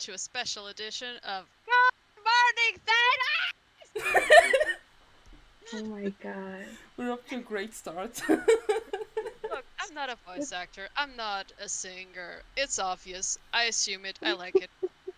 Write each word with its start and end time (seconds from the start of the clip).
everyone. 0.00 0.08
Welcome 0.08 0.12
to 0.12 0.12
a 0.12 0.18
special 0.18 0.66
edition 0.68 1.16
of 1.28 1.44
Good 1.66 2.24
Morning 2.24 2.80
Thedas! 3.96 4.76
Oh 5.72 5.84
my 5.84 6.12
god. 6.20 6.66
We're 6.96 7.12
up 7.12 7.28
to 7.28 7.36
a 7.36 7.40
great 7.40 7.74
start. 7.74 8.20
Look, 8.28 9.64
I'm 9.78 9.94
not 9.94 10.10
a 10.10 10.16
voice 10.26 10.50
actor. 10.52 10.88
I'm 10.96 11.14
not 11.14 11.52
a 11.62 11.68
singer. 11.68 12.42
It's 12.56 12.80
obvious. 12.80 13.38
I 13.52 13.64
assume 13.64 14.04
it. 14.04 14.18
I 14.20 14.32
like 14.32 14.56
it. 14.56 14.70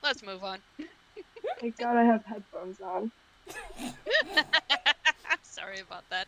Let's 0.03 0.23
move 0.23 0.45
on. 0.45 0.59
Thank 1.59 1.79
god 1.79 1.97
I 1.97 2.05
have 2.05 2.23
headphones 2.27 2.83
on. 2.83 3.11
Sorry 5.43 5.81
about 5.81 6.05
that. 6.11 6.27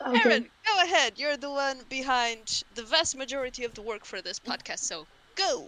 Okay. 0.00 0.20
Aaron, 0.24 0.46
go 0.66 0.82
ahead. 0.82 1.12
You're 1.16 1.36
the 1.36 1.50
one 1.50 1.80
behind 1.90 2.64
the 2.74 2.84
vast 2.84 3.18
majority 3.18 3.64
of 3.64 3.74
the 3.74 3.82
work 3.82 4.06
for 4.06 4.22
this 4.22 4.38
podcast, 4.38 4.78
so 4.78 5.06
go! 5.36 5.66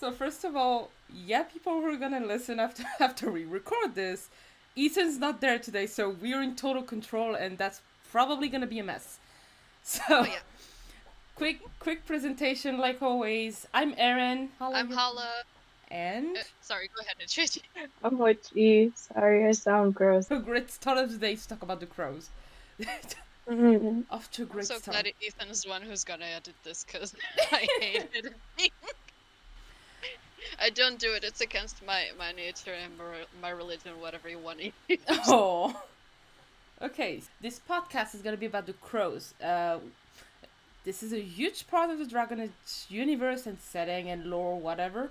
So 0.00 0.10
first 0.10 0.44
of 0.44 0.56
all, 0.56 0.90
yeah, 1.12 1.42
people 1.42 1.74
who 1.74 1.86
are 1.92 1.96
gonna 1.96 2.24
listen 2.24 2.58
after 2.58 2.82
after 3.00 3.30
we 3.30 3.44
record 3.44 3.94
this, 3.94 4.28
Ethan's 4.76 5.18
not 5.18 5.40
there 5.40 5.58
today, 5.58 5.86
so 5.86 6.08
we're 6.08 6.42
in 6.42 6.56
total 6.56 6.82
control, 6.82 7.34
and 7.34 7.58
that's 7.58 7.80
probably 8.10 8.48
gonna 8.48 8.66
be 8.66 8.78
a 8.78 8.84
mess. 8.84 9.18
So, 9.82 10.02
Oh, 10.10 10.24
yeah. 10.24 10.38
quick 11.36 11.58
quick 11.78 12.04
presentation 12.06 12.78
like 12.78 13.00
always. 13.02 13.66
I'm 13.72 13.94
Erin. 13.96 14.50
Hello, 14.58 14.74
I'm 14.74 14.90
Hala. 14.90 15.30
and 15.90 16.36
Uh, 16.36 16.42
sorry, 16.60 16.88
go 16.94 17.00
ahead 17.00 17.16
and 17.18 17.28
change. 17.28 17.58
I'm 18.04 18.18
Witchy. 18.18 18.92
Sorry, 18.94 19.46
I 19.48 19.52
sound 19.52 19.94
gross. 19.94 20.30
a 20.30 20.36
great 20.38 20.70
start 20.70 20.98
of 20.98 21.10
the 21.12 21.18
day 21.18 21.34
to 21.36 21.48
talk 21.48 21.62
about 21.62 21.80
the 21.80 21.86
crows. 21.86 22.28
Mhm. 23.48 24.04
Off 24.10 24.30
to 24.32 24.42
a 24.42 24.44
I'm 24.44 24.52
great 24.52 24.66
so 24.66 24.78
start. 24.78 25.02
glad 25.02 25.12
Ethan's 25.26 25.62
the 25.62 25.70
one 25.70 25.82
who's 25.82 26.04
gonna 26.04 26.26
edit 26.26 26.54
this 26.62 26.84
because 26.84 27.14
I 27.50 27.66
hate 27.80 28.08
it. 28.12 28.72
I 30.60 30.70
don't 30.70 30.98
do 30.98 31.12
it. 31.14 31.24
It's 31.24 31.40
against 31.40 31.84
my 31.86 32.10
my 32.18 32.32
nature 32.32 32.72
and 32.72 32.96
my, 32.98 33.04
my 33.40 33.50
religion, 33.50 33.92
whatever 34.00 34.28
you 34.28 34.38
want 34.38 34.58
to 34.58 34.64
use. 34.88 35.00
Oh. 35.26 35.80
Okay, 36.82 37.22
this 37.40 37.60
podcast 37.68 38.14
is 38.14 38.22
gonna 38.22 38.36
be 38.36 38.46
about 38.46 38.66
the 38.66 38.72
crows. 38.74 39.34
Uh, 39.42 39.78
this 40.84 41.02
is 41.02 41.12
a 41.12 41.20
huge 41.20 41.66
part 41.68 41.90
of 41.90 41.98
the 41.98 42.06
Dragon 42.06 42.40
Age 42.40 42.50
universe 42.88 43.46
and 43.46 43.58
setting 43.60 44.08
and 44.08 44.26
lore, 44.26 44.58
whatever. 44.58 45.10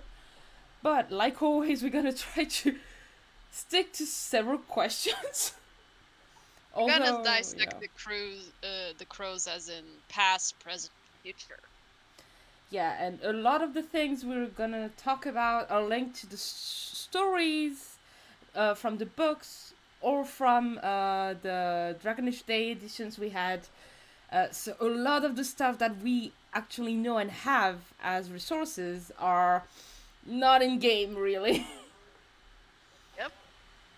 But 0.81 1.11
like 1.11 1.41
always, 1.41 1.83
we're 1.83 1.89
gonna 1.89 2.13
try 2.33 2.45
to 2.45 2.75
stick 3.51 3.93
to 3.93 4.05
several 4.05 4.57
questions. 4.57 5.53
We're 6.75 6.87
gonna 6.87 7.23
dissect 7.23 7.73
yeah. 7.73 7.79
the 7.79 7.87
crows, 7.87 8.51
uh, 8.63 8.93
the 8.97 9.05
crows 9.05 9.47
as 9.47 9.69
in 9.69 9.83
past, 10.07 10.59
present, 10.59 10.91
future. 11.23 11.59
Yeah, 12.69 12.95
and 13.03 13.19
a 13.23 13.33
lot 13.33 13.61
of 13.63 13.73
the 13.73 13.81
things 13.81 14.23
we're 14.23 14.47
gonna 14.47 14.89
talk 14.97 15.25
about 15.25 15.71
are 15.71 15.81
linked 15.83 16.15
to 16.21 16.27
the 16.27 16.35
s- 16.35 16.91
stories 16.93 17.95
uh, 18.55 18.75
from 18.75 18.97
the 18.97 19.05
books 19.07 19.73
or 20.01 20.23
from 20.23 20.79
uh, 20.83 21.33
the 21.41 21.95
Dragon 22.01 22.27
Age 22.27 22.45
Day 22.45 22.71
editions 22.71 23.17
we 23.17 23.29
had. 23.29 23.67
Uh, 24.31 24.49
so 24.51 24.75
a 24.79 24.85
lot 24.85 25.25
of 25.25 25.35
the 25.35 25.43
stuff 25.43 25.79
that 25.79 25.97
we 26.03 26.31
actually 26.53 26.93
know 26.93 27.17
and 27.17 27.31
have 27.31 27.77
as 28.03 28.31
resources 28.31 29.11
are 29.19 29.63
not 30.25 30.61
in 30.61 30.79
game, 30.79 31.15
really. 31.15 31.65
Yep. 33.17 33.31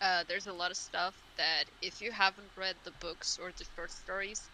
Uh, 0.02 0.24
there's 0.28 0.48
a 0.48 0.54
lot 0.54 0.72
of 0.72 0.78
stuff 0.78 1.16
that 1.38 1.66
if 1.82 2.02
you 2.02 2.12
haven't 2.12 2.50
read 2.58 2.76
the 2.84 2.92
books 3.00 3.40
or 3.42 3.52
the 3.58 3.66
short 3.76 3.92
stories, 3.92 4.50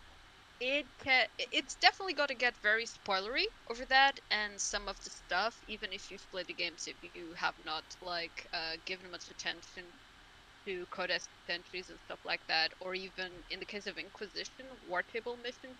it 0.60 0.88
can 0.98 1.28
it's 1.38 1.76
definitely 1.76 2.14
going 2.14 2.28
to 2.28 2.36
get 2.36 2.58
very 2.62 2.86
spoilery 2.86 3.46
over 3.70 3.86
that 3.86 4.20
and 4.32 4.60
some 4.60 4.88
of 4.88 4.98
the 5.04 5.10
stuff 5.10 5.60
even 5.68 5.92
if 5.92 6.10
you've 6.12 6.30
played 6.32 6.48
the 6.48 6.54
games 6.54 6.88
if 6.88 6.98
you 7.14 7.34
have 7.36 7.56
not 7.66 7.86
like 8.02 8.48
uh, 8.54 8.76
given 8.86 9.12
much 9.12 9.30
attention 9.30 9.86
to 10.66 10.86
codex 10.92 11.30
entries 11.50 11.90
and 11.90 12.00
stuff 12.02 12.20
like 12.26 12.46
that 12.48 12.72
or 12.80 12.94
even 12.96 13.44
in 13.50 13.60
the 13.60 13.66
case 13.66 13.88
of 13.88 13.98
inquisition 13.98 14.66
war 14.82 15.04
table 15.04 15.38
missions 15.38 15.78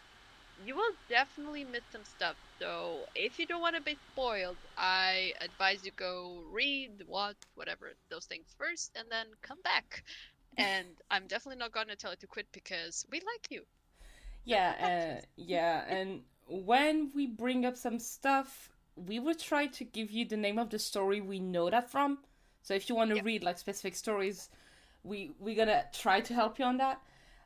you 0.58 0.76
will 0.76 0.94
definitely 1.08 1.64
miss 1.64 1.84
some 1.92 2.04
stuff. 2.06 2.36
So 2.62 3.06
if 3.16 3.40
you 3.40 3.46
don't 3.48 3.62
want 3.62 3.76
to 3.76 3.82
be 3.82 4.00
spoiled 4.12 4.60
i 4.78 5.34
advise 5.42 5.86
you 5.86 5.92
go 5.92 6.44
read 6.52 7.04
watch 7.08 7.38
whatever 7.56 7.94
those 8.10 8.26
things 8.26 8.56
first 8.58 8.92
and 8.96 9.08
then 9.12 9.28
come 9.42 9.62
back. 9.64 10.04
And 10.58 10.98
i'm 11.12 11.28
definitely 11.28 11.58
not 11.60 11.72
going 11.72 11.88
to 11.90 11.96
tell 11.96 12.12
you 12.12 12.18
to 12.18 12.28
quit 12.28 12.48
because 12.54 13.06
we 13.12 13.20
like 13.20 13.48
you 13.52 13.64
yeah, 14.46 15.18
uh, 15.20 15.26
yeah, 15.36 15.84
and 15.88 16.22
when 16.48 17.12
we 17.14 17.28
bring 17.28 17.66
up 17.66 17.76
some 17.78 18.00
stuff, 18.00 18.70
we 18.96 19.20
will 19.20 19.36
try 19.36 19.68
to 19.68 19.84
give 19.84 20.12
you 20.12 20.26
the 20.26 20.38
name 20.38 20.58
of 20.58 20.70
the 20.70 20.80
story 20.80 21.22
we 21.22 21.40
know 21.40 21.70
that 21.70 21.90
from. 21.92 22.20
So 22.62 22.74
if 22.74 22.90
you 22.90 22.96
want 22.96 23.12
to 23.12 23.16
Yep. 23.16 23.26
read 23.26 23.44
like 23.44 23.58
specific 23.58 23.96
stories, 23.96 24.50
we 25.04 25.32
we're 25.40 25.56
gonna 25.56 25.86
try 25.94 26.22
to 26.22 26.34
help 26.34 26.60
you 26.60 26.66
on 26.66 26.78
that. 26.78 27.02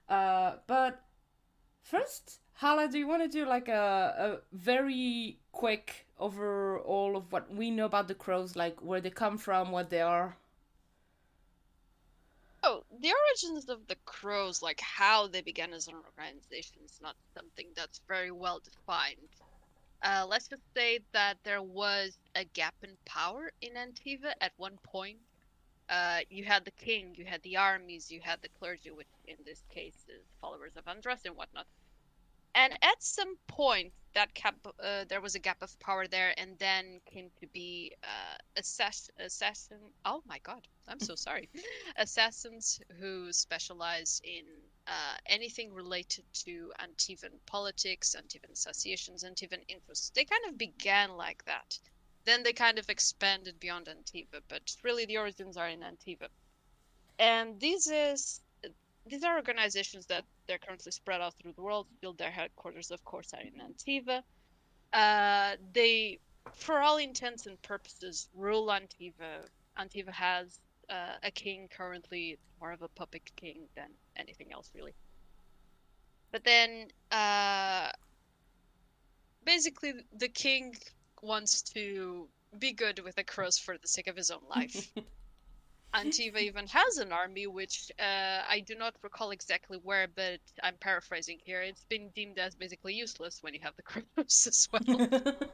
Uh, 0.09 0.55
but 0.67 1.03
first, 1.83 2.39
Hala, 2.55 2.87
do 2.89 2.99
you 2.99 3.07
want 3.07 3.23
to 3.23 3.29
do 3.29 3.45
like 3.45 3.69
a 3.69 4.41
a 4.41 4.55
very 4.57 5.39
quick 5.51 6.07
overall 6.19 7.17
of 7.17 7.31
what 7.31 7.53
we 7.53 7.71
know 7.71 7.85
about 7.85 8.07
the 8.07 8.15
crows, 8.15 8.55
like 8.55 8.81
where 8.81 9.01
they 9.01 9.11
come 9.11 9.37
from, 9.37 9.71
what 9.71 9.89
they 9.89 10.01
are? 10.01 10.37
Oh, 12.63 12.83
the 12.99 13.11
origins 13.11 13.69
of 13.69 13.87
the 13.87 13.95
crows, 14.05 14.61
like 14.61 14.79
how 14.79 15.27
they 15.27 15.41
began 15.41 15.73
as 15.73 15.87
an 15.87 15.95
organization, 15.95 16.77
is 16.85 16.99
not 17.01 17.15
something 17.33 17.67
that's 17.75 18.01
very 18.07 18.31
well 18.31 18.59
defined. 18.63 19.17
Uh, 20.03 20.25
let's 20.27 20.47
just 20.47 20.61
say 20.75 20.99
that 21.11 21.37
there 21.43 21.61
was 21.61 22.17
a 22.35 22.43
gap 22.43 22.75
in 22.83 22.91
power 23.05 23.51
in 23.61 23.73
Antiva 23.73 24.33
at 24.41 24.51
one 24.57 24.77
point. 24.83 25.17
Uh, 25.89 26.19
you 26.29 26.43
had 26.43 26.63
the 26.63 26.71
king, 26.71 27.13
you 27.17 27.25
had 27.25 27.41
the 27.43 27.57
armies, 27.57 28.11
you 28.11 28.19
had 28.23 28.41
the 28.41 28.49
clergy, 28.59 28.91
which 28.91 29.07
in 29.27 29.37
this 29.45 29.63
case 29.73 30.05
is 30.07 30.23
followers 30.39 30.73
of 30.77 30.85
Andraste 30.85 31.25
and 31.25 31.35
whatnot. 31.35 31.65
And 32.53 32.73
at 32.81 33.01
some 33.01 33.37
point, 33.47 33.93
that 34.13 34.33
gap, 34.33 34.55
uh, 34.79 35.05
there 35.07 35.21
was 35.21 35.35
a 35.35 35.39
gap 35.39 35.61
of 35.61 35.79
power 35.79 36.07
there, 36.07 36.33
and 36.37 36.57
then 36.59 36.99
came 37.05 37.29
to 37.39 37.47
be 37.47 37.93
uh, 38.03 38.37
assassin, 38.57 39.15
assassin. 39.19 39.79
Oh 40.03 40.21
my 40.25 40.39
god, 40.39 40.67
I'm 40.87 40.99
so 40.99 41.15
sorry. 41.27 41.49
Assassins 41.95 42.81
who 42.99 43.31
specialize 43.31 44.21
in 44.23 44.43
uh, 44.87 45.15
anything 45.27 45.73
related 45.73 46.25
to 46.33 46.71
Antivan 46.79 47.39
politics, 47.45 48.15
Antivan 48.19 48.51
associations, 48.51 49.23
Antivan 49.23 49.63
interests. 49.69 50.09
They 50.09 50.25
kind 50.25 50.43
of 50.47 50.57
began 50.57 51.15
like 51.15 51.45
that. 51.45 51.79
Then 52.25 52.43
they 52.43 52.53
kind 52.53 52.77
of 52.77 52.89
expanded 52.89 53.59
beyond 53.59 53.87
Antiva, 53.87 54.41
but 54.47 54.75
really 54.83 55.05
the 55.05 55.17
origins 55.17 55.57
are 55.57 55.69
in 55.69 55.79
Antiva. 55.79 56.27
And 57.17 57.59
this 57.59 57.87
is 57.87 58.41
these 59.07 59.23
are 59.23 59.35
organizations 59.35 60.05
that 60.07 60.25
they're 60.47 60.59
currently 60.59 60.91
spread 60.91 61.21
out 61.21 61.33
through 61.35 61.53
the 61.53 61.61
world. 61.61 61.87
Build 62.01 62.17
their 62.17 62.31
headquarters, 62.31 62.91
of 62.91 63.03
course, 63.03 63.33
are 63.33 63.41
in 63.41 63.53
Antiva. 63.59 64.21
Uh, 64.93 65.55
they, 65.73 66.19
for 66.53 66.79
all 66.79 66.97
intents 66.97 67.47
and 67.47 67.61
purposes, 67.61 68.27
rule 68.35 68.67
Antiva. 68.67 69.45
Antiva 69.77 70.11
has 70.11 70.59
uh, 70.89 71.15
a 71.23 71.31
king 71.31 71.67
currently. 71.75 72.37
More 72.59 72.71
of 72.71 72.81
a 72.83 72.87
puppet 72.89 73.23
king 73.35 73.67
than 73.75 73.89
anything 74.15 74.51
else, 74.51 74.69
really. 74.75 74.93
But 76.31 76.43
then, 76.43 76.87
uh, 77.11 77.89
basically, 79.43 79.93
the 80.15 80.29
king 80.29 80.75
wants 81.21 81.61
to 81.73 82.27
be 82.57 82.73
good 82.73 82.99
with 82.99 83.15
the 83.15 83.23
crows 83.23 83.57
for 83.57 83.77
the 83.77 83.87
sake 83.87 84.07
of 84.07 84.15
his 84.15 84.29
own 84.29 84.41
life. 84.49 84.91
Antiva 85.93 86.37
even 86.37 86.67
has 86.67 86.97
an 86.97 87.11
army, 87.11 87.47
which 87.47 87.91
uh, 87.99 88.43
I 88.47 88.63
do 88.65 88.75
not 88.75 88.95
recall 89.01 89.31
exactly 89.31 89.77
where, 89.83 90.07
but 90.07 90.39
I'm 90.63 90.75
paraphrasing 90.79 91.39
here. 91.43 91.61
It's 91.61 91.83
been 91.85 92.09
deemed 92.15 92.39
as 92.39 92.55
basically 92.55 92.93
useless 92.93 93.43
when 93.43 93.53
you 93.53 93.59
have 93.61 93.75
the 93.75 93.81
crows 93.89 94.47
as 94.47 94.69
well. 94.71 95.07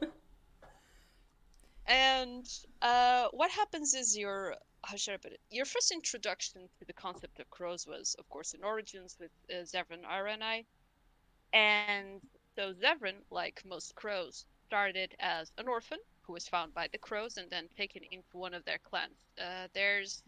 and 1.86 2.48
uh, 2.82 3.28
what 3.32 3.50
happens 3.50 3.94
is 3.94 4.16
your 4.16 4.54
how 4.84 4.96
should 4.96 5.14
I 5.14 5.16
put 5.16 5.32
it? 5.32 5.40
Your 5.50 5.64
first 5.64 5.90
introduction 5.90 6.68
to 6.78 6.84
the 6.84 6.92
concept 6.92 7.40
of 7.40 7.50
crows 7.50 7.84
was, 7.86 8.14
of 8.18 8.28
course, 8.28 8.54
in 8.54 8.62
Origins 8.62 9.16
with 9.18 9.32
uh, 9.50 9.64
Zevran 9.64 10.04
Arainai, 10.04 10.64
and 11.52 12.20
so 12.54 12.72
Zevran, 12.74 13.16
like 13.30 13.62
most 13.64 13.94
crows, 13.96 14.46
started 14.66 15.14
as 15.18 15.50
an 15.58 15.66
orphan 15.66 15.98
who 16.22 16.32
was 16.32 16.46
found 16.46 16.74
by 16.74 16.86
the 16.92 16.98
crows 16.98 17.38
and 17.38 17.50
then 17.50 17.68
taken 17.76 18.02
into 18.10 18.36
one 18.36 18.54
of 18.54 18.64
their 18.66 18.78
clans. 18.78 19.18
Uh, 19.40 19.66
there's 19.72 20.22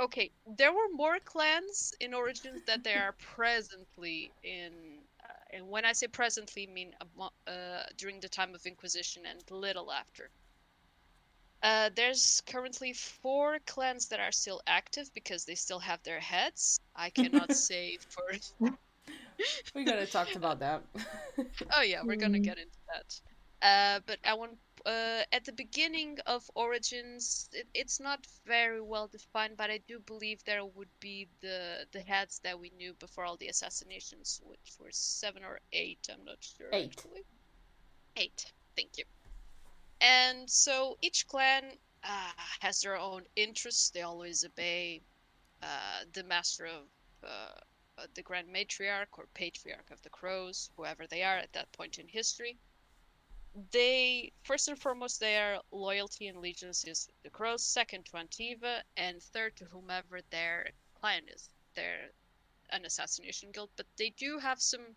okay, 0.00 0.30
there 0.46 0.72
were 0.72 0.88
more 0.92 1.18
clans 1.20 1.94
in 2.00 2.14
Origins 2.14 2.62
that 2.66 2.84
there 2.84 3.02
are 3.04 3.12
presently 3.12 4.32
in. 4.42 4.72
Uh, 5.22 5.56
and 5.56 5.68
when 5.68 5.84
I 5.84 5.92
say 5.92 6.06
presently, 6.08 6.68
I 6.68 6.72
mean 6.72 6.94
uh, 7.46 7.82
during 7.96 8.20
the 8.20 8.28
time 8.28 8.54
of 8.54 8.66
Inquisition 8.66 9.24
and 9.26 9.42
little 9.50 9.92
after. 9.92 10.30
Uh, 11.62 11.90
there's 11.96 12.42
currently 12.46 12.92
four 12.92 13.58
clans 13.66 14.08
that 14.08 14.20
are 14.20 14.30
still 14.32 14.60
active 14.66 15.08
because 15.14 15.44
they 15.44 15.54
still 15.54 15.78
have 15.80 16.02
their 16.02 16.20
heads. 16.20 16.78
I 16.94 17.10
cannot 17.10 17.52
say 17.54 17.98
for. 18.08 18.22
We're 19.74 19.84
gonna 19.84 20.06
talk 20.06 20.34
about 20.36 20.60
that. 20.60 20.82
Oh 21.76 21.82
yeah, 21.82 22.02
we're 22.06 22.16
gonna 22.16 22.38
Mm. 22.38 22.44
get 22.44 22.58
into 22.58 22.78
that. 22.92 23.20
Uh, 23.62 24.00
but 24.06 24.18
I 24.24 24.34
one 24.34 24.56
uh, 24.86 25.22
at 25.32 25.44
the 25.44 25.52
beginning 25.52 26.18
of 26.26 26.50
Origins, 26.54 27.48
it, 27.52 27.66
it's 27.74 28.00
not 28.00 28.26
very 28.46 28.80
well 28.80 29.08
defined, 29.08 29.56
but 29.56 29.70
I 29.70 29.78
do 29.88 29.98
believe 29.98 30.44
there 30.44 30.64
would 30.64 30.88
be 31.00 31.28
the 31.40 31.86
the 31.92 32.00
heads 32.00 32.40
that 32.44 32.58
we 32.58 32.70
knew 32.76 32.92
before 32.94 33.24
all 33.24 33.36
the 33.36 33.48
assassinations, 33.48 34.40
which 34.44 34.76
were 34.78 34.92
seven 34.92 35.42
or 35.44 35.60
eight. 35.72 36.08
I'm 36.12 36.24
not 36.24 36.38
sure. 36.40 36.68
Eight. 36.72 36.92
Actually. 36.96 37.24
Eight. 38.16 38.52
Thank 38.76 38.98
you. 38.98 39.04
And 40.00 40.50
so 40.50 40.98
each 41.00 41.26
clan 41.26 41.64
uh, 42.02 42.32
has 42.60 42.82
their 42.82 42.96
own 42.96 43.22
interests. 43.36 43.90
They 43.90 44.02
always 44.02 44.44
obey 44.44 45.00
uh, 45.62 46.04
the 46.12 46.24
master 46.24 46.66
of 46.66 46.82
uh, 47.22 47.26
uh, 47.96 48.06
the 48.14 48.22
Grand 48.22 48.48
Matriarch 48.48 49.16
or 49.16 49.26
Patriarch 49.34 49.90
of 49.90 50.02
the 50.02 50.10
Crows, 50.10 50.68
whoever 50.76 51.06
they 51.06 51.22
are 51.22 51.36
at 51.36 51.52
that 51.54 51.72
point 51.72 51.98
in 51.98 52.08
history. 52.08 52.58
They 53.70 54.32
first 54.42 54.68
and 54.68 54.78
foremost 54.80 55.20
their 55.20 55.60
loyalty 55.70 56.26
and 56.28 56.36
allegiance 56.38 56.84
is 56.84 57.08
the 57.22 57.30
Crows, 57.30 57.64
second 57.64 58.04
to 58.06 58.12
Antiva, 58.16 58.82
and 58.96 59.22
third 59.22 59.56
to 59.56 59.64
whomever 59.66 60.20
their 60.30 60.70
client 60.94 61.30
is. 61.30 61.50
They're 61.74 62.10
an 62.70 62.84
assassination 62.84 63.52
guild, 63.52 63.70
but 63.76 63.86
they 63.96 64.10
do 64.10 64.38
have 64.38 64.60
some 64.60 64.96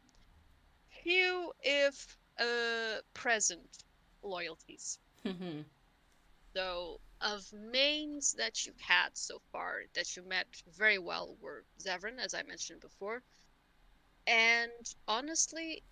few, 1.03 1.53
if 1.61 2.17
uh, 2.39 3.01
present, 3.13 3.83
loyalties. 4.23 4.99
Mhm. 5.23 5.65
So, 6.55 6.99
of 7.21 7.51
mains 7.53 8.33
that 8.33 8.65
you've 8.65 8.81
had 8.81 9.17
so 9.17 9.39
far 9.51 9.83
that 9.93 10.15
you 10.15 10.23
met 10.23 10.47
very 10.67 10.97
well 10.97 11.35
were 11.39 11.65
Zevran, 11.79 12.19
as 12.19 12.33
I 12.33 12.43
mentioned 12.43 12.81
before. 12.81 13.23
And 14.27 14.71
honestly, 15.07 15.83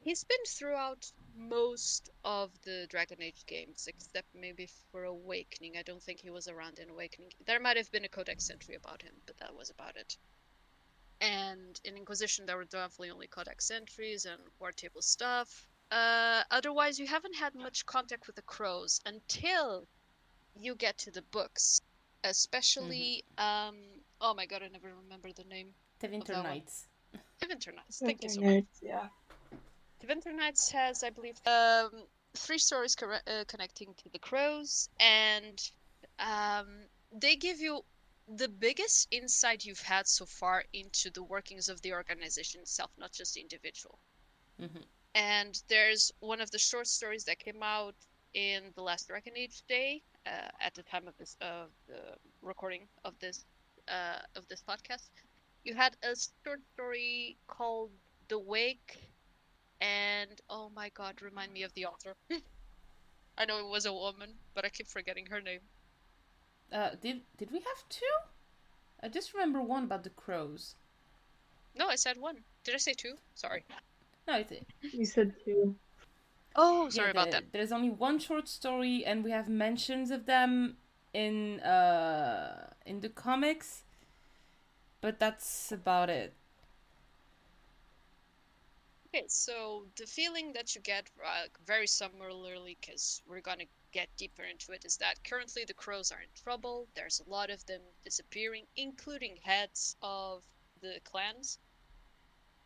he's 0.00 0.24
been 0.24 0.44
throughout 0.46 1.12
most 1.38 2.10
of 2.24 2.50
the 2.64 2.86
Dragon 2.88 3.22
Age 3.22 3.44
games, 3.46 3.86
except 3.86 4.28
maybe 4.34 4.68
for 4.90 5.04
Awakening. 5.04 5.76
I 5.78 5.82
don't 5.82 6.02
think 6.02 6.20
he 6.20 6.30
was 6.30 6.48
around 6.48 6.78
in 6.78 6.90
Awakening. 6.90 7.30
There 7.46 7.60
might 7.60 7.76
have 7.76 7.90
been 7.92 8.04
a 8.04 8.08
codex 8.08 8.50
entry 8.50 8.74
about 8.74 9.02
him, 9.02 9.14
but 9.26 9.38
that 9.38 9.54
was 9.54 9.70
about 9.70 9.96
it. 9.96 10.16
And 11.20 11.80
in 11.84 11.96
Inquisition, 11.96 12.46
there 12.46 12.56
were 12.56 12.64
definitely 12.64 13.10
only 13.10 13.26
codex 13.26 13.70
entries 13.70 14.24
and 14.24 14.40
war 14.60 14.72
table 14.72 15.02
stuff. 15.02 15.68
Uh, 15.90 16.42
otherwise, 16.50 16.98
you 16.98 17.06
haven't 17.06 17.34
had 17.34 17.54
much 17.54 17.86
contact 17.86 18.26
with 18.26 18.36
the 18.36 18.42
crows 18.42 19.00
until 19.06 19.86
you 20.60 20.74
get 20.74 20.98
to 20.98 21.10
the 21.10 21.22
books, 21.22 21.80
especially. 22.24 23.24
Um, 23.38 23.76
oh 24.20 24.34
my 24.34 24.46
god, 24.46 24.62
I 24.62 24.68
never 24.68 24.92
remember 25.02 25.30
the 25.32 25.44
name. 25.44 25.68
The 26.00 26.08
Winter 26.08 26.34
that. 26.34 26.44
Nights. 26.44 26.86
Tevinter 27.40 27.74
Nights. 27.74 28.00
Thank 28.00 28.22
you 28.22 28.28
so 28.28 28.40
Winter 28.40 28.54
much. 28.54 28.64
Nights, 28.64 28.80
Yeah. 28.82 29.08
Tevinter 30.00 30.32
Nights 30.34 30.70
has, 30.70 31.02
I 31.02 31.10
believe, 31.10 31.40
um, 31.46 32.06
three 32.34 32.58
stories 32.58 32.94
corre- 32.94 33.22
uh, 33.26 33.44
connecting 33.46 33.94
to 33.94 34.08
the 34.10 34.18
crows, 34.18 34.88
and 35.00 35.70
um, 36.18 36.88
they 37.12 37.36
give 37.36 37.60
you 37.60 37.84
the 38.28 38.48
biggest 38.48 39.08
insight 39.10 39.64
you've 39.64 39.80
had 39.80 40.06
so 40.06 40.26
far 40.26 40.64
into 40.72 41.10
the 41.10 41.22
workings 41.22 41.68
of 41.68 41.80
the 41.82 41.92
organization 41.92 42.60
itself, 42.60 42.90
not 42.98 43.12
just 43.12 43.34
the 43.34 43.40
individual. 43.40 43.98
Mhm. 44.60 44.84
And 45.14 45.62
there's 45.68 46.12
one 46.20 46.40
of 46.40 46.50
the 46.50 46.58
short 46.58 46.86
stories 46.86 47.24
that 47.24 47.38
came 47.38 47.62
out 47.62 47.96
in 48.34 48.72
the 48.74 48.82
last 48.82 49.08
Dragon 49.08 49.36
Age 49.36 49.62
day, 49.66 50.02
uh, 50.26 50.50
at 50.60 50.74
the 50.74 50.82
time 50.82 51.08
of 51.08 51.16
this 51.16 51.36
of 51.40 51.70
the 51.86 52.18
recording 52.42 52.88
of 53.04 53.18
this 53.18 53.44
uh, 53.88 54.20
of 54.36 54.46
this 54.48 54.62
podcast. 54.62 55.10
You 55.64 55.74
had 55.74 55.96
a 56.02 56.14
short 56.44 56.60
story 56.74 57.38
called 57.48 57.90
"The 58.28 58.38
Wake," 58.38 59.07
and 59.80 60.40
oh 60.50 60.70
my 60.74 60.90
god, 60.90 61.22
remind 61.22 61.52
me 61.52 61.62
of 61.62 61.72
the 61.74 61.86
author. 61.86 62.14
I 63.38 63.44
know 63.44 63.58
it 63.58 63.70
was 63.70 63.86
a 63.86 63.92
woman, 63.92 64.30
but 64.54 64.64
I 64.64 64.68
keep 64.68 64.88
forgetting 64.88 65.26
her 65.26 65.40
name. 65.40 65.60
Uh, 66.72 66.90
did 67.00 67.20
did 67.36 67.50
we 67.50 67.58
have 67.58 67.88
two? 67.88 68.16
I 69.02 69.08
just 69.08 69.32
remember 69.32 69.62
one 69.62 69.84
about 69.84 70.02
the 70.02 70.10
crows. 70.10 70.74
No, 71.76 71.86
I 71.88 71.94
said 71.96 72.16
one. 72.18 72.38
Did 72.64 72.74
I 72.74 72.78
say 72.78 72.94
two? 72.94 73.14
Sorry. 73.34 73.64
No, 74.26 74.34
it, 74.38 74.66
You 74.92 75.06
said 75.06 75.32
two. 75.44 75.76
Oh, 76.56 76.88
sorry 76.90 77.08
yeah, 77.08 77.10
about 77.12 77.26
the- 77.26 77.30
that. 77.32 77.52
There's 77.52 77.70
only 77.72 77.90
one 77.90 78.18
short 78.18 78.48
story, 78.48 79.04
and 79.06 79.22
we 79.22 79.30
have 79.30 79.48
mentions 79.48 80.10
of 80.10 80.26
them 80.26 80.76
in 81.14 81.60
uh 81.60 82.70
in 82.84 83.00
the 83.00 83.08
comics, 83.08 83.84
but 85.00 85.18
that's 85.20 85.72
about 85.72 86.10
it. 86.10 86.34
Okay, 89.14 89.24
so 89.28 89.86
the 89.96 90.06
feeling 90.06 90.52
that 90.52 90.74
you 90.74 90.82
get 90.82 91.08
uh, 91.24 91.46
very 91.66 91.86
similarly, 91.86 92.76
because 92.78 93.22
we're 93.26 93.40
gonna 93.40 93.64
get 93.90 94.08
deeper 94.18 94.42
into 94.42 94.72
it, 94.72 94.84
is 94.84 94.98
that 94.98 95.24
currently 95.24 95.64
the 95.64 95.72
crows 95.72 96.12
are 96.12 96.20
in 96.20 96.28
trouble. 96.34 96.86
There's 96.94 97.20
a 97.20 97.30
lot 97.30 97.48
of 97.48 97.64
them 97.64 97.80
disappearing, 98.04 98.66
including 98.76 99.38
heads 99.42 99.96
of 100.02 100.42
the 100.82 101.00
clans. 101.04 101.58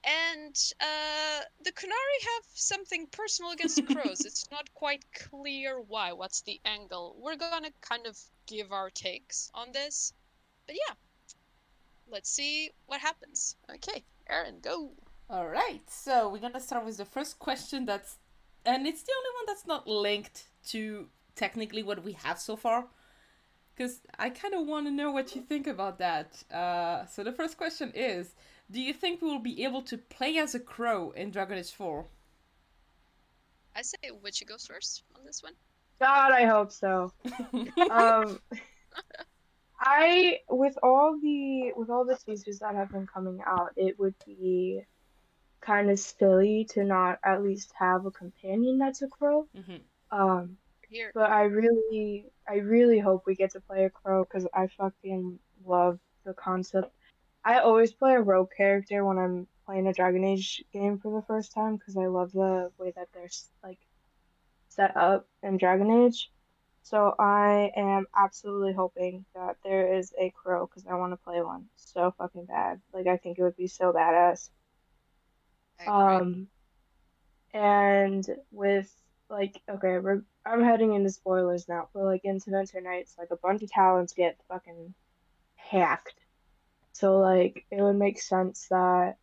And 0.03 0.57
uh, 0.81 1.43
the 1.63 1.71
Qunari 1.71 2.21
have 2.35 2.45
something 2.55 3.07
personal 3.07 3.53
against 3.53 3.77
the 3.77 3.95
crows. 3.95 4.21
it's 4.25 4.51
not 4.51 4.73
quite 4.75 5.05
clear 5.15 5.81
why. 5.81 6.13
What's 6.13 6.43
the 6.43 6.61
angle? 6.65 7.15
We're 7.21 7.37
gonna 7.37 7.71
kind 7.83 8.05
of 8.05 8.19
give 8.47 8.73
our 8.73 8.91
takes 8.91 9.49
on 9.55 9.71
this. 9.71 10.13
But 10.67 10.75
yeah, 10.75 10.95
let's 12.09 12.31
see 12.31 12.73
what 12.87 13.01
happens. 13.01 13.55
Okay, 13.71 14.03
Aaron, 14.29 14.59
go. 14.61 14.93
All 15.33 15.49
right, 15.49 15.81
so 15.89 16.29
we're 16.29 16.41
gonna 16.41 16.61
start 16.61 16.85
with 16.85 16.99
the 16.99 17.07
first 17.07 17.39
question. 17.39 17.87
That's 17.87 18.19
and 18.67 18.87
it's 18.87 19.03
the 19.03 19.13
only 19.17 19.31
one 19.39 19.45
that's 19.47 19.67
not 19.67 19.89
linked 19.89 20.49
to 20.67 21.09
technically 21.37 21.83
what 21.83 22.05
we 22.05 22.13
have 22.13 22.39
so 22.39 22.55
far, 22.55 22.85
because 23.75 24.03
I 24.19 24.29
kind 24.29 24.53
of 24.53 24.67
want 24.67 24.89
to 24.89 24.91
know 24.91 25.11
what 25.11 25.35
you 25.35 25.41
think 25.41 25.67
about 25.67 25.99
that. 26.01 26.43
Uh, 26.53 27.07
so 27.07 27.25
the 27.25 27.33
first 27.33 27.57
question 27.57 27.93
is: 27.95 28.35
Do 28.71 28.79
you 28.79 28.93
think 28.93 29.23
we 29.23 29.29
will 29.29 29.39
be 29.39 29.65
able 29.65 29.81
to 29.85 29.97
play 29.97 30.37
as 30.37 30.55
a 30.55 30.61
crow 30.61 31.13
in 31.13 31.31
Dragon 31.31 31.57
Age 31.57 31.71
Four? 31.71 32.05
I 33.75 33.81
say 33.81 33.97
Witchy 34.23 34.45
goes 34.45 34.67
first 34.67 35.03
on 35.17 35.25
this 35.25 35.43
one. 35.43 35.55
God, 35.99 36.33
I 36.33 36.45
hope 36.45 36.71
so. 36.71 37.11
um, 37.91 38.39
I 39.81 40.41
with 40.51 40.77
all 40.83 41.19
the 41.23 41.73
with 41.75 41.89
all 41.89 42.05
the 42.05 42.19
teasers 42.19 42.59
that 42.59 42.75
have 42.75 42.91
been 42.91 43.07
coming 43.07 43.41
out, 43.47 43.71
it 43.77 43.99
would 43.99 44.15
be 44.27 44.85
kind 45.63 45.91
of 45.91 45.99
silly 45.99 46.67
to 46.71 46.85
not 46.85 47.19
at 47.25 47.43
least 47.43 47.73
have 47.79 48.07
a 48.07 48.11
companion 48.11 48.79
that's 48.79 49.03
a 49.03 49.09
crow. 49.09 49.49
hmm 49.55 49.77
Um, 50.11 50.59
Here, 50.89 51.11
but 51.15 51.31
I 51.31 51.45
really, 51.45 52.27
I 52.49 52.57
really 52.57 52.99
hope 52.99 53.25
we 53.27 53.35
get 53.35 53.53
to 53.53 53.61
play 53.61 53.85
a 53.85 53.91
crow 53.91 54.25
because 54.25 54.47
I 54.55 54.67
fucking 54.69 55.39
love 55.65 55.99
the 56.25 56.35
concept. 56.35 56.93
I 57.45 57.61
always 57.61 57.93
play 57.93 58.15
a 58.15 58.21
rogue 58.21 58.51
character 58.57 59.05
when 59.05 59.19
I'm 59.19 59.49
playing 59.67 59.87
a 59.87 59.93
Dragon 59.93 60.25
Age 60.25 60.63
game 60.73 60.99
for 60.99 61.13
the 61.13 61.27
first 61.27 61.53
time 61.53 61.77
because 61.77 61.97
I 61.97 62.07
love 62.07 62.33
the 62.33 62.71
way 62.79 62.93
that 62.97 63.09
they're 63.15 63.31
like 63.63 63.79
set 64.69 64.97
up 64.97 65.27
in 65.43 65.57
Dragon 65.59 65.91
Age. 66.05 66.31
So 66.83 67.15
I 67.19 67.71
am 67.77 68.07
absolutely 68.17 68.73
hoping 68.73 69.25
that 69.35 69.57
there 69.65 69.95
is 69.95 70.13
a 70.19 70.31
crow 70.31 70.67
because 70.67 70.87
I 70.87 70.95
want 70.95 71.13
to 71.13 71.17
play 71.25 71.41
one 71.43 71.67
so 71.77 72.13
fucking 72.19 72.47
bad. 72.47 72.81
Like 72.93 73.07
I 73.07 73.17
think 73.19 73.39
it 73.39 73.43
would 73.43 73.57
be 73.57 73.69
so 73.69 73.93
badass. 73.93 74.51
Um, 75.87 76.49
and 77.55 78.27
with 78.51 78.93
like, 79.29 79.61
okay, 79.69 79.99
we're 79.99 80.23
I'm 80.45 80.63
heading 80.63 80.95
into 80.95 81.11
spoilers 81.11 81.69
now, 81.69 81.89
but 81.95 82.05
like 82.05 82.23
in 82.25 82.41
Winter 82.47 82.81
Nights, 82.81 83.15
like 83.19 83.31
a 83.31 83.37
bunch 83.37 83.63
of 83.63 83.71
Talons 83.71 84.13
get 84.13 84.37
fucking 84.49 84.95
hacked. 85.57 86.15
So 86.93 87.19
like 87.19 87.65
it 87.71 87.81
would 87.83 87.97
make 87.97 88.21
sense 88.21 88.67
that 88.71 89.17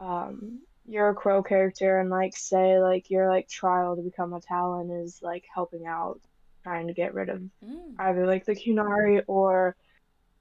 um 0.00 0.60
you're 0.86 1.10
a 1.10 1.14
crow 1.14 1.42
character 1.42 2.00
and 2.00 2.10
like 2.10 2.36
say 2.36 2.80
like 2.80 3.08
your 3.10 3.28
like 3.28 3.48
trial 3.48 3.96
to 3.96 4.02
become 4.02 4.32
a 4.32 4.40
talon 4.40 4.90
is 4.90 5.20
like 5.22 5.44
helping 5.54 5.86
out 5.86 6.20
trying 6.64 6.88
to 6.88 6.92
get 6.92 7.14
rid 7.14 7.28
of 7.28 7.40
Mm. 7.64 7.94
either 7.98 8.26
like 8.26 8.44
the 8.44 8.54
Qunari 8.54 9.22
or 9.26 9.76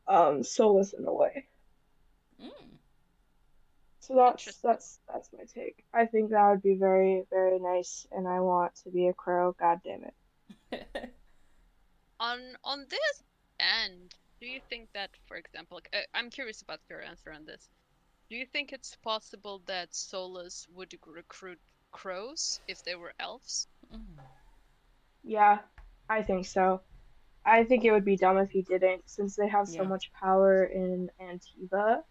um 0.07 0.41
Solas 0.41 0.93
in 0.97 1.05
a 1.05 1.13
way. 1.13 1.45
So 4.11 4.17
that's 4.17 4.57
that's 4.57 4.99
that's 5.07 5.29
my 5.31 5.45
take. 5.45 5.85
I 5.93 6.05
think 6.05 6.31
that 6.31 6.49
would 6.49 6.61
be 6.61 6.75
very 6.75 7.23
very 7.29 7.59
nice, 7.59 8.05
and 8.11 8.27
I 8.27 8.41
want 8.41 8.75
to 8.83 8.89
be 8.89 9.07
a 9.07 9.13
crow. 9.13 9.55
God 9.57 9.79
damn 9.85 10.03
it! 10.03 10.87
on 12.19 12.39
on 12.65 12.85
this 12.89 13.23
end, 13.59 14.13
do 14.41 14.47
you 14.47 14.59
think 14.69 14.89
that, 14.93 15.11
for 15.27 15.37
example, 15.37 15.77
like, 15.77 15.89
uh, 15.93 16.05
I'm 16.13 16.29
curious 16.29 16.61
about 16.61 16.79
your 16.89 17.01
answer 17.01 17.31
on 17.31 17.45
this. 17.45 17.69
Do 18.29 18.35
you 18.35 18.45
think 18.45 18.73
it's 18.73 18.97
possible 18.97 19.61
that 19.67 19.91
Solas 19.91 20.67
would 20.73 20.93
recruit 21.05 21.59
crows 21.91 22.59
if 22.67 22.83
they 22.83 22.95
were 22.95 23.13
elves? 23.19 23.67
Mm. 23.93 23.99
Yeah, 25.23 25.59
I 26.09 26.23
think 26.23 26.45
so. 26.47 26.81
I 27.45 27.63
think 27.63 27.85
it 27.85 27.91
would 27.91 28.05
be 28.05 28.17
dumb 28.17 28.37
if 28.37 28.51
he 28.51 28.61
didn't, 28.61 29.03
since 29.05 29.35
they 29.35 29.47
have 29.47 29.67
so 29.67 29.83
much 29.83 30.11
power 30.13 30.63
in 30.65 31.09
Antiva. 31.19 32.03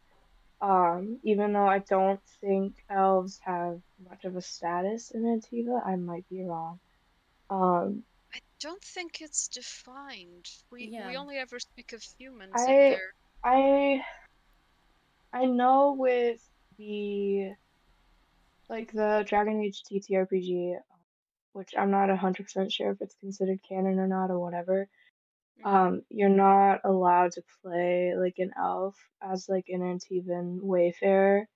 Um, 0.62 1.19
even 1.23 1.52
though 1.55 1.67
I 1.67 1.79
don't 1.79 2.21
think 2.40 2.75
elves 2.90 3.40
have 3.45 3.81
much 4.09 4.25
of 4.25 4.37
a 4.37 4.43
status 4.43 5.11
in 5.11 5.23
Antiva, 5.23 5.81
I 5.85 5.97
might 5.97 6.29
be 6.29 6.43
wrong. 6.43 6.79
Um, 7.49 8.02
I 8.35 8.38
don't 8.61 8.83
think 8.83 9.23
it's 9.23 9.49
defined. 9.49 10.47
We 10.71 10.95
we 11.07 11.17
only 11.17 11.38
ever 11.38 11.59
speak 11.59 11.93
of 11.93 12.02
humans 12.19 12.52
I- 12.55 12.73
and 12.73 12.97
I 13.43 14.05
I 15.33 15.47
know 15.47 15.95
with 15.99 16.47
the 16.76 17.52
like 18.69 18.93
the 18.93 19.25
Dragon 19.26 19.61
Age 19.61 19.83
TTRPG, 19.85 20.76
which 21.52 21.75
I'm 21.76 21.90
not 21.90 22.09
100% 22.09 22.73
sure 22.73 22.93
if 22.93 23.00
it's 23.00 23.17
considered 23.17 23.61
canon 23.69 23.99
or 23.99 24.07
not 24.07 24.31
or 24.31 24.38
whatever. 24.38 24.88
Um, 25.64 26.02
you're 26.11 26.29
not 26.29 26.81
allowed 26.85 27.33
to 27.33 27.43
play 27.62 28.14
like 28.17 28.37
an 28.38 28.52
elf 28.59 28.97
as 29.23 29.49
like 29.49 29.67
an 29.69 29.81
Antivan 29.83 30.61
wayfarer, 30.62 31.47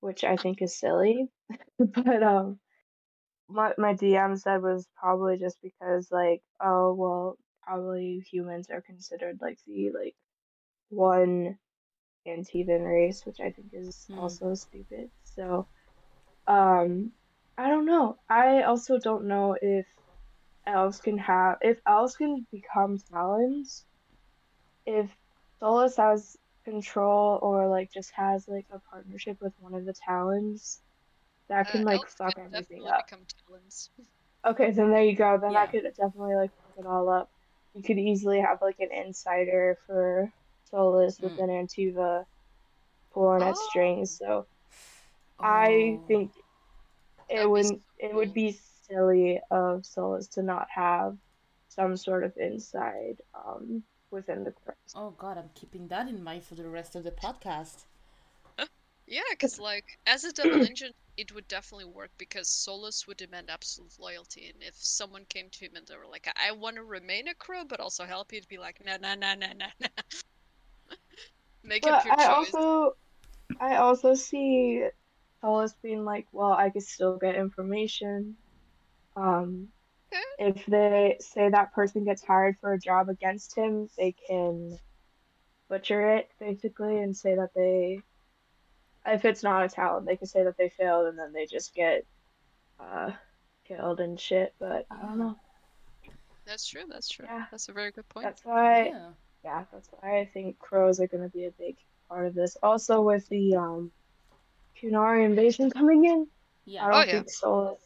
which 0.00 0.24
I 0.24 0.36
think 0.36 0.62
is 0.62 0.78
silly. 0.78 1.28
But 1.78 2.22
um 2.22 2.60
what 3.48 3.78
my 3.78 3.94
DM 3.94 4.36
said 4.36 4.62
was 4.62 4.88
probably 4.96 5.38
just 5.38 5.58
because 5.62 6.10
like, 6.12 6.42
oh 6.60 6.94
well, 6.94 7.38
probably 7.62 8.20
humans 8.30 8.68
are 8.70 8.82
considered 8.82 9.38
like 9.40 9.58
the 9.66 9.90
like 9.92 10.16
one 10.90 11.58
Antivan 12.26 12.84
race, 12.86 13.24
which 13.26 13.40
I 13.40 13.50
think 13.52 13.70
is 13.72 14.08
Hmm. 14.08 14.18
also 14.18 14.54
stupid. 14.54 15.10
So, 15.24 15.68
um, 16.46 17.12
I 17.58 17.68
don't 17.68 17.86
know. 17.86 18.18
I 18.28 18.62
also 18.62 18.98
don't 18.98 19.26
know 19.28 19.56
if 19.60 19.86
elves 20.68 21.00
can 21.00 21.18
have 21.18 21.58
if 21.62 21.80
elves 21.86 22.16
can 22.16 22.46
become 22.52 22.98
talons. 23.10 23.84
If 24.86 25.16
Solas 25.62 25.96
has 25.96 26.36
control 26.64 27.38
or 27.42 27.68
like 27.68 27.90
just 27.92 28.10
has 28.14 28.46
like 28.48 28.66
a 28.72 28.80
partnership 28.90 29.38
with 29.40 29.54
one 29.58 29.74
of 29.74 29.84
the 29.84 29.94
talons, 30.06 30.80
that 31.48 31.70
can 31.70 31.82
uh, 31.82 31.84
like 31.84 32.06
fuck 32.08 32.34
can 32.34 32.46
everything 32.46 32.86
up. 32.86 33.06
become 33.08 33.26
talons. 33.46 33.90
Okay, 34.46 34.70
then 34.70 34.90
there 34.90 35.04
you 35.04 35.16
go. 35.16 35.38
Then 35.40 35.52
Yeah. 35.52 35.60
that 35.60 35.70
could 35.72 35.84
definitely 35.96 36.34
like 36.36 36.50
fuck 36.62 36.72
it 36.78 36.86
all 36.86 37.08
up. 37.08 37.30
You 37.74 37.82
could 37.82 37.98
easily 37.98 38.40
have 38.40 38.62
like 38.62 38.78
an 38.80 38.92
insider 38.92 39.78
for 39.86 40.32
Solas 40.72 41.20
with 41.22 41.32
Mm. 41.32 41.42
an 41.42 41.48
Antiva 41.66 42.24
pulling 43.12 43.42
at 43.42 43.56
Oh. 43.56 43.68
strings. 43.70 44.16
So 44.18 44.46
I 45.40 45.98
Oh. 45.98 46.04
think 46.08 46.32
it 47.28 47.34
That'd 47.34 47.46
be 47.46 47.50
wouldn't 47.50 47.82
it 47.98 48.14
would 48.14 48.34
be 48.34 48.52
silly 48.90 49.40
of 49.50 49.82
Solas 49.82 50.28
to 50.32 50.42
not 50.42 50.68
have 50.74 51.16
some 51.68 51.96
sort 51.96 52.24
of 52.24 52.36
inside 52.36 53.20
um 53.34 53.84
within 54.10 54.44
the 54.44 54.52
crest. 54.52 54.76
Oh 54.94 55.12
god, 55.12 55.38
I'm 55.38 55.48
keeping 55.54 55.88
that 55.88 56.08
in 56.08 56.22
mind 56.22 56.44
for 56.44 56.54
the 56.54 56.68
rest 56.68 56.94
of 56.94 57.02
the 57.04 57.10
podcast. 57.10 57.86
Yeah, 59.06 59.22
because 59.30 59.58
like 59.58 59.98
as 60.06 60.24
a 60.24 60.32
double 60.32 60.60
engine, 60.62 60.92
it 61.16 61.32
would 61.32 61.48
definitely 61.48 61.86
work 61.86 62.10
because 62.18 62.48
Solas 62.48 63.06
would 63.06 63.16
demand 63.16 63.48
absolute 63.50 63.98
loyalty, 63.98 64.48
and 64.48 64.62
if 64.62 64.74
someone 64.76 65.24
came 65.24 65.48
to 65.50 65.64
him 65.64 65.76
and 65.76 65.86
they 65.86 65.96
were 65.96 66.06
like, 66.06 66.28
"I 66.36 66.52
want 66.52 66.76
to 66.76 66.84
remain 66.84 67.26
a 67.28 67.34
crow 67.34 67.64
but 67.64 67.80
also 67.80 68.04
help 68.04 68.32
you," 68.32 68.40
to 68.42 68.48
be 68.48 68.58
like, 68.58 68.84
"Nah, 68.84 68.98
nah, 68.98 69.14
nah, 69.14 69.34
nah, 69.34 69.52
nah, 69.54 69.70
nah." 69.80 69.88
Make 71.62 71.86
up 71.86 72.02
But 72.02 72.04
your 72.04 72.14
I 72.18 72.26
choice. 72.28 72.66
also 72.66 72.96
I 73.60 73.76
also 73.76 74.14
see 74.14 74.88
Solas 75.42 75.74
being 75.82 76.04
like, 76.04 76.28
well, 76.32 76.52
I 76.52 76.70
could 76.70 76.82
still 76.84 77.18
get 77.18 77.36
information. 77.36 78.38
Um, 79.18 79.68
if 80.38 80.64
they 80.66 81.16
say 81.20 81.48
that 81.50 81.72
person 81.74 82.04
gets 82.04 82.22
hired 82.24 82.56
for 82.60 82.72
a 82.72 82.78
job 82.78 83.08
against 83.08 83.56
him, 83.56 83.88
they 83.98 84.14
can 84.28 84.78
butcher 85.68 86.16
it 86.16 86.28
basically 86.40 86.98
and 86.98 87.16
say 87.16 87.34
that 87.34 87.50
they, 87.54 88.00
if 89.06 89.24
it's 89.24 89.42
not 89.42 89.64
a 89.64 89.68
Talon, 89.68 90.04
they 90.04 90.16
can 90.16 90.26
say 90.28 90.44
that 90.44 90.56
they 90.56 90.68
failed 90.68 91.06
and 91.08 91.18
then 91.18 91.32
they 91.32 91.46
just 91.46 91.74
get 91.74 92.06
uh 92.80 93.10
killed 93.66 94.00
and 94.00 94.18
shit. 94.20 94.54
But 94.60 94.86
I 94.90 95.02
don't 95.02 95.18
know. 95.18 95.36
That's 96.46 96.66
true. 96.66 96.82
That's 96.88 97.08
true. 97.08 97.26
Yeah. 97.28 97.44
That's 97.50 97.68
a 97.68 97.72
very 97.72 97.90
good 97.90 98.08
point. 98.08 98.24
That's 98.24 98.44
why, 98.44 98.86
yeah. 98.86 99.10
yeah, 99.44 99.64
that's 99.72 99.88
why 99.90 100.20
I 100.20 100.24
think 100.32 100.58
crows 100.58 101.00
are 101.00 101.06
gonna 101.08 101.28
be 101.28 101.44
a 101.46 101.50
big 101.50 101.76
part 102.08 102.26
of 102.26 102.34
this. 102.34 102.56
Also 102.62 103.02
with 103.02 103.28
the 103.28 103.56
um 103.56 103.90
Qunari 104.80 105.24
invasion 105.24 105.70
coming 105.70 106.04
in. 106.04 106.28
yeah. 106.64 106.86
I 106.86 106.88
don't 106.90 106.96
Oh, 106.96 107.04
yeah. 107.04 107.12
think 107.12 107.28
Solas. 107.28 107.78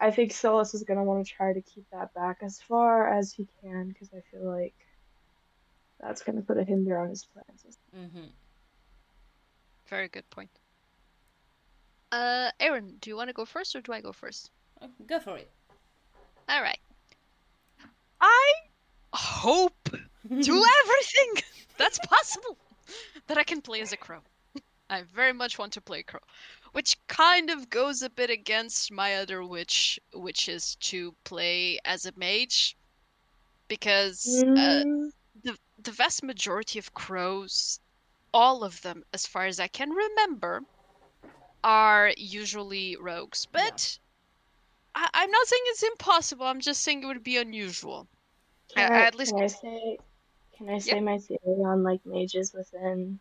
I 0.00 0.10
think 0.10 0.32
Solas 0.32 0.74
is 0.74 0.82
gonna 0.82 1.04
want 1.04 1.26
to 1.26 1.32
try 1.32 1.52
to 1.52 1.60
keep 1.60 1.84
that 1.92 2.14
back 2.14 2.38
as 2.42 2.60
far 2.60 3.12
as 3.12 3.32
he 3.32 3.46
can 3.62 3.88
because 3.88 4.08
I 4.14 4.20
feel 4.30 4.44
like 4.44 4.74
that's 6.00 6.22
gonna 6.22 6.40
put 6.40 6.56
a 6.56 6.64
hinder 6.64 6.98
on 6.98 7.10
his 7.10 7.26
plans. 7.26 7.78
Mm-hmm. 7.94 8.28
Very 9.88 10.08
good 10.08 10.28
point. 10.30 10.50
Uh, 12.12 12.50
Aaron, 12.58 12.96
do 13.00 13.10
you 13.10 13.16
want 13.16 13.28
to 13.28 13.34
go 13.34 13.44
first 13.44 13.76
or 13.76 13.80
do 13.80 13.92
I 13.92 14.00
go 14.00 14.12
first? 14.12 14.50
Go 15.06 15.20
for 15.20 15.36
it. 15.36 15.50
All 16.48 16.62
right. 16.62 16.78
I 18.20 18.52
hope 19.12 19.90
do 19.90 20.64
everything 20.84 21.44
that's 21.78 21.98
possible 21.98 22.56
that 23.26 23.38
I 23.38 23.44
can 23.44 23.60
play 23.60 23.80
as 23.80 23.92
a 23.92 23.96
crow. 23.96 24.20
I 24.90 25.02
very 25.02 25.32
much 25.32 25.56
want 25.58 25.72
to 25.74 25.80
play 25.80 26.02
crow, 26.02 26.20
which 26.72 26.96
kind 27.06 27.48
of 27.48 27.70
goes 27.70 28.02
a 28.02 28.10
bit 28.10 28.28
against 28.28 28.90
my 28.92 29.14
other 29.16 29.44
wish, 29.44 29.98
which 30.12 30.48
is 30.48 30.74
to 30.76 31.14
play 31.24 31.78
as 31.84 32.06
a 32.06 32.12
mage, 32.16 32.76
because 33.68 34.44
uh, 34.56 34.82
Mm, 34.82 35.12
the 35.44 35.56
the 35.82 35.92
vast 35.92 36.22
majority 36.24 36.78
of 36.78 36.92
crows, 36.92 37.80
all 38.34 38.64
of 38.64 38.82
them, 38.82 39.04
as 39.14 39.26
far 39.26 39.46
as 39.46 39.60
I 39.60 39.68
can 39.68 39.90
remember, 39.90 40.62
are 41.62 42.12
usually 42.16 42.96
rogues. 42.96 43.46
Yeah. 43.54 43.62
But 43.62 43.98
I, 44.94 45.08
I'm 45.14 45.30
not 45.30 45.46
saying 45.46 45.62
it's 45.66 45.82
impossible. 45.84 46.46
I'm 46.46 46.60
just 46.60 46.82
saying 46.82 47.04
it 47.04 47.06
would 47.06 47.22
be 47.22 47.36
unusual. 47.36 48.08
can 48.74 48.90
Uh, 48.90 48.94
at 49.06 49.14
least- 49.14 49.32
can 49.34 49.44
I 49.44 49.46
say 49.46 49.98
can 50.58 50.68
I 50.68 50.78
say 50.78 51.00
my 51.00 51.18
theory 51.18 51.62
on 51.64 51.82
like 51.84 52.04
mages 52.04 52.52
within 52.52 53.20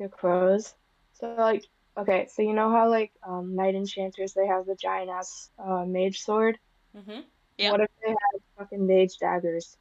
the 0.00 0.08
crows? 0.08 0.74
So 1.12 1.34
like 1.38 1.64
okay, 1.96 2.26
so 2.32 2.42
you 2.42 2.54
know 2.54 2.70
how 2.70 2.88
like 2.88 3.12
um 3.26 3.54
knight 3.54 3.74
enchanters 3.74 4.32
they 4.32 4.46
have 4.46 4.66
the 4.66 4.74
giant 4.74 5.10
ass 5.10 5.50
uh, 5.58 5.84
mage 5.86 6.20
sword. 6.20 6.58
Mm-hmm. 6.96 7.20
Yeah. 7.58 7.72
What 7.72 7.80
if 7.82 7.90
they 8.02 8.10
had 8.10 8.40
fucking 8.58 8.86
mage 8.86 9.18
daggers? 9.20 9.76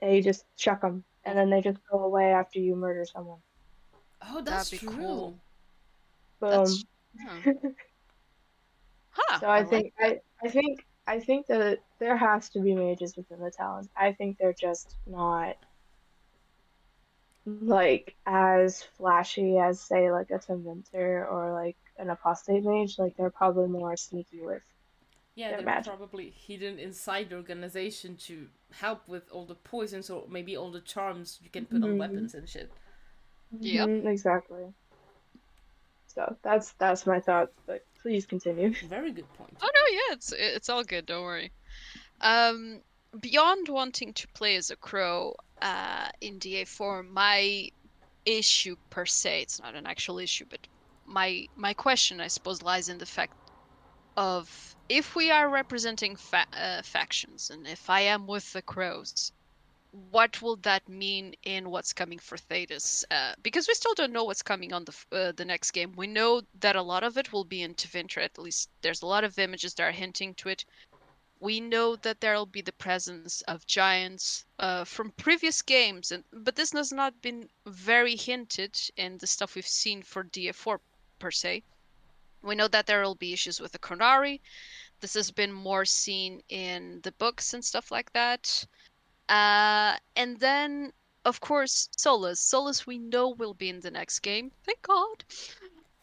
They 0.00 0.20
just 0.20 0.44
chuck 0.56 0.82
them, 0.82 1.04
and 1.24 1.38
then 1.38 1.48
they 1.50 1.62
just 1.62 1.78
go 1.90 2.00
away 2.00 2.32
after 2.32 2.58
you 2.58 2.76
murder 2.76 3.04
someone. 3.04 3.38
Oh, 4.28 4.42
that's 4.42 4.70
be 4.70 4.78
true. 4.78 4.90
cool. 4.90 5.40
Boom. 6.40 6.50
That's 6.50 6.84
huh. 7.20 7.52
Huh, 9.10 9.40
So 9.40 9.46
I, 9.46 9.60
like 9.60 9.70
think 9.70 9.92
that. 9.98 10.18
I, 10.42 10.46
I 10.46 10.50
think 10.50 10.86
I 11.06 11.20
think 11.20 11.46
that 11.46 11.78
there 12.00 12.16
has 12.16 12.50
to 12.50 12.60
be 12.60 12.74
mages 12.74 13.16
within 13.16 13.40
the 13.40 13.50
Talons. 13.50 13.88
I 13.96 14.12
think 14.12 14.36
they're 14.38 14.52
just 14.52 14.96
not 15.06 15.56
like 17.46 18.16
as 18.26 18.82
flashy 18.82 19.56
as 19.58 19.80
say 19.80 20.10
like 20.10 20.30
a 20.30 20.38
Tormentor 20.38 21.26
or 21.28 21.52
like 21.52 21.76
an 21.98 22.10
apostate 22.10 22.64
mage. 22.64 22.98
Like 22.98 23.16
they're 23.16 23.30
probably 23.30 23.68
more 23.68 23.96
sneaky 23.96 24.40
with. 24.40 24.62
Yeah, 25.36 25.48
They're 25.50 25.58
they're 25.58 25.66
magic. 25.66 25.92
probably 25.96 26.30
hidden 26.30 26.78
inside 26.78 27.28
the 27.30 27.36
organization 27.36 28.16
to 28.28 28.48
help 28.72 29.06
with 29.06 29.30
all 29.30 29.44
the 29.44 29.54
poisons 29.54 30.08
or 30.10 30.24
maybe 30.30 30.56
all 30.56 30.70
the 30.70 30.80
charms 30.80 31.38
you 31.42 31.50
can 31.50 31.66
put 31.66 31.82
on 31.82 31.90
Mhm. 31.90 31.98
weapons 31.98 32.34
and 32.34 32.48
shit. 32.48 32.70
Yep. 33.60 33.88
Mhm, 33.88 34.06
exactly. 34.06 34.72
So 36.08 36.36
that's 36.42 36.72
that's 36.72 37.06
my 37.06 37.20
thought. 37.20 37.52
But 37.66 37.84
please 38.00 38.26
continue. 38.26 38.72
Very 38.88 39.12
good 39.12 39.30
point. 39.34 39.56
Oh 39.60 39.70
no, 39.74 39.80
yeah, 39.92 40.14
it's 40.14 40.32
it's 40.32 40.68
all 40.70 40.82
good. 40.84 41.06
Don't 41.06 41.22
worry. 41.22 41.52
Um, 42.22 42.80
beyond 43.20 43.68
wanting 43.68 44.14
to 44.14 44.28
play 44.28 44.56
as 44.56 44.70
a 44.70 44.76
crow, 44.76 45.36
uh, 45.62 46.08
in 46.20 46.38
DA4, 46.38 47.02
my 47.02 47.68
issue 48.24 48.76
per 48.90 49.06
se, 49.06 49.42
it's 49.42 49.60
not 49.60 49.74
an 49.74 49.86
actual 49.86 50.18
issue, 50.18 50.46
but 50.50 50.66
my 51.06 51.46
my 51.56 51.74
question, 51.74 52.20
I 52.20 52.28
suppose, 52.28 52.62
lies 52.62 52.88
in 52.88 52.98
the 52.98 53.06
fact 53.06 53.34
of 54.16 54.76
if 54.88 55.16
we 55.16 55.30
are 55.30 55.48
representing 55.50 56.16
fa- 56.16 56.46
uh, 56.52 56.82
factions, 56.82 57.50
and 57.50 57.66
if 57.66 57.88
I 57.90 58.00
am 58.02 58.26
with 58.26 58.52
the 58.52 58.62
crows, 58.62 59.32
what 59.90 60.42
will 60.42 60.56
that 60.58 60.88
mean 60.88 61.34
in 61.44 61.70
what's 61.70 61.92
coming 61.92 62.18
for 62.18 62.36
Thedas? 62.36 63.04
Uh, 63.10 63.34
because 63.42 63.66
we 63.68 63.74
still 63.74 63.94
don't 63.94 64.12
know 64.12 64.24
what's 64.24 64.42
coming 64.42 64.72
on 64.72 64.84
the 64.84 64.94
uh, 65.12 65.32
the 65.32 65.44
next 65.44 65.72
game. 65.72 65.92
We 65.96 66.06
know 66.06 66.42
that 66.60 66.76
a 66.76 66.82
lot 66.82 67.04
of 67.04 67.16
it 67.16 67.32
will 67.32 67.44
be 67.44 67.62
in 67.62 67.74
Tevinter. 67.74 68.22
At 68.22 68.38
least 68.38 68.70
there's 68.82 69.02
a 69.02 69.06
lot 69.06 69.24
of 69.24 69.38
images 69.38 69.74
that 69.74 69.84
are 69.84 69.92
hinting 69.92 70.34
to 70.36 70.48
it. 70.50 70.64
We 71.40 71.60
know 71.60 71.96
that 71.96 72.20
there 72.20 72.34
will 72.34 72.46
be 72.46 72.62
the 72.62 72.72
presence 72.72 73.42
of 73.42 73.66
giants 73.66 74.44
uh, 74.58 74.84
from 74.84 75.10
previous 75.12 75.62
games, 75.62 76.10
and 76.12 76.24
but 76.32 76.56
this 76.56 76.72
has 76.72 76.92
not 76.92 77.20
been 77.20 77.48
very 77.66 78.16
hinted 78.16 78.78
in 78.96 79.18
the 79.18 79.26
stuff 79.26 79.54
we've 79.54 79.66
seen 79.66 80.02
for 80.02 80.24
DA4 80.24 80.78
per 81.18 81.30
se. 81.30 81.62
We 82.42 82.54
know 82.54 82.68
that 82.68 82.86
there 82.86 83.02
will 83.02 83.14
be 83.14 83.32
issues 83.32 83.60
with 83.60 83.72
the 83.72 83.78
Qunari. 83.78 84.40
This 85.00 85.14
has 85.14 85.30
been 85.30 85.52
more 85.52 85.84
seen 85.84 86.42
in 86.48 87.00
the 87.02 87.12
books 87.12 87.52
and 87.54 87.64
stuff 87.64 87.90
like 87.90 88.12
that. 88.12 88.66
Uh, 89.28 89.96
and 90.14 90.38
then, 90.38 90.92
of 91.24 91.40
course, 91.40 91.88
Solas. 91.96 92.38
Solas 92.38 92.86
we 92.86 92.98
know 92.98 93.28
will 93.30 93.54
be 93.54 93.68
in 93.68 93.80
the 93.80 93.90
next 93.90 94.20
game. 94.20 94.52
Thank 94.64 94.82
God. 94.82 95.24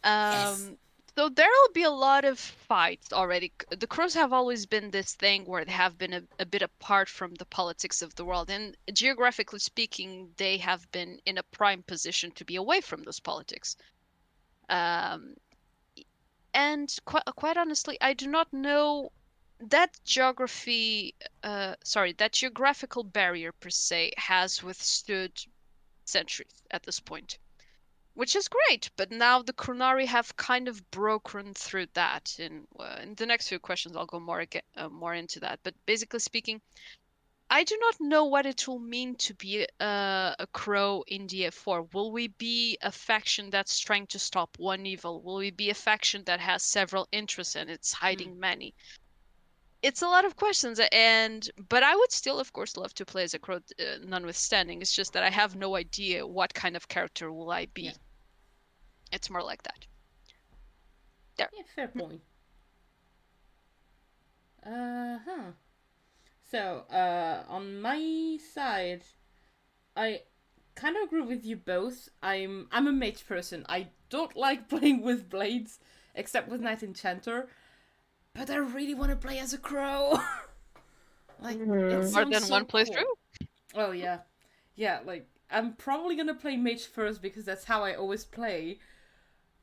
Um, 0.03 0.31
Yes. 0.33 0.71
So 1.15 1.29
there'll 1.29 1.74
be 1.74 1.84
a 1.84 1.91
lot 1.91 2.25
of 2.25 2.39
fights 2.39 3.13
already. 3.13 3.53
The 3.70 3.86
crows 3.86 4.15
have 4.15 4.34
always 4.34 4.65
been 4.65 4.89
this 4.89 5.13
thing 5.13 5.46
where 5.46 5.63
they 5.63 5.72
have 5.72 5.96
been 5.96 6.13
a, 6.13 6.24
a 6.39 6.46
bit 6.46 6.63
apart 6.63 7.08
from 7.08 7.36
the 7.36 7.46
politics 7.46 8.01
of 8.01 8.15
the 8.15 8.25
world, 8.25 8.50
and 8.50 8.75
geographically 8.91 9.60
speaking, 9.60 10.34
they 10.38 10.58
have 10.58 10.91
been 10.91 11.20
in 11.25 11.38
a 11.38 11.43
prime 11.43 11.84
position 11.84 12.32
to 12.32 12.46
be 12.46 12.55
away 12.55 12.82
from 12.82 13.03
those 13.03 13.20
politics. 13.20 13.77
Um, 14.70 15.36
and 16.53 16.96
quite, 17.05 17.25
quite 17.36 17.58
honestly, 17.58 17.98
I 18.01 18.13
do 18.13 18.27
not 18.27 18.51
know 18.51 19.12
that 19.60 20.00
geography, 20.03 21.13
uh, 21.43 21.75
sorry, 21.84 22.13
that 22.13 22.32
geographical 22.32 23.03
barrier 23.03 23.51
per 23.51 23.70
se 23.70 24.13
has 24.17 24.63
withstood 24.63 25.46
centuries 26.05 26.63
at 26.72 26.84
this 26.84 27.00
point 27.00 27.38
which 28.15 28.36
is 28.36 28.48
great. 28.48 28.89
But 28.96 29.12
now 29.12 29.41
the 29.41 29.53
Qunari 29.53 30.05
have 30.05 30.36
kind 30.36 30.67
of 30.67 30.89
broken 30.91 31.53
through 31.53 31.88
that. 31.93 32.36
In, 32.39 32.67
uh, 32.79 33.00
in 33.01 33.15
the 33.15 33.25
next 33.25 33.48
few 33.48 33.60
questions, 33.60 33.96
I'll 33.96 34.05
go 34.05 34.20
more 34.20 34.46
uh, 34.75 34.89
more 34.89 35.13
into 35.13 35.39
that. 35.41 35.60
But 35.63 35.74
basically 35.86 36.20
speaking, 36.20 36.62
I 37.50 37.63
do 37.63 37.77
not 37.79 37.96
know 38.00 38.25
what 38.25 38.46
it 38.46 38.67
will 38.67 38.79
mean 38.79 39.15
to 39.17 39.34
be 39.36 39.67
uh, 39.79 40.34
a 40.39 40.48
crow 40.53 41.03
in 41.08 41.27
DA4. 41.27 41.93
Will 41.93 42.12
we 42.12 42.29
be 42.29 42.77
a 42.82 42.91
faction 42.91 43.50
that's 43.50 43.79
trying 43.79 44.08
to 44.08 44.20
stop 44.20 44.58
one 44.58 44.86
evil? 44.86 45.22
Will 45.22 45.36
we 45.36 45.51
be 45.51 45.70
a 45.70 45.75
faction 45.75 46.24
that 46.25 46.39
has 46.39 46.63
several 46.63 47.08
interests 47.12 47.55
and 47.55 47.70
it's 47.70 47.93
hiding 47.93 48.39
many? 48.39 48.74
It's 49.83 50.01
a 50.01 50.07
lot 50.07 50.25
of 50.25 50.35
questions, 50.35 50.79
and 50.91 51.47
but 51.69 51.83
I 51.83 51.95
would 51.95 52.11
still, 52.11 52.39
of 52.39 52.53
course, 52.53 52.75
love 52.77 52.93
to 52.95 53.05
play 53.05 53.23
as 53.23 53.35
a 53.35 53.39
crow, 53.39 53.57
uh, 53.57 53.99
notwithstanding. 54.03 54.81
It's 54.81 54.93
just 54.95 55.13
that 55.13 55.23
I 55.23 55.29
have 55.29 55.55
no 55.55 55.75
idea 55.75 56.25
what 56.25 56.53
kind 56.55 56.75
of 56.75 56.87
character 56.87 57.31
will 57.31 57.51
I 57.51 57.67
be. 57.67 57.83
Yeah. 57.83 57.91
It's 59.11 59.29
more 59.29 59.43
like 59.43 59.63
that. 59.63 59.85
there 61.37 61.49
Yeah, 61.53 61.63
fair 61.75 61.87
point. 61.87 62.21
Uh 64.65 65.19
huh. 65.25 65.51
So, 66.43 66.85
uh, 66.91 67.43
on 67.49 67.81
my 67.81 68.37
side, 68.53 69.03
I 69.95 70.21
kind 70.75 70.95
of 70.97 71.03
agree 71.03 71.21
with 71.21 71.45
you 71.45 71.57
both. 71.57 72.09
I'm 72.21 72.67
I'm 72.71 72.87
a 72.87 72.91
mage 72.93 73.25
person. 73.27 73.65
I 73.69 73.89
don't 74.09 74.35
like 74.47 74.69
playing 74.69 75.01
with 75.01 75.29
blades, 75.29 75.79
except 76.15 76.49
with 76.49 76.61
Knight 76.61 76.83
Enchanter. 76.83 77.49
But 78.33 78.49
I 78.49 78.55
really 78.57 78.95
want 78.95 79.11
to 79.11 79.15
play 79.15 79.39
as 79.39 79.53
a 79.53 79.57
crow. 79.57 80.19
like 81.39 81.57
it 81.57 81.67
Mhm. 81.67 82.11
More 82.13 82.25
than 82.25 82.41
so 82.41 82.51
one 82.51 82.65
cool. 82.65 82.81
playthrough? 82.81 83.03
Oh 83.75 83.91
yeah, 83.91 84.19
yeah. 84.75 84.99
Like 85.05 85.27
I'm 85.51 85.73
probably 85.73 86.15
gonna 86.15 86.33
play 86.33 86.57
mage 86.57 86.85
first 86.85 87.21
because 87.21 87.45
that's 87.45 87.65
how 87.65 87.83
I 87.83 87.95
always 87.95 88.25
play. 88.25 88.79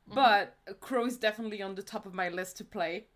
But 0.07 0.57
crow 0.81 1.05
is 1.05 1.17
definitely 1.17 1.61
on 1.61 1.75
the 1.75 1.83
top 1.83 2.05
of 2.05 2.13
my 2.13 2.29
list 2.29 2.57
to 2.57 2.65
play. 2.65 3.07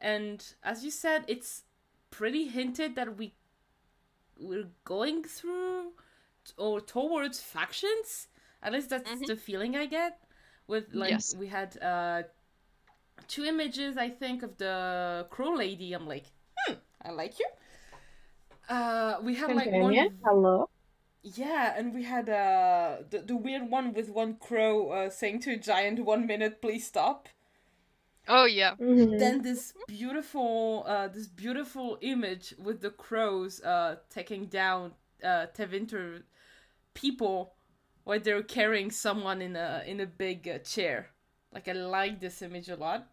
And 0.00 0.44
as 0.62 0.84
you 0.84 0.90
said, 0.90 1.24
it's 1.28 1.64
pretty 2.10 2.48
hinted 2.48 2.94
that 2.96 3.16
we 3.16 3.34
we're 4.38 4.68
going 4.84 5.24
through 5.24 5.92
t- 6.44 6.52
or 6.56 6.80
towards 6.80 7.40
factions. 7.40 8.28
At 8.62 8.72
least 8.72 8.90
that's 8.90 9.10
Mhm. 9.10 9.26
the 9.26 9.36
feeling 9.36 9.76
I 9.76 9.86
get. 9.86 10.20
With 10.66 10.92
like 10.94 11.10
Yes. 11.10 11.34
we 11.34 11.46
had 11.48 11.76
uh 11.82 12.24
two 13.28 13.44
images 13.44 13.96
I 13.96 14.10
think 14.10 14.42
of 14.42 14.56
the 14.58 15.26
crow 15.30 15.54
lady. 15.54 15.92
I'm 15.92 16.06
like, 16.06 16.26
hmm, 16.66 16.74
I 17.02 17.10
like 17.10 17.38
you. 17.38 17.46
Uh, 18.68 19.18
we 19.22 19.34
had 19.34 19.52
like 19.52 19.72
one 19.72 19.94
Companion, 19.94 20.10
hello. 20.24 20.68
yeah, 21.22 21.74
and 21.76 21.92
we 21.94 22.04
had 22.04 22.28
uh 22.28 22.98
the, 23.10 23.20
the 23.20 23.36
weird 23.36 23.68
one 23.70 23.92
with 23.92 24.08
one 24.08 24.36
crow 24.36 24.90
uh, 24.90 25.10
saying 25.10 25.40
to 25.40 25.52
a 25.52 25.56
giant, 25.56 26.00
"One 26.04 26.26
minute, 26.26 26.62
please 26.62 26.86
stop." 26.86 27.28
Oh 28.28 28.44
yeah. 28.44 28.76
Mhm. 28.80 29.18
Then 29.18 29.42
this 29.42 29.72
beautiful, 29.86 30.84
uh, 30.86 31.08
this 31.08 31.26
beautiful 31.26 31.98
image 32.00 32.54
with 32.58 32.80
the 32.80 32.90
crows 32.90 33.60
uh 33.62 33.96
taking 34.10 34.46
down 34.46 34.94
uh 35.22 35.46
Tevinter 35.54 36.22
people, 36.94 37.54
while 38.04 38.20
they're 38.20 38.42
carrying 38.42 38.90
someone 38.90 39.42
in 39.42 39.56
a 39.56 39.82
in 39.86 40.00
a 40.00 40.06
big 40.06 40.48
uh, 40.48 40.58
chair. 40.60 41.10
Like 41.56 41.68
I 41.68 41.72
like 41.74 42.20
this 42.20 42.42
image 42.42 42.68
a 42.70 42.76
lot. 42.76 43.08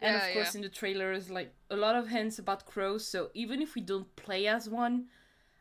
And 0.00 0.14
Yeah, 0.14 0.16
of 0.16 0.32
course, 0.32 0.54
in 0.54 0.62
the 0.62 0.70
trailers, 0.70 1.30
like 1.30 1.54
a 1.70 1.76
lot 1.76 1.96
of 1.96 2.08
hints 2.08 2.38
about 2.38 2.66
crows. 2.66 3.06
So 3.06 3.30
even 3.34 3.62
if 3.62 3.74
we 3.74 3.82
don't 3.82 4.14
play 4.16 4.46
as 4.46 4.68
one, 4.68 5.08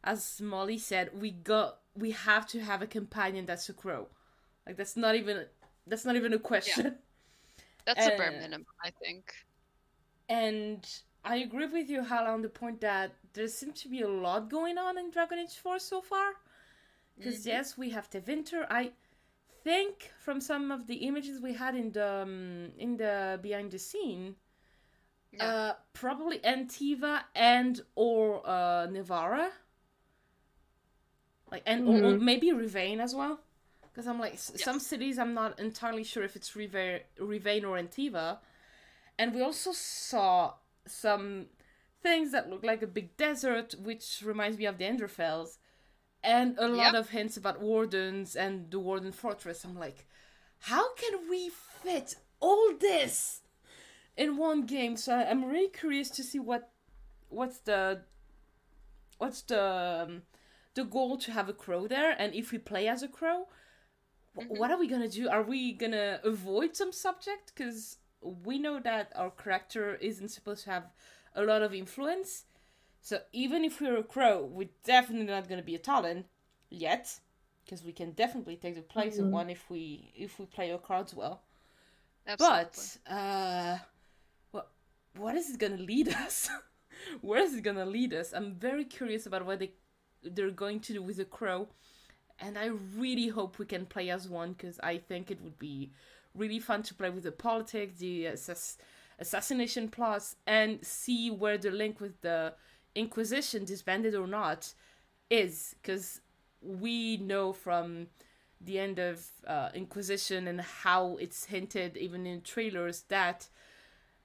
as 0.03 0.41
Molly 0.41 0.77
said, 0.79 1.11
we 1.19 1.31
got 1.31 1.79
we 1.95 2.11
have 2.11 2.47
to 2.49 2.61
have 2.61 2.81
a 2.83 2.87
companion 2.87 3.45
that's 3.45 3.69
a 3.69 3.73
crow. 3.73 4.09
Like 4.65 4.77
that's 4.77 4.97
not 4.97 5.15
even 5.15 5.45
that's 5.87 6.05
not 6.05 6.15
even 6.17 6.33
a 6.33 6.39
question. 6.39 6.97
That's 7.85 8.05
a 8.07 8.11
bare 8.11 8.31
minimum, 8.31 8.67
I 8.83 8.91
think. 8.91 9.33
And 10.29 10.87
I 11.25 11.37
agree 11.37 11.67
with 11.67 11.89
you, 11.89 12.03
Hala, 12.03 12.31
on 12.31 12.41
the 12.41 12.49
point 12.49 12.81
that 12.81 13.15
there 13.33 13.47
seems 13.47 13.81
to 13.83 13.89
be 13.89 14.01
a 14.01 14.09
lot 14.09 14.49
going 14.49 14.77
on 14.77 14.97
in 14.97 15.11
Dragon 15.11 15.39
Age 15.39 15.55
4 15.57 15.79
so 15.79 16.01
far. 16.01 16.33
Because 17.17 17.45
Mhm. 17.45 17.47
yes, 17.47 17.77
we 17.77 17.91
have 17.91 18.09
Tevinter. 18.09 18.67
I 18.69 18.93
think 19.67 20.11
from 20.25 20.39
some 20.41 20.71
of 20.71 20.87
the 20.87 20.95
images 21.09 21.41
we 21.41 21.53
had 21.53 21.75
in 21.75 21.91
the 21.91 22.09
um, 22.23 22.71
in 22.77 22.97
the 22.97 23.39
behind 23.41 23.71
the 23.71 23.79
scene, 23.79 24.35
Yeah. 25.31 25.45
uh, 25.45 25.73
probably 25.93 26.39
Antiva 26.39 27.13
and 27.35 27.81
or 27.95 28.41
uh, 28.45 28.87
Nevarra. 28.87 29.49
Like 31.51 31.63
and 31.65 31.87
or, 31.87 32.03
or 32.05 32.17
maybe 32.19 32.47
Rivain 32.51 32.99
as 32.99 33.13
well. 33.15 33.39
Because 33.81 34.07
I'm 34.07 34.19
like 34.19 34.33
s- 34.33 34.51
some 34.55 34.79
cities 34.79 35.17
I'm 35.17 35.33
not 35.33 35.59
entirely 35.59 36.03
sure 36.03 36.23
if 36.23 36.35
it's 36.35 36.55
Riva- 36.55 37.01
Rivain 37.19 37.63
or 37.63 37.77
Antiva. 37.77 38.37
And 39.19 39.33
we 39.33 39.41
also 39.41 39.71
saw 39.73 40.53
some 40.85 41.47
things 42.03 42.31
that 42.31 42.49
look 42.49 42.63
like 42.63 42.81
a 42.83 42.87
big 42.87 43.17
desert, 43.17 43.75
which 43.81 44.21
reminds 44.23 44.57
me 44.57 44.65
of 44.65 44.77
the 44.77 44.85
Anderfels, 44.85 45.57
and 46.23 46.57
a 46.59 46.67
lot 46.67 46.93
Yep. 46.93 46.95
of 46.95 47.09
hints 47.09 47.37
about 47.37 47.61
wardens 47.61 48.35
and 48.35 48.69
the 48.71 48.79
Warden 48.79 49.11
Fortress. 49.11 49.63
I'm 49.63 49.77
like, 49.77 50.05
how 50.59 50.93
can 50.95 51.29
we 51.29 51.49
fit 51.49 52.15
all 52.39 52.73
this 52.79 53.41
in 54.17 54.37
one 54.37 54.65
game? 54.65 54.97
So 54.97 55.15
I'm 55.15 55.45
really 55.45 55.69
curious 55.69 56.09
to 56.11 56.23
see 56.23 56.39
what 56.39 56.71
what's 57.29 57.59
the 57.59 58.01
what's 59.17 59.41
the 59.43 60.05
um, 60.07 60.21
the 60.75 60.83
goal 60.83 61.17
to 61.17 61.31
have 61.31 61.49
a 61.49 61.53
crow 61.53 61.87
there, 61.87 62.15
and 62.19 62.33
if 62.35 62.51
we 62.51 62.57
play 62.59 62.87
as 62.87 63.01
a 63.03 63.07
crow, 63.07 63.47
Mhm. 64.37 64.57
what 64.57 64.71
are 64.71 64.77
we 64.77 64.87
gonna 64.87 65.07
do? 65.09 65.29
Are 65.29 65.43
we 65.43 65.73
gonna 65.73 66.19
avoid 66.23 66.75
some 66.75 66.91
subject? 66.91 67.53
Because 67.55 67.97
we 68.21 68.59
know 68.59 68.79
that 68.79 69.11
our 69.15 69.31
character 69.31 69.95
isn't 69.95 70.29
supposed 70.29 70.63
to 70.65 70.71
have 70.71 70.91
a 71.35 71.43
lot 71.43 71.61
of 71.63 71.73
influence. 71.73 72.45
So 73.07 73.21
even 73.31 73.63
if 73.63 73.79
we're 73.79 73.95
a 73.95 74.03
crow, 74.03 74.43
we're 74.43 74.67
definitely 74.83 75.27
not 75.27 75.47
gonna 75.47 75.63
be 75.63 75.75
a 75.75 75.79
Talon 75.79 76.25
yet, 76.69 77.21
because 77.63 77.81
we 77.81 77.93
can 77.93 78.11
definitely 78.11 78.57
take 78.57 78.75
the 78.75 78.81
place 78.81 79.17
of 79.17 79.27
Mhm. 79.27 79.31
one 79.31 79.49
if 79.49 79.69
we 79.69 80.11
if 80.13 80.37
we 80.37 80.45
play 80.45 80.73
our 80.73 80.77
cards 80.77 81.13
well. 81.13 81.41
Absolutely. 82.27 82.65
But 83.05 83.13
uh, 83.17 83.77
what 84.51 84.67
what 85.15 85.35
is 85.35 85.49
it 85.51 85.57
gonna 85.57 85.77
lead 85.77 86.09
us? 86.25 86.49
Where 87.21 87.39
is 87.41 87.55
it 87.55 87.61
gonna 87.61 87.85
lead 87.85 88.13
us? 88.13 88.33
I'm 88.33 88.55
very 88.55 88.83
curious 88.83 89.25
about 89.25 89.45
what 89.45 89.59
they 89.59 89.71
they're 90.21 90.51
going 90.51 90.81
to 90.81 90.91
do 90.91 91.01
with 91.01 91.15
the 91.15 91.23
crow, 91.37 91.69
and 92.39 92.57
I 92.57 92.65
really 92.97 93.29
hope 93.29 93.57
we 93.57 93.65
can 93.65 93.85
play 93.85 94.09
as 94.09 94.27
one 94.27 94.51
because 94.51 94.81
I 94.83 94.97
think 94.97 95.31
it 95.31 95.39
would 95.41 95.57
be 95.57 95.93
really 96.35 96.59
fun 96.59 96.83
to 96.83 96.93
play 96.93 97.09
with 97.09 97.23
the 97.23 97.31
politics, 97.31 97.99
the 97.99 98.25
assass- 98.25 98.75
assassination 99.17 99.87
plots, 99.87 100.35
and 100.45 100.85
see 100.85 101.31
where 101.31 101.57
the 101.57 101.71
link 101.71 102.01
with 102.01 102.19
the 102.19 102.53
Inquisition, 102.95 103.65
disbanded 103.65 104.15
or 104.15 104.27
not, 104.27 104.73
is 105.29 105.75
because 105.81 106.21
we 106.61 107.17
know 107.17 107.53
from 107.53 108.07
the 108.59 108.79
end 108.79 108.99
of 108.99 109.25
uh, 109.45 109.69
Inquisition 109.73 110.47
and 110.47 110.61
how 110.61 111.17
it's 111.17 111.45
hinted 111.45 111.95
even 111.97 112.25
in 112.25 112.41
trailers 112.41 113.01
that 113.09 113.47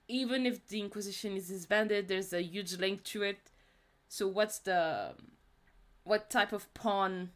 even 0.08 0.46
if 0.46 0.66
the 0.68 0.80
Inquisition 0.80 1.36
is 1.36 1.48
disbanded, 1.48 2.08
there's 2.08 2.32
a 2.32 2.42
huge 2.42 2.78
link 2.78 3.02
to 3.04 3.22
it. 3.22 3.50
So 4.08 4.26
what's 4.28 4.58
the 4.58 5.14
what 6.04 6.30
type 6.30 6.52
of 6.52 6.72
pawn 6.74 7.30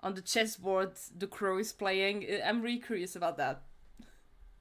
on 0.00 0.14
the 0.14 0.20
chessboard 0.20 0.92
the 1.16 1.26
crow 1.26 1.58
is 1.58 1.72
playing? 1.72 2.26
I'm 2.44 2.62
really 2.62 2.78
curious 2.78 3.16
about 3.16 3.36
that. 3.38 3.62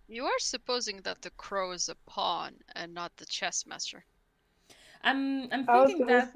You 0.08 0.26
are 0.26 0.40
supposing 0.40 1.02
that 1.02 1.22
the 1.22 1.30
crow 1.30 1.72
is 1.72 1.88
a 1.88 1.96
pawn 2.08 2.56
and 2.76 2.94
not 2.94 3.16
the 3.18 3.26
chess 3.26 3.66
master. 3.68 4.06
I'm 5.02 5.52
I'm 5.52 5.66
thinking 5.66 6.06
that 6.08 6.34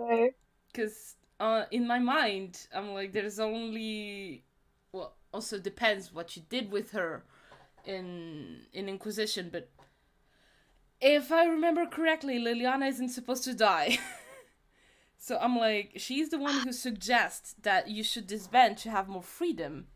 because 0.72 1.16
uh, 1.40 1.66
in 1.72 1.86
my 1.86 2.00
mind 2.00 2.68
I'm 2.74 2.94
like 2.94 3.12
there's 3.12 3.40
only 3.40 4.44
well 4.92 5.16
also 5.34 5.60
depends 5.60 6.14
what 6.14 6.36
you 6.36 6.44
did 6.50 6.72
with 6.72 6.92
her 6.92 7.24
in 7.86 8.62
in 8.74 8.88
Inquisition, 8.88 9.50
but 9.52 9.70
if 11.02 11.32
I 11.32 11.46
remember 11.46 11.86
correctly, 11.86 12.40
Leliana 12.40 12.88
isn't 12.88 13.10
supposed 13.10 13.44
to 13.44 13.54
die. 13.54 13.98
so 15.18 15.38
I'm 15.38 15.58
like, 15.58 15.94
she's 15.98 16.30
the 16.30 16.40
one 16.40 16.62
who 16.62 16.72
suggests 16.72 17.56
that 17.62 17.90
you 17.90 18.04
should 18.04 18.26
disband 18.26 18.78
to 18.80 18.92
have 18.92 19.10
more 19.10 19.22
freedom. 19.22 19.88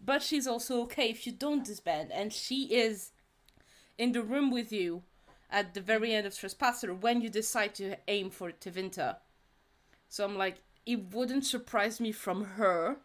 But 0.00 0.22
she's 0.22 0.46
also 0.46 0.80
okay 0.82 1.10
if 1.10 1.26
you 1.26 1.32
don't 1.32 1.64
disband, 1.64 2.12
and 2.12 2.32
she 2.32 2.72
is 2.72 3.10
in 3.98 4.12
the 4.12 4.22
room 4.22 4.50
with 4.50 4.70
you 4.70 5.02
at 5.54 5.72
the 5.72 5.80
very 5.80 6.12
end 6.12 6.26
of 6.26 6.36
Trespasser 6.36 6.92
when 6.92 7.20
you 7.20 7.30
decide 7.30 7.76
to 7.76 7.96
aim 8.08 8.28
for 8.28 8.50
Tevinter. 8.50 9.16
So 10.08 10.24
I'm 10.24 10.36
like, 10.36 10.56
it 10.84 11.14
wouldn't 11.14 11.46
surprise 11.46 12.00
me 12.00 12.10
from 12.10 12.44
her 12.56 12.96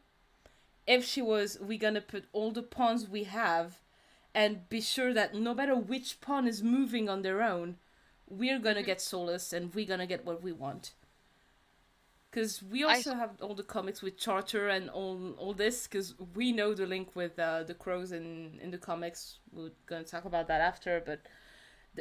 if 0.87 1.05
she 1.05 1.21
was, 1.21 1.59
we're 1.61 1.77
gonna 1.77 2.01
put 2.01 2.25
all 2.33 2.51
the 2.51 2.63
pawns 2.63 3.07
we 3.07 3.25
have 3.25 3.79
and 4.33 4.67
be 4.69 4.81
sure 4.81 5.13
that 5.13 5.35
no 5.35 5.53
matter 5.53 5.75
which 5.75 6.19
pawn 6.21 6.47
is 6.47 6.63
moving 6.63 7.07
on 7.07 7.21
their 7.21 7.43
own, 7.43 7.77
we're 8.27 8.57
gonna 8.57 8.81
get 8.81 8.97
Solas 8.97 9.53
and 9.53 9.73
we're 9.75 9.85
gonna 9.85 10.07
get 10.07 10.25
what 10.25 10.41
we 10.41 10.51
want. 10.51 10.93
Because 12.31 12.63
we 12.63 12.83
also 12.83 13.13
I... 13.13 13.17
have 13.17 13.31
all 13.41 13.53
the 13.53 13.63
comics 13.63 14.01
with 14.01 14.17
Charter 14.17 14.67
and 14.69 14.89
all 14.89 15.33
all 15.37 15.53
this, 15.53 15.87
because 15.87 16.15
we 16.35 16.51
know 16.51 16.73
the 16.73 16.87
link 16.87 17.15
with 17.15 17.37
uh, 17.37 17.63
the 17.63 17.73
crows 17.75 18.11
in 18.11 18.59
in 18.61 18.71
the 18.71 18.77
comics. 18.77 19.37
We're 19.51 19.71
gonna 19.85 20.03
talk 20.03 20.25
about 20.25 20.47
that 20.47 20.61
after, 20.61 21.01
but 21.05 21.21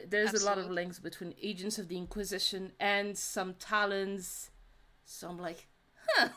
there's 0.08 0.30
Absolutely. 0.30 0.46
a 0.46 0.56
lot 0.56 0.64
of 0.64 0.70
links 0.70 0.98
between 0.98 1.34
Agents 1.42 1.78
of 1.78 1.88
the 1.88 1.96
Inquisition 1.96 2.72
and 2.78 3.16
some 3.16 3.54
Talons. 3.54 4.50
So 5.04 5.28
I'm 5.28 5.38
like, 5.38 5.66
huh, 6.06 6.28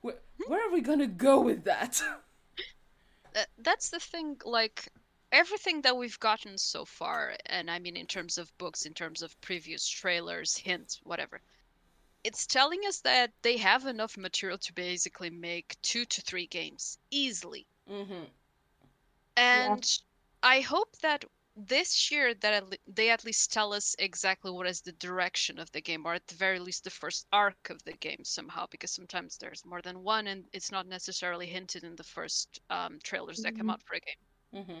where, 0.00 0.16
where 0.46 0.68
are 0.68 0.72
we 0.72 0.80
gonna 0.80 1.06
go 1.06 1.40
with 1.40 1.64
that? 1.64 2.02
Uh, 3.34 3.44
that's 3.58 3.90
the 3.90 4.00
thing. 4.00 4.34
Like 4.46 4.88
everything 5.30 5.82
that 5.82 5.94
we've 5.94 6.18
gotten 6.20 6.56
so 6.56 6.86
far, 6.86 7.34
and 7.44 7.70
I 7.70 7.78
mean 7.78 7.94
in 7.94 8.06
terms 8.06 8.38
of 8.38 8.56
books, 8.56 8.86
in 8.86 8.94
terms 8.94 9.20
of 9.20 9.38
previous 9.42 9.86
trailers, 9.86 10.56
hints, 10.56 11.00
whatever, 11.04 11.42
it's 12.24 12.46
telling 12.46 12.80
us 12.88 13.00
that 13.00 13.32
they 13.42 13.58
have 13.58 13.84
enough 13.84 14.16
material 14.16 14.56
to 14.58 14.72
basically 14.72 15.28
make 15.28 15.76
two 15.82 16.06
to 16.06 16.22
three 16.22 16.46
games 16.46 16.98
easily. 17.10 17.66
Mm-hmm. 17.90 18.24
And 19.36 19.84
yeah. 19.84 20.48
I 20.48 20.60
hope 20.60 20.96
that 21.02 21.24
this 21.56 22.10
year 22.10 22.34
that 22.34 22.64
they 22.86 23.10
at 23.10 23.24
least 23.24 23.52
tell 23.52 23.72
us 23.72 23.96
exactly 23.98 24.50
what 24.50 24.66
is 24.66 24.82
the 24.82 24.92
direction 24.92 25.58
of 25.58 25.70
the 25.72 25.80
game 25.80 26.04
or 26.04 26.14
at 26.14 26.26
the 26.26 26.34
very 26.34 26.58
least 26.58 26.84
the 26.84 26.90
first 26.90 27.26
arc 27.32 27.70
of 27.70 27.82
the 27.84 27.92
game 27.94 28.22
somehow 28.22 28.66
because 28.70 28.90
sometimes 28.90 29.38
there's 29.38 29.64
more 29.64 29.80
than 29.82 30.02
one 30.02 30.26
and 30.26 30.44
it's 30.52 30.70
not 30.70 30.86
necessarily 30.86 31.46
hinted 31.46 31.82
in 31.82 31.96
the 31.96 32.04
first 32.04 32.60
um, 32.70 32.98
trailers 33.02 33.38
that 33.38 33.54
mm-hmm. 33.54 33.58
come 33.58 33.70
out 33.70 33.82
for 33.82 33.94
a 33.94 34.00
game 34.00 34.64
mm-hmm. 34.64 34.80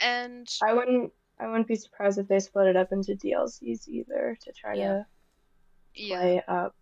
And 0.00 0.48
I 0.62 0.74
wouldn't 0.74 1.12
I 1.38 1.46
wouldn't 1.46 1.68
be 1.68 1.76
surprised 1.76 2.18
if 2.18 2.28
they 2.28 2.38
split 2.38 2.68
it 2.68 2.76
up 2.76 2.92
into 2.92 3.12
DLCs 3.14 3.88
either 3.88 4.36
to 4.40 4.52
try 4.52 4.74
yeah. 4.74 4.88
to 4.88 5.06
play 5.94 6.42
yeah. 6.46 6.54
up. 6.54 6.74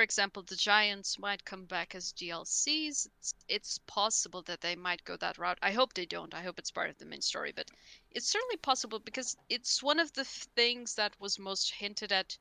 For 0.00 0.04
example, 0.04 0.42
the 0.42 0.56
Giants 0.56 1.18
might 1.18 1.44
come 1.44 1.66
back 1.66 1.94
as 1.94 2.14
DLCs. 2.14 3.06
It's, 3.18 3.34
it's 3.48 3.80
possible 3.86 4.40
that 4.44 4.62
they 4.62 4.74
might 4.74 5.04
go 5.04 5.14
that 5.18 5.36
route. 5.36 5.58
I 5.60 5.72
hope 5.72 5.92
they 5.92 6.06
don't. 6.06 6.32
I 6.32 6.42
hope 6.42 6.58
it's 6.58 6.70
part 6.70 6.88
of 6.88 6.96
the 6.96 7.04
main 7.04 7.20
story, 7.20 7.52
but 7.54 7.70
it's 8.10 8.26
certainly 8.26 8.56
possible 8.56 8.98
because 8.98 9.36
it's 9.50 9.82
one 9.82 10.00
of 10.00 10.10
the 10.14 10.24
things 10.24 10.94
that 10.94 11.20
was 11.20 11.38
most 11.38 11.74
hinted 11.74 12.12
at 12.12 12.38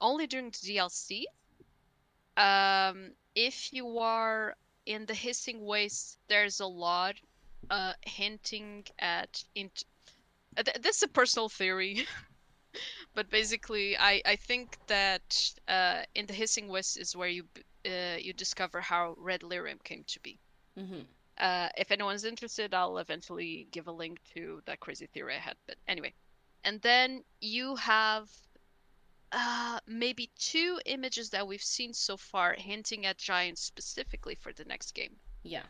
only 0.00 0.26
during 0.26 0.50
the 0.50 0.58
DLC. 0.58 1.26
Um, 2.36 3.12
if 3.36 3.72
you 3.72 4.00
are 4.00 4.56
in 4.84 5.06
the 5.06 5.14
hissing 5.14 5.64
waste, 5.64 6.18
there's 6.26 6.58
a 6.58 6.66
lot 6.66 7.14
uh, 7.70 7.92
hinting 8.02 8.84
at 8.98 9.44
int- 9.54 9.84
uh, 10.56 10.64
this 10.80 10.96
is 10.96 11.02
a 11.04 11.08
personal 11.08 11.48
theory 11.48 12.04
but 13.20 13.28
basically 13.28 13.98
i 13.98 14.22
i 14.24 14.34
think 14.34 14.78
that 14.86 15.52
uh, 15.68 16.00
in 16.14 16.24
the 16.24 16.32
Hissing 16.32 16.68
Waste 16.68 16.96
is 16.96 17.14
where 17.14 17.28
you 17.28 17.44
uh, 17.84 18.16
you 18.18 18.32
discover 18.32 18.80
how 18.80 19.14
red 19.18 19.42
lyrium 19.42 19.78
came 19.84 20.04
to 20.06 20.18
be 20.20 20.38
mm-hmm. 20.78 21.02
uh, 21.36 21.68
if 21.76 21.90
anyone's 21.90 22.24
interested 22.24 22.72
i'll 22.72 22.96
eventually 22.96 23.68
give 23.72 23.88
a 23.88 23.92
link 23.92 24.20
to 24.32 24.62
that 24.64 24.80
crazy 24.80 25.06
theory 25.12 25.34
i 25.34 25.38
had 25.38 25.56
but 25.66 25.76
anyway 25.86 26.14
and 26.64 26.80
then 26.80 27.22
you 27.42 27.76
have 27.76 28.26
uh, 29.32 29.78
maybe 29.86 30.30
two 30.38 30.80
images 30.86 31.28
that 31.28 31.46
we've 31.46 31.68
seen 31.76 31.92
so 31.92 32.16
far 32.16 32.54
hinting 32.54 33.04
at 33.04 33.18
giants 33.18 33.60
specifically 33.60 34.34
for 34.34 34.50
the 34.54 34.64
next 34.64 34.94
game 34.94 35.14
yeah 35.42 35.66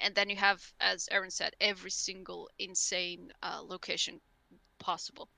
and 0.00 0.14
then 0.14 0.30
you 0.30 0.36
have, 0.36 0.62
as 0.78 1.08
Aaron 1.10 1.32
said, 1.32 1.56
every 1.60 1.90
single 1.90 2.48
insane 2.56 3.32
uh, 3.42 3.60
location 3.66 4.20
possible. 4.78 5.28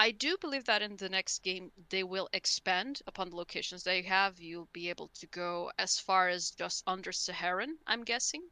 I 0.00 0.12
do 0.12 0.38
believe 0.38 0.64
that 0.64 0.80
in 0.80 0.96
the 0.96 1.10
next 1.10 1.42
game 1.42 1.70
they 1.90 2.04
will 2.04 2.30
expand 2.32 3.02
upon 3.06 3.28
the 3.28 3.36
locations 3.36 3.82
they 3.82 4.00
have. 4.00 4.40
You'll 4.40 4.70
be 4.72 4.88
able 4.88 5.08
to 5.08 5.26
go 5.26 5.70
as 5.78 6.00
far 6.00 6.30
as 6.30 6.52
just 6.52 6.82
under 6.86 7.12
Seheron, 7.12 7.74
I'm 7.86 8.04
guessing, 8.04 8.48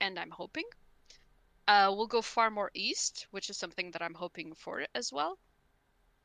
and 0.00 0.18
I'm 0.18 0.30
hoping. 0.30 0.64
Uh, 1.68 1.92
we'll 1.94 2.06
go 2.06 2.22
far 2.22 2.50
more 2.50 2.70
east, 2.72 3.26
which 3.30 3.50
is 3.50 3.58
something 3.58 3.90
that 3.90 4.00
I'm 4.00 4.14
hoping 4.14 4.54
for 4.54 4.86
as 4.94 5.12
well. 5.12 5.36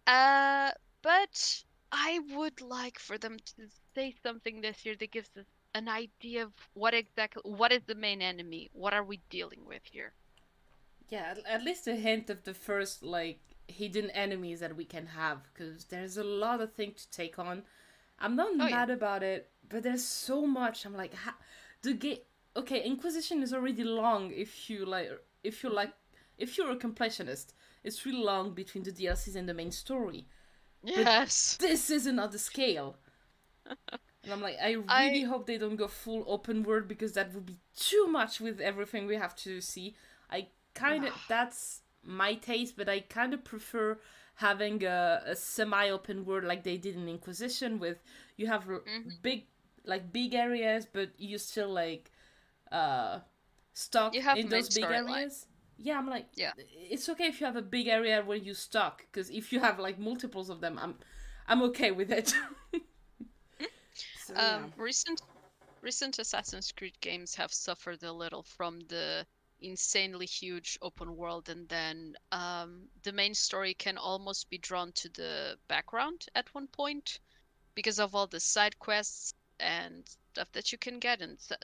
Uh, 0.08 0.72
but 1.02 1.64
I 1.92 2.20
would 2.38 2.62
like 2.62 2.98
for 2.98 3.18
them 3.18 3.36
to 3.58 3.68
say 3.94 4.16
something 4.24 4.62
this 4.62 4.86
year 4.86 4.96
that 4.96 5.12
gives 5.12 5.36
us 5.36 5.48
an 5.74 5.90
idea 5.90 6.44
of 6.44 6.54
what 6.76 6.94
exactly 6.94 7.42
what 7.44 7.74
is 7.74 7.84
the 7.88 7.96
main 7.96 8.22
enemy 8.22 8.70
what 8.72 8.94
are 8.94 9.04
we 9.04 9.20
dealing 9.30 9.66
with 9.66 9.82
here 9.84 10.14
yeah 11.10 11.36
at 11.46 11.66
least 11.66 11.86
a 11.86 11.96
hint 11.96 12.30
of 12.30 12.46
the 12.46 12.54
first 12.54 13.04
like 13.04 13.55
hidden 13.68 14.10
enemies 14.12 14.60
that 14.60 14.76
we 14.76 14.86
can 14.86 15.08
have 15.08 15.40
because 15.54 15.86
there's 15.86 16.18
a 16.18 16.24
lot 16.24 16.62
of 16.62 16.74
things 16.74 17.06
to 17.06 17.12
take 17.12 17.40
on. 17.40 17.64
I'm 18.20 18.36
not 18.36 18.50
oh, 18.52 18.58
mad 18.58 18.90
yeah. 18.90 18.96
about 18.96 19.24
it 19.24 19.52
but 19.70 19.84
there's 19.84 20.06
so 20.06 20.46
much. 20.46 20.86
I'm 20.86 20.96
like 20.96 21.14
ha- 21.14 21.38
the 21.82 21.94
game 21.94 22.20
okay 22.56 22.84
inquisition 22.84 23.44
is 23.44 23.54
already 23.54 23.84
long 23.84 24.32
if 24.32 24.70
you 24.70 24.86
like 24.86 25.12
if 25.44 25.64
you 25.64 25.70
like 25.70 25.94
if 26.38 26.58
you're 26.58 26.72
a 26.72 26.78
completionist. 26.78 27.54
It's 27.84 28.06
really 28.06 28.24
long 28.24 28.54
between 28.54 28.84
the 28.84 28.92
dlcs 28.92 29.36
and 29.36 29.48
the 29.48 29.54
main 29.54 29.72
story. 29.72 30.28
Yes. 30.84 31.58
but 31.60 31.68
this 31.68 31.90
is 31.90 32.06
another 32.06 32.38
scale. 32.38 32.98
And 34.26 34.34
I'm 34.34 34.42
like, 34.42 34.58
I 34.60 34.72
really 34.72 35.24
I... 35.24 35.28
hope 35.28 35.46
they 35.46 35.60
don't 35.60 35.76
go 35.76 35.88
full 35.88 36.24
open 36.26 36.64
world 36.64 36.88
because 36.88 37.14
that 37.14 37.32
would 37.36 37.46
be 37.46 37.58
too 37.76 38.08
much 38.08 38.40
with 38.40 38.60
everything 38.60 39.06
we 39.06 39.18
have 39.18 39.36
to 39.36 39.62
see. 39.62 39.96
I 40.32 40.48
kind 40.74 41.06
of 41.06 41.14
that's 41.30 41.82
my 42.06 42.36
taste, 42.36 42.76
but 42.78 42.90
I 42.90 43.02
kind 43.02 43.34
of 43.34 43.44
prefer 43.44 44.00
having 44.36 44.84
a, 44.84 45.22
a 45.26 45.36
semi-open 45.36 46.26
world 46.26 46.44
like 46.44 46.64
they 46.64 46.78
did 46.78 46.96
in 46.96 47.08
Inquisition, 47.08 47.80
with 47.80 47.98
you 48.38 48.48
have 48.48 48.66
mm-hmm. 48.66 49.10
big 49.22 49.46
like 49.86 50.12
big 50.12 50.34
areas, 50.34 50.88
but 50.92 51.10
you 51.18 51.38
still 51.38 51.70
like 51.70 52.12
uh 52.72 53.20
stuck 53.74 54.16
in 54.16 54.50
those 54.50 54.74
big 54.74 54.84
areas. 54.84 55.08
Line. 55.08 55.30
Yeah, 55.78 55.98
I'm 55.98 56.10
like, 56.10 56.28
yeah, 56.36 56.54
it's 56.58 57.10
okay 57.10 57.26
if 57.26 57.42
you 57.42 57.46
have 57.46 57.58
a 57.58 57.62
big 57.62 57.88
area 57.88 58.24
where 58.24 58.38
you 58.38 58.54
stuck, 58.54 59.06
because 59.12 59.30
if 59.30 59.52
you 59.52 59.60
have 59.60 59.78
like 59.80 60.00
multiples 60.00 60.50
of 60.50 60.62
them, 60.62 60.80
I'm 60.82 60.96
I'm 61.48 61.62
okay 61.64 61.92
with 61.92 62.12
it. 62.12 62.34
So, 64.26 64.34
um, 64.34 64.40
yeah. 64.40 64.62
recent 64.78 65.22
recent 65.84 66.18
Assassin's 66.18 66.72
Creed 66.72 67.00
games 67.00 67.36
have 67.36 67.54
suffered 67.54 68.02
a 68.02 68.12
little 68.12 68.42
from 68.42 68.80
the 68.88 69.26
insanely 69.62 70.26
huge 70.26 70.78
open 70.82 71.16
world, 71.16 71.50
and 71.50 71.68
then 71.70 72.16
um, 72.32 72.88
the 73.04 73.12
main 73.12 73.34
story 73.34 73.74
can 73.74 73.98
almost 73.98 74.50
be 74.50 74.58
drawn 74.58 74.92
to 74.94 75.10
the 75.10 75.58
background 75.68 76.26
at 76.36 76.54
one 76.54 76.68
point 76.68 77.20
because 77.74 78.00
of 78.00 78.16
all 78.16 78.28
the 78.28 78.40
side 78.40 78.78
quests 78.80 79.34
and 79.60 80.08
stuff 80.32 80.52
that 80.54 80.72
you 80.72 80.78
can 80.78 81.00
get. 81.00 81.22
And 81.22 81.40
some 81.40 81.60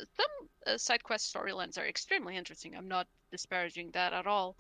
uh, 0.65 0.77
side 0.77 1.03
quest 1.03 1.33
storylines 1.33 1.77
are 1.77 1.87
extremely 1.87 2.37
interesting. 2.37 2.75
I'm 2.75 2.87
not 2.87 3.07
disparaging 3.31 3.91
that 3.91 4.13
at 4.13 4.27
all 4.27 4.55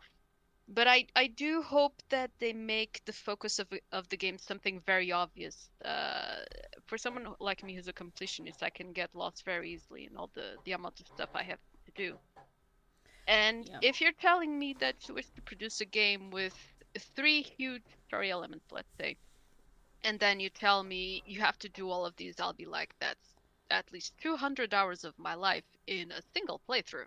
but 0.73 0.87
I, 0.87 1.05
I 1.15 1.27
do 1.27 1.61
hope 1.61 2.01
that 2.09 2.31
they 2.39 2.53
make 2.53 3.01
the 3.05 3.13
focus 3.13 3.59
of, 3.59 3.67
of 3.91 4.07
the 4.09 4.17
game 4.17 4.37
something 4.37 4.79
very 4.85 5.11
obvious. 5.11 5.69
Uh, 5.83 6.43
for 6.85 6.97
someone 6.97 7.27
like 7.39 7.63
me 7.63 7.75
who's 7.75 7.87
a 7.87 7.93
completionist, 7.93 8.63
I 8.63 8.69
can 8.69 8.93
get 8.93 9.09
lost 9.13 9.43
very 9.43 9.71
easily 9.71 10.07
in 10.09 10.15
all 10.15 10.29
the, 10.33 10.55
the 10.65 10.71
amount 10.71 10.99
of 10.99 11.07
stuff 11.07 11.29
I 11.33 11.43
have 11.43 11.59
to 11.85 11.91
do. 11.95 12.17
And 13.31 13.69
if 13.81 14.01
you're 14.01 14.11
telling 14.13 14.59
me 14.59 14.73
that 14.79 15.07
you 15.07 15.15
wish 15.15 15.27
to 15.35 15.41
produce 15.41 15.81
a 15.81 15.85
game 15.85 16.29
with 16.31 16.53
three 17.15 17.41
huge 17.41 17.83
story 18.07 18.29
elements, 18.29 18.65
let's 18.71 18.93
say, 18.99 19.15
and 20.03 20.19
then 20.19 20.39
you 20.39 20.49
tell 20.49 20.83
me 20.83 21.23
you 21.25 21.39
have 21.41 21.57
to 21.59 21.69
do 21.69 21.89
all 21.89 22.05
of 22.05 22.15
these, 22.17 22.39
I'll 22.39 22.53
be 22.53 22.65
like, 22.65 22.93
that's 22.99 23.33
at 23.71 23.91
least 23.93 24.13
200 24.21 24.73
hours 24.73 25.03
of 25.03 25.17
my 25.17 25.33
life 25.33 25.63
in 25.87 26.11
a 26.11 26.21
single 26.33 26.61
playthrough 26.69 27.05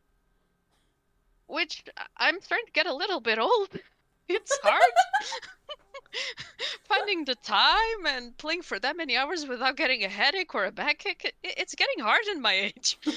which 1.47 1.85
I'm 2.17 2.41
starting 2.41 2.67
to 2.67 2.73
get 2.73 2.87
a 2.87 2.95
little 2.95 3.21
bit 3.21 3.39
old. 3.39 3.69
It's 4.27 4.59
hard 4.63 4.81
finding 6.89 7.27
the 7.27 7.35
time 7.35 8.07
and 8.07 8.35
playing 8.39 8.63
for 8.63 8.79
that 8.79 8.97
many 8.97 9.19
hours 9.19 9.47
without 9.47 9.77
getting 9.77 10.03
a 10.03 10.09
headache 10.09 10.55
or 10.55 10.65
a 10.65 10.73
back 10.73 11.01
kick. 11.01 11.35
It's 11.43 11.75
getting 11.75 12.03
hard 12.03 12.25
in 12.33 12.41
my 12.41 12.55
age. 12.55 12.99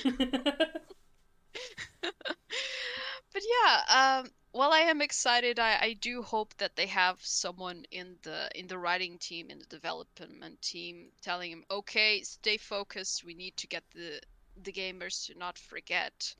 but 3.38 3.46
yeah, 3.64 4.20
um, 4.24 4.32
while 4.52 4.74
I 4.74 4.80
am 4.82 5.02
excited, 5.02 5.60
I, 5.60 5.78
I 5.82 5.94
do 5.94 6.24
hope 6.24 6.56
that 6.58 6.76
they 6.76 6.88
have 6.88 7.20
someone 7.26 7.86
in 7.92 8.18
the 8.24 8.50
in 8.56 8.68
the 8.68 8.78
writing 8.80 9.18
team, 9.20 9.50
in 9.52 9.60
the 9.60 9.66
development 9.66 10.62
team, 10.62 11.12
telling 11.22 11.52
him, 11.52 11.66
"Okay, 11.72 12.24
stay 12.24 12.58
focused. 12.58 13.24
We 13.24 13.36
need 13.36 13.58
to 13.58 13.68
get 13.68 13.84
the 13.94 14.22
the 14.56 14.74
gamers 14.74 15.26
to 15.28 15.38
not 15.38 15.58
forget." 15.60 16.36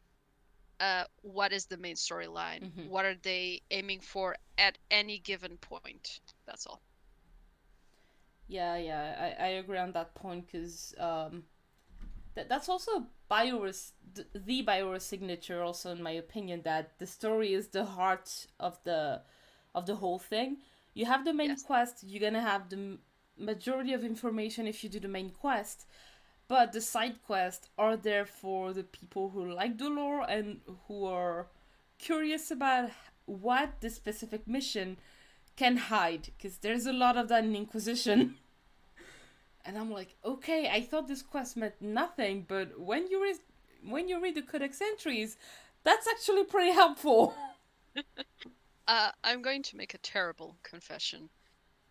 uh, 0.80 1.06
what 1.22 1.54
is 1.54 1.66
the 1.68 1.78
main 1.78 1.96
storyline? 1.96 2.70
Mhm. 2.70 2.90
What 2.90 3.06
are 3.06 3.16
they 3.16 3.62
aiming 3.72 4.02
for 4.02 4.36
at 4.58 4.78
any 4.92 5.20
given 5.20 5.58
point? 5.58 6.22
That's 6.46 6.66
all. 6.68 6.82
Yeah, 8.48 8.78
yeah, 8.78 9.36
I, 9.40 9.46
I 9.46 9.48
agree 9.50 9.78
on 9.78 9.92
that 9.94 10.16
point 10.16 10.48
because 10.48 10.94
um, 11.00 11.44
that 12.38 12.50
that's 12.50 12.70
also 12.70 13.08
Bioware's 13.30 13.94
the 14.14 14.64
Bioware 14.64 15.02
signature. 15.02 15.62
Also, 15.62 15.92
in 15.92 16.02
my 16.02 16.12
opinion, 16.12 16.62
that 16.64 16.98
the 17.00 17.08
story 17.08 17.54
is 17.54 17.68
the 17.70 17.86
heart 17.86 18.48
of 18.60 18.82
the 18.84 19.22
of 19.76 19.86
the 19.86 19.96
whole 19.96 20.20
thing. 20.20 20.58
You 20.94 21.06
have 21.06 21.26
the 21.26 21.34
main 21.34 21.50
Yes. 21.50 21.64
quest. 21.64 22.04
You're 22.04 22.22
gonna 22.22 22.42
have 22.42 22.70
the 22.70 22.98
majority 23.38 23.94
of 23.94 24.04
information 24.04 24.68
if 24.68 24.84
you 24.84 24.90
do 24.90 25.00
the 25.00 25.08
main 25.08 25.30
quest, 25.30 25.86
but 26.48 26.72
the 26.72 26.82
side 26.82 27.22
quests 27.24 27.70
are 27.78 27.98
there 27.98 28.26
for 28.26 28.74
the 28.74 28.84
people 28.84 29.30
who 29.30 29.52
like 29.52 29.78
the 29.78 29.90
lore 29.90 30.24
and 30.30 30.62
who 30.88 31.06
are 31.06 31.48
curious 32.00 32.50
about 32.52 32.92
what 33.26 33.82
the 33.82 33.90
specific 33.90 34.48
mission 34.48 34.98
can 35.56 35.78
hide 35.78 36.30
because 36.38 36.58
there's 36.60 36.86
a 36.86 36.94
lot 36.94 37.18
of 37.18 37.28
that 37.28 37.44
in 37.44 37.56
Inquisition. 37.56 38.38
and 39.68 39.78
I'm 39.78 39.92
like, 39.92 40.16
okay, 40.24 40.70
I 40.70 40.82
thought 40.82 41.10
this 41.10 41.22
quest 41.22 41.58
meant 41.58 41.82
nothing, 41.82 42.46
but 42.48 42.80
when 42.80 43.08
you 43.08 43.22
read 43.22 43.38
when 43.84 44.08
you 44.08 44.22
read 44.22 44.36
the 44.36 44.42
codex 44.42 44.82
entries, 44.82 45.38
that's 45.84 46.08
actually 46.08 46.46
pretty 46.46 46.72
helpful. 46.72 47.36
Uh, 48.88 49.12
I'm 49.22 49.42
going 49.42 49.64
to 49.64 49.76
make 49.76 49.94
a 49.96 49.98
terrible 49.98 50.56
confession, 50.64 51.30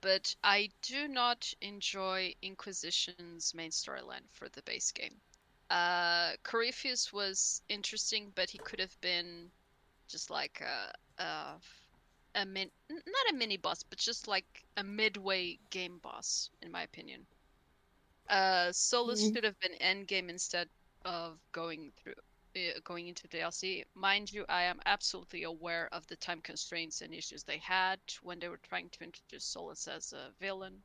but 0.01 0.35
I 0.43 0.71
do 0.81 1.09
not 1.09 1.53
enjoy 1.61 2.35
Inquisition's 2.41 3.53
main 3.55 3.71
storyline 3.71 4.27
for 4.33 4.49
the 4.49 4.62
base 4.62 4.93
game. 4.93 5.21
Uh, 5.69 6.33
Corypheus 6.43 7.12
was 7.12 7.61
interesting, 7.69 8.33
but 8.35 8.49
he 8.49 8.57
could 8.57 8.81
have 8.81 8.99
been 9.03 9.51
just 10.09 10.31
like 10.31 10.62
a 10.62 11.23
a, 11.23 11.61
a 12.35 12.47
min 12.47 12.71
not 12.89 13.31
a 13.31 13.35
mini 13.35 13.59
boss, 13.59 13.83
but 13.83 13.99
just 13.99 14.27
like 14.27 14.65
a 14.79 14.83
midway 14.85 15.59
game 15.69 15.99
boss, 15.99 16.49
in 16.62 16.71
my 16.73 16.83
opinion. 16.83 17.27
Uh, 18.29 18.71
Solas 18.73 19.23
Mhm. 19.23 19.33
should 19.33 19.45
have 19.45 19.59
been 19.61 19.75
endgame 19.81 20.29
instead 20.31 20.69
of 21.05 21.41
going 21.53 21.93
through 21.97 22.15
uh, 22.57 22.81
going 22.85 23.09
into 23.09 23.29
DLC. 23.29 23.85
Mind 23.95 24.33
you, 24.33 24.45
I 24.49 24.62
am 24.62 24.81
absolutely 24.87 25.43
aware 25.45 25.89
of 25.93 26.07
the 26.07 26.17
time 26.17 26.41
constraints 26.43 27.01
and 27.03 27.15
issues 27.15 27.45
they 27.45 27.59
had 27.59 28.01
when 28.23 28.39
they 28.39 28.49
were 28.49 28.59
trying 28.59 28.91
to 28.91 29.05
introduce 29.05 29.45
Solas 29.55 29.87
as 29.89 30.12
a 30.12 30.33
villain. 30.41 30.83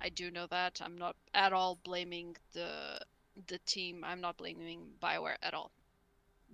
I 0.00 0.08
do 0.10 0.30
know 0.30 0.46
that. 0.48 0.80
I'm 0.82 0.96
not 0.98 1.16
at 1.34 1.52
all 1.52 1.76
blaming 1.76 2.36
the 2.52 3.00
the 3.46 3.58
team. 3.60 4.04
I'm 4.04 4.20
not 4.20 4.36
blaming 4.36 4.94
Bioware 5.00 5.36
at 5.42 5.54
all. 5.54 5.72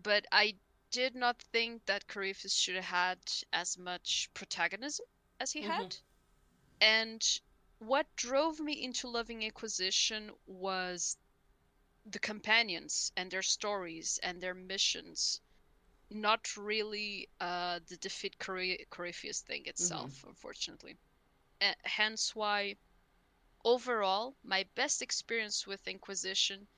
But 0.03 0.27
I 0.33 0.59
did 0.91 1.15
not 1.15 1.43
think 1.43 1.85
that 1.87 2.07
Corypheus 2.09 2.55
should 2.55 2.77
have 2.77 2.85
had 2.87 3.19
as 3.53 3.77
much 3.79 4.29
protagonism 4.35 5.07
as 5.41 5.53
he 5.53 5.63
Mhm. 5.63 5.91
had. 5.91 5.97
And 6.81 7.23
what 7.81 8.07
drove 8.17 8.61
me 8.61 8.83
into 8.85 9.09
loving 9.09 9.43
Inquisition 9.43 10.31
was 10.47 11.19
the 12.07 12.19
companions 12.21 13.13
and 13.17 13.31
their 13.31 13.43
stories 13.43 14.19
and 14.23 14.41
their 14.41 14.55
missions 14.55 15.41
not 16.11 16.57
really 16.57 17.29
uh, 17.41 17.81
the 17.89 17.97
defeat 17.99 18.39
Cory- 18.39 18.87
Corypheus 18.91 19.43
thing 19.43 19.67
itself, 19.67 20.25
unfortunately. 20.27 20.99
Uh, 21.61 21.75
hence 21.85 22.35
why, 22.37 22.77
overall, 23.65 24.37
my 24.45 24.65
best 24.75 25.03
experience 25.03 25.67
with 25.67 25.87
Inquisition 25.89 26.69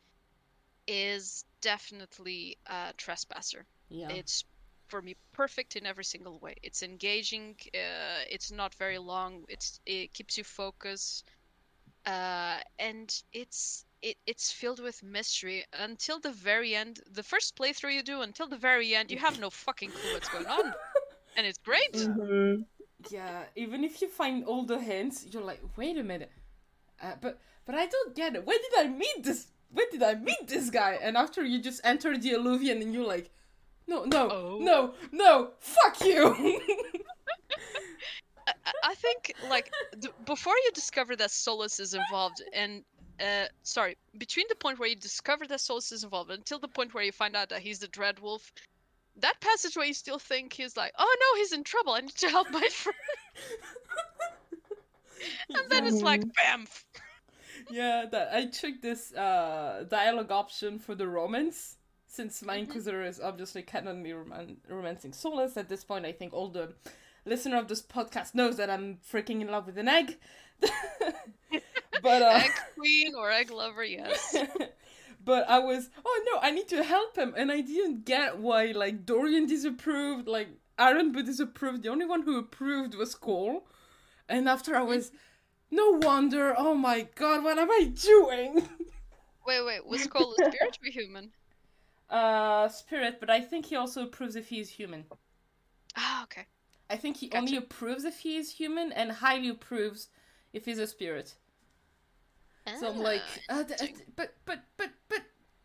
is 0.88 1.44
definitely 1.60 2.58
uh, 2.66 2.92
Trespasser. 2.96 3.66
Yeah. 3.90 4.08
It's 4.10 4.44
for 4.92 5.00
me 5.08 5.14
perfect 5.42 5.70
in 5.78 5.84
every 5.92 6.04
single 6.14 6.36
way. 6.44 6.54
It's 6.68 6.82
engaging. 6.82 7.46
Uh, 7.82 8.22
it's 8.34 8.50
not 8.60 8.72
very 8.84 8.98
long. 9.12 9.30
It's 9.54 9.68
it 9.86 10.12
keeps 10.16 10.34
you 10.38 10.44
focused, 10.44 11.24
uh, 12.14 12.58
and 12.88 13.08
it's 13.40 13.86
it, 14.08 14.16
it's 14.26 14.52
filled 14.60 14.80
with 14.88 15.02
mystery 15.18 15.64
until 15.88 16.18
the 16.26 16.34
very 16.50 16.72
end. 16.82 16.94
The 17.18 17.26
first 17.32 17.48
playthrough 17.58 17.94
you 17.98 18.02
do 18.14 18.18
until 18.28 18.48
the 18.54 18.60
very 18.70 18.88
end, 18.98 19.10
you 19.10 19.18
have 19.28 19.40
no 19.40 19.50
fucking 19.50 19.90
clue 19.96 20.12
what's 20.14 20.28
going 20.36 20.50
on, 20.58 20.66
and 21.36 21.46
it's 21.48 21.60
great. 21.70 21.94
Yeah. 21.94 22.14
Mhm. 22.24 22.64
Yeah, 23.10 23.38
even 23.64 23.82
if 23.88 23.94
you 24.02 24.08
find 24.22 24.36
all 24.50 24.64
the 24.72 24.78
hints, 24.90 25.16
you're 25.30 25.48
like, 25.52 25.62
wait 25.76 25.96
a 25.98 26.06
minute, 26.12 26.32
uh, 27.04 27.16
but 27.24 27.34
but 27.66 27.74
I 27.82 27.86
don't 27.94 28.12
get 28.14 28.30
it. 28.36 28.42
Where 28.48 28.60
did 28.64 28.74
I 28.84 28.86
meet 29.04 29.18
this? 29.28 29.40
Where 29.76 29.88
did 29.94 30.02
I 30.10 30.14
meet 30.30 30.44
this 30.54 30.68
guy? 30.70 30.92
And 31.04 31.16
after 31.24 31.40
you 31.52 31.58
just 31.70 31.80
enter 31.92 32.10
the 32.24 32.32
Eluvian, 32.38 32.78
and 32.82 32.90
you're 32.94 33.10
like, 33.16 33.28
no, 33.86 34.04
no, 34.04 34.30
Oh. 34.30 34.58
no, 34.60 34.94
no, 35.12 35.50
fuck 35.60 36.00
you. 36.04 36.60
I, 38.48 38.52
I 38.84 38.94
think 38.94 39.34
like 39.48 39.70
d- 39.98 40.08
before 40.26 40.54
you 40.64 40.70
discover 40.74 41.14
that 41.16 41.30
Solas 41.30 41.78
is 41.80 41.94
involved, 41.94 42.42
and 42.52 42.82
uh, 43.20 43.46
sorry, 43.62 43.96
between 44.18 44.46
the 44.48 44.54
point 44.56 44.78
where 44.78 44.88
you 44.88 44.96
discover 44.96 45.46
that 45.46 45.58
Solas 45.60 45.92
is 45.92 46.02
involved 46.04 46.30
until 46.30 46.58
the 46.58 46.68
point 46.68 46.92
where 46.94 47.04
you 47.04 47.12
find 47.12 47.36
out 47.36 47.48
that 47.50 47.60
he's 47.60 47.78
the 47.78 47.88
Dread 47.88 48.18
Wolf, 48.18 48.52
that 49.20 49.40
passage 49.40 49.76
where 49.76 49.86
you 49.86 49.94
still 49.94 50.18
think 50.18 50.52
he's 50.52 50.76
like, 50.76 50.92
oh 50.98 51.16
no, 51.20 51.40
he's 51.40 51.52
in 51.52 51.62
trouble. 51.62 51.92
I 51.92 52.00
need 52.00 52.16
to 52.16 52.28
help 52.28 52.50
my 52.50 52.66
friend, 52.70 52.96
and 55.50 55.70
then 55.70 55.86
it's 55.86 56.02
like, 56.02 56.22
bam. 56.34 56.66
yeah, 57.70 58.06
that 58.10 58.34
I 58.34 58.46
took 58.46 58.80
this 58.82 59.12
uh 59.14 59.84
dialogue 59.88 60.32
option 60.32 60.78
for 60.78 60.94
the 60.94 61.06
romance. 61.06 61.76
Since 62.12 62.42
my 62.42 62.56
Mhm. 62.56 62.64
Inquisitor 62.64 63.02
is 63.02 63.18
obviously 63.20 63.62
canonically 63.62 64.12
roman- 64.12 64.60
romancing 64.68 65.12
Solas, 65.12 65.56
at 65.56 65.70
this 65.70 65.82
point, 65.82 66.04
I 66.04 66.12
think 66.12 66.34
all 66.34 66.48
the 66.48 66.74
listener 67.24 67.56
of 67.56 67.68
this 67.68 67.80
podcast 67.80 68.34
knows 68.34 68.58
that 68.58 68.68
I'm 68.68 68.98
freaking 68.98 69.40
in 69.40 69.48
love 69.48 69.64
with 69.64 69.78
an 69.78 69.88
egg. 69.88 70.18
but 72.02 72.20
uh, 72.22 72.40
Egg 72.44 72.50
queen 72.76 73.14
or 73.14 73.30
egg 73.30 73.50
lover, 73.50 73.82
yes. 73.82 74.36
but 75.24 75.48
I 75.48 75.58
was, 75.60 75.88
oh 76.04 76.22
no, 76.30 76.38
I 76.42 76.50
need 76.50 76.68
to 76.68 76.82
help 76.82 77.16
him, 77.16 77.32
and 77.34 77.50
I 77.50 77.62
didn't 77.62 78.04
get 78.04 78.36
why 78.36 78.66
like 78.72 79.06
Dorian 79.06 79.46
disapproved, 79.46 80.28
like 80.28 80.48
Iron 80.78 81.12
Bull 81.12 81.22
disapproved. 81.22 81.82
The 81.82 81.88
only 81.88 82.04
one 82.04 82.22
who 82.22 82.36
approved 82.36 82.94
was 82.94 83.14
Cole, 83.14 83.66
and 84.28 84.50
after 84.50 84.76
I 84.76 84.82
was, 84.82 85.12
no 85.70 85.92
wonder. 85.92 86.54
Oh 86.58 86.74
my 86.74 87.08
god, 87.14 87.42
what 87.42 87.56
am 87.58 87.70
I 87.70 87.84
doing? 87.94 88.68
Wait, 89.46 89.62
wait, 89.64 89.86
was 89.86 90.06
Cole 90.06 90.36
a 90.40 90.50
spirit 90.52 90.78
or 90.84 90.90
human? 90.90 91.32
Uh, 92.12 92.68
spirit, 92.68 93.18
but 93.20 93.30
I 93.30 93.40
think 93.40 93.66
he 93.66 93.76
also 93.76 94.04
approves 94.04 94.36
if 94.36 94.48
he 94.50 94.60
is 94.60 94.70
human. 94.70 95.06
Ah, 95.96 96.22
okay. 96.24 96.46
I 96.88 96.96
think 96.96 97.16
he 97.16 97.30
Gotcha. 97.30 97.38
only 97.40 97.56
approves 97.56 98.04
if 98.04 98.20
he 98.20 98.36
is 98.36 98.52
human, 98.52 98.92
and 98.92 99.10
highly 99.10 99.48
approves 99.48 100.10
if 100.52 100.66
he's 100.66 100.78
a 100.78 100.86
spirit. 100.86 101.34
Oh, 102.66 102.72
So 102.74 102.88
I'm 102.88 102.98
like, 103.00 103.44
Ah, 103.48 103.60
uh, 103.60 103.64
th- 103.64 103.80
uh, 103.80 103.86
but 104.16 104.34
but 104.44 104.60
but 104.76 104.90
but 105.08 105.22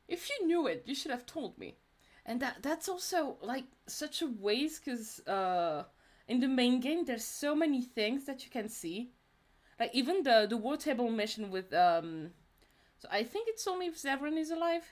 if 0.07 0.29
you 0.29 0.45
knew 0.47 0.67
it, 0.67 0.83
you 0.85 0.95
should 0.95 1.11
have 1.11 1.25
told 1.25 1.57
me. 1.57 1.77
And 2.25 2.39
that 2.41 2.61
that's 2.61 2.89
also 2.89 3.37
like 3.41 3.65
such 3.87 4.21
a 4.21 4.27
waste 4.27 4.83
because 4.85 5.19
uh, 5.27 5.85
in 6.27 6.39
the 6.39 6.47
main 6.47 6.79
game 6.79 7.05
there's 7.05 7.23
so 7.25 7.55
many 7.55 7.81
things 7.81 8.25
that 8.25 8.43
you 8.43 8.51
can 8.51 8.69
see, 8.69 9.11
like 9.79 9.91
even 9.93 10.23
the 10.23 10.47
the 10.49 10.57
war 10.57 10.77
table 10.77 11.09
mission 11.11 11.51
with 11.51 11.73
um. 11.73 12.31
So 12.99 13.09
I 13.11 13.23
think 13.23 13.47
it's 13.49 13.67
only 13.67 13.87
if 13.87 13.97
Zevran 14.01 14.37
is 14.37 14.51
alive. 14.51 14.85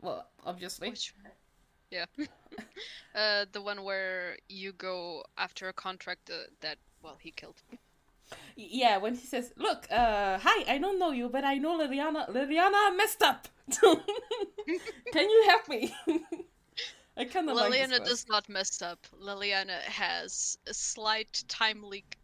Well, 0.00 0.26
obviously. 0.44 0.90
Which 0.90 1.14
one? 1.22 1.32
Yeah. 1.90 2.06
uh, 3.14 3.46
the 3.52 3.60
one 3.62 3.82
where 3.84 4.36
you 4.48 4.72
go 4.72 5.24
after 5.38 5.68
a 5.68 5.72
contract 5.72 6.30
uh, 6.30 6.44
that, 6.60 6.78
well, 7.02 7.16
he 7.20 7.30
killed. 7.30 7.62
Y- 8.56 8.68
Yeah, 8.82 8.98
when 8.98 9.14
he 9.14 9.26
says, 9.26 9.52
"Look, 9.56 9.86
uh, 9.90 10.38
hi, 10.38 10.64
I 10.72 10.78
don't 10.78 10.98
know 10.98 11.10
you, 11.10 11.28
but 11.28 11.44
I 11.44 11.54
know 11.58 11.78
Leliana. 11.78 12.28
Leliana 12.30 12.96
messed 12.96 13.22
up. 13.22 13.48
Can 13.80 15.28
you 15.30 15.44
help 15.48 15.68
me?" 15.68 15.94
I 17.16 17.24
kind 17.24 17.50
of 17.50 17.56
like 17.56 17.72
Leliana 17.72 17.96
quest. 17.96 18.04
does 18.04 18.28
not 18.28 18.48
mess 18.48 18.82
up. 18.82 19.06
Leliana 19.20 19.80
has 19.82 20.56
a 20.66 20.74
slight 20.74 21.42
time 21.48 21.82
leak, 21.82 22.16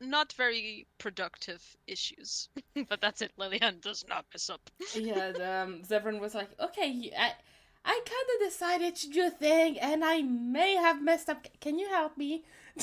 not 0.00 0.32
very 0.34 0.86
productive 0.98 1.76
issues. 1.86 2.48
but 2.88 3.00
that's 3.00 3.22
it. 3.22 3.32
Lillian 3.36 3.80
does 3.80 4.04
not 4.08 4.26
mess 4.32 4.50
up. 4.50 4.70
yeah, 4.94 5.32
the, 5.32 5.62
um, 5.62 5.82
Zevran 5.82 6.20
was 6.20 6.34
like, 6.34 6.50
okay, 6.60 7.12
I, 7.16 7.32
I 7.84 8.00
kind 8.04 8.28
of 8.34 8.48
decided 8.50 8.96
to 8.96 9.10
do 9.10 9.26
a 9.26 9.30
thing, 9.30 9.78
and 9.78 10.04
I 10.04 10.22
may 10.22 10.74
have 10.74 11.02
messed 11.02 11.28
up. 11.28 11.46
Can 11.60 11.78
you 11.78 11.88
help 11.88 12.16
me? 12.16 12.44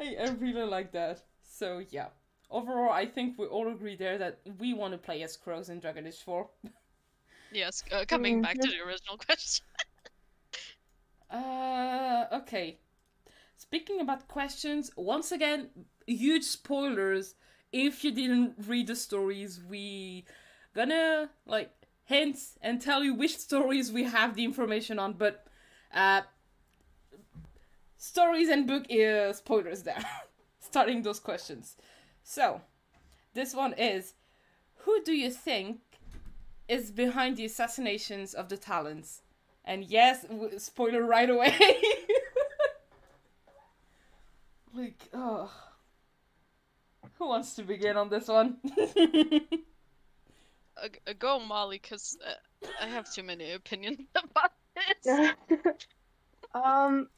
I, 0.00 0.16
I 0.20 0.30
really 0.38 0.64
like 0.64 0.92
that. 0.92 1.22
So 1.42 1.82
yeah, 1.90 2.08
overall, 2.50 2.92
I 2.92 3.06
think 3.06 3.38
we 3.38 3.46
all 3.46 3.68
agree 3.68 3.96
there 3.96 4.18
that 4.18 4.40
we 4.58 4.74
want 4.74 4.92
to 4.92 4.98
play 4.98 5.22
as 5.22 5.36
crows 5.36 5.68
in 5.68 5.80
Dragon 5.80 6.06
Age 6.06 6.22
4. 6.24 6.48
Yes, 7.54 7.84
uh, 7.92 8.06
coming 8.08 8.40
back 8.40 8.58
to 8.58 8.66
the 8.66 8.80
original 8.80 9.18
question. 9.18 9.66
Uh, 11.30 12.24
okay. 12.32 12.78
Speaking 13.58 14.00
about 14.00 14.26
questions, 14.26 14.90
once 14.96 15.32
again, 15.32 15.68
huge 16.06 16.44
spoilers. 16.44 17.34
If 17.72 18.04
you 18.04 18.12
didn't 18.12 18.54
read 18.66 18.86
the 18.88 18.96
stories, 18.96 19.60
we 19.68 20.24
gonna 20.74 21.30
like 21.46 21.70
hint 22.04 22.38
and 22.60 22.80
tell 22.80 23.02
you 23.04 23.14
which 23.14 23.36
stories 23.48 23.92
we 23.92 24.04
have 24.04 24.34
the 24.36 24.44
information 24.44 24.98
on. 24.98 25.14
But 25.14 25.46
Uh, 25.94 26.22
stories 27.96 28.48
and 28.48 28.66
book 28.66 28.84
uh, 28.90 29.32
spoilers 29.32 29.82
there. 29.82 30.04
Starting 30.60 31.02
those 31.02 31.20
questions. 31.20 31.76
So, 32.22 32.60
this 33.34 33.54
one 33.54 33.74
is 33.74 34.14
Who 34.84 35.02
do 35.04 35.12
you 35.12 35.30
think 35.30 35.80
is 36.68 36.90
behind 36.90 37.36
the 37.36 37.46
assassinations 37.46 38.34
of 38.34 38.48
the 38.48 38.56
Talons? 38.56 39.22
And 39.64 39.84
yes, 39.84 40.24
w- 40.24 40.58
spoiler 40.58 41.02
right 41.04 41.30
away. 41.30 41.56
like, 44.74 45.08
oh. 45.12 45.50
Who 47.22 47.28
wants 47.28 47.54
to 47.54 47.62
begin 47.62 47.96
on 47.96 48.08
this 48.08 48.26
one? 48.26 48.56
Uh, 50.76 50.88
go, 51.18 51.38
Molly, 51.38 51.78
because 51.80 52.16
uh, 52.26 52.32
I 52.80 52.88
have 52.88 53.08
too 53.08 53.22
many 53.22 53.52
opinions 53.52 54.00
about 54.16 54.50
this. 54.74 55.86
um, 56.54 57.08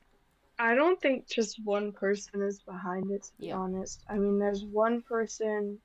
I 0.58 0.74
don't 0.74 1.00
think 1.00 1.26
just 1.26 1.58
one 1.64 1.92
person 1.92 2.42
is 2.42 2.60
behind 2.60 3.10
it, 3.12 3.22
to 3.22 3.30
be 3.40 3.46
Yeah. 3.46 3.56
honest. 3.56 4.02
I 4.10 4.16
mean, 4.18 4.38
there's 4.38 4.62
one 4.64 5.00
person 5.02 5.78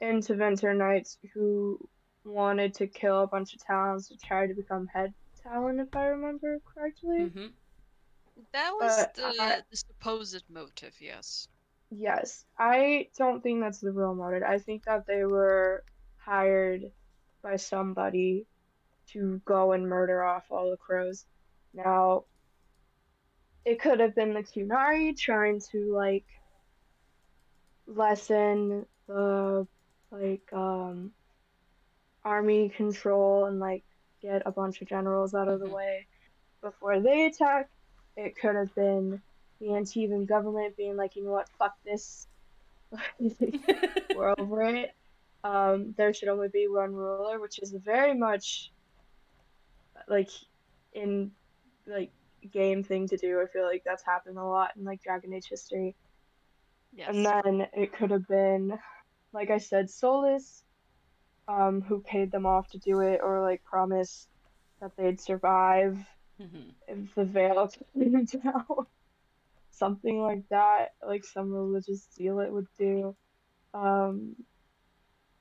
in 0.00 0.20
Tevinter 0.20 0.74
Nights 0.74 1.18
who 1.34 1.78
wanted 2.24 2.72
to 2.74 2.86
kill 2.86 3.20
a 3.22 3.26
bunch 3.26 3.52
of 3.54 3.60
Talons 3.62 4.08
to 4.08 4.16
try 4.16 4.46
to 4.46 4.54
become 4.54 4.86
head 4.86 5.12
Talon, 5.42 5.80
if 5.80 5.94
I 5.94 6.06
remember 6.06 6.58
correctly. 6.74 7.28
hmm 7.30 7.46
That 8.54 8.70
was 8.72 8.96
the, 9.14 9.24
I- 9.42 9.60
the 9.70 9.76
supposed 9.76 10.44
motive, 10.48 10.94
yes. 11.00 11.48
Yes, 11.90 12.44
I 12.58 13.08
don't 13.18 13.42
think 13.42 13.60
that's 13.60 13.80
the 13.80 13.92
real 13.92 14.14
motive. 14.14 14.42
I 14.44 14.58
think 14.58 14.84
that 14.84 15.06
they 15.06 15.24
were 15.24 15.84
hired 16.18 16.82
by 17.42 17.56
somebody 17.56 18.46
to 19.12 19.40
go 19.46 19.72
and 19.72 19.88
murder 19.88 20.22
off 20.24 20.46
all 20.50 20.70
the 20.70 20.76
crows. 20.78 21.26
Now, 21.74 22.24
it 23.64 23.80
could 23.80 24.00
have 24.00 24.14
been 24.14 24.34
the 24.34 24.42
Qunari 24.42 25.16
trying 25.16 25.60
to 25.72 25.94
like 25.94 26.26
lessen 27.86 28.86
the 29.08 29.66
like 30.10 30.42
um 30.52 31.12
army 32.24 32.68
control 32.70 33.46
and 33.46 33.58
like 33.58 33.84
get 34.22 34.42
a 34.46 34.52
bunch 34.52 34.80
of 34.82 34.88
generals 34.88 35.34
out 35.34 35.48
of 35.48 35.60
the 35.60 35.66
Mhm. 35.66 35.72
way 35.74 36.08
before 36.62 37.00
they 37.00 37.26
attack. 37.26 37.70
It 38.16 38.36
could 38.36 38.56
have 38.56 38.74
been 38.74 39.22
the 39.60 39.66
Antivan 39.66 40.26
government 40.26 40.76
being 40.76 40.96
like, 40.96 41.16
you 41.16 41.24
know 41.24 41.32
what, 41.32 41.48
fuck 41.58 41.74
this. 41.84 42.26
We're 44.16 44.34
over 44.38 44.62
it. 44.62 44.90
Um, 45.44 45.94
there 45.96 46.12
should 46.12 46.28
only 46.28 46.48
be 46.48 46.66
one 46.68 46.92
ruler, 46.94 47.40
which 47.40 47.58
is 47.60 47.72
very 47.72 48.14
much 48.14 48.72
like 50.08 50.30
in 50.92 51.30
like 51.86 52.10
game 52.52 52.82
thing 52.82 53.08
to 53.08 53.16
do. 53.16 53.40
I 53.40 53.46
feel 53.46 53.64
like 53.64 53.82
that's 53.84 54.04
happened 54.04 54.38
a 54.38 54.44
lot 54.44 54.72
in 54.76 54.84
like 54.84 55.02
Dragon 55.02 55.32
Age 55.32 55.46
history. 55.48 55.94
Yes. 56.92 57.14
And 57.14 57.24
then 57.24 57.68
it 57.72 57.92
could 57.92 58.10
have 58.10 58.26
been, 58.26 58.78
like 59.32 59.50
I 59.50 59.58
said, 59.58 59.86
Solas, 59.86 60.62
um, 61.48 61.82
who 61.82 62.00
paid 62.00 62.32
them 62.32 62.46
off 62.46 62.68
to 62.70 62.78
do 62.78 63.00
it, 63.00 63.20
or 63.22 63.40
like 63.42 63.62
promised 63.64 64.28
that 64.80 64.92
they'd 64.96 65.20
survive 65.20 65.98
hmm 66.40 66.70
if 66.88 67.14
the 67.14 67.24
veil 67.24 67.70
came 67.94 68.24
down. 68.24 68.86
Something 69.80 70.20
like 70.20 70.46
that, 70.50 70.92
like 71.02 71.24
some 71.24 71.50
religious 71.50 72.06
zealot 72.14 72.52
would 72.52 72.68
do. 72.78 73.16
Um, 73.72 74.36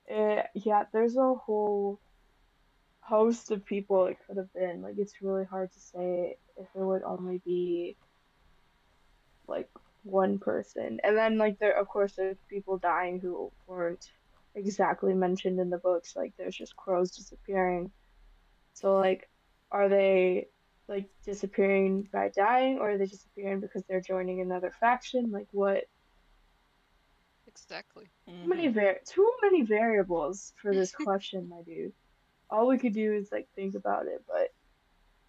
it, 0.08 0.46
yeah, 0.56 0.84
there's 0.94 1.18
a 1.18 1.34
whole 1.34 2.00
host 3.02 3.52
of 3.52 3.66
people 3.66 4.06
it 4.06 4.16
could 4.26 4.38
have 4.38 4.54
been. 4.54 4.82
Like, 4.82 4.96
it's 4.98 5.22
really 5.22 5.44
hard 5.44 5.74
to 5.74 5.80
say 5.82 6.38
if 6.56 6.68
it 6.74 6.80
would 6.80 7.04
only 7.04 7.42
be 7.44 7.98
like 9.46 9.68
one 10.04 10.40
person. 10.40 11.02
And 11.04 11.18
then, 11.18 11.38
like, 11.38 11.60
there, 11.60 11.78
of 11.78 11.90
course, 11.90 12.14
there's 12.16 12.38
people 12.50 12.78
dying 12.78 13.20
who 13.20 13.52
weren't 13.68 14.10
exactly 14.56 15.14
mentioned 15.14 15.60
in 15.60 15.70
the 15.70 15.80
books. 15.80 16.16
Like, 16.16 16.32
there's 16.38 16.56
just 16.56 16.78
crows 16.78 17.12
disappearing. 17.12 17.92
So, 18.74 18.96
like, 18.96 19.28
are 19.70 19.90
they 19.90 20.48
like 20.90 21.10
disappearing 21.24 22.10
by 22.12 22.30
dying, 22.36 22.80
or 22.80 22.92
are 22.92 22.98
they 22.98 23.06
disappearing 23.06 23.62
because 23.62 23.84
they're 23.88 24.02
joining 24.02 24.42
another 24.42 24.72
faction? 24.72 25.32
Like, 25.32 25.48
what? 25.52 25.84
Exactly. 27.48 28.10
Too 28.28 28.50
many 28.50 28.68
var- 28.68 29.00
too 29.06 29.32
many 29.44 29.62
variables 29.64 30.54
for 30.62 30.74
this 30.74 30.92
question, 31.06 31.48
my 31.50 31.62
dude. 31.66 31.94
All 32.50 32.68
we 32.68 32.78
could 32.80 32.94
do 32.94 33.14
is 33.14 33.30
like 33.32 33.48
think 33.56 33.76
about 33.76 34.08
it, 34.08 34.24
but 34.28 34.50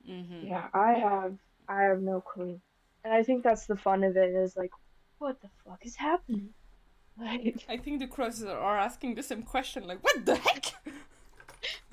hmm 0.06 0.46
yeah, 0.46 0.68
I 0.72 0.94
have 0.94 1.36
I 1.68 1.82
have 1.82 2.00
no 2.00 2.20
clue. 2.20 2.60
And 3.04 3.12
I 3.14 3.22
think 3.22 3.44
that's 3.44 3.66
the 3.66 3.76
fun 3.76 4.04
of 4.04 4.16
it 4.16 4.34
is 4.34 4.56
like, 4.56 4.70
what 5.18 5.40
the 5.40 5.48
fuck 5.64 5.84
is 5.84 5.96
happening? 5.96 6.50
Like, 7.18 7.64
I 7.68 7.76
think 7.76 8.00
the 8.00 8.06
crows 8.06 8.42
are 8.42 8.78
asking 8.78 9.14
the 9.14 9.22
same 9.22 9.42
question, 9.42 9.86
like, 9.86 10.02
what 10.02 10.24
the 10.24 10.36
heck? 10.36 10.72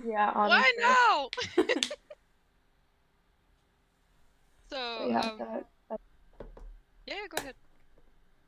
yeah, 0.05 0.31
Why 0.35 0.71
honestly. 0.79 1.89
now? 4.71 4.77
so, 4.77 5.07
Yeah, 5.07 5.19
um, 5.19 5.37
that, 5.39 5.65
that, 5.89 5.99
yeah, 7.05 7.15
go 7.29 7.41
ahead. 7.41 7.55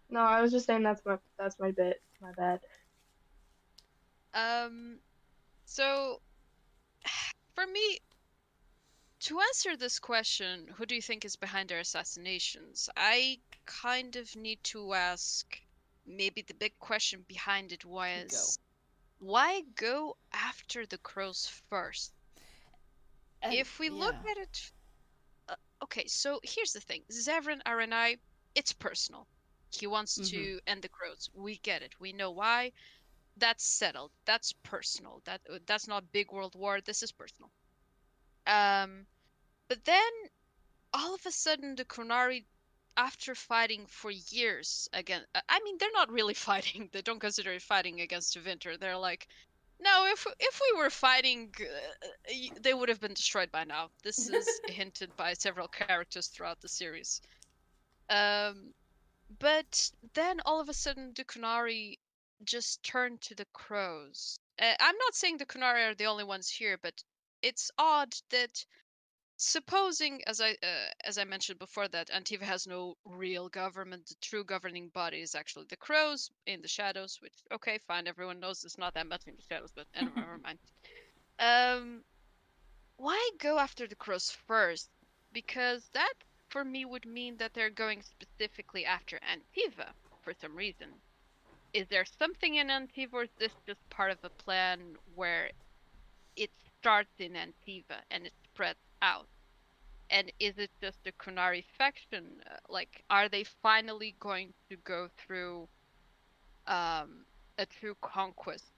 no, 0.10 0.19
I 0.19 0.41
was 0.41 0.51
just 0.51 0.65
saying 0.65 0.84
that's 0.84 1.05
my 1.05 1.17
that's 1.38 1.60
my 1.60 1.71
bit. 1.71 2.01
My 2.21 2.32
bad. 2.34 2.60
Um, 4.34 4.99
so 5.65 6.21
for 7.55 7.65
me, 7.65 7.99
to 9.21 9.39
answer 9.39 9.75
this 9.75 9.99
question, 9.99 10.67
who 10.75 10.86
do 10.86 10.95
you 10.95 11.01
think 11.01 11.25
is 11.25 11.36
behind 11.36 11.69
their 11.69 11.79
assassinations? 11.79 12.89
I 12.95 13.39
kind 13.65 14.15
of 14.15 14.36
need 14.36 14.63
to 14.65 14.93
ask 14.93 15.45
maybe 16.05 16.41
the 16.47 16.53
big 16.53 16.73
question 16.79 17.23
behind 17.27 17.71
it 17.71 17.86
was 17.86 18.58
why 19.19 19.62
go 19.75 20.15
after 20.34 20.86
the 20.86 20.97
crows 20.97 21.47
first? 21.69 22.13
And- 23.41 23.53
if 23.53 23.79
we 23.79 23.89
look 23.89 24.15
at 24.15 24.38
it 24.38 24.71
okay 25.84 26.06
so 26.08 26.39
here's 26.44 26.74
the 26.74 26.80
thing. 26.82 27.04
Zevran 27.12 27.62
Arainai 27.65 28.20
it's 28.56 28.74
personal. 28.74 29.28
He 29.72 29.88
wants 29.88 30.20
Mhm. 30.20 30.30
to 30.32 30.60
end 30.68 30.82
the 30.82 30.89
crows 30.89 31.30
we 31.34 31.58
get 31.58 31.82
it. 31.84 32.00
We 32.00 32.13
know 32.13 32.32
why. 32.32 32.72
That's 33.38 33.63
settled. 33.65 34.12
That's 34.26 34.54
personal. 34.63 35.22
That 35.26 35.42
that's 35.68 35.88
not 35.88 36.12
big 36.12 36.32
world 36.32 36.56
war. 36.56 36.82
This 36.82 37.04
is 37.04 37.12
personal. 37.12 37.52
Um 38.48 39.08
but 39.70 39.86
then 39.86 40.12
all 40.94 41.15
of 41.15 41.26
a 41.26 41.32
sudden 41.32 41.76
the 41.76 41.86
Qunari 41.86 42.46
after 42.98 43.36
fighting 43.36 43.88
for 43.88 44.12
years 44.12 44.88
again 44.94 45.26
I 45.50 45.60
mean 45.62 45.78
they're 45.80 45.92
not 45.94 46.12
really 46.12 46.34
fighting. 46.50 46.89
They 46.92 47.02
don't 47.02 47.20
consider 47.20 47.54
it 47.54 47.62
fighting 47.63 48.02
against 48.02 48.38
Winter 48.44 48.78
they're 48.78 48.98
like 48.98 49.28
no, 49.82 50.06
if 50.08 50.28
if 50.39 50.62
we 50.62 50.80
were 50.80 50.89
fighting, 50.89 51.54
uh, 51.60 52.34
they 52.62 52.74
would 52.74 52.89
have 52.89 52.99
been 52.99 53.14
destroyed 53.14 53.51
by 53.51 53.64
now. 53.64 53.89
This 54.03 54.30
is 54.30 54.47
hinted 54.68 55.16
by 55.16 55.34
several 55.34 55.68
characters 55.68 56.28
throughout 56.28 56.62
the 56.62 56.68
series. 56.68 57.22
Um, 58.10 58.74
but 59.39 59.91
then 60.14 60.41
all 60.45 60.60
of 60.60 60.70
a 60.70 60.74
sudden, 60.74 61.14
the 61.16 61.24
Qunari 61.24 61.97
just 62.43 62.84
turned 62.84 63.22
to 63.22 63.36
the 63.36 63.45
crows. 63.53 64.39
Uh, 64.60 64.74
I'm 64.80 64.97
not 64.97 65.16
saying 65.16 65.38
the 65.38 65.45
Qunari 65.45 65.89
are 65.89 65.95
the 65.95 66.06
only 66.08 66.24
ones 66.24 66.49
here, 66.49 66.78
but 66.82 67.03
it's 67.41 67.72
odd 67.78 68.14
that 68.32 68.66
supposing 69.42 70.22
as 70.28 70.42
i 70.42 70.52
uh, 70.52 70.90
as 71.06 71.18
i 71.18 71.24
mentioned 71.24 71.58
before 71.60 71.88
that 71.88 72.10
antiva 72.10 72.42
has 72.42 72.68
no 72.68 72.96
real 73.06 73.48
government 73.48 74.06
the 74.08 74.16
true 74.22 74.44
governing 74.44 74.90
body 74.94 75.20
is 75.22 75.34
actually 75.34 75.66
the 75.70 75.78
crows 75.78 76.30
in 76.46 76.62
the 76.62 76.68
shadows 76.68 77.18
which 77.22 77.34
okay 77.54 77.80
fine 77.88 78.06
everyone 78.06 78.40
knows 78.42 78.66
it's 78.66 78.78
not 78.78 78.94
that 78.94 79.08
much 79.08 79.24
in 79.28 79.36
the 79.38 79.44
shadows 79.50 79.72
but 79.74 79.88
anyway, 79.96 80.14
never 80.18 80.38
mind. 80.44 80.60
Um 81.40 82.04
why 82.98 83.30
go 83.40 83.58
after 83.58 83.88
the 83.88 83.96
crows 83.96 84.30
first? 84.48 84.90
Because 85.32 85.90
that 85.94 86.14
for 86.50 86.66
me 86.66 86.84
would 86.84 87.06
mean 87.06 87.38
that 87.38 87.54
they're 87.54 87.70
going 87.70 88.02
specifically 88.02 88.86
after 88.86 89.20
antiva 89.20 89.88
for 90.22 90.34
some 90.42 90.56
reason. 90.56 90.90
Is 91.74 91.88
there 91.90 92.06
something 92.06 92.56
in 92.56 92.68
antiva 92.68 93.14
or 93.14 93.24
is 93.24 93.30
this 93.40 93.54
just 93.66 93.80
part 93.90 94.12
of 94.12 94.20
a 94.24 94.30
plan 94.44 94.98
where 95.16 95.52
it 96.36 96.52
starts 96.80 97.14
in 97.20 97.34
antiva 97.34 98.02
and 98.12 98.26
it 98.26 98.34
spreads 98.44 98.80
out 99.02 99.28
and 100.10 100.32
is 100.39 100.58
it 100.58 100.72
just 100.82 101.06
a 101.08 101.12
Qunari 101.14 101.64
faction? 101.64 102.41
Uh, 102.45 102.58
Like, 102.70 103.04
are 103.10 103.30
they 103.30 103.43
finally 103.43 104.16
going 104.20 104.54
to 104.70 104.78
go 104.78 105.08
through 105.18 105.70
um, 106.68 107.26
a 107.58 107.66
true 107.66 107.95
conquest 108.02 108.74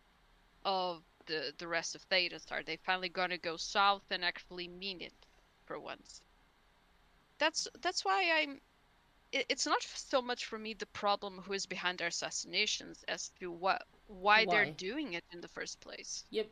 of 0.65 1.03
the 1.25 1.53
the 1.57 1.67
rest 1.67 1.95
of 1.95 2.07
Thedas? 2.09 2.51
Are 2.51 2.63
they 2.63 2.77
finally 2.77 3.09
going 3.09 3.29
to 3.29 3.37
go 3.37 3.57
south 3.57 4.03
and 4.11 4.23
actually 4.23 4.67
mean 4.67 5.01
it 5.01 5.27
for 5.65 5.79
once? 5.79 6.21
That's 7.39 7.67
that's 7.81 8.03
why 8.05 8.29
I'm. 8.41 8.61
It, 9.31 9.45
it's 9.49 9.65
not 9.65 9.81
so 9.83 10.21
much 10.21 10.45
for 10.45 10.57
me 10.57 10.73
the 10.73 10.85
problem 10.87 11.39
who 11.39 11.53
is 11.53 11.65
behind 11.65 11.99
their 11.99 12.07
assassinations 12.07 13.03
as 13.07 13.29
to 13.39 13.51
what 13.51 13.83
why, 14.07 14.45
they're 14.45 14.65
doing 14.67 15.13
it 15.13 15.25
in 15.31 15.41
the 15.41 15.47
first 15.47 15.79
place. 15.81 16.25
Yep. 16.29 16.49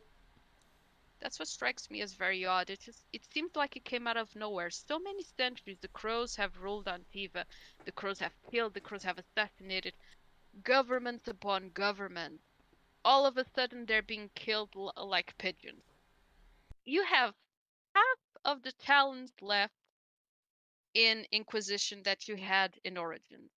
That's 1.19 1.39
what 1.39 1.47
strikes 1.47 1.89
me 1.89 2.01
as 2.01 2.13
very 2.13 2.45
odd. 2.45 2.69
It 2.69 2.79
just 2.81 3.05
it 3.13 3.25
seems 3.25 3.55
like 3.55 3.75
it 3.75 3.85
came 3.85 4.07
out 4.07 4.17
of 4.17 4.35
nowhere. 4.35 4.69
So 4.71 4.99
many 4.99 5.23
centuries 5.23 5.79
the 5.79 5.87
crows 5.89 6.35
have 6.35 6.61
ruled 6.61 6.85
Antiva. 6.87 7.45
The 7.85 7.91
crows 7.91 8.19
have 8.19 8.35
killed, 8.51 8.73
the 8.73 8.81
crows 8.81 9.03
have 9.03 9.17
assassinated 9.19 9.95
governments 10.63 11.27
upon 11.27 11.69
government. 11.71 12.41
All 13.03 13.25
of 13.25 13.37
a 13.37 13.45
sudden 13.55 13.85
they're 13.85 14.01
being 14.01 14.29
killed 14.35 14.75
l- 14.75 14.93
like 14.97 15.37
pigeons. 15.37 15.83
You 16.85 17.03
have 17.03 17.35
half 17.95 18.19
of 18.45 18.63
the 18.63 18.71
Talons 18.73 19.33
left 19.41 19.73
in 20.93 21.25
Inquisition 21.31 22.03
that 22.03 22.27
you 22.27 22.35
had 22.37 22.79
in 22.83 22.97
Origins. 22.97 23.51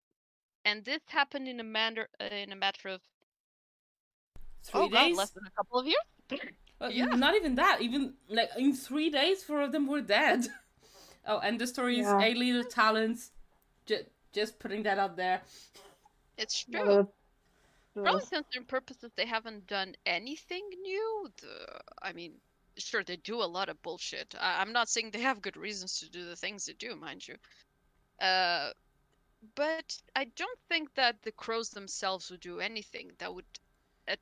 And 0.65 0.83
this 0.85 1.01
happened 1.07 1.47
in 1.47 1.59
a 1.59 1.63
matter 1.63 2.09
uh, 2.19 2.25
in 2.25 2.51
a 2.51 2.55
matter 2.55 2.89
of 2.89 3.01
Three 4.63 4.87
oh 4.87 4.89
god, 4.89 5.11
days. 5.11 5.29
less 5.29 5.31
than 5.31 5.45
a 5.47 5.51
couple 5.51 5.79
of 5.79 5.85
years. 5.87 6.05
Uh, 6.81 6.87
Yeah. 6.87 7.05
Not 7.15 7.35
even 7.35 7.55
that. 7.55 7.81
Even 7.81 8.13
like 8.27 8.49
in 8.57 8.73
three 8.73 9.09
days, 9.09 9.43
four 9.43 9.61
of 9.61 9.71
them 9.71 9.87
were 9.87 10.01
dead. 10.01 10.47
oh, 11.27 11.39
and 11.39 11.59
the 11.59 11.67
story 11.67 11.99
is 11.99 12.07
Yeah. 12.07 12.21
Eight 12.21 12.37
Little 12.37 12.63
Talons. 12.63 13.31
Just, 13.85 14.05
just 14.33 14.59
putting 14.59 14.83
that 14.83 14.97
out 14.97 15.15
there. 15.15 15.41
It's 16.37 16.63
true. 16.63 16.85
the- 16.85 17.07
For 17.93 18.07
all 18.07 18.17
the- 18.17 18.23
intents 18.23 18.55
and 18.55 18.67
purposes, 18.67 19.11
they 19.15 19.25
haven't 19.25 19.67
done 19.67 19.95
anything 20.05 20.63
new. 20.81 21.29
The, 21.41 21.81
I 22.01 22.13
mean, 22.13 22.33
sure, 22.77 23.03
they 23.03 23.17
do 23.17 23.41
a 23.43 23.45
lot 23.57 23.69
of 23.69 23.81
bullshit. 23.81 24.33
I, 24.39 24.61
I'm 24.61 24.71
not 24.71 24.89
saying 24.89 25.11
they 25.11 25.21
have 25.21 25.41
good 25.41 25.57
reasons 25.57 25.99
to 25.99 26.09
do 26.09 26.25
the 26.25 26.35
things 26.35 26.65
they 26.65 26.73
do, 26.73 26.95
mind 26.95 27.27
you. 27.27 27.35
Uh, 28.19 28.71
but 29.55 29.97
I 30.15 30.25
don't 30.35 30.59
think 30.69 30.93
that 30.95 31.21
the 31.23 31.31
crows 31.31 31.69
themselves 31.69 32.29
would 32.31 32.39
do 32.41 32.59
anything 32.59 33.11
that 33.17 33.33
would 33.33 33.45
uh, 34.07 34.15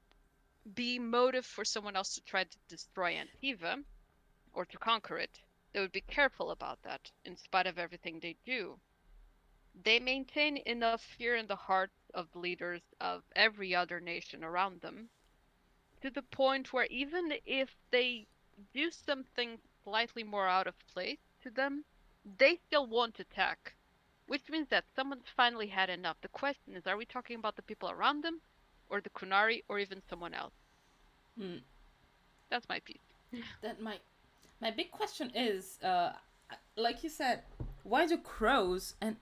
be 0.76 1.00
motive 1.00 1.46
for 1.46 1.66
someone 1.66 1.96
else 1.96 2.16
to 2.16 2.22
try 2.22 2.44
to 2.44 2.58
destroy 2.68 3.16
Antiva 3.16 3.84
or 4.54 4.66
to 4.66 4.78
conquer 4.78 5.18
it. 5.18 5.40
They 5.74 5.80
would 5.80 5.92
be 5.92 6.02
careful 6.02 6.52
about 6.52 6.82
that, 6.84 7.12
in 7.26 7.38
spite 7.38 7.68
of 7.68 7.78
everything 7.78 8.20
they 8.20 8.38
do 8.46 8.80
they 9.84 10.00
maintain 10.00 10.58
enough 10.58 11.02
fear 11.02 11.36
in 11.36 11.48
the 11.48 11.56
hearts 11.56 12.10
of 12.14 12.32
the 12.32 12.40
leaders 12.40 12.82
of 13.00 13.24
every 13.36 13.74
other 13.74 14.00
nation 14.00 14.44
around 14.44 14.82
them 14.82 15.10
to 16.02 16.10
the 16.10 16.22
point 16.24 16.74
where 16.74 16.86
even 16.88 17.34
if 17.46 17.76
they 17.92 18.28
do 18.74 18.92
something 18.92 19.60
slightly 19.84 20.24
more 20.24 20.48
out 20.48 20.68
of 20.68 20.78
place 20.88 21.20
to 21.42 21.50
them, 21.52 21.86
they 22.38 22.58
still 22.58 22.86
won't 22.88 23.20
attack. 23.20 23.76
Which 24.28 24.50
means 24.50 24.70
that 24.70 24.86
someone's 24.96 25.30
finally 25.36 25.68
had 25.68 25.90
enough. 25.90 26.20
The 26.22 26.28
question 26.30 26.76
is 26.76 26.88
are 26.88 26.98
we 26.98 27.06
talking 27.06 27.38
about 27.38 27.56
the 27.56 27.62
people 27.64 27.90
around 27.90 28.24
them, 28.24 28.42
or 28.90 29.02
the 29.02 29.10
Qunari, 29.10 29.64
or 29.70 29.80
even 29.80 30.02
someone 30.10 30.34
else? 30.34 30.54
Hmm. 31.40 31.58
That's 32.50 32.68
my 32.70 32.80
piece. 32.80 32.98
That 33.62 33.82
my 33.82 33.98
my 34.62 34.72
big 34.72 34.92
question 34.92 35.32
is, 35.36 35.78
uh, 35.84 36.14
like 36.76 37.04
you 37.04 37.10
said, 37.10 37.44
why 37.84 38.06
do 38.08 38.18
crows 38.18 38.96
and 39.00 39.18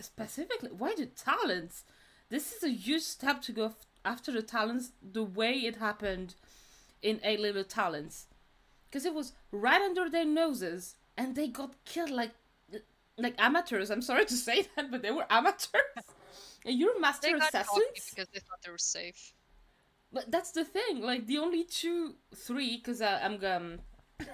specifically 0.00 0.70
why 0.70 0.94
do 0.94 1.06
Talons? 1.06 1.84
This 2.30 2.52
is 2.52 2.62
a 2.64 2.70
huge 2.70 3.02
step 3.02 3.42
to 3.42 3.52
go 3.52 3.74
after 4.04 4.32
the 4.32 4.42
Talons 4.42 4.92
the 5.02 5.22
way 5.22 5.52
it 5.52 5.76
happened 5.76 6.34
in 7.02 7.20
Eight 7.22 7.40
Little 7.40 7.64
Talons, 7.64 8.26
because 8.88 9.04
it 9.04 9.12
was 9.14 9.32
right 9.50 9.82
under 9.82 10.08
their 10.08 10.24
noses 10.24 10.96
and 11.16 11.34
they 11.36 11.48
got 11.48 11.74
killed 11.84 12.10
like 12.10 12.32
like 13.18 13.34
amateurs. 13.38 13.90
I'm 13.90 14.02
sorry 14.02 14.24
to 14.24 14.34
say 14.36 14.62
that, 14.76 14.90
but 14.90 15.02
they 15.02 15.10
were 15.10 15.26
amateurs. 15.30 15.82
And 16.64 16.78
you're 16.78 16.98
master 17.00 17.26
They 17.26 17.38
got 17.40 17.48
assassins. 17.48 18.10
because 18.10 18.28
they 18.32 18.38
thought 18.38 18.62
they 18.64 18.70
were 18.70 18.78
safe. 18.78 19.32
But 20.12 20.30
that's 20.30 20.52
the 20.52 20.64
thing. 20.64 21.00
Like 21.00 21.26
the 21.26 21.38
only 21.38 21.64
two, 21.64 22.14
three, 22.34 22.76
because 22.76 23.00
uh, 23.00 23.18
I'm 23.22 23.42
um, 23.44 23.78
uh, 24.20 24.24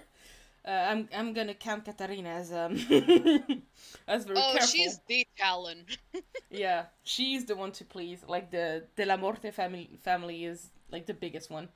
I'm 0.68 1.09
I'm 1.14 1.33
gonna 1.33 1.55
count 1.55 1.85
Caterina 1.85 2.31
as 2.31 2.53
um, 2.53 2.72
as 4.09 4.24
very 4.24 4.39
oh, 4.39 4.53
careful. 4.53 4.66
she's 4.66 5.01
the 5.07 5.26
Talon. 5.37 5.85
Yeah, 6.51 6.87
she's 7.03 7.45
the 7.45 7.55
one 7.55 7.72
to 7.72 7.85
please. 7.85 8.24
Like 8.26 8.51
the 8.51 8.85
De 8.97 9.05
La 9.05 9.18
Morte 9.18 9.51
family 9.51 9.99
family 10.03 10.47
is 10.47 10.70
like 10.91 11.05
the 11.05 11.12
biggest 11.12 11.51
one, 11.51 11.68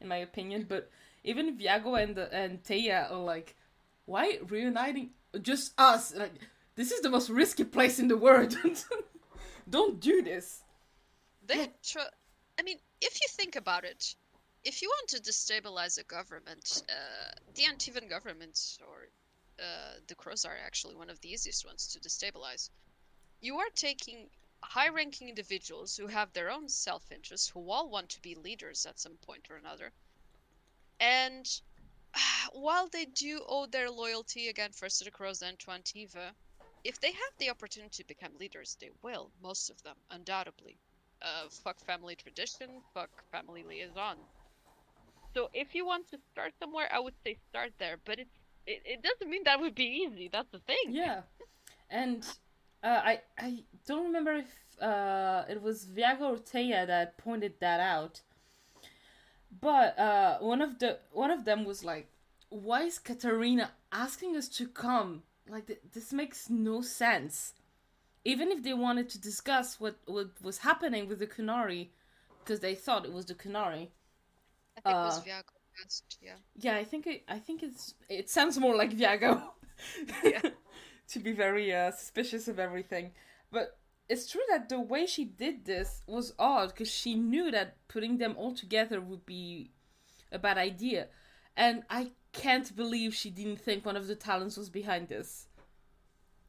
in 0.00 0.06
my 0.06 0.18
opinion. 0.18 0.66
But 0.68 0.88
even 1.24 1.58
Viago 1.58 2.00
and 2.00 2.14
the, 2.14 2.32
and 2.32 2.62
Teia 2.62 3.10
are 3.10 3.18
like, 3.18 3.56
why 4.06 4.38
reuniting 4.48 5.10
just 5.42 5.72
us? 5.78 6.14
Like 6.14 6.32
this 6.76 6.92
is 6.92 7.00
the 7.00 7.10
most 7.10 7.28
risky 7.28 7.64
place 7.64 7.98
in 7.98 8.06
the 8.06 8.16
world. 8.16 8.56
Don't 9.68 10.00
do 10.00 10.22
this. 10.22 10.62
They 11.44 11.72
tr- 11.82 12.14
I 12.56 12.62
mean, 12.62 12.78
if 13.00 13.20
you 13.20 13.28
think 13.30 13.56
about 13.56 13.84
it, 13.84 14.14
if 14.62 14.82
you 14.82 14.88
want 14.88 15.08
to 15.08 15.22
destabilize 15.22 15.98
a 15.98 16.04
government, 16.04 16.82
uh, 16.88 17.32
the 17.54 17.62
Antivan 17.62 18.08
government 18.08 18.78
or 18.86 19.08
uh, 19.58 19.94
the 20.06 20.14
Crows 20.14 20.44
are 20.44 20.56
actually 20.66 20.96
one 20.96 21.10
of 21.10 21.20
the 21.20 21.30
easiest 21.30 21.64
ones 21.64 21.86
to 21.88 22.00
destabilize. 22.00 22.68
You 23.40 23.58
are 23.58 23.70
taking 23.74 24.28
high-ranking 24.62 25.28
individuals 25.30 25.96
who 25.96 26.06
have 26.06 26.32
their 26.32 26.50
own 26.50 26.68
self-interest, 26.68 27.50
who 27.50 27.70
all 27.70 27.88
want 27.88 28.10
to 28.10 28.20
be 28.20 28.34
leaders 28.34 28.84
at 28.84 29.00
some 29.00 29.16
point 29.26 29.48
or 29.50 29.56
another, 29.56 29.92
and 31.00 31.46
while 32.52 32.88
they 32.88 33.06
do 33.06 33.42
owe 33.48 33.66
their 33.66 33.90
loyalty 33.90 34.48
again 34.48 34.72
first 34.72 34.98
to 34.98 35.04
the 35.04 35.10
Crows, 35.10 35.38
then 35.38 35.56
to 35.56 35.70
Antiva, 35.70 36.32
if 36.84 37.00
they 37.00 37.12
have 37.12 37.32
the 37.38 37.50
opportunity 37.50 38.02
to 38.02 38.08
become 38.08 38.32
leaders, 38.38 38.76
they 38.78 38.90
will. 39.02 39.30
Most 39.42 39.70
of 39.70 39.82
them, 39.82 39.96
undoubtedly 40.10 40.78
uh, 41.22 41.48
fuck 41.64 41.78
family 41.86 42.14
tradition, 42.14 42.68
fuck 42.94 43.10
family 43.30 43.64
liaison. 43.68 44.16
So 45.34 45.48
if 45.54 45.74
you 45.74 45.86
want 45.86 46.10
to 46.10 46.18
start 46.32 46.52
somewhere, 46.58 46.88
I 46.92 46.98
would 46.98 47.14
say 47.24 47.38
start 47.50 47.72
there. 47.78 47.98
But 48.04 48.18
it's 48.18 48.30
it, 48.66 48.82
it 48.84 49.02
doesn't 49.02 49.30
mean 49.30 49.42
that 49.44 49.60
would 49.60 49.74
be 49.74 50.06
easy. 50.06 50.28
That's 50.32 50.50
the 50.50 50.58
thing. 50.60 50.86
Yeah, 50.88 51.22
and 51.88 52.24
uh, 52.82 53.00
I 53.04 53.20
I 53.38 53.64
don't 53.86 54.04
remember 54.04 54.32
if 54.32 54.82
uh, 54.82 55.44
it 55.48 55.62
was 55.62 55.86
Viago 55.86 56.32
or 56.32 56.36
Teia 56.36 56.86
that 56.86 57.18
pointed 57.18 57.54
that 57.60 57.80
out. 57.80 58.22
But 59.60 59.98
uh, 59.98 60.38
one 60.38 60.62
of 60.62 60.78
the 60.78 60.98
one 61.12 61.30
of 61.30 61.44
them 61.44 61.64
was 61.64 61.84
like, 61.84 62.08
"Why 62.48 62.82
is 62.82 62.98
Caterina 62.98 63.72
asking 63.92 64.36
us 64.36 64.48
to 64.50 64.66
come? 64.66 65.22
Like 65.48 65.66
th- 65.66 65.80
this 65.92 66.12
makes 66.12 66.48
no 66.50 66.82
sense." 66.82 67.54
Even 68.24 68.50
if 68.52 68.62
they 68.62 68.74
wanted 68.74 69.08
to 69.10 69.18
discuss 69.20 69.80
what 69.80 69.96
what 70.06 70.30
was 70.42 70.58
happening 70.58 71.08
with 71.08 71.18
the 71.18 71.26
Qunari, 71.26 71.88
because 72.44 72.60
they 72.60 72.74
thought 72.74 73.04
it 73.06 73.12
was 73.12 73.26
the 73.26 73.34
Qunari. 73.34 73.88
I 74.76 74.80
think 74.80 74.94
it 74.96 75.04
was 75.04 75.18
Uh, 75.18 75.22
Viago 75.22 75.52
first, 75.82 76.18
yeah. 76.22 76.36
Yeah, 76.56 76.76
I 76.76 76.84
think 76.84 77.06
it. 77.06 77.24
I 77.28 77.38
think 77.38 77.62
it's. 77.62 77.94
It 78.08 78.28
sounds 78.30 78.58
more 78.58 78.76
like 78.76 78.92
Viago. 78.92 79.42
Yeah. 80.22 80.42
to 81.08 81.18
be 81.20 81.32
very 81.32 81.72
uh, 81.74 81.90
suspicious 81.90 82.48
of 82.48 82.58
everything, 82.58 83.12
but 83.50 83.78
it's 84.08 84.30
true 84.30 84.42
that 84.50 84.68
the 84.68 84.80
way 84.80 85.06
she 85.06 85.24
did 85.24 85.64
this 85.64 86.02
was 86.06 86.34
odd 86.38 86.68
because 86.70 86.90
she 86.90 87.14
knew 87.14 87.50
that 87.50 87.76
putting 87.88 88.18
them 88.18 88.34
all 88.36 88.54
together 88.54 89.00
would 89.00 89.24
be 89.24 89.70
a 90.30 90.38
bad 90.38 90.58
idea, 90.58 91.08
and 91.56 91.82
I 91.88 92.12
can't 92.32 92.74
believe 92.76 93.14
she 93.14 93.30
didn't 93.30 93.60
think 93.60 93.84
one 93.86 93.96
of 93.96 94.06
the 94.06 94.14
Talons 94.14 94.56
was 94.58 94.68
behind 94.70 95.08
this. 95.08 95.46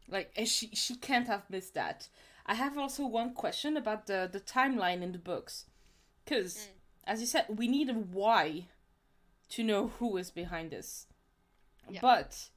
Like, 0.08 0.32
and 0.36 0.48
she 0.48 0.70
she 0.74 0.96
can't 0.96 1.28
have 1.28 1.50
missed 1.50 1.74
that. 1.74 2.10
I 2.46 2.56
have 2.56 2.78
also 2.78 3.06
one 3.06 3.34
question 3.34 3.78
about 3.78 4.08
the 4.08 4.30
the 4.32 4.40
timeline 4.40 5.02
in 5.02 5.12
the 5.12 5.18
books, 5.18 5.66
because 6.24 6.68
as 7.06 7.20
you 7.22 7.28
said, 7.28 7.46
we 7.50 7.68
need 7.68 7.90
a 7.90 7.94
why 7.94 8.68
to 9.50 9.64
know 9.64 9.88
who 10.00 10.18
is 10.18 10.32
behind 10.32 10.72
this. 10.72 11.08
Yeah. 11.90 12.00
But 12.02 12.50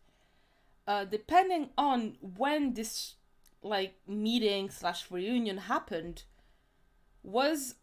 uh, 0.86 1.04
depending 1.04 1.70
on 1.76 2.16
when 2.20 2.74
this 2.74 3.14
like 3.62 3.94
meeting 4.06 4.70
slash 4.70 5.10
reunion 5.10 5.58
happened, 5.58 6.24
was 7.22 7.76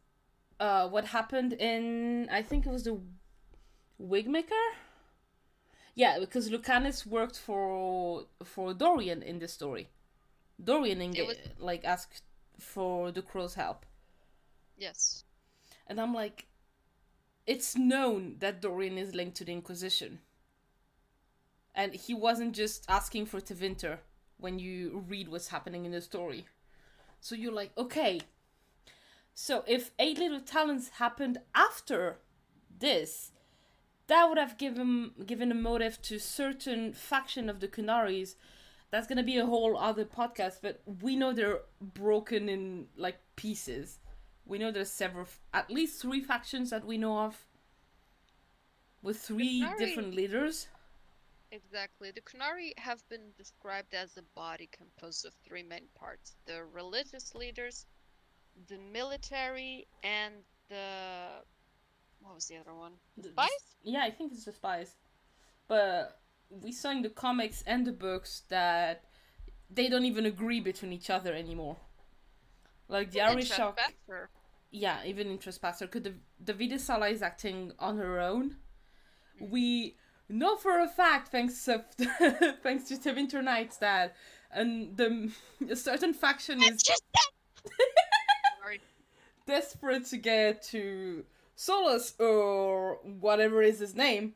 uh, 0.59 0.88
what 0.88 1.05
happened 1.05 1.53
in 1.53 2.30
I 2.32 2.41
think 2.41 2.66
it 2.66 2.72
was 2.72 2.84
the 2.84 2.99
Wigmaker. 4.01 4.76
Yeah, 5.95 6.19
because 6.19 6.49
Lucanus 6.49 7.05
worked 7.05 7.37
for 7.37 8.25
for 8.43 8.73
Dorian 8.73 9.21
in 9.23 9.39
this 9.39 9.53
story. 9.53 9.89
Dorian 10.63 10.99
enga- 10.99 11.27
was- 11.27 11.37
like 11.59 11.85
asked 11.85 12.23
for 12.59 13.11
the 13.11 13.21
crow's 13.21 13.55
help. 13.55 13.85
Yes. 14.77 15.23
And 15.87 15.99
I'm 16.01 16.13
like, 16.13 16.47
it's 17.45 17.75
known 17.77 18.37
that 18.39 18.61
Dorian 18.61 18.97
is 18.97 19.15
linked 19.15 19.37
to 19.37 19.45
the 19.45 19.51
Inquisition. 19.53 20.19
And 21.73 21.93
he 21.93 22.13
wasn't 22.13 22.55
just 22.55 22.85
asking 22.89 23.25
for 23.27 23.39
Tevinter 23.41 23.99
when 24.37 24.59
you 24.59 25.03
read 25.07 25.29
what's 25.29 25.49
happening 25.49 25.85
in 25.85 25.91
the 25.91 26.01
story. 26.01 26.45
So 27.21 27.35
you're 27.35 27.53
like, 27.53 27.71
okay. 27.77 28.21
So 29.33 29.63
if 29.67 29.91
Eight 29.99 30.17
Little 30.17 30.39
Talons 30.41 30.89
happened 30.89 31.39
after 31.55 32.19
this, 32.79 33.31
that 34.12 34.30
would 34.30 34.38
have 34.38 34.57
given 34.57 35.12
given 35.26 35.51
a 35.51 35.55
motive 35.55 36.01
to 36.03 36.20
certain 36.20 36.93
faction 36.93 37.49
of 37.49 37.59
the 37.59 37.68
Qunaris. 37.68 38.36
That's 38.91 39.07
gonna 39.07 39.24
be 39.24 39.38
a 39.38 39.45
whole 39.45 39.78
other 39.78 40.05
podcast, 40.05 40.59
but 40.62 40.82
we 41.01 41.16
know 41.16 41.34
they're 41.34 41.62
broken 41.82 42.49
in 42.49 42.88
like 42.97 43.20
pieces. 43.36 43.99
We 44.45 44.57
know 44.57 44.72
there's 44.72 44.91
several, 44.91 45.28
at 45.53 45.70
least 45.72 46.01
three 46.01 46.22
factions 46.22 46.70
that 46.72 46.86
we 46.86 46.97
know 46.97 47.20
of. 47.20 47.45
with 49.01 49.20
three 49.20 49.66
different 49.78 50.14
leaders. 50.16 50.68
Exactly. 51.51 52.12
The 52.12 52.22
Qunari 52.22 52.78
have 52.80 53.07
been 53.09 53.32
described 53.38 53.93
as 53.93 54.18
a 54.18 54.24
body 54.36 54.68
composed 54.72 55.26
of 55.26 55.34
three 55.45 55.64
main 55.64 55.88
parts 55.95 56.36
the 56.45 56.64
religious 56.66 57.36
leaders, 57.36 57.86
the 58.68 58.78
military, 58.78 59.88
and 60.03 60.36
the. 60.70 61.43
What 62.22 62.36
was 62.36 62.47
the 62.47 62.57
other 62.57 62.74
one? 62.74 62.93
The- 63.17 63.24
the- 63.24 63.30
Spies? 63.30 63.49
Yeah, 63.84 64.03
I 64.03 64.11
think 64.11 64.32
it's 64.32 64.45
the 64.45 64.51
spies. 64.53 64.95
But 65.67 66.19
we 66.49 66.72
saw 66.72 66.91
in 66.91 67.01
the 67.01 67.09
comics 67.09 67.63
and 67.65 67.86
the 67.86 67.91
books 67.91 68.43
that 68.49 69.05
they 69.69 69.88
don't 69.89 70.05
even 70.05 70.26
agree 70.26 70.59
between 70.59 70.91
each 70.93 71.09
other 71.09 71.34
anymore. 71.34 71.78
Like 72.88 73.11
the 73.11 73.19
Arishok, 73.19 73.76
Trespasser. 73.78 74.30
yeah, 74.69 74.99
even 75.05 75.28
in 75.28 75.38
Trespasser, 75.38 75.86
because 75.88 76.03
the, 76.03 76.13
the 76.43 76.53
Viddasala 76.53 77.09
is 77.11 77.22
acting 77.22 77.72
on 77.80 77.97
her 77.97 78.19
own. 78.19 78.57
Mm. 79.41 79.49
We 79.49 79.95
know 80.28 80.57
for 80.57 80.80
a 80.82 80.88
fact, 80.88 81.30
thanks 81.30 81.63
to, 81.65 81.86
thanks 82.63 82.84
to 82.89 82.97
Tevinter 82.97 83.41
Nights, 83.41 83.78
that 83.78 84.15
and 84.53 84.97
the 84.97 85.32
a 85.69 85.76
certain 85.78 86.13
faction 86.13 86.61
is 86.61 86.84
Just 86.84 87.03
desperate 89.47 90.05
to 90.05 90.17
get 90.17 90.61
to 90.63 91.26
Solas 91.55 92.19
or 92.19 92.95
whatever 93.03 93.61
is 93.61 93.79
his 93.79 93.95
name. 93.95 94.33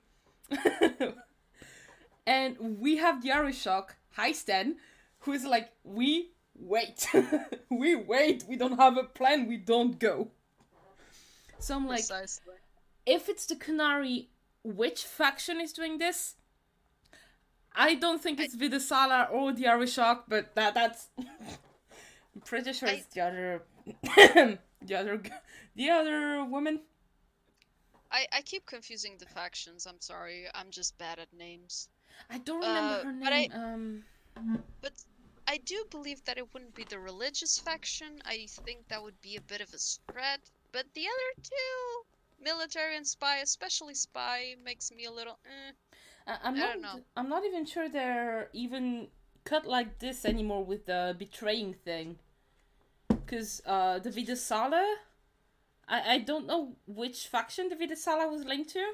and 2.27 2.57
we 2.79 2.97
have 2.97 3.21
the 3.21 3.29
Arishok, 3.29 3.89
Hysten, 4.17 4.75
who 5.19 5.31
is 5.33 5.43
like, 5.45 5.71
we 5.83 6.31
wait. 6.57 7.07
we 7.69 7.95
wait. 7.95 8.43
We 8.47 8.55
don't 8.55 8.77
have 8.79 8.97
a 8.97 9.03
plan. 9.03 9.47
We 9.47 9.57
don't 9.57 9.99
go. 9.99 10.29
So 11.59 11.75
I'm 11.75 11.87
like, 11.87 11.99
Precisely. 11.99 12.53
if 13.05 13.29
it's 13.29 13.45
the 13.45 13.55
Qunari, 13.55 14.27
which 14.63 15.03
faction 15.03 15.59
is 15.61 15.73
doing 15.73 15.97
this? 15.97 16.35
I 17.75 17.95
don't 17.95 18.21
think 18.21 18.39
it's 18.39 18.55
Viddasala 18.55 19.31
or 19.31 19.51
the 19.51 19.63
Arishok, 19.63 20.23
but 20.27 20.55
that 20.55 20.73
that's. 20.73 21.09
I'm 21.17 22.41
pretty 22.45 22.73
sure 22.73 22.89
I- 22.89 22.93
it's 22.93 23.07
the 23.13 23.21
other, 23.21 23.63
the 24.85 24.95
other, 24.95 25.21
the 25.75 25.89
other 25.89 26.45
woman. 26.45 26.81
I, 28.15 28.21
I 28.37 28.41
keep 28.51 28.65
confusing 28.65 29.13
the 29.19 29.25
factions. 29.39 29.85
I'm 29.85 29.99
sorry. 29.99 30.39
I'm 30.59 30.69
just 30.79 30.97
bad 30.97 31.17
at 31.19 31.31
names. 31.45 31.89
I 32.29 32.37
don't 32.47 32.61
remember 32.61 32.95
Uh, 32.99 33.03
her 33.03 33.13
but 33.23 33.33
I- 33.33 33.47
name. 33.47 34.03
Um, 34.37 34.63
But 34.81 34.93
I 35.53 35.57
do 35.73 35.77
believe 35.95 36.19
that 36.25 36.37
it 36.37 36.47
wouldn't 36.53 36.75
be 36.81 36.85
the 36.85 36.99
religious 36.99 37.53
faction. 37.67 38.11
I 38.35 38.37
think 38.65 38.87
that 38.87 39.01
would 39.05 39.19
be 39.21 39.35
a 39.35 39.41
bit 39.51 39.61
of 39.65 39.69
a 39.73 39.77
spread. 39.93 40.39
But 40.71 40.85
the 40.93 41.05
other 41.13 41.31
two, 41.53 41.77
military 42.51 42.95
and 42.99 43.05
spy, 43.15 43.35
especially 43.49 43.95
spy, 43.95 44.55
makes 44.69 44.91
me 44.91 45.03
a 45.05 45.11
little. 45.19 45.37
Eh. 45.45 45.71
I, 46.27 46.33
I'm 46.43 46.55
I 46.55 46.59
not. 46.59 46.67
don't 46.73 46.81
know. 46.87 46.99
I'm 47.17 47.29
not 47.35 47.43
even 47.45 47.65
sure 47.65 47.87
they're 47.89 48.49
even 48.53 49.07
cut 49.43 49.65
like 49.77 49.99
this 49.99 50.25
anymore 50.25 50.63
with 50.71 50.85
the 50.85 51.15
betraying 51.19 51.73
thing. 51.87 52.17
Because 53.07 53.61
uh, 53.65 53.99
the 53.99 54.09
Viddasala, 54.09 54.83
I 55.87 56.15
I 56.15 56.17
don't 56.19 56.45
know 56.47 56.75
which 56.87 57.27
faction 57.27 57.69
the 57.69 57.75
Viddasala 57.75 58.29
was 58.31 58.43
linked 58.45 58.71
to. 58.71 58.93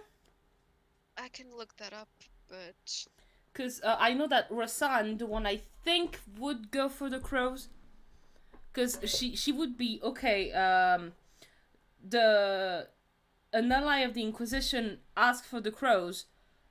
I 1.17 1.29
can 1.29 1.55
look 1.55 1.77
that 1.77 1.93
up, 1.93 2.09
but 2.47 3.05
Because 3.51 3.81
uh, 3.81 3.97
I 3.99 4.13
know 4.13 4.27
that 4.27 4.49
Rasan, 4.49 5.17
the 5.19 5.25
one 5.25 5.45
I 5.45 5.57
think 5.83 6.19
would 6.37 6.71
go 6.71 6.89
for 6.89 7.09
the 7.09 7.19
crows, 7.19 7.69
because 8.71 8.97
she 9.05 9.35
she 9.35 9.51
would 9.51 9.77
be 9.77 9.99
okay. 10.03 10.51
Um, 10.53 11.13
the 12.03 12.87
an 13.53 13.71
ally 13.71 13.99
of 13.99 14.13
the 14.13 14.23
Inquisition 14.23 14.99
asked 15.17 15.45
for 15.45 15.59
the 15.61 15.71
crows, 15.71 16.25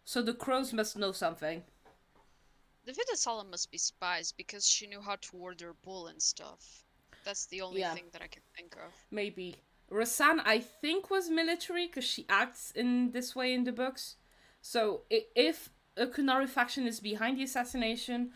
so 0.04 0.22
the 0.22 0.34
crows 0.34 0.72
must 0.72 0.96
know 0.96 1.12
something. 1.12 1.64
the 2.84 2.92
Viddasala 2.92 3.44
must 3.48 3.70
be 3.70 3.78
spies 3.78 4.32
because 4.32 4.66
she 4.66 4.86
knew 4.86 5.00
how 5.00 5.16
to 5.16 5.36
order 5.36 5.74
bull 5.84 6.06
and 6.08 6.20
stuff. 6.20 6.84
That's 7.24 7.46
the 7.46 7.60
only 7.60 7.80
Yeah. 7.80 7.94
thing 7.94 8.08
that 8.12 8.22
I 8.22 8.28
can 8.28 8.42
think 8.56 8.74
of. 8.76 8.92
Maybe 9.10 9.62
Rasan, 9.90 10.40
I 10.44 10.60
think, 10.60 11.10
was 11.10 11.28
military 11.30 11.86
because 11.86 12.04
she 12.04 12.26
acts 12.28 12.70
in 12.72 13.10
this 13.12 13.34
way 13.34 13.52
in 13.52 13.64
the 13.64 13.72
books. 13.72 14.16
So 14.62 15.02
if 15.10 15.70
a 15.96 16.06
Kunari 16.06 16.48
faction 16.48 16.86
is 16.86 17.00
behind 17.00 17.38
the 17.38 17.42
assassination, 17.44 18.32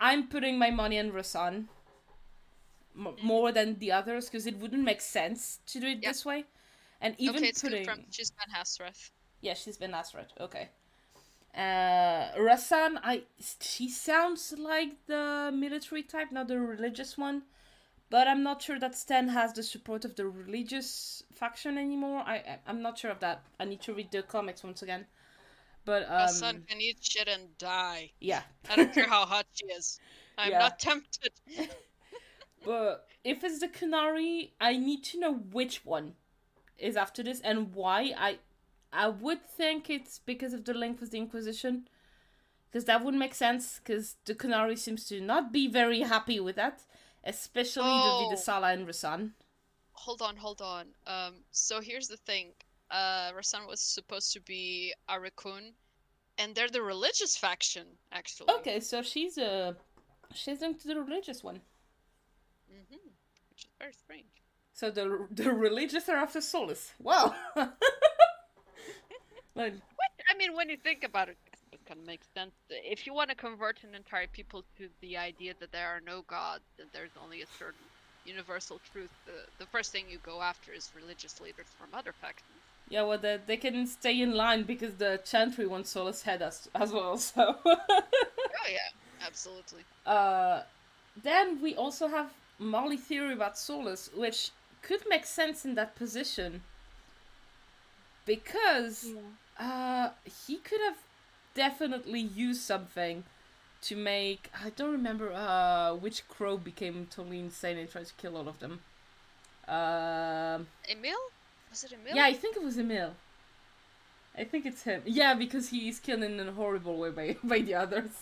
I'm 0.00 0.28
putting 0.28 0.58
my 0.58 0.70
money 0.70 0.98
on 0.98 1.12
Rasan 1.12 1.66
m- 2.96 3.16
more 3.22 3.52
than 3.52 3.78
the 3.78 3.92
others 3.92 4.26
because 4.26 4.46
it 4.46 4.58
wouldn't 4.58 4.82
make 4.84 5.00
sense 5.00 5.60
to 5.66 5.80
do 5.80 5.86
it 5.86 6.00
Yeah. 6.02 6.10
this 6.10 6.24
way. 6.24 6.44
And 7.00 7.14
even 7.18 7.36
okay, 7.36 7.48
it's 7.48 7.62
putting 7.62 7.84
confirmed. 7.84 8.06
She's 8.10 8.30
Ben-Hassrath. 8.30 9.10
yeah, 9.40 9.54
she's 9.54 9.78
been 9.78 9.92
Nasrat. 9.92 10.28
Okay. 10.38 10.68
Uh, 11.54 12.32
Rasan, 12.38 13.00
I 13.02 13.24
she 13.60 13.88
sounds 13.88 14.54
like 14.58 15.06
the 15.06 15.50
military 15.52 16.02
type, 16.02 16.30
not 16.30 16.48
the 16.48 16.60
religious 16.60 17.18
one. 17.18 17.42
But 18.10 18.26
I'm 18.28 18.42
not 18.42 18.60
sure 18.62 18.78
that 18.80 18.94
Stan 18.96 19.28
has 19.28 19.52
the 19.52 19.62
support 19.62 20.04
of 20.04 20.16
the 20.16 20.26
religious 20.26 21.22
faction 21.32 21.78
anymore. 21.78 22.20
I 22.26 22.36
I- 22.36 22.58
I'm 22.66 22.82
not 22.82 22.98
sure 22.98 23.10
of 23.10 23.20
that. 23.20 23.42
I 23.60 23.64
need 23.64 23.80
to 23.82 23.94
read 23.94 24.10
the 24.10 24.22
comics 24.22 24.62
once 24.64 24.82
again. 24.82 25.06
But 25.84 26.08
My 26.08 26.24
um, 26.24 26.28
son 26.28 26.64
can 26.68 26.80
eat 26.80 26.98
shit 27.02 27.28
and 27.28 27.56
die. 27.58 28.10
yeah. 28.20 28.42
I 28.68 28.76
don't 28.76 28.92
care 28.92 29.08
how 29.16 29.24
hot 29.26 29.46
she 29.54 29.66
is. 29.66 30.00
I'm 30.36 30.50
Yeah. 30.52 30.58
not 30.58 30.78
tempted. 30.78 31.32
But 32.64 33.06
if 33.24 33.42
it's 33.42 33.60
the 33.60 33.68
Qunari, 33.68 34.50
I 34.60 34.76
need 34.76 35.02
to 35.04 35.20
know 35.20 35.32
which 35.34 35.84
one 35.84 36.14
is 36.78 36.96
after 36.96 37.22
this 37.22 37.40
and 37.40 37.74
why. 37.74 38.12
I 38.16 38.38
I 38.92 39.08
would 39.08 39.46
think 39.46 39.88
it's 39.88 40.18
because 40.18 40.52
of 40.52 40.64
the 40.64 40.74
link 40.74 41.00
with 41.00 41.10
the 41.12 41.18
Inquisition. 41.18 41.88
Because 42.70 42.84
that 42.84 43.02
would 43.04 43.14
make 43.14 43.34
sense, 43.34 43.80
because 43.80 44.16
the 44.26 44.34
Qunari 44.34 44.78
seems 44.78 45.04
to 45.06 45.20
not 45.20 45.52
be 45.52 45.66
very 45.68 46.00
happy 46.02 46.38
with 46.38 46.56
that. 46.56 46.82
Especially 47.24 47.84
Oh. 47.86 48.28
the 48.30 48.36
Viddasala 48.36 48.72
and 48.74 48.86
Rasan. 48.86 49.32
Hold 49.92 50.22
on, 50.22 50.36
hold 50.36 50.62
on. 50.62 50.86
Um, 51.06 51.44
so 51.52 51.80
here's 51.80 52.08
the 52.08 52.16
thing. 52.16 52.52
Uh, 52.90 53.30
Rasan 53.32 53.66
was 53.68 53.80
supposed 53.80 54.32
to 54.32 54.40
be 54.40 54.94
Ariqun, 55.08 55.74
and 56.38 56.54
they're 56.54 56.68
the 56.70 56.82
religious 56.82 57.36
faction, 57.36 57.86
actually. 58.10 58.52
Okay, 58.54 58.80
so 58.80 59.02
she's 59.02 59.36
uh, 59.38 59.74
she's 60.34 60.60
linked 60.60 60.80
to 60.82 60.88
the 60.88 61.00
religious 61.00 61.44
one. 61.44 61.60
hmm 62.68 62.96
Which 63.50 63.64
is 63.64 63.70
very 63.78 63.92
strange. 63.92 64.32
So 64.72 64.90
the 64.90 65.26
the 65.30 65.52
religious 65.52 66.08
are 66.08 66.16
after 66.16 66.40
Solas. 66.40 66.92
Wow. 66.98 67.34
like 69.54 69.74
I 70.30 70.34
mean, 70.38 70.54
when 70.54 70.70
you 70.70 70.76
think 70.78 71.04
about 71.04 71.28
it, 71.28 71.36
it 71.90 71.94
kind 71.94 72.00
of 72.00 72.06
makes 72.06 72.26
sense. 72.34 72.52
If 72.68 73.06
you 73.06 73.14
want 73.14 73.30
to 73.30 73.36
convert 73.36 73.82
an 73.82 73.94
entire 73.94 74.26
people 74.26 74.62
to 74.78 74.88
the 75.00 75.16
idea 75.16 75.54
that 75.60 75.72
there 75.72 75.88
are 75.88 76.00
no 76.04 76.22
gods, 76.22 76.64
that 76.78 76.92
there's 76.92 77.10
only 77.22 77.42
a 77.42 77.46
certain 77.58 77.80
universal 78.24 78.80
truth, 78.92 79.10
the, 79.26 79.64
the 79.64 79.66
first 79.70 79.92
thing 79.92 80.04
you 80.10 80.18
go 80.24 80.40
after 80.40 80.72
is 80.72 80.90
religious 80.94 81.40
leaders 81.40 81.66
from 81.78 81.88
other 81.94 82.12
factions. 82.12 82.48
Yeah, 82.88 83.02
well, 83.02 83.18
they, 83.18 83.38
they 83.46 83.56
can 83.56 83.86
stay 83.86 84.20
in 84.20 84.34
line 84.34 84.64
because 84.64 84.94
the 84.94 85.20
Chantry 85.24 85.66
wants 85.66 85.94
Solas 85.94 86.22
head 86.22 86.42
as, 86.42 86.68
as 86.74 86.92
well, 86.92 87.16
so. 87.18 87.56
Oh 87.64 88.68
yeah, 88.70 88.78
absolutely. 89.26 89.82
uh, 90.06 90.62
then 91.22 91.60
we 91.62 91.74
also 91.74 92.08
have 92.08 92.30
Molly 92.58 92.96
theory 92.96 93.32
about 93.32 93.54
Solas, 93.54 94.16
which 94.16 94.50
could 94.82 95.02
make 95.08 95.26
sense 95.26 95.64
in 95.64 95.74
that 95.74 95.96
position. 95.96 96.62
Because 98.26 99.06
uh, 99.58 100.10
he 100.46 100.56
could 100.56 100.80
have 100.80 100.96
definitely 101.64 102.20
use 102.46 102.60
something 102.72 103.16
to 103.88 103.94
make. 103.96 104.42
I 104.66 104.70
don't 104.78 104.92
remember 105.00 105.26
uh, 105.32 105.94
which 106.04 106.18
crow 106.34 106.56
became 106.70 106.96
totally 107.16 107.40
insane 107.48 107.76
and 107.78 107.88
tried 107.90 108.06
to 108.12 108.14
kill 108.22 108.34
all 108.38 108.48
of 108.48 108.58
them. 108.64 108.74
Um. 109.76 110.60
Emil? 110.94 111.22
Was 111.70 111.84
it 111.84 111.92
Emil? 111.92 112.14
Yeah, 112.18 112.26
I 112.32 112.34
think 112.40 112.56
it 112.56 112.64
was 112.68 112.76
Emil. 112.78 113.10
I 114.40 114.44
think 114.50 114.64
it's 114.70 114.82
him. 114.90 115.02
Yeah, 115.20 115.34
because 115.34 115.68
he's 115.74 115.98
killed 116.06 116.22
in 116.22 116.40
a 116.40 116.52
horrible 116.52 116.96
way 117.02 117.10
by, 117.10 117.26
by 117.52 117.58
the 117.68 117.74
others. 117.74 118.12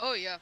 Oh 0.00 0.14
yeah. 0.26 0.38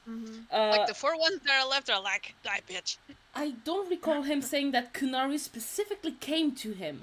Uh, 0.53 0.71
Like 0.75 0.87
the 0.87 0.95
four 0.95 1.17
ones 1.27 1.41
that 1.47 1.57
are 1.63 1.69
left 1.69 1.91
are 1.91 2.03
like, 2.13 2.35
die, 2.49 2.63
bitch. 2.71 2.97
I 3.35 3.47
don't 3.69 3.91
recall 3.91 4.23
him 4.23 4.41
saying 4.41 4.71
that 4.77 4.95
Kunari 4.95 5.39
specifically 5.39 6.15
came 6.31 6.49
to 6.65 6.71
him. 6.73 6.97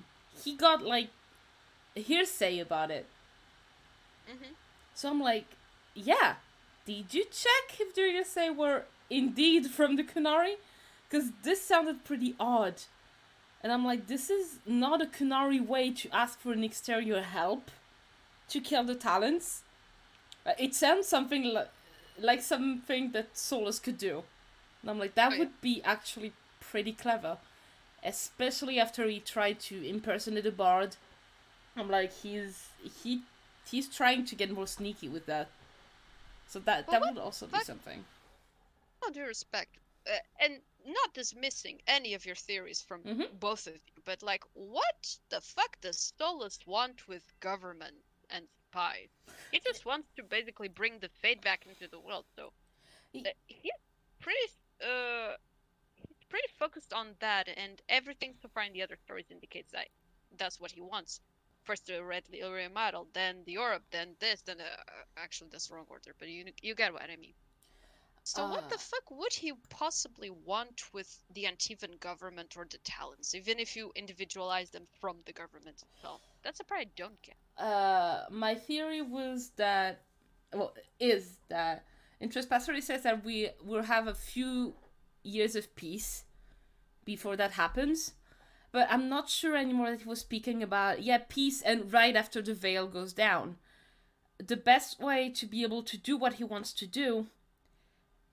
He 0.43 0.51
got 0.55 0.79
like 0.95 1.09
hearsay 1.95 2.53
about 2.67 2.89
it. 2.99 3.05
hmm 4.27 4.53
So 4.97 5.09
I'm 5.11 5.21
like, 5.21 5.45
yeah. 5.93 6.29
Did 6.87 7.13
you 7.13 7.25
check 7.25 7.79
if 7.79 7.93
the 7.93 8.01
hearsay 8.01 8.49
were 8.49 8.85
indeed 9.11 9.67
from 9.67 9.95
the 9.95 10.03
Qunari? 10.03 10.55
Because 11.07 11.31
this 11.43 11.61
sounded 11.61 12.03
pretty 12.03 12.33
odd. 12.39 12.81
And 13.61 13.71
I'm 13.71 13.85
like, 13.85 14.07
this 14.07 14.31
is 14.31 14.57
not 14.65 14.99
a 15.01 15.05
Qunari 15.05 15.63
way 15.63 15.91
to 15.91 16.09
ask 16.11 16.39
for 16.39 16.51
an 16.51 16.63
exterior 16.63 17.21
help 17.21 17.69
to 18.49 18.59
kill 18.59 18.85
the 18.85 18.95
Talons. 18.95 19.61
Uh, 20.47 20.53
It 20.57 20.73
sounds 20.73 21.07
something 21.07 21.43
li- 21.43 21.71
like 22.19 22.41
something 22.41 23.11
that 23.11 23.35
Solas 23.35 23.79
could 23.83 23.99
do. 23.99 24.23
And 24.81 24.89
I'm 24.89 24.97
like, 24.97 25.13
that 25.13 25.29
Oh, 25.31 25.35
yeah. 25.35 25.39
would 25.41 25.61
be 25.61 25.83
actually 25.83 26.33
pretty 26.59 26.93
clever. 26.93 27.37
Especially 28.03 28.79
after 28.79 29.07
he 29.07 29.19
tried 29.19 29.59
to 29.69 29.87
impersonate 29.87 30.47
a 30.47 30.51
bard. 30.51 30.95
I'm 31.75 31.89
like, 31.89 32.13
he's 32.23 32.69
he 33.03 33.21
he's 33.69 33.87
trying 33.87 34.25
to 34.25 34.35
get 34.35 34.51
more 34.51 34.67
sneaky 34.67 35.07
with 35.09 35.25
that. 35.25 35.49
So 36.47 36.59
that 36.59 36.87
Well, 36.87 36.93
that 36.93 37.01
what 37.01 37.15
would 37.15 37.21
also 37.23 37.47
be 37.47 37.59
something. 37.59 38.05
all 39.03 39.11
due 39.11 39.25
respect, 39.25 39.77
uh, 40.09 40.17
and 40.39 40.61
not 40.85 41.13
dismissing 41.13 41.81
any 41.87 42.13
of 42.13 42.25
your 42.25 42.35
theories 42.35 42.81
from 42.81 43.03
Mhm. 43.03 43.39
both 43.39 43.67
of 43.67 43.73
you, 43.75 44.01
but 44.05 44.23
like, 44.23 44.43
what 44.53 45.17
the 45.29 45.41
fuck 45.41 45.79
does 45.81 46.13
Solas 46.17 46.65
want 46.65 47.07
with 47.07 47.23
government 47.39 47.95
and 48.29 48.47
spies? 48.69 49.09
He 49.51 49.59
just 49.59 49.85
wants 49.85 50.07
to 50.15 50.23
basically 50.23 50.67
bring 50.69 50.99
the 50.99 51.09
Fade 51.09 51.41
back 51.41 51.65
into 51.65 51.87
the 51.87 51.99
world. 51.99 52.25
So 52.35 52.53
uh, 53.15 53.29
he's 53.47 53.71
pretty, 54.19 54.47
uh, 54.81 55.35
he's 55.95 56.23
pretty 56.29 56.47
focused 56.57 56.93
on 56.93 57.15
that, 57.19 57.47
and 57.49 57.81
everything 57.89 58.33
so 58.41 58.47
far 58.49 58.63
in 58.63 58.73
the 58.73 58.83
other 58.83 58.97
stories 59.05 59.25
indicates 59.29 59.71
that 59.71 59.87
that's 60.37 60.59
what 60.59 60.71
he 60.71 60.81
wants. 60.81 61.21
First 61.67 61.85
the 61.87 62.03
red 62.03 62.25
lyrium 62.33 62.75
idol, 62.77 63.07
then 63.13 63.43
the 63.45 63.53
Europe, 63.53 63.83
then 63.91 64.15
this, 64.19 64.41
then 64.41 64.59
uh, 64.61 64.65
actually 65.17 65.49
that's 65.51 65.67
the 65.67 65.75
wrong 65.75 65.87
order, 65.89 66.13
but 66.19 66.29
you 66.29 66.45
you 66.61 66.75
get 66.75 66.93
what 66.93 67.03
I 67.09 67.17
mean. 67.17 67.35
So 68.23 68.45
what 68.45 68.69
the 68.69 68.75
Uh. 68.75 68.77
fuck 68.77 69.09
would 69.11 69.33
he 69.33 69.53
possibly 69.69 70.29
want 70.29 70.93
with 70.93 71.09
the 71.35 71.45
Antivan 71.45 71.99
government 71.99 72.55
or 72.57 72.65
the 72.69 72.79
Talons, 72.79 73.35
even 73.35 73.59
if 73.59 73.75
you 73.77 73.91
individualize 73.95 74.69
them 74.71 74.87
from 75.01 75.17
the 75.25 75.33
government 75.33 75.83
itself? 75.83 76.21
That's 76.43 76.59
a 76.59 76.63
part 76.63 76.81
I 76.81 76.85
don't 76.95 77.21
get. 77.21 77.37
Uh, 77.57 78.25
my 78.29 78.55
theory 78.55 79.01
was 79.01 79.51
that, 79.57 80.01
well, 80.53 80.73
is 80.99 81.39
that 81.49 81.85
in 82.19 82.29
Trespasser 82.29 82.73
it 82.73 82.83
says 82.83 83.03
that 83.03 83.23
we 83.25 83.49
will 83.63 83.83
have 83.83 84.07
a 84.07 84.13
few 84.13 84.75
years 85.23 85.55
of 85.55 85.75
peace 85.75 86.25
before 87.05 87.35
that 87.37 87.51
happens. 87.53 88.13
But 88.77 88.91
I'm 88.91 89.09
not 89.09 89.27
sure 89.27 89.55
anymore 89.55 89.89
that 89.89 90.01
he 90.01 90.07
was 90.07 90.19
speaking 90.19 90.61
about, 90.61 91.01
yeah, 91.01 91.17
peace 91.27 91.63
and 91.63 91.91
right 91.91 92.15
after 92.15 92.43
the 92.43 92.53
veil 92.53 92.85
goes 92.85 93.11
down. 93.11 93.57
The 94.37 94.55
best 94.55 94.99
way 94.99 95.31
to 95.31 95.47
be 95.47 95.63
able 95.63 95.81
to 95.81 95.97
do 95.97 96.15
what 96.15 96.33
he 96.33 96.43
wants 96.43 96.73
to 96.73 96.85
do 96.85 97.25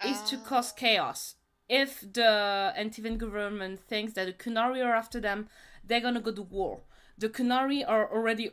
is 0.04 0.20
to 0.28 0.36
Ah. 0.36 0.44
cause 0.44 0.70
chaos. 0.70 1.36
If 1.66 2.02
the 2.02 2.74
Antivan 2.76 3.16
government 3.16 3.80
thinks 3.80 4.12
that 4.12 4.26
the 4.26 4.34
Qunari 4.34 4.84
are 4.84 4.94
after 4.94 5.18
them, 5.18 5.48
they're 5.82 6.02
gonna 6.02 6.20
go 6.20 6.32
to 6.32 6.42
war. 6.42 6.82
The 7.16 7.30
Qunari 7.30 7.82
are 7.88 8.06
already 8.12 8.50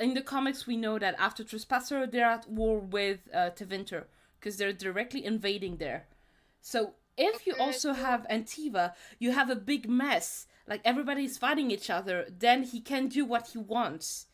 in 0.00 0.14
the 0.14 0.22
comics. 0.22 0.66
We 0.66 0.76
know 0.76 0.98
that 0.98 1.14
after 1.20 1.44
Trespasser, 1.44 2.04
they're 2.04 2.34
at 2.36 2.50
war 2.50 2.80
with 2.80 3.28
uh, 3.32 3.50
Tevinter 3.50 4.06
because 4.40 4.56
they're 4.56 4.72
directly 4.72 5.24
invading 5.24 5.76
there. 5.76 6.08
So 6.60 6.96
if 7.16 7.46
you 7.46 7.54
also 7.60 7.92
have 7.92 8.26
Antiva, 8.28 8.94
you 9.20 9.30
have 9.30 9.50
a 9.50 9.54
big 9.54 9.88
mess. 9.88 10.48
Like 10.66 10.80
everybody's 10.84 11.38
fighting 11.38 11.70
each 11.70 11.90
other. 11.90 12.26
Then 12.28 12.62
he 12.62 12.80
can 12.80 13.08
do 13.08 13.24
what 13.24 13.48
he 13.48 13.58
wants. 13.58 14.26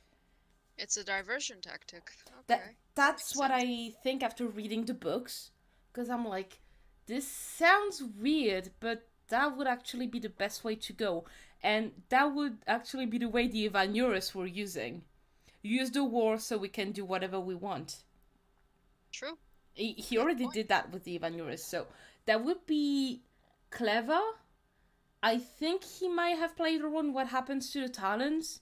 It's 0.77 0.97
a 0.97 1.05
diversion 1.05 1.61
tactic. 1.61 2.11
Okay. 2.31 2.43
That 2.47 2.63
that's 2.95 3.37
what. 3.37 3.51
I 3.51 3.93
think 4.03 4.23
after 4.23 4.47
reading 4.47 4.85
the 4.85 4.95
books, 4.95 5.51
because 5.93 6.09
I'm 6.09 6.27
like, 6.27 6.61
this 7.07 7.27
sounds 7.27 8.03
weird, 8.03 8.71
but 8.79 9.09
that 9.29 9.57
would 9.57 9.67
actually 9.67 10.07
be 10.07 10.21
the 10.21 10.29
best 10.29 10.65
way 10.65 10.75
to 10.77 10.93
go, 10.93 11.25
and 11.63 11.93
that 12.11 12.35
would 12.35 12.59
actually 12.67 13.07
be 13.07 13.19
the 13.19 13.29
way 13.29 13.49
the 13.49 13.69
Evanuris 13.69 14.35
were 14.35 14.47
using. 14.47 15.03
Use 15.63 15.91
the 15.91 16.05
war 16.05 16.39
so 16.39 16.57
we 16.57 16.69
can 16.69 16.93
do 16.93 17.05
whatever 17.05 17.41
we 17.41 17.55
want. 17.55 18.05
True. 19.13 19.37
He, 19.75 19.93
he 19.93 20.19
already 20.19 20.45
point. 20.45 20.55
did 20.55 20.69
that 20.69 20.93
with 20.93 21.05
the 21.05 21.19
Evanuris, 21.19 21.61
so 21.61 21.87
that 22.27 22.45
would 22.45 22.67
be 22.67 23.23
clever. 23.71 24.21
I 25.23 25.39
think 25.39 25.85
he 25.85 26.09
might 26.09 26.39
have 26.39 26.57
played 26.57 26.81
a 26.81 26.87
role 26.87 27.01
in 27.01 27.13
what 27.13 27.29
happens 27.29 27.73
to 27.73 27.81
the 27.81 27.89
Talons. 27.89 28.61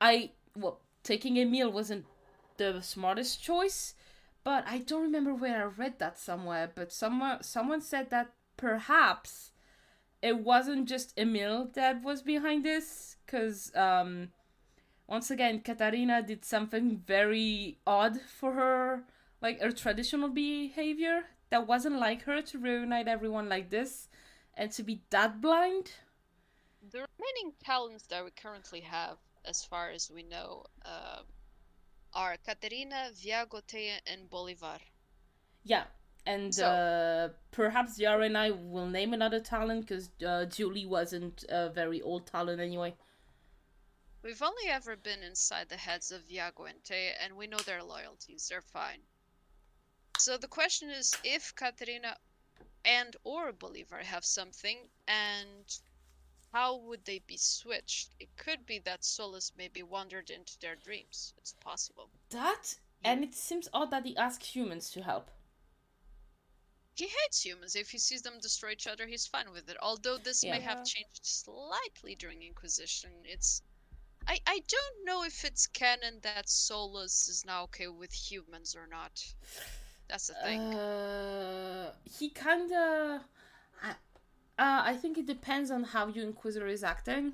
I 0.00 0.32
well, 0.56 0.80
taking 1.02 1.36
Emil 1.36 1.70
wasn't 1.70 2.06
the 2.56 2.80
smartest 2.80 3.42
choice, 3.42 3.94
but 4.42 4.64
I 4.66 4.78
don't 4.78 5.02
remember 5.02 5.34
where 5.34 5.62
I 5.62 5.64
read 5.64 5.98
that 5.98 6.18
somewhere. 6.18 6.70
But 6.74 6.92
someone 6.92 7.42
someone 7.42 7.80
said 7.80 8.10
that 8.10 8.32
perhaps 8.56 9.50
it 10.22 10.38
wasn't 10.38 10.88
just 10.88 11.12
Emil 11.18 11.68
that 11.74 12.02
was 12.02 12.22
behind 12.22 12.64
this, 12.64 13.16
because 13.26 13.74
um, 13.76 14.28
once 15.06 15.30
again, 15.30 15.60
Caterina 15.60 16.22
did 16.22 16.44
something 16.44 17.02
very 17.06 17.78
odd 17.86 18.18
for 18.20 18.52
her, 18.52 19.02
like 19.42 19.60
her 19.60 19.72
traditional 19.72 20.30
behavior 20.30 21.24
that 21.50 21.66
wasn't 21.66 21.98
like 21.98 22.22
her 22.22 22.40
to 22.40 22.58
reunite 22.58 23.06
everyone 23.06 23.50
like 23.50 23.68
this, 23.68 24.08
and 24.56 24.70
to 24.72 24.82
be 24.82 25.02
that 25.10 25.40
blind. 25.40 25.92
The 26.90 27.06
remaining 27.18 27.54
Talons 27.64 28.04
that 28.08 28.24
we 28.24 28.30
currently 28.30 28.80
have, 28.80 29.16
as 29.44 29.64
far 29.64 29.90
as 29.90 30.10
we 30.10 30.22
know, 30.22 30.66
uh, 30.84 31.22
are 32.12 32.36
Caterina, 32.44 33.10
Viagote, 33.14 34.00
and 34.06 34.28
Bolivar. 34.30 34.78
Yeah, 35.64 35.84
and 36.26 36.54
So- 36.54 36.66
uh, 36.66 37.28
perhaps 37.50 37.98
Yara 37.98 38.24
and 38.26 38.36
I 38.38 38.50
will 38.50 38.86
name 38.86 39.14
another 39.14 39.40
Talon 39.40 39.80
because 39.80 40.10
uh, 40.26 40.44
Julie 40.46 40.86
wasn't 40.86 41.44
a 41.48 41.70
very 41.70 42.00
old 42.02 42.26
Talon 42.26 42.60
anyway. 42.60 42.94
We've 44.22 44.42
only 44.42 44.68
ever 44.70 44.96
been 44.96 45.22
inside 45.22 45.68
the 45.68 45.76
heads 45.76 46.10
of 46.10 46.22
Viago 46.22 46.68
and 46.68 46.82
Te, 46.82 47.10
and 47.20 47.36
we 47.36 47.46
know 47.46 47.58
their 47.58 47.82
loyalties. 47.82 48.46
They're 48.48 48.62
fine. 48.62 49.00
So 50.18 50.38
the 50.38 50.48
question 50.48 50.88
is 50.90 51.14
if 51.24 51.54
Caterina 51.54 52.16
and 52.84 53.16
or 53.24 53.52
believer 53.52 53.98
have 53.98 54.24
something, 54.24 54.78
and 55.08 55.78
how 56.52 56.76
would 56.76 57.04
they 57.04 57.20
be 57.26 57.36
switched? 57.36 58.14
It 58.20 58.28
could 58.36 58.64
be 58.66 58.78
that 58.80 59.02
Solas 59.02 59.52
maybe 59.56 59.82
wandered 59.82 60.30
into 60.30 60.58
their 60.60 60.76
dreams. 60.76 61.34
It's 61.38 61.54
possible. 61.54 62.10
That 62.30 62.76
and 63.02 63.22
it 63.22 63.34
seems 63.34 63.68
odd 63.72 63.90
that 63.90 64.06
he 64.06 64.16
asked 64.16 64.44
humans 64.44 64.90
to 64.90 65.02
help. 65.02 65.30
He 66.94 67.06
hates 67.06 67.44
humans. 67.44 67.74
If 67.74 67.90
he 67.90 67.98
sees 67.98 68.22
them 68.22 68.38
destroy 68.40 68.70
each 68.70 68.86
other, 68.86 69.06
he's 69.06 69.26
fine 69.26 69.50
with 69.50 69.68
it. 69.68 69.76
Although 69.82 70.18
this 70.18 70.44
may 70.44 70.60
have 70.60 70.84
changed 70.84 71.20
slightly 71.22 72.14
during 72.14 72.42
Inquisition. 72.42 73.10
It's 73.24 73.62
I, 74.26 74.38
I 74.46 74.62
don't 74.68 75.04
know 75.04 75.24
if 75.24 75.44
it's 75.44 75.66
canon 75.66 76.20
that 76.22 76.46
Solas 76.46 77.28
is 77.28 77.44
now 77.44 77.64
okay 77.64 77.88
with 77.88 78.12
humans 78.12 78.74
or 78.74 78.86
not. 78.86 79.22
That's 80.08 80.28
the 80.28 80.34
thing. 80.34 80.74
Uh, 80.74 81.92
he 82.04 82.28
kinda. 82.30 83.22
I, 83.82 83.90
uh, 83.90 84.82
I 84.90 84.94
think 84.96 85.18
it 85.18 85.26
depends 85.26 85.70
on 85.70 85.82
how 85.84 86.08
your 86.08 86.24
Inquisitor 86.24 86.66
is 86.66 86.84
acting. 86.84 87.32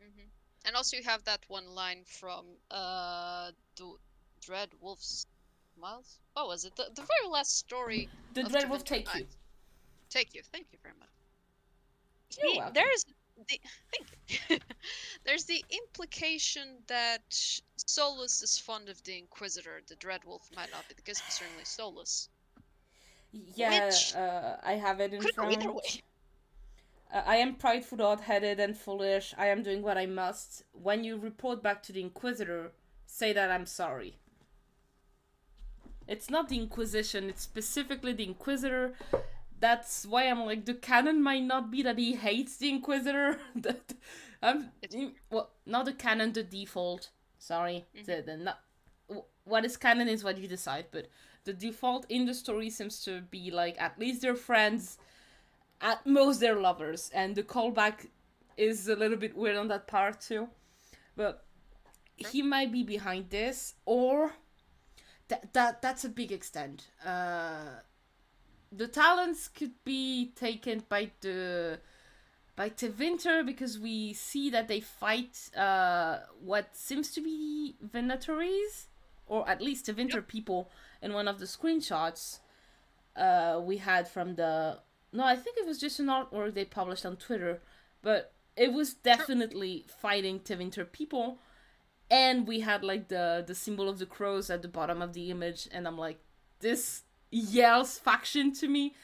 hmm 0.00 0.28
And 0.64 0.76
also 0.76 0.96
you 0.96 1.02
have 1.04 1.24
that 1.24 1.40
one 1.48 1.66
line 1.74 2.02
from 2.04 2.46
uh 2.70 3.50
the 3.76 3.94
Dread 4.40 4.70
Wolf's 4.80 5.26
Miles? 5.80 6.18
What 6.34 6.48
was 6.48 6.64
it? 6.64 6.76
The, 6.76 6.84
the 6.94 7.02
very 7.02 7.28
last 7.30 7.56
story 7.58 8.08
The 8.34 8.42
Dread 8.44 8.68
Wolf 8.68 8.84
take 8.84 9.12
you. 9.14 9.26
Take 10.10 10.34
you. 10.34 10.42
Thank 10.52 10.66
you 10.72 10.78
very 10.82 10.94
much. 10.98 11.08
He- 12.40 12.58
welcome. 12.58 12.74
There's 12.74 13.04
the 13.48 13.60
thank. 14.48 14.62
There's 15.24 15.44
the 15.44 15.64
implication 15.70 16.78
that 16.86 17.28
Solas 17.30 18.42
is 18.42 18.58
fond 18.58 18.88
of 18.88 19.02
the 19.04 19.18
Inquisitor. 19.18 19.82
The 19.86 19.96
Dread 19.96 20.20
Wolf 20.24 20.48
might 20.54 20.70
not 20.72 20.88
be 20.88 20.94
the 20.94 21.02
case, 21.02 21.20
but 21.20 21.32
certainly 21.32 21.64
Solas. 21.64 22.28
Yeah, 23.32 23.86
Which 23.86 24.14
uh, 24.14 24.56
I 24.62 24.74
have 24.74 25.00
it 25.00 25.14
in 25.14 25.20
Could 25.20 25.34
front. 25.34 25.52
either 25.52 25.72
way. 25.72 26.02
Uh, 27.12 27.22
I 27.26 27.36
am 27.36 27.54
prideful, 27.54 27.98
hot-headed, 27.98 28.60
and 28.60 28.76
foolish. 28.76 29.34
I 29.38 29.46
am 29.46 29.62
doing 29.62 29.82
what 29.82 29.96
I 29.98 30.06
must. 30.06 30.64
When 30.72 31.04
you 31.04 31.16
report 31.16 31.62
back 31.62 31.82
to 31.84 31.92
the 31.92 32.00
Inquisitor, 32.02 32.72
say 33.06 33.32
that 33.32 33.50
I'm 33.50 33.66
sorry. 33.66 34.16
It's 36.08 36.28
not 36.28 36.48
the 36.48 36.58
Inquisition, 36.58 37.28
it's 37.28 37.42
specifically 37.42 38.12
the 38.12 38.24
Inquisitor. 38.24 38.94
That's 39.62 40.04
why 40.04 40.24
I'm 40.24 40.44
like, 40.44 40.64
the 40.66 40.74
canon 40.74 41.22
might 41.22 41.44
not 41.44 41.70
be 41.70 41.82
that 41.82 41.96
he 41.96 42.16
hates 42.16 42.58
the 42.58 42.68
Inquisitor. 42.68 43.38
that 43.56 43.94
I'm, 44.42 44.72
well, 45.30 45.50
not 45.64 45.86
the 45.86 45.94
canon, 45.94 46.32
the 46.32 46.42
default. 46.42 47.10
Sorry. 47.38 47.86
Mm-hmm. 47.96 48.04
The, 48.04 48.22
the, 48.26 48.36
not, 48.36 48.60
what 49.44 49.64
is 49.64 49.76
canon 49.76 50.08
is 50.08 50.24
what 50.24 50.36
you 50.36 50.48
decide, 50.48 50.86
but 50.90 51.06
the 51.44 51.52
default 51.52 52.06
in 52.08 52.26
the 52.26 52.34
story 52.34 52.68
seems 52.68 53.02
to 53.04 53.22
be 53.22 53.50
like, 53.50 53.80
at 53.80 53.98
least 53.98 54.20
they're 54.22 54.34
friends 54.34 54.98
at 55.82 56.06
most 56.06 56.40
they're 56.40 56.60
lovers 56.60 57.10
and 57.12 57.34
the 57.34 57.42
callback 57.42 58.06
is 58.56 58.88
a 58.88 58.94
little 58.94 59.16
bit 59.16 59.36
weird 59.36 59.56
on 59.56 59.68
that 59.68 59.86
part 59.86 60.20
too 60.20 60.48
but 61.16 61.44
he 62.16 62.40
might 62.40 62.72
be 62.72 62.82
behind 62.84 63.28
this 63.30 63.74
or 63.84 64.32
that 65.28 65.52
that 65.52 65.82
that's 65.82 66.04
a 66.04 66.08
big 66.08 66.30
extent 66.30 66.88
uh 67.04 67.80
the 68.72 68.88
Talons 68.88 69.48
could 69.48 69.72
be 69.84 70.32
taken 70.34 70.84
by 70.88 71.10
the 71.20 71.80
by 72.56 72.68
Tevinter 72.70 73.44
because 73.44 73.78
we 73.78 74.12
see 74.12 74.50
that 74.50 74.68
they 74.68 74.80
fight 74.80 75.50
uh 75.56 76.20
what 76.40 76.76
seems 76.76 77.10
to 77.12 77.20
be 77.22 77.76
Venatories 77.82 78.88
or 79.26 79.48
at 79.48 79.62
least 79.62 79.86
the 79.86 79.92
Tevinter 79.92 80.26
people 80.26 80.70
in 81.02 81.12
one 81.12 81.28
of 81.28 81.38
the 81.38 81.46
screenshots 81.46 82.40
uh 83.16 83.60
we 83.62 83.78
had 83.78 84.08
from 84.08 84.36
the 84.36 84.78
no, 85.14 85.24
I 85.24 85.36
think 85.36 85.58
it 85.58 85.66
was 85.66 85.78
just 85.78 86.00
an 86.00 86.06
artwork 86.06 86.54
they 86.54 86.64
published 86.64 87.04
on 87.04 87.16
Twitter, 87.16 87.60
but 88.02 88.32
it 88.56 88.72
was 88.72 88.94
definitely 88.94 89.84
fighting 90.00 90.40
Tevinter 90.40 90.90
people. 90.90 91.38
and 92.10 92.46
we 92.46 92.60
had 92.60 92.84
like 92.84 93.08
the 93.08 93.44
the 93.46 93.54
symbol 93.54 93.88
of 93.88 93.98
the 93.98 94.06
crows 94.06 94.50
at 94.50 94.62
the 94.62 94.68
bottom 94.68 95.00
of 95.02 95.12
the 95.14 95.30
image 95.30 95.68
and 95.72 95.86
i'm 95.88 95.98
like 95.98 96.18
this 96.60 97.02
yells 97.32 97.98
faction 97.98 98.52
to 98.52 98.68
me 98.68 98.94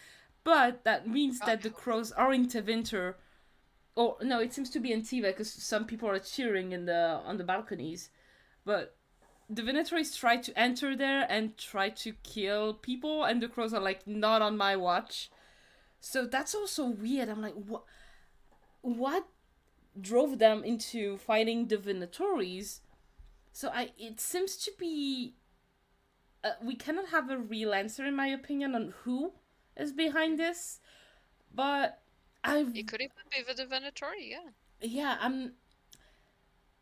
but 0.48 0.84
that 0.84 1.06
means 1.06 1.40
that 1.40 1.60
the 1.60 1.68
crows 1.68 2.10
are 2.12 2.32
in 2.32 2.46
Tevinter. 2.46 3.16
Or 3.94 4.16
no, 4.22 4.40
it 4.40 4.54
seems 4.54 4.70
to 4.70 4.80
be 4.80 4.92
in 4.92 5.02
Antiva 5.02 5.24
because 5.24 5.52
some 5.52 5.84
people 5.84 6.08
are 6.08 6.18
cheering 6.18 6.72
in 6.72 6.86
the 6.86 7.20
on 7.22 7.36
the 7.36 7.44
balconies. 7.44 8.08
But 8.64 8.96
the 9.50 9.62
Venatories 9.62 10.16
try 10.16 10.38
to 10.38 10.58
enter 10.58 10.96
there 10.96 11.26
and 11.28 11.54
try 11.58 11.90
to 11.90 12.14
kill 12.22 12.72
people, 12.72 13.24
and 13.24 13.42
the 13.42 13.48
crows 13.48 13.74
are 13.74 13.80
like, 13.82 14.06
not 14.06 14.40
on 14.40 14.56
my 14.56 14.74
watch. 14.74 15.30
So 16.00 16.24
that's 16.24 16.54
also 16.54 16.86
weird. 16.86 17.28
I'm 17.28 17.42
like, 17.42 17.52
what? 17.54 17.82
What 18.80 19.26
drove 20.00 20.38
them 20.38 20.64
into 20.64 21.18
fighting 21.18 21.66
the 21.66 21.76
Venatories? 21.76 22.80
So 23.52 23.68
I, 23.68 23.90
it 23.98 24.18
seems 24.18 24.56
to 24.64 24.72
be. 24.78 25.34
Uh, 26.44 26.50
we 26.62 26.74
cannot 26.76 27.08
have 27.08 27.30
a 27.30 27.38
real 27.38 27.74
answer, 27.74 28.04
in 28.04 28.14
my 28.14 28.28
opinion, 28.28 28.74
on 28.74 28.94
who 29.02 29.32
is 29.76 29.92
behind 29.92 30.38
this, 30.38 30.80
but 31.54 32.00
I. 32.44 32.66
It 32.74 32.88
could 32.88 33.00
even 33.00 33.26
be 33.30 33.42
the 33.52 33.64
Venatori, 33.64 34.30
yeah. 34.30 34.50
Yeah, 34.80 35.16
I'm. 35.20 35.52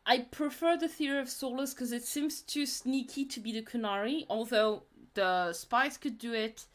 I 0.05 0.19
prefer 0.21 0.77
the 0.77 0.89
theory 0.89 1.19
of 1.19 1.27
Solas 1.27 1.75
because 1.75 1.91
it 1.91 2.05
seems 2.05 2.41
too 2.41 2.65
sneaky 2.67 3.25
to 3.25 3.41
be 3.41 3.53
the 3.53 3.63
Qunari, 3.63 4.25
although 4.31 4.85
the 5.15 5.53
spies 5.53 5.97
could 5.99 6.19
do 6.19 6.33
it. 6.33 6.67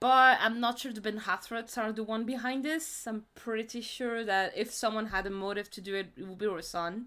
But 0.00 0.38
I'm 0.40 0.58
not 0.58 0.80
sure 0.80 0.92
the 0.92 1.00
Ben-Hassraths 1.00 1.78
are 1.78 1.92
the 1.92 2.02
one 2.02 2.24
behind 2.24 2.64
this. 2.64 3.06
I'm 3.06 3.26
pretty 3.36 3.80
sure 3.80 4.24
that 4.24 4.52
if 4.56 4.72
someone 4.72 5.06
had 5.06 5.26
a 5.26 5.30
motive 5.30 5.70
to 5.72 5.80
do 5.80 5.94
it, 5.94 6.08
it 6.16 6.26
would 6.26 6.38
be 6.38 6.46
Rasan. 6.46 7.04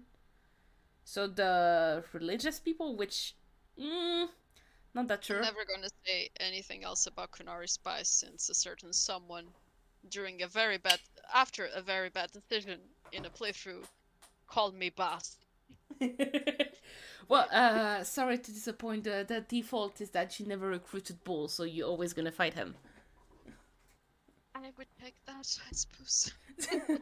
So 1.04 1.26
the 1.26 2.04
religious 2.12 2.58
people, 2.58 2.96
which, 2.96 3.34
mm, 3.78 4.28
not 4.96 5.08
that 5.08 5.24
sure. 5.24 5.36
I'm 5.36 5.42
never 5.42 5.66
going 5.66 5.82
to 5.82 5.90
say 6.06 6.30
anything 6.40 6.82
else 6.82 7.06
about 7.06 7.30
Qunari 7.30 7.68
spies 7.68 8.08
since 8.08 8.48
a 8.48 8.54
certain 8.54 8.94
someone, 8.94 9.44
during 10.08 10.42
a 10.42 10.48
very 10.48 10.78
bad, 10.78 10.98
after 11.34 11.66
a 11.66 11.82
very 11.82 12.08
bad 12.08 12.32
decision 12.32 12.80
in 13.12 13.26
a 13.26 13.30
playthrough, 13.30 13.84
called 14.48 14.74
me 14.74 14.88
boss. 14.88 15.36
well, 17.28 17.46
uh, 17.52 18.02
sorry 18.04 18.38
to 18.38 18.50
disappoint. 18.50 19.06
Uh, 19.06 19.22
the 19.24 19.42
default 19.42 20.00
is 20.00 20.10
that 20.10 20.40
you 20.40 20.46
never 20.46 20.68
recruited 20.68 21.22
Bull, 21.24 21.48
so 21.48 21.64
you're 21.64 21.86
always 21.86 22.14
gonna 22.14 22.32
fight 22.32 22.54
him. 22.54 22.74
I 24.54 24.70
would 24.78 24.86
take 25.02 25.14
that, 25.26 25.58
I 25.70 25.72
suppose. 25.72 26.32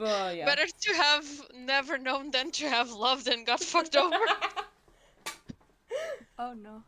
well, 0.00 0.34
yeah. 0.34 0.44
Better 0.46 0.66
to 0.66 0.94
have 0.94 1.24
never 1.54 1.96
known 1.96 2.32
than 2.32 2.50
to 2.50 2.68
have 2.68 2.90
loved 2.90 3.28
and 3.28 3.46
got 3.46 3.60
fucked 3.60 3.94
over. 3.94 4.16
oh 6.40 6.52
no. 6.52 6.82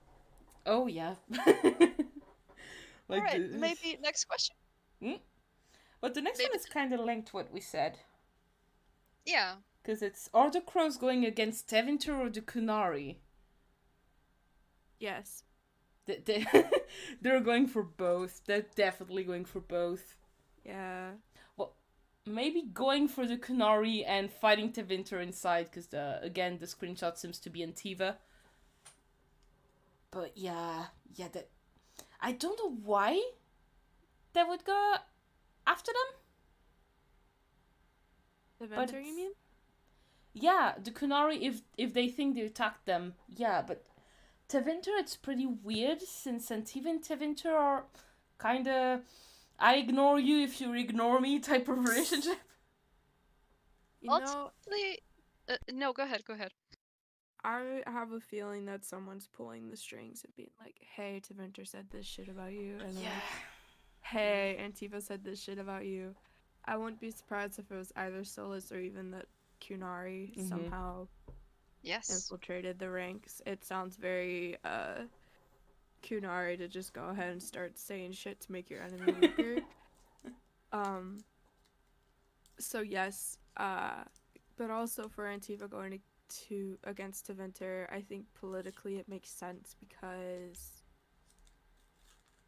Oh 0.67 0.87
yeah. 0.87 1.15
like 1.31 3.23
Alright, 3.23 3.53
the... 3.53 3.59
maybe 3.59 3.99
next 4.03 4.25
question. 4.27 4.57
Hmm? 5.03 5.13
But 6.01 6.15
the 6.15 6.23
next 6.23 6.39
maybe... 6.39 6.51
one 6.51 6.59
is 6.59 6.67
kind 6.67 6.93
of 6.93 7.01
linked 7.01 7.29
to 7.29 7.37
what 7.37 7.53
we 7.53 7.61
said. 7.61 7.99
Yeah. 9.25 9.55
Because 9.83 10.03
it's 10.03 10.29
are 10.35 10.51
the 10.51 10.61
crows 10.61 10.97
going 10.97 11.25
against 11.25 11.69
Tevinter 11.69 12.19
or 12.19 12.31
the 12.31 12.41
Qunari? 12.41 13.17
Yes. 14.99 15.45
They, 16.07 16.23
they 16.25 16.47
they're 17.21 17.41
going 17.41 17.67
for 17.67 17.83
both. 17.83 18.43
They're 18.47 18.67
definitely 18.75 19.25
going 19.25 19.45
for 19.45 19.61
both. 19.61 20.17
Yeah. 20.65 21.13
Well, 21.57 21.75
maybe 22.27 22.63
going 22.73 23.09
for 23.09 23.27
the 23.27 23.37
Qunari 23.37 24.05
and 24.07 24.31
fighting 24.31 24.73
Tevinter 24.73 25.23
inside, 25.23 25.67
because 25.67 25.89
the 25.89 26.19
again 26.23 26.59
the 26.59 26.67
screenshot 26.67 27.17
seems 27.17 27.39
to 27.41 27.51
be 27.51 27.61
Antiva. 27.61 28.17
But 30.11 30.33
yeah, 30.37 30.87
yeah, 31.15 31.29
that 31.33 31.49
I 32.21 32.33
don't 32.33 32.59
know 32.59 32.75
why 32.83 33.21
they 34.33 34.45
would 34.45 34.65
go 34.65 34.95
after 35.67 35.93
them. 35.93 36.19
The 38.61 38.67
Venture, 38.75 39.01
you 39.01 39.15
mean? 39.15 39.33
Yeah, 40.33 40.75
the 40.83 40.91
Qunari. 40.91 41.43
if 41.43 41.63
if 41.77 41.95
they 41.95 42.09
think 42.09 42.35
they 42.35 42.43
attacked 42.43 42.87
them, 42.87 43.15
yeah, 43.29 43.63
but 43.63 43.85
Tevinter, 44.49 44.99
it's 44.99 45.17
pretty 45.17 45.47
weird 45.47 46.01
since 46.03 46.49
Antiva 46.49 46.87
and 46.87 47.03
Tevinter 47.03 47.53
are 47.53 47.85
kind 48.39 48.67
of 48.67 49.01
I 49.59 49.77
ignore 49.77 50.19
you 50.19 50.43
if 50.43 50.61
you 50.61 50.73
ignore 50.75 51.21
me 51.21 51.39
type 51.41 51.69
of 51.69 51.79
relationship. 51.89 52.39
You 54.01 54.11
know, 54.11 54.53
Ultimately, 54.67 55.01
uh, 55.49 55.57
no, 55.73 55.93
go 55.93 56.05
ahead, 56.05 56.25
go 56.25 56.35
ahead. 56.35 56.53
I 57.49 57.83
have 57.87 58.13
a 58.13 58.21
feeling 58.21 58.67
that 58.67 58.85
someone's 58.85 59.27
pulling 59.27 59.71
the 59.71 59.77
strings 59.77 60.23
and 60.23 60.37
being 60.37 60.51
like, 60.61 60.77
"Hey, 60.81 61.23
Tevinter 61.27 61.67
said 61.67 61.87
this 61.91 62.05
shit 62.05 62.29
about 62.29 62.53
you," 62.53 62.77
and 62.79 62.93
yeah. 62.95 63.09
like, 63.09 63.23
"Hey, 64.03 64.59
Antiva 64.61 65.01
said 65.01 65.25
this 65.25 65.43
shit 65.43 65.59
about 65.59 65.87
you." 65.87 66.15
I 66.67 66.77
wouldn't 66.77 67.01
be 67.01 67.11
surprised 67.11 67.59
if 67.59 67.71
it 67.71 67.75
was 67.75 67.91
either 67.97 68.21
Solas 68.21 68.71
or 68.71 68.79
even 68.79 69.13
that 69.13 69.27
Qunari 69.63 70.31
mm-hmm. 70.31 70.47
somehow 70.47 71.09
yes 71.83 72.11
infiltrated 72.11 72.79
the 72.79 72.91
ranks. 72.91 73.41
It 73.47 73.65
sounds 73.65 73.97
very 73.97 74.59
uh 74.63 75.05
Qunari 76.03 76.59
to 76.59 76.69
just 76.69 76.93
go 76.93 77.05
ahead 77.05 77.31
and 77.31 77.43
start 77.43 77.79
saying 77.79 78.13
shit 78.13 78.41
to 78.41 78.53
make 78.53 78.69
your 78.69 78.83
enemy 78.83 79.15
weaker. 79.21 79.63
um. 80.73 81.21
So 82.61 82.81
yes, 82.81 83.39
uh, 83.57 84.03
but 84.59 84.71
also 84.71 85.09
for 85.09 85.25
Antiva 85.25 85.71
going 85.71 85.93
to 85.93 85.99
to 86.49 86.79
against 86.85 87.29
Tevinter, 87.29 87.87
I 87.93 88.01
think 88.01 88.25
politically 88.39 88.97
it 88.97 89.09
makes 89.09 89.31
sense 89.31 89.77
because 89.81 90.83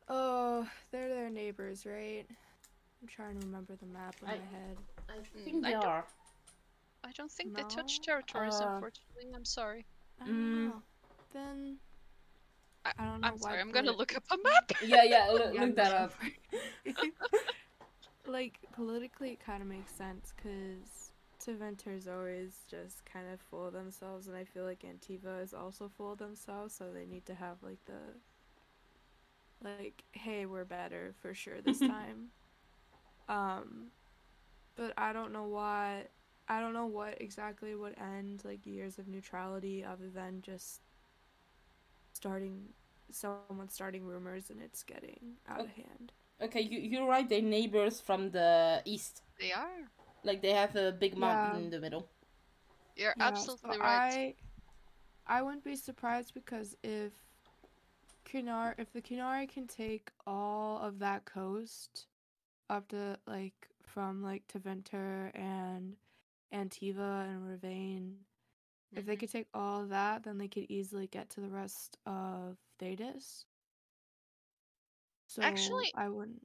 oh, 0.09 0.66
they're 0.91 1.09
their 1.09 1.31
neighbors, 1.31 1.87
right? 1.87 2.26
I'm 3.01 3.09
trying 3.09 3.41
to 3.41 3.47
remember 3.47 3.76
the 3.76 3.87
map 3.87 4.16
in 4.22 4.28
I, 4.28 4.33
my 4.33 4.37
head. 4.37 4.76
I 5.09 5.18
mm, 5.18 5.45
think 5.45 5.64
they 5.64 5.74
I 5.74 5.81
are. 5.81 6.05
I 7.05 7.12
don't 7.12 7.31
think 7.31 7.53
no? 7.53 7.62
they 7.62 7.74
touch 7.74 8.03
territories, 8.03 8.55
uh, 8.55 8.68
unfortunately. 8.74 9.35
I'm 9.35 9.45
sorry. 9.45 9.87
I 10.20 10.26
don't 10.26 10.35
mm. 10.35 10.68
know. 10.68 10.83
Then 11.33 11.76
I, 12.85 12.93
I 12.99 13.05
don't 13.07 13.20
know. 13.20 13.28
I'm 13.28 13.39
sorry. 13.39 13.61
I'm 13.61 13.72
gonna 13.72 13.93
look 13.93 14.16
up 14.16 14.24
a 14.31 14.37
map. 14.37 14.72
yeah, 14.85 15.05
yeah. 15.05 15.31
Look, 15.31 15.55
look 15.59 15.76
that 15.76 15.93
up. 15.93 16.12
like 18.26 18.59
politically, 18.72 19.33
it 19.33 19.41
kind 19.45 19.62
of 19.62 19.68
makes 19.68 19.93
sense 19.93 20.35
because 20.37 21.09
Tevinter's 21.45 22.07
always 22.07 22.64
just 22.70 23.05
kind 23.05 23.26
of 23.32 23.41
full 23.41 23.66
of 23.66 23.72
themselves, 23.72 24.26
and 24.28 24.36
I 24.36 24.45
feel 24.45 24.64
like 24.64 24.82
Antiva 24.84 25.43
is 25.43 25.55
also 25.55 25.88
full 25.88 26.12
of 26.12 26.18
themselves, 26.18 26.74
so 26.74 26.91
they 26.93 27.07
need 27.07 27.26
to 27.26 27.34
have 27.34 27.57
like 27.62 27.84
the 27.86 28.18
like, 29.62 30.05
hey, 30.12 30.47
we're 30.47 30.64
better 30.64 31.14
for 31.20 31.34
sure 31.34 31.61
this 31.61 31.78
time. 31.80 32.28
um, 33.28 33.88
but 34.76 34.93
I 34.97 35.12
don't 35.12 35.32
know 35.32 35.45
why. 35.45 36.05
I 36.49 36.61
don't 36.61 36.72
know 36.74 36.86
what 36.86 37.20
exactly 37.20 37.74
would 37.76 37.95
end 37.99 38.43
like 38.45 38.66
years 38.66 38.99
of 38.99 39.07
neutrality 39.07 39.84
other 39.84 40.09
than 40.12 40.43
just 40.43 40.80
starting 42.12 42.70
someone 43.12 43.68
starting 43.68 44.05
rumors 44.05 44.51
and 44.51 44.61
it's 44.61 44.82
getting 44.82 45.36
out 45.49 45.61
of 45.61 45.68
hand. 45.68 46.12
Okay, 46.43 46.61
you 46.61 46.78
you're 46.80 47.07
right. 47.07 47.28
They're 47.28 47.43
neighbors 47.43 48.01
from 48.01 48.30
the 48.30 48.82
east. 48.84 49.22
They 49.38 49.53
are. 49.53 49.91
Like 50.25 50.43
they 50.43 50.53
have 50.53 50.77
a 50.77 50.93
big 50.93 51.16
mountain 51.16 51.61
yeah. 51.61 51.64
in 51.66 51.71
the 51.71 51.81
middle. 51.81 52.09
You're 52.97 53.14
yeah, 53.16 53.29
absolutely 53.29 53.75
so 53.75 53.81
right. 53.81 54.35
I, 55.27 55.39
I 55.39 55.43
wouldn't 55.43 55.64
be 55.64 55.77
surprised 55.77 56.35
because 56.35 56.77
if 56.83 57.12
Qunari, 58.27 58.75
if 58.79 58.93
the 58.93 59.01
Qunari 59.01 59.49
can 59.49 59.66
take 59.66 60.11
all 60.27 60.79
of 60.79 60.99
that 60.99 61.25
coast 61.25 62.07
up 62.68 62.89
to 62.89 63.16
like 63.27 63.68
from 63.83 64.23
like 64.23 64.43
Tevinter 64.49 65.31
and 65.35 65.97
Antiva 66.53 67.27
and 67.29 67.43
Rivain, 67.43 68.03
mm-hmm. 68.03 68.99
if 68.99 69.07
they 69.07 69.12
mm-hmm. 69.12 69.21
could 69.21 69.33
take 69.33 69.49
all 69.55 69.83
of 69.83 69.89
that, 69.89 70.25
then 70.25 70.39
they 70.39 70.49
could 70.49 70.66
easily 70.68 71.07
get 71.07 71.31
to 71.31 71.41
the 71.41 71.49
rest 71.49 71.97
of 72.07 72.57
Thedas. 72.81 73.45
So 75.27 75.43
Actually, 75.43 75.93
I 75.95 76.09
wouldn't 76.09 76.43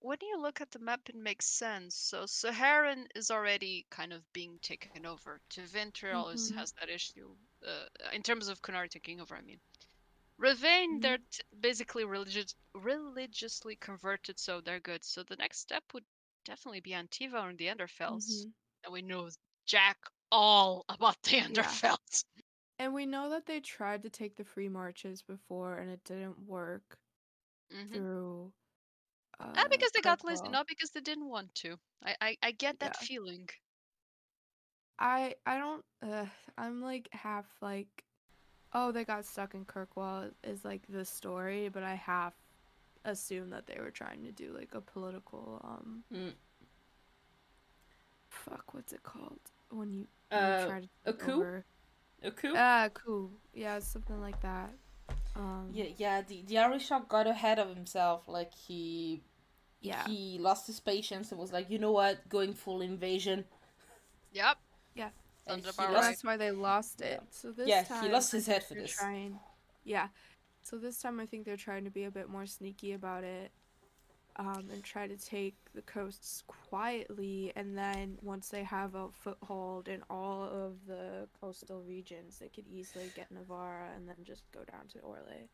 when 0.00 0.18
you 0.22 0.40
look 0.40 0.60
at 0.60 0.70
the 0.70 0.78
map, 0.78 1.00
it 1.08 1.14
makes 1.14 1.46
sense. 1.46 1.94
So 1.94 2.22
Seheron 2.22 3.04
is 3.14 3.30
already 3.30 3.86
kind 3.90 4.12
of 4.12 4.22
being 4.32 4.58
taken 4.62 5.06
over. 5.06 5.40
Tevinter 5.50 6.14
always 6.14 6.48
mm-hmm. 6.48 6.58
has 6.58 6.72
that 6.80 6.88
issue 6.88 7.28
uh, 7.66 8.10
in 8.14 8.22
terms 8.22 8.48
of 8.48 8.62
Qunari 8.62 8.88
taking 8.88 9.20
over. 9.20 9.34
I 9.34 9.42
mean, 9.42 9.60
Rivain, 10.40 10.54
mm-hmm. 10.54 11.00
they're 11.00 11.18
t- 11.18 11.42
basically 11.60 12.04
religious, 12.04 12.54
religiously 12.74 13.76
converted, 13.76 14.38
so 14.38 14.60
they're 14.60 14.80
good. 14.80 15.04
So 15.04 15.22
the 15.22 15.36
next 15.36 15.60
step 15.60 15.84
would 15.92 16.04
definitely 16.46 16.80
be 16.80 16.92
Antiva 16.92 17.44
or 17.44 17.52
the 17.54 17.66
Anderfels, 17.66 18.24
mm-hmm. 18.24 18.48
and 18.84 18.92
we 18.92 19.02
know 19.02 19.28
Jack 19.66 19.98
all 20.32 20.84
about 20.88 21.22
the 21.24 21.40
Anderfels. 21.40 22.24
Yeah. 22.36 22.42
And 22.78 22.94
we 22.94 23.04
know 23.04 23.28
that 23.30 23.44
they 23.44 23.60
tried 23.60 24.04
to 24.04 24.10
take 24.10 24.36
the 24.36 24.44
free 24.44 24.70
marches 24.70 25.20
before, 25.20 25.76
and 25.76 25.90
it 25.90 26.02
didn't 26.04 26.46
work 26.46 26.96
mm-hmm. 27.70 27.92
through 27.92 28.52
uh, 29.40 29.52
not 29.54 29.70
because 29.70 29.90
they 29.92 30.00
got 30.00 30.24
lazy, 30.24 30.48
not 30.48 30.66
because 30.68 30.90
they 30.90 31.00
didn't 31.00 31.28
want 31.28 31.54
to. 31.56 31.76
I 32.04 32.14
I, 32.20 32.36
I 32.42 32.50
get 32.52 32.78
that 32.80 32.96
yeah. 33.00 33.06
feeling. 33.06 33.48
I 34.98 35.34
I 35.46 35.58
don't. 35.58 35.84
Uh, 36.02 36.26
I'm 36.58 36.82
like 36.82 37.08
half 37.12 37.46
like, 37.62 38.04
oh, 38.74 38.92
they 38.92 39.04
got 39.04 39.24
stuck 39.24 39.54
in 39.54 39.64
Kirkwall 39.64 40.30
is 40.44 40.64
like 40.64 40.82
the 40.88 41.04
story, 41.04 41.68
but 41.70 41.82
I 41.82 41.94
half 41.94 42.34
assume 43.04 43.50
that 43.50 43.66
they 43.66 43.78
were 43.80 43.90
trying 43.90 44.22
to 44.24 44.32
do 44.32 44.52
like 44.56 44.74
a 44.74 44.80
political 44.80 45.60
um. 45.64 46.04
Mm. 46.14 46.32
Fuck, 48.28 48.74
what's 48.74 48.92
it 48.92 49.02
called 49.02 49.40
when 49.70 49.92
you, 49.92 50.06
Uh, 50.30 50.36
when 50.38 50.60
you 50.60 50.66
try 50.68 50.80
to 50.80 50.88
a 51.06 51.12
take 51.12 51.20
coup? 51.20 51.32
over- 51.32 51.64
A 52.22 52.30
coup? 52.30 52.52
Ah, 52.56 52.88
coup. 52.92 53.30
Yeah, 53.54 53.78
something 53.80 54.20
like 54.20 54.40
that. 54.42 54.70
Um, 55.34 55.70
yeah, 55.72 55.86
yeah. 55.96 56.22
The 56.22 56.42
the 56.42 56.56
Arishok 56.56 57.08
got 57.08 57.26
ahead 57.26 57.58
of 57.58 57.68
himself. 57.74 58.28
Like 58.28 58.52
he, 58.54 59.22
Yeah. 59.80 60.06
he 60.06 60.38
lost 60.38 60.66
his 60.66 60.78
patience 60.80 61.30
and 61.30 61.40
was 61.40 61.52
like, 61.52 61.70
you 61.70 61.78
know 61.78 61.92
what, 61.92 62.28
going 62.28 62.52
full 62.54 62.80
invasion. 62.82 63.44
Yep. 64.32 64.58
Yeah. 64.94 65.08
Sounds 65.46 65.64
And 65.66 65.74
about 65.74 65.88
he 65.88 65.94
lost- 65.94 66.08
that's 66.08 66.24
why 66.24 66.36
they 66.36 66.50
lost 66.50 67.00
it. 67.00 67.22
So 67.30 67.50
this 67.52 67.68
Yeah, 67.68 67.82
time, 67.84 68.04
he 68.04 68.10
lost 68.10 68.30
his 68.32 68.46
head 68.46 68.62
for 68.62 68.74
this. 68.74 68.92
Trying, 68.92 69.38
yeah. 69.84 70.08
So 70.62 70.76
this 70.76 71.00
time, 71.00 71.18
I 71.20 71.26
think 71.26 71.46
they're 71.46 71.56
trying 71.56 71.84
to 71.84 71.90
be 71.90 72.04
a 72.04 72.10
bit 72.10 72.28
more 72.28 72.44
sneaky 72.46 72.92
about 72.92 73.24
it, 73.24 73.50
um, 74.36 74.68
and 74.70 74.84
try 74.84 75.06
to 75.06 75.16
take 75.16 75.56
the 75.74 75.80
coasts 75.82 76.44
quietly. 76.46 77.52
And 77.56 77.76
then 77.76 78.18
once 78.20 78.50
they 78.50 78.62
have 78.64 78.94
a 78.94 79.08
foothold 79.10 79.88
in 79.88 80.02
all 80.10 80.42
of 80.44 80.86
the 80.86 81.26
coastal 81.40 81.80
regions, 81.82 82.38
they 82.38 82.48
could 82.48 82.66
easily 82.68 83.10
get 83.16 83.28
Nevarra 83.32 83.96
and 83.96 84.06
then 84.06 84.16
just 84.22 84.42
go 84.52 84.60
down 84.70 84.86
to 84.92 84.98
Orlais. 84.98 85.48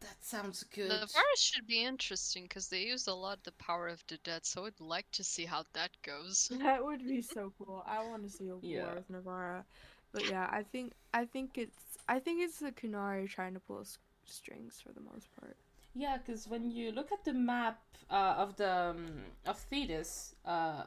That 0.00 0.24
sounds 0.24 0.62
good. 0.64 0.90
The 0.90 1.06
virus 1.06 1.40
should 1.40 1.66
be 1.66 1.84
interesting 1.84 2.44
because 2.44 2.68
they 2.68 2.82
use 2.82 3.06
a 3.06 3.14
lot 3.14 3.38
of 3.38 3.42
the 3.44 3.52
power 3.52 3.88
of 3.88 4.02
the 4.08 4.16
dead, 4.18 4.46
so 4.46 4.66
I'd 4.66 4.80
like 4.80 5.10
to 5.12 5.24
see 5.24 5.44
how 5.44 5.64
that 5.74 5.90
goes. 6.02 6.50
That 6.58 6.84
would 6.84 7.06
be 7.06 7.20
so 7.22 7.52
cool. 7.58 7.84
I 7.86 8.00
want 8.02 8.22
to 8.24 8.30
see 8.30 8.48
a 8.48 8.56
war 8.56 8.60
Yeah. 8.62 8.94
with 8.94 9.10
Nevarra. 9.10 9.64
But 10.12 10.26
yeah, 10.26 10.48
I 10.50 10.62
think 10.62 10.92
I 11.14 11.24
think 11.24 11.56
it's 11.58 11.98
I 12.08 12.18
think 12.18 12.42
it's 12.42 12.58
the 12.58 12.72
Qunari 12.72 13.28
trying 13.28 13.54
to 13.54 13.60
pull 13.60 13.84
strings 14.26 14.80
for 14.80 14.92
the 14.92 15.00
most 15.00 15.28
part. 15.38 15.56
Yeah, 15.94 16.16
because 16.18 16.48
when 16.48 16.70
you 16.70 16.92
look 16.92 17.12
at 17.12 17.24
the 17.24 17.32
map 17.32 17.80
uh, 18.10 18.34
of 18.38 18.56
the 18.56 18.72
um, 18.72 19.06
of 19.46 19.58
Thedas, 19.70 20.34
uh, 20.44 20.84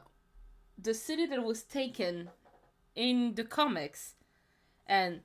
the 0.82 0.94
city 0.94 1.26
that 1.26 1.42
was 1.42 1.62
taken 1.62 2.30
in 2.94 3.34
the 3.34 3.44
comics, 3.44 4.14
and 4.86 5.20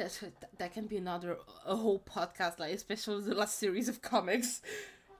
that 0.00 0.58
that 0.58 0.72
can 0.72 0.86
be 0.86 0.96
another 0.96 1.38
a 1.66 1.76
whole 1.76 2.00
podcast, 2.00 2.58
like 2.58 2.74
especially 2.74 3.22
the 3.22 3.34
last 3.34 3.58
series 3.58 3.88
of 3.88 4.02
comics. 4.02 4.62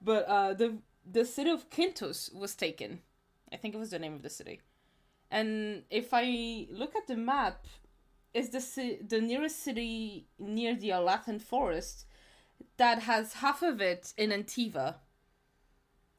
But 0.03 0.25
uh, 0.27 0.55
the 0.55 0.79
the 1.11 1.25
city 1.25 1.51
of 1.51 1.71
Quintus 1.71 2.31
was 2.35 2.55
taken. 2.55 3.01
I 3.53 3.57
think 3.57 3.75
it 3.75 3.79
was 3.79 3.91
the 3.91 3.99
name 3.99 4.15
of 4.15 4.23
the 4.23 4.31
city. 4.31 4.61
And 5.31 5.85
if 5.91 6.09
I 6.13 6.67
look 6.71 6.97
at 6.97 7.07
the 7.07 7.17
map, 7.17 7.67
is 8.33 8.51
the 8.51 8.99
the 9.07 9.21
nearest 9.21 9.63
city 9.63 10.27
near 10.39 10.75
the 10.75 10.91
Arlathan 10.91 11.41
forest 11.41 12.07
that 12.77 13.03
has 13.03 13.35
half 13.35 13.63
of 13.63 13.81
it 13.81 14.13
in 14.17 14.31
Antiva. 14.31 14.97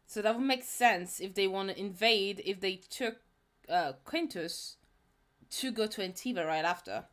So 0.05 0.21
that 0.21 0.35
would 0.35 0.45
make 0.45 0.63
sense 0.63 1.19
if 1.19 1.33
they 1.33 1.47
want 1.47 1.69
to 1.69 1.79
invade, 1.79 2.41
if 2.45 2.59
they 2.59 2.75
took 2.75 3.17
uh, 3.69 3.93
Quintus 4.03 4.75
to 5.51 5.71
go 5.71 5.87
to 5.87 6.01
Antiva 6.01 6.45
right 6.45 6.65
after. 6.65 7.05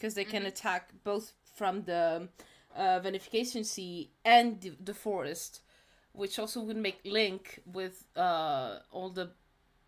Because 0.00 0.14
they 0.14 0.24
can 0.24 0.46
attack 0.46 0.92
both 1.04 1.32
from 1.54 1.82
the 1.82 2.28
uh, 2.74 3.00
Vanification 3.00 3.66
Sea 3.66 4.08
and 4.24 4.58
the, 4.62 4.72
the 4.82 4.94
forest, 4.94 5.60
which 6.14 6.38
also 6.38 6.62
would 6.62 6.78
make 6.78 7.00
link 7.04 7.60
with 7.66 8.06
uh, 8.16 8.78
all 8.90 9.10
the 9.10 9.30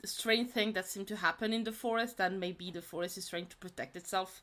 strange 0.04 0.50
thing 0.50 0.74
that 0.74 0.86
seem 0.86 1.06
to 1.06 1.16
happen 1.16 1.52
in 1.54 1.64
the 1.64 1.72
forest, 1.72 2.20
and 2.20 2.38
maybe 2.38 2.70
the 2.70 2.82
forest 2.82 3.16
is 3.16 3.26
trying 3.26 3.46
to 3.46 3.56
protect 3.56 3.96
itself. 3.96 4.42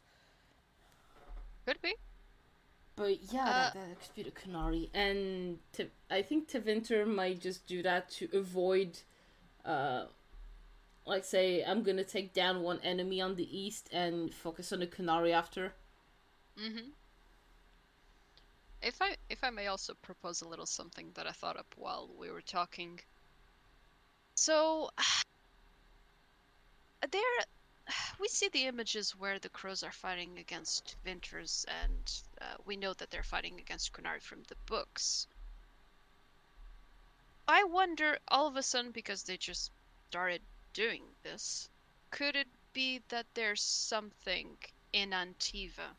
Could 1.67 1.81
be. 1.83 1.93
But 2.95 3.19
yeah, 3.31 3.43
Uh, 3.43 3.45
that, 3.45 3.73
that 3.75 4.01
could 4.01 4.15
be 4.15 4.23
the 4.23 4.31
Qunari, 4.31 4.89
and 4.93 5.59
T- 5.71 5.91
I 6.09 6.23
think 6.23 6.49
Tevinter 6.49 7.05
might 7.05 7.41
just 7.41 7.67
do 7.67 7.83
that 7.83 8.09
to 8.17 8.27
avoid, 8.33 8.99
uh, 9.65 10.05
like 11.09 11.25
say 11.25 11.63
I'm 11.63 11.83
gonna 11.83 12.03
take 12.03 12.33
down 12.33 12.61
one 12.61 12.79
enemy 12.83 13.21
on 13.21 13.35
the 13.35 13.57
east 13.57 13.89
and 13.91 14.33
focus 14.33 14.71
on 14.71 14.79
the 14.79 14.87
Qunari 14.87 15.31
after. 15.31 15.73
Mm-hmm. 16.57 16.89
If 18.81 19.01
I 19.01 19.15
if 19.29 19.43
I 19.43 19.49
may 19.49 19.67
also 19.67 19.93
propose 20.01 20.41
a 20.41 20.47
little 20.47 20.65
something 20.65 21.11
that 21.15 21.27
I 21.27 21.31
thought 21.31 21.57
up 21.57 21.73
while 21.77 22.09
we 22.17 22.31
were 22.31 22.41
talking. 22.41 22.99
So 24.35 24.89
there 27.11 27.21
we 28.19 28.27
see 28.27 28.49
the 28.49 28.65
images 28.65 29.11
where 29.11 29.39
the 29.39 29.49
crows 29.49 29.83
are 29.83 29.91
fighting 29.91 30.37
against 30.37 30.95
Vinters 31.03 31.65
and 31.83 32.21
uh, 32.41 32.55
we 32.65 32.77
know 32.77 32.93
that 32.93 33.09
they're 33.09 33.23
fighting 33.23 33.59
against 33.59 33.93
Qunari 33.93 34.21
from 34.21 34.43
the 34.47 34.55
books. 34.65 35.27
I 37.47 37.63
wonder 37.63 38.19
all 38.27 38.47
of 38.47 38.57
a 38.57 38.63
sudden 38.63 38.91
because 38.91 39.23
they 39.23 39.37
just 39.37 39.71
started 40.09 40.41
doing 40.83 41.03
this, 41.23 41.69
could 42.11 42.35
it 42.35 42.47
be 42.73 43.01
that 43.09 43.25
there's 43.33 43.61
something 43.61 44.47
in 44.93 45.09
Antiva 45.11 45.89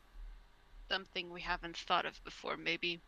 something 0.91 1.29
we 1.31 1.41
haven't 1.41 1.77
thought 1.77 2.05
of 2.05 2.21
before. 2.25 2.57
Maybe 2.57 2.99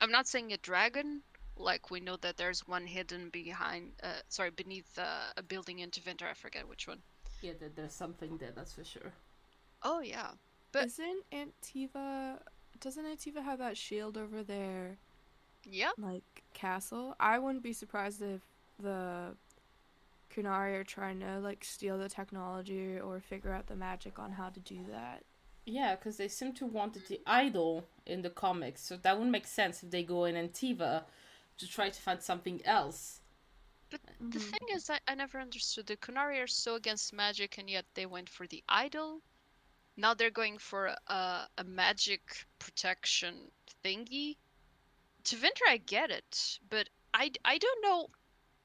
I'm 0.00 0.12
not 0.12 0.28
saying 0.28 0.52
a 0.52 0.56
dragon, 0.58 1.22
like 1.56 1.90
we 1.90 1.98
know 2.00 2.16
that 2.18 2.36
there's 2.36 2.60
one 2.68 2.86
hidden 2.86 3.28
behind, 3.30 3.90
uh, 4.04 4.20
sorry, 4.28 4.50
beneath 4.50 4.96
uh, 4.98 5.32
a 5.36 5.42
building 5.42 5.80
in 5.80 5.90
Tevinter. 5.90 6.28
I 6.30 6.34
forget 6.34 6.68
which 6.68 6.86
one. 6.86 6.98
Yeah, 7.40 7.54
there, 7.58 7.70
there's 7.74 7.92
something 7.92 8.36
there, 8.38 8.52
that's 8.54 8.74
for 8.74 8.84
sure. 8.84 9.12
Oh 9.82 10.00
yeah, 10.00 10.30
But- 10.72 10.86
Isn't 10.86 11.24
Antiva 11.32 12.38
doesn't 12.80 13.04
Antiva 13.04 13.42
have 13.42 13.58
that 13.58 13.76
shield 13.76 14.16
over 14.16 14.42
there? 14.44 14.98
yeah. 15.68 15.90
like 15.98 16.42
castle? 16.54 17.14
I 17.18 17.38
wouldn't 17.38 17.64
be 17.64 17.72
surprised 17.72 18.22
if 18.22 18.42
the 18.80 19.34
Qunari 20.32 20.74
are 20.74 20.84
trying 20.84 21.20
to 21.20 21.38
like 21.40 21.64
steal 21.64 21.98
the 21.98 22.08
technology 22.08 22.98
or 22.98 23.20
figure 23.20 23.52
out 23.52 23.66
the 23.66 23.76
magic 23.76 24.18
on 24.18 24.32
how 24.32 24.50
to 24.50 24.60
do 24.60 24.84
that. 24.86 25.24
Yeah, 25.66 25.94
because 25.96 26.16
they 26.16 26.28
seem 26.28 26.52
to 26.54 26.66
want 26.66 26.94
the 27.08 27.20
idol 27.26 27.84
in 28.06 28.22
the 28.22 28.30
comics, 28.30 28.82
so 28.82 28.96
that 28.96 29.14
wouldn't 29.16 29.32
make 29.32 29.46
sense 29.46 29.82
if 29.82 29.90
they 29.90 30.02
go 30.04 30.24
in 30.24 30.34
Antiva 30.34 31.04
to 31.58 31.68
try 31.68 31.90
to 31.90 32.00
find 32.02 32.20
something 32.22 32.64
else. 32.64 33.20
But 33.90 34.00
the 34.32 34.40
Mhm. 34.40 34.40
thing 34.40 34.60
is, 34.72 34.90
I, 34.90 34.98
I 35.06 35.14
never 35.14 35.38
understood. 35.40 35.86
The 35.86 35.96
Qunari 35.96 36.42
are 36.42 36.48
so 36.48 36.74
against 36.74 37.12
magic, 37.12 37.58
and 37.58 37.70
yet 37.70 37.86
they 37.94 38.06
went 38.06 38.28
for 38.28 38.48
the 38.48 38.64
idol. 38.68 39.22
Now 39.96 40.14
they're 40.14 40.30
going 40.30 40.58
for 40.58 40.96
a, 41.08 41.48
a 41.58 41.64
magic 41.64 42.46
protection 42.58 43.52
thingy. 43.84 44.36
To 45.24 45.36
Vinter, 45.36 45.68
I 45.68 45.78
get 45.78 46.10
it, 46.10 46.58
but 46.68 46.88
I, 47.14 47.32
I 47.44 47.58
don't 47.58 47.82
know. 47.82 48.08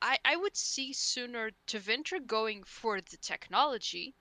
I, 0.02 0.18
I 0.26 0.36
would 0.36 0.56
see 0.56 0.94
sooner 0.94 1.52
to 1.68 1.80
Vinter 1.80 2.20
going 2.26 2.64
for 2.66 3.02
the 3.02 3.18
technology 3.18 4.14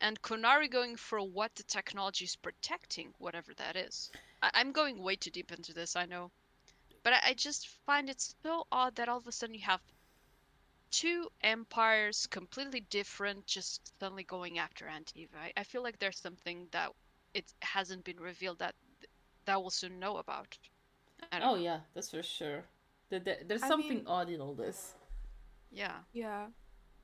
and 0.00 0.20
Qunari 0.22 0.70
going 0.70 0.96
for 0.96 1.20
what 1.20 1.54
the 1.54 1.62
technology 1.64 2.24
is 2.24 2.36
protecting, 2.36 3.12
whatever 3.18 3.52
that 3.54 3.76
is. 3.76 4.10
I, 4.42 4.50
I'm 4.54 4.72
going 4.72 5.02
way 5.02 5.16
too 5.16 5.30
deep 5.30 5.52
into 5.52 5.72
this, 5.72 5.94
I 5.96 6.06
know. 6.06 6.30
But 7.02 7.12
I, 7.14 7.20
I 7.28 7.34
just 7.34 7.68
find 7.86 8.10
it 8.10 8.20
so 8.42 8.66
odd 8.72 8.96
that 8.96 9.08
all 9.08 9.18
of 9.18 9.26
a 9.26 9.32
sudden 9.32 9.54
you 9.54 9.62
have 9.62 9.80
two 10.90 11.28
empires 11.42 12.26
completely 12.26 12.80
different 12.90 13.46
just 13.46 13.92
suddenly 14.00 14.24
going 14.24 14.58
after 14.58 14.86
Antiva. 14.86 15.28
I, 15.40 15.52
I 15.56 15.62
feel 15.64 15.82
like 15.82 15.98
there's 15.98 16.18
something 16.18 16.66
that 16.72 16.90
it 17.34 17.44
hasn't 17.60 18.04
been 18.04 18.18
revealed 18.18 18.58
that 18.58 18.74
that 19.46 19.60
we'll 19.60 19.70
soon 19.70 19.98
know 20.00 20.16
about. 20.16 20.58
Oh 21.32 21.38
know. 21.38 21.54
yeah, 21.56 21.80
that's 21.94 22.10
for 22.10 22.22
sure. 22.22 22.64
There, 23.08 23.20
there- 23.20 23.38
there's 23.46 23.62
I 23.62 23.68
something 23.68 23.98
mean- 23.98 24.06
odd 24.06 24.28
in 24.30 24.40
all 24.40 24.54
this. 24.54 24.94
Yeah. 25.70 25.98
Yeah. 26.12 26.46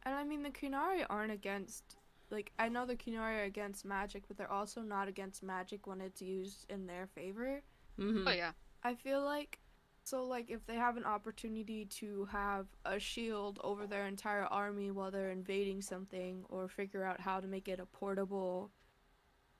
And 0.04 0.14
I 0.14 0.24
mean 0.24 0.42
the 0.42 0.50
Qunari 0.50 1.04
aren't 1.08 1.32
against 1.32 1.96
like 2.30 2.52
I 2.58 2.68
know 2.68 2.86
the 2.86 2.96
Qunari 2.96 3.40
are 3.40 3.44
against 3.44 3.84
magic, 3.84 4.24
but 4.28 4.36
they're 4.36 4.50
also 4.52 4.80
not 4.82 5.08
against 5.08 5.42
magic 5.42 5.86
when 5.86 6.00
it's 6.00 6.22
used 6.22 6.66
in 6.70 6.86
their 6.86 7.06
favor. 7.06 7.62
hmm 7.96 8.26
Oh 8.26 8.32
yeah. 8.32 8.52
I 8.82 8.94
feel 8.94 9.22
like 9.24 9.58
so 10.04 10.24
like 10.24 10.50
if 10.50 10.64
they 10.66 10.76
have 10.76 10.96
an 10.96 11.04
opportunity 11.04 11.84
to 11.86 12.26
have 12.26 12.66
a 12.84 12.98
shield 12.98 13.58
over 13.64 13.86
their 13.86 14.06
entire 14.06 14.44
army 14.46 14.90
while 14.90 15.10
they're 15.10 15.30
invading 15.30 15.82
something 15.82 16.44
or 16.48 16.68
figure 16.68 17.04
out 17.04 17.20
how 17.20 17.40
to 17.40 17.46
make 17.46 17.68
it 17.68 17.80
a 17.80 17.86
portable 17.86 18.70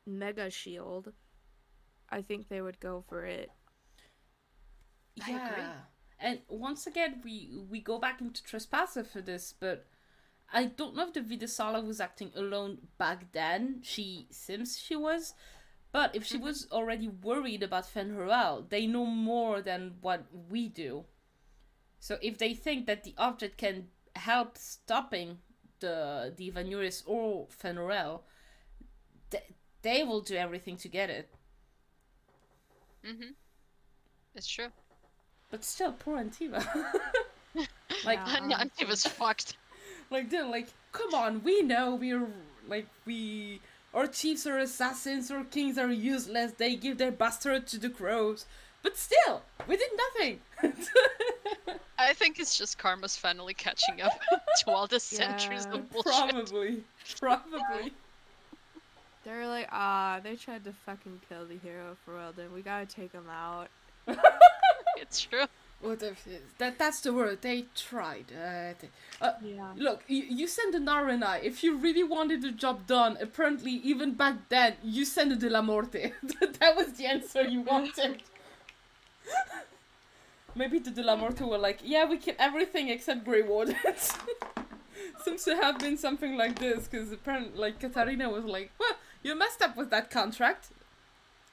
mega 0.07 0.51
shield, 0.51 1.13
I 2.11 2.23
think 2.23 2.49
they 2.49 2.61
would 2.63 2.81
go 2.81 3.03
for 3.09 3.25
it. 3.25 3.53
I 5.21 5.31
yeah. 5.31 5.73
And 6.19 6.41
once 6.49 6.87
again, 6.87 7.21
we 7.25 7.51
we 7.71 7.81
go 7.81 7.99
back 7.99 8.21
into 8.21 8.43
Trespasser 8.43 9.05
for 9.05 9.21
this, 9.21 9.53
but 9.59 9.87
I 10.53 10.67
don't 10.67 10.97
know 10.97 11.09
if 11.09 11.15
the 11.15 11.21
Viddasala 11.21 11.85
was 11.85 12.01
acting 12.01 12.33
alone 12.37 12.89
back 12.99 13.33
then. 13.33 13.83
She 13.83 14.29
seems 14.31 14.79
she 14.79 14.97
was, 14.97 15.35
but 15.93 16.15
if 16.17 16.25
she 16.25 16.39
Mhm. 16.39 16.43
was 16.43 16.69
already 16.73 17.09
worried 17.09 17.63
about 17.63 17.85
Fen'Harel, 17.87 18.69
they 18.69 18.87
know 18.87 19.07
more 19.07 19.63
than 19.63 19.99
what 20.03 20.27
we 20.33 20.69
do. 20.69 21.07
So 22.01 22.19
if 22.23 22.39
they 22.39 22.55
think 22.55 22.87
that 22.87 23.05
the 23.05 23.15
object 23.19 23.59
can 23.59 23.91
help 24.17 24.59
stopping 24.59 25.43
the 25.81 26.33
the 26.37 26.51
Vanuris 26.53 27.03
or 27.07 27.49
Fen'Harel, 27.49 28.23
th- 29.31 29.55
they 29.83 30.03
will 30.03 30.21
do 30.21 30.35
everything 30.37 30.77
to 30.79 30.89
get 30.89 31.11
it. 31.11 31.33
Mm-hmm. 33.05 33.33
It's 34.35 34.47
true. 34.47 34.71
But 35.57 35.65
still, 35.65 35.93
poor 35.93 36.19
Antiva. 36.19 36.63
like, 38.05 38.19
Yeah. 38.27 38.63
Antiva's 38.63 39.07
fucked. 39.07 39.57
like, 40.11 40.29
they're 40.29 40.45
like, 40.45 40.69
come 40.93 41.15
on, 41.15 41.43
we 41.43 41.63
know 41.63 41.95
we're 41.95 42.29
like 42.69 42.87
we. 43.07 43.63
Our 43.95 44.07
chiefs 44.07 44.47
are 44.47 44.59
assassins, 44.59 45.31
our 45.31 45.45
kings 45.45 45.79
are 45.79 45.91
useless. 45.91 46.53
They 46.59 46.77
give 46.77 46.99
their 46.99 47.11
bastard 47.11 47.67
to 47.69 47.79
the 47.79 47.89
crows. 47.89 48.45
But 48.83 48.99
still, 48.99 49.41
we 49.67 49.79
did 49.79 49.89
nothing. 49.97 50.41
I 51.99 52.13
think 52.13 52.39
it's 52.39 52.59
just 52.59 52.77
karma's 52.77 53.17
finally 53.17 53.55
catching 53.55 54.03
up 54.03 54.21
to 54.59 54.71
all 54.71 54.87
the 54.87 55.01
centuries 55.01 55.67
Yeah, 55.71 55.79
of 55.79 55.91
bullshit. 55.91 56.13
probably, 56.13 56.85
probably. 57.19 57.95
They're 59.25 59.47
like, 59.47 59.69
ah, 59.73 60.21
they 60.23 60.37
tried 60.37 60.65
to 60.65 60.75
fucking 60.85 61.23
kill 61.31 61.47
the 61.47 61.57
hero 61.57 61.97
for 62.05 62.13
real. 62.15 62.33
Then 62.37 62.53
We 62.53 62.61
gotta 62.61 62.85
take 62.85 63.13
him 63.13 63.25
out. 63.31 63.69
It's 65.03 65.21
true. 65.21 65.45
What 65.81 66.03
if 66.03 66.27
that? 66.59 66.79
That's 66.79 67.01
the 67.03 67.13
word. 67.13 67.43
They 67.43 67.67
tried. 67.75 68.27
Uh, 68.33 68.73
they- 68.81 68.89
uh, 69.21 69.33
Yeah. 69.43 69.73
Look, 69.77 70.05
you, 70.09 70.23
you 70.25 70.47
send 70.47 70.75
an 70.75 70.87
Arainai. 70.87 71.43
If 71.45 71.63
you 71.63 71.77
really 71.77 72.03
wanted 72.03 72.41
the 72.43 72.51
job 72.51 72.87
done, 72.87 73.19
apparently 73.21 73.73
even 73.73 74.15
back 74.15 74.49
then, 74.49 74.77
you 74.83 75.05
send 75.05 75.33
a 75.33 75.37
Dellamorte. 75.37 76.13
that 76.61 76.77
was 76.77 76.95
the 76.95 77.07
answer 77.07 77.43
you 77.43 77.61
wanted. 77.61 78.23
Maybe 80.55 80.79
the 80.79 80.91
Dellamorte 80.91 81.47
were 81.47 81.59
like, 81.59 81.81
yeah, 81.85 82.07
we 82.09 82.17
kill 82.17 82.35
everything 82.39 82.89
except 82.89 83.25
Grey 83.25 83.43
Wardens. 83.43 84.15
Seems 85.23 85.45
to 85.45 85.55
have 85.57 85.79
been 85.79 85.99
something 85.99 86.37
like 86.37 86.59
this, 86.59 86.89
because 86.89 87.13
apparently, 87.13 87.59
like, 87.59 87.79
Caterina 87.79 88.31
was 88.31 88.45
like, 88.45 88.71
well, 88.79 88.97
you 89.23 89.37
messed 89.39 89.61
up 89.61 89.77
with 89.77 89.91
that 89.91 90.11
contract. 90.11 90.69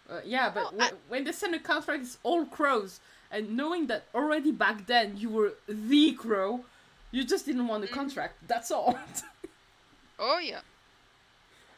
Uh, 0.09 0.19
yeah, 0.23 0.49
but 0.49 0.73
Well, 0.73 0.87
I- 0.87 0.91
when 1.09 1.25
they 1.25 1.33
send 1.33 1.53
a 1.55 1.59
contract, 1.59 2.03
it's 2.03 2.17
all 2.23 2.45
crows. 2.45 3.01
And 3.34 3.57
knowing 3.57 3.88
that 3.88 4.05
already 4.13 4.51
back 4.51 4.86
then 4.86 5.17
you 5.17 5.27
were 5.29 5.53
the 5.67 6.13
crow, 6.13 6.63
you 7.11 7.25
just 7.25 7.45
didn't 7.47 7.67
want 7.67 7.81
the 7.81 7.88
Mhm. 7.89 7.93
contract. 7.99 8.36
That's 8.47 8.71
all. 8.71 8.97
Oh 10.19 10.38
yeah. 10.38 10.61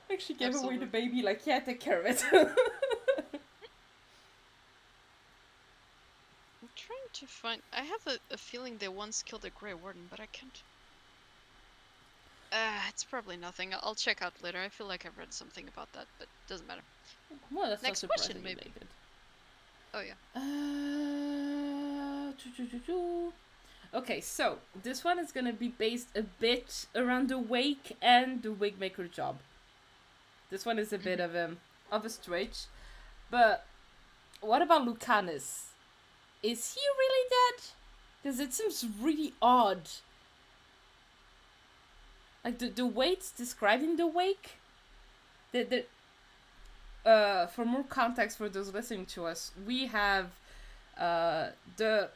like 0.09 0.19
she 0.19 0.33
gave 0.35 0.53
away 0.53 0.77
the 0.77 0.85
baby, 0.85 1.21
like 1.23 1.47
yeah, 1.47 1.59
take 1.61 1.79
care 1.79 1.99
of 2.01 2.05
it. 2.05 2.23
I'm 6.61 6.69
trying 6.75 7.09
to 7.13 7.25
find. 7.25 7.61
I 7.73 7.81
have 7.83 8.05
a, 8.07 8.17
a 8.33 8.37
feeling 8.37 8.77
they 8.77 8.87
once 8.89 9.23
killed 9.23 9.45
a 9.45 9.49
Grey 9.49 9.73
Warden, 9.73 10.07
but 10.09 10.19
I 10.19 10.27
can't. 10.27 10.61
Uh, 12.51 12.81
it's 12.89 13.03
probably 13.03 13.37
nothing. 13.37 13.73
I'll- 13.81 13.95
check 13.95 14.21
out 14.21 14.33
later. 14.43 14.59
I 14.59 14.69
feel 14.69 14.87
like 14.87 15.05
I've 15.05 15.17
read 15.17 15.33
something 15.33 15.67
about 15.67 15.91
that, 15.93 16.05
but 16.19 16.27
doesn't 16.47 16.67
matter. 16.67 16.81
well, 17.51 17.69
that's 17.69 17.81
Next 17.83 18.05
question, 18.05 18.41
maybe. 18.43 18.61
did. 18.77 18.87
Oh 19.95 20.01
yeah. 20.01 20.15
Uh, 20.35 20.41
choo- 22.37 22.51
choo- 22.67 22.79
choo. 22.85 23.33
Okay, 23.93 24.19
so 24.19 24.57
this 24.83 25.05
one 25.05 25.19
is 25.19 25.31
gonna 25.31 25.53
be 25.53 25.69
based 25.69 26.09
a 26.17 26.21
bit 26.21 26.85
around 26.93 27.29
the 27.29 27.39
wake 27.39 27.95
and 28.01 28.43
the 28.43 28.49
wigmaker 28.49 29.09
job. 29.09 29.37
This 30.49 30.65
one 30.65 30.79
is 30.79 30.91
a 30.91 30.97
bit 30.97 31.21
of 31.21 31.33
a 31.33 31.55
of 31.93 32.03
a 32.03 32.09
stretch, 32.09 32.65
but 33.31 33.65
what 34.41 34.61
about 34.61 34.85
Lucanis? 34.85 35.67
Is 36.43 36.73
he 36.73 36.81
really 36.99 37.29
dead? 37.29 37.63
Because 38.21 38.39
it 38.41 38.53
seems 38.53 38.85
really 39.01 39.33
odd. 39.41 39.87
Like 42.43 42.59
the 42.59 42.67
the 42.67 42.85
weights 42.85 43.31
described 43.31 43.81
in 43.81 43.95
the 43.95 44.07
wake, 44.07 44.57
the 45.53 45.63
the 45.63 45.85
uh, 47.05 47.47
for 47.47 47.65
more 47.65 47.83
context 47.83 48.37
for 48.37 48.49
those 48.49 48.73
listening 48.73 49.05
to 49.07 49.25
us, 49.25 49.51
we 49.65 49.87
have 49.87 50.27
uh, 50.97 51.49
the 51.77 52.09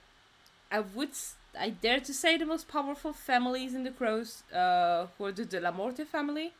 I 0.71 0.79
would 0.81 1.11
I 1.59 1.69
dare 1.69 1.99
to 1.99 2.13
say 2.13 2.37
the 2.37 2.45
most 2.45 2.67
powerful 2.67 3.13
families 3.13 3.73
in 3.73 3.83
the 3.83 3.91
Crows, 3.91 4.43
uh, 4.53 5.07
who 5.17 5.25
are 5.25 5.31
the 5.31 5.45
Dellamorte 5.45 6.05
family. 6.05 6.53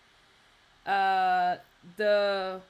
Uh, 0.86 1.58
the 1.98 2.62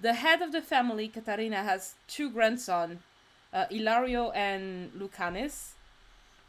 the 0.00 0.14
head 0.14 0.40
of 0.42 0.52
the 0.52 0.62
family, 0.62 1.08
Caterina, 1.08 1.62
has 1.62 1.94
two 2.08 2.30
grandsons, 2.30 2.98
uh, 3.52 3.66
Ilario 3.70 4.30
and 4.30 4.92
Lucanis. 4.92 5.72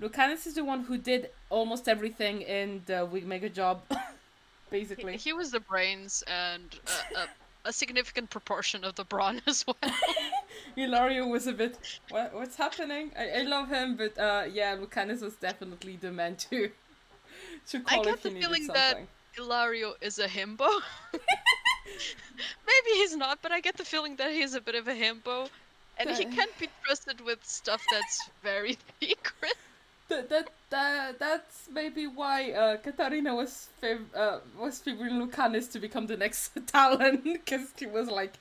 Lucanis 0.02 0.48
is 0.48 0.56
the 0.56 0.64
one 0.64 0.84
who 0.84 0.98
did 0.98 1.30
almost 1.50 1.88
everything 1.88 2.42
in 2.42 2.82
the 2.86 3.08
Wigmaker 3.12 3.54
job, 3.54 3.82
basically. 4.72 5.18
he 5.18 5.34
was 5.34 5.52
the 5.52 5.60
brains 5.60 6.24
and 6.28 6.80
a, 7.16 7.28
a, 7.66 7.74
significant 7.74 8.30
proportion 8.30 8.84
of 8.84 8.96
the 8.96 9.04
brawn 9.04 9.42
as 9.48 9.66
well. 9.66 9.78
Ilario 10.76 11.28
was 11.28 11.48
a 11.48 11.54
bit, 11.54 11.78
what, 12.10 12.34
what's 12.34 12.56
happening? 12.56 13.12
I, 13.18 13.40
I 13.40 13.42
love 13.44 13.70
him, 13.70 13.98
but 13.98 14.18
uh, 14.18 14.44
yeah, 14.52 14.76
Lucanis 14.78 15.22
was 15.22 15.36
definitely 15.36 15.98
the 15.98 16.12
man 16.12 16.36
to 16.50 16.70
to 17.70 17.82
I 17.88 18.02
get 18.04 18.16
if 18.16 18.24
the 18.24 18.32
feeling 18.32 18.68
that- 18.68 19.00
Ilario 19.38 19.94
is 20.02 20.20
a 20.20 20.28
himbo. 20.28 20.68
Maybe 21.14 22.92
he's 22.96 23.16
not, 23.16 23.40
but 23.42 23.54
I 23.54 23.62
get 23.62 23.78
the 23.78 23.86
feeling 23.86 24.18
that 24.18 24.32
he's 24.32 24.56
a 24.56 24.62
bit 24.62 24.76
of 24.76 24.90
a 24.90 24.94
himbo. 24.94 25.50
And 25.98 26.10
he 26.10 26.26
can't 26.26 26.58
be 26.60 26.68
trusted 26.84 27.22
with 27.22 27.46
stuff 27.46 27.82
that's 27.92 28.30
very 28.44 28.78
secret. 29.00 29.54
That, 30.12 30.30
that, 30.30 30.50
that 30.70 31.20
that's 31.20 31.70
maybe 31.72 32.06
why 32.06 32.52
uh, 32.52 32.78
Caterina 32.78 33.34
was 33.34 33.70
fav- 33.82 34.14
uh, 34.16 34.40
was 34.60 34.80
favoring 34.80 35.16
Lucanis 35.26 35.72
to 35.72 35.80
become 35.80 36.06
the 36.08 36.18
next 36.18 36.52
Talon, 36.68 37.22
because 37.24 37.72
she 37.78 37.86
was 37.86 38.10
like, 38.10 38.34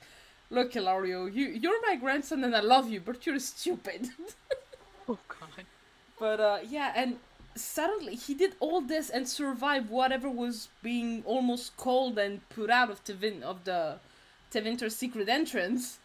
"Look, 0.49 0.75
Ilario, 0.75 1.27
you 1.27 1.47
you're 1.47 1.81
my 1.87 1.95
grandson 1.95 2.43
and 2.43 2.53
I 2.55 2.59
love 2.59 2.89
you, 2.89 2.99
but 2.99 3.25
you're 3.25 3.39
stupid." 3.39 4.09
Oh 5.09 5.17
god. 5.27 5.65
But 6.19 6.39
uh, 6.39 6.59
yeah, 6.69 6.93
and 6.95 7.17
suddenly 7.55 8.15
he 8.15 8.33
did 8.33 8.55
all 8.59 8.81
this 8.81 9.09
and 9.09 9.27
survived 9.27 9.89
whatever 9.89 10.29
was 10.29 10.69
being 10.83 11.23
almost 11.25 11.75
called 11.77 12.17
and 12.19 12.47
put 12.49 12.69
out 12.69 12.89
of 12.91 13.03
Tevin 13.03 13.41
of 13.41 13.63
the 13.63 13.99
Tevinter's 14.51 14.95
secret 14.95 15.27
entrance. 15.27 15.99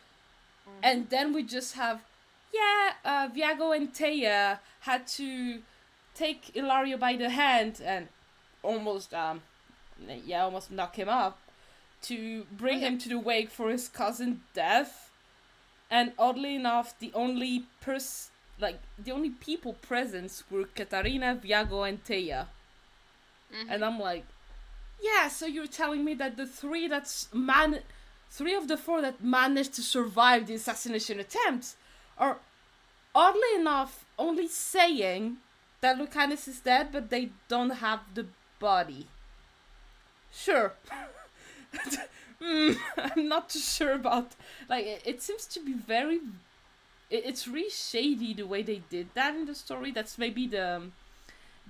And 0.83 1.09
then 1.11 1.33
we 1.33 1.43
just 1.43 1.75
have, 1.75 2.01
yeah, 2.53 2.93
uh, 3.05 3.29
Viago 3.29 3.75
and 3.77 3.93
Teia 3.93 4.59
had 4.81 5.07
to 5.09 5.61
take 6.15 6.57
Ilario 6.57 6.97
by 6.97 7.17
the 7.17 7.31
hand 7.31 7.81
and 7.85 8.09
almost, 8.63 9.13
um, 9.15 9.43
yeah, 10.25 10.45
almost 10.45 10.71
knock 10.71 10.97
him 10.97 11.09
up 11.09 11.39
to 12.03 12.45
bring 12.53 12.79
Oh, 12.79 12.81
yeah. 12.83 12.89
him 12.89 12.99
to 12.99 13.09
the 13.09 13.19
wake 13.19 13.51
for 13.51 13.71
his 13.71 13.89
cousin 13.89 14.43
death. 14.55 15.11
And 15.91 16.13
oddly 16.19 16.55
enough, 16.57 16.99
the 16.99 17.13
only 17.15 17.65
pers 17.81 18.31
like 18.59 18.81
the 18.99 19.13
only 19.13 19.31
people 19.31 19.75
present 19.75 20.43
were 20.51 20.65
Caterina, 20.65 21.39
Viago, 21.43 21.87
and 21.87 22.03
Teia. 22.05 22.47
Mhm. 23.53 23.67
And 23.69 23.85
I'm 23.85 23.99
like, 24.01 24.25
yeah, 25.01 25.29
so 25.29 25.45
you're 25.47 25.67
telling 25.67 26.05
me 26.05 26.15
that 26.15 26.37
the 26.37 26.47
three 26.47 26.89
that's 26.89 27.29
man 27.35 27.83
three 28.31 28.55
of 28.55 28.67
the 28.67 28.77
four 28.77 29.01
that 29.03 29.23
managed 29.23 29.75
to 29.75 29.83
survive 29.83 30.47
the 30.47 30.55
assassination 30.55 31.21
attempt 31.21 31.77
are 32.19 32.39
oddly 33.15 33.55
enough 33.57 34.05
only 34.19 34.49
saying 34.49 35.39
that 35.81 35.99
Lucanis 35.99 36.49
is 36.49 36.61
dead, 36.61 36.89
but 36.93 37.11
they 37.11 37.31
don't 37.49 37.71
have 37.71 38.01
the 38.15 38.27
body. 38.59 39.07
Sure. 40.33 40.75
mm, 42.43 42.77
I'm 42.99 43.29
not 43.29 43.51
too 43.51 43.59
sure 43.59 43.93
about 43.93 44.33
like 44.69 44.87
it, 44.87 45.03
it 45.05 45.23
seems 45.23 45.47
to 45.47 45.61
be 45.61 45.73
very 45.73 46.17
it, 47.11 47.25
it's 47.25 47.47
really 47.49 47.71
shady 47.71 48.35
the 48.35 48.45
way 48.47 48.63
they 48.63 48.83
did 48.91 49.09
that 49.15 49.35
in 49.35 49.47
the 49.47 49.55
story. 49.55 49.91
That's 49.91 50.19
maybe 50.19 50.47
the 50.47 50.83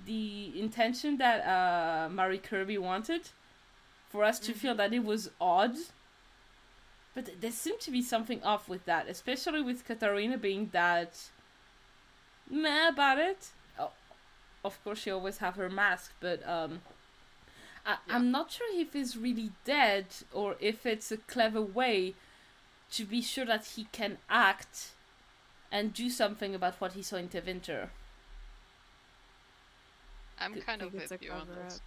the 0.05 0.53
intention 0.59 1.17
that 1.17 1.45
uh, 1.45 2.09
Mary 2.09 2.37
Kirby 2.37 2.77
wanted 2.77 3.29
for 4.09 4.23
us 4.23 4.39
to 4.39 4.53
feel 4.53 4.75
that 4.75 4.93
it 4.93 5.03
was 5.03 5.29
odd. 5.39 5.75
But 7.17 7.41
there 7.41 7.51
seemed 7.51 7.79
to 7.81 7.89
be 7.91 8.03
something 8.03 8.43
off 8.43 8.69
with 8.69 8.85
that, 8.85 9.07
especially 9.09 9.61
with 9.63 9.85
Caterina 9.85 10.37
being 10.37 10.69
that 10.71 11.31
meh 12.49 12.89
about 12.89 13.17
it. 13.17 13.49
Oh, 13.79 13.91
of 14.63 14.81
course, 14.83 14.99
she 14.99 15.09
always 15.09 15.39
have 15.39 15.55
her 15.55 15.67
mask, 15.69 16.13
but 16.19 16.47
um, 16.47 16.81
I, 17.85 17.97
Yeah. 18.05 18.17
I'm 18.17 18.29
not 18.29 18.51
sure 18.51 18.67
if 18.71 18.93
he's 18.93 19.17
really 19.17 19.51
dead 19.65 20.05
or 20.31 20.57
if 20.59 20.85
it's 20.85 21.11
a 21.11 21.17
clever 21.17 21.61
way 21.61 22.13
to 22.91 23.05
be 23.05 23.21
sure 23.23 23.45
that 23.45 23.65
he 23.75 23.85
can 23.85 24.19
act 24.29 24.91
and 25.71 25.93
do 25.93 26.09
something 26.11 26.53
about 26.55 26.75
what 26.79 26.93
he 26.93 27.01
saw 27.01 27.17
in 27.17 27.29
Tevinter. 27.29 27.89
I'm 30.39 30.53
Th- 30.53 30.65
kind 30.65 30.81
of 30.81 30.91
think 30.91 31.03
it's 31.03 31.11
with 31.11 31.21
a 31.21 31.25
you 31.25 31.31
on 31.31 31.47
cover-up. 31.47 31.69
this. 31.69 31.81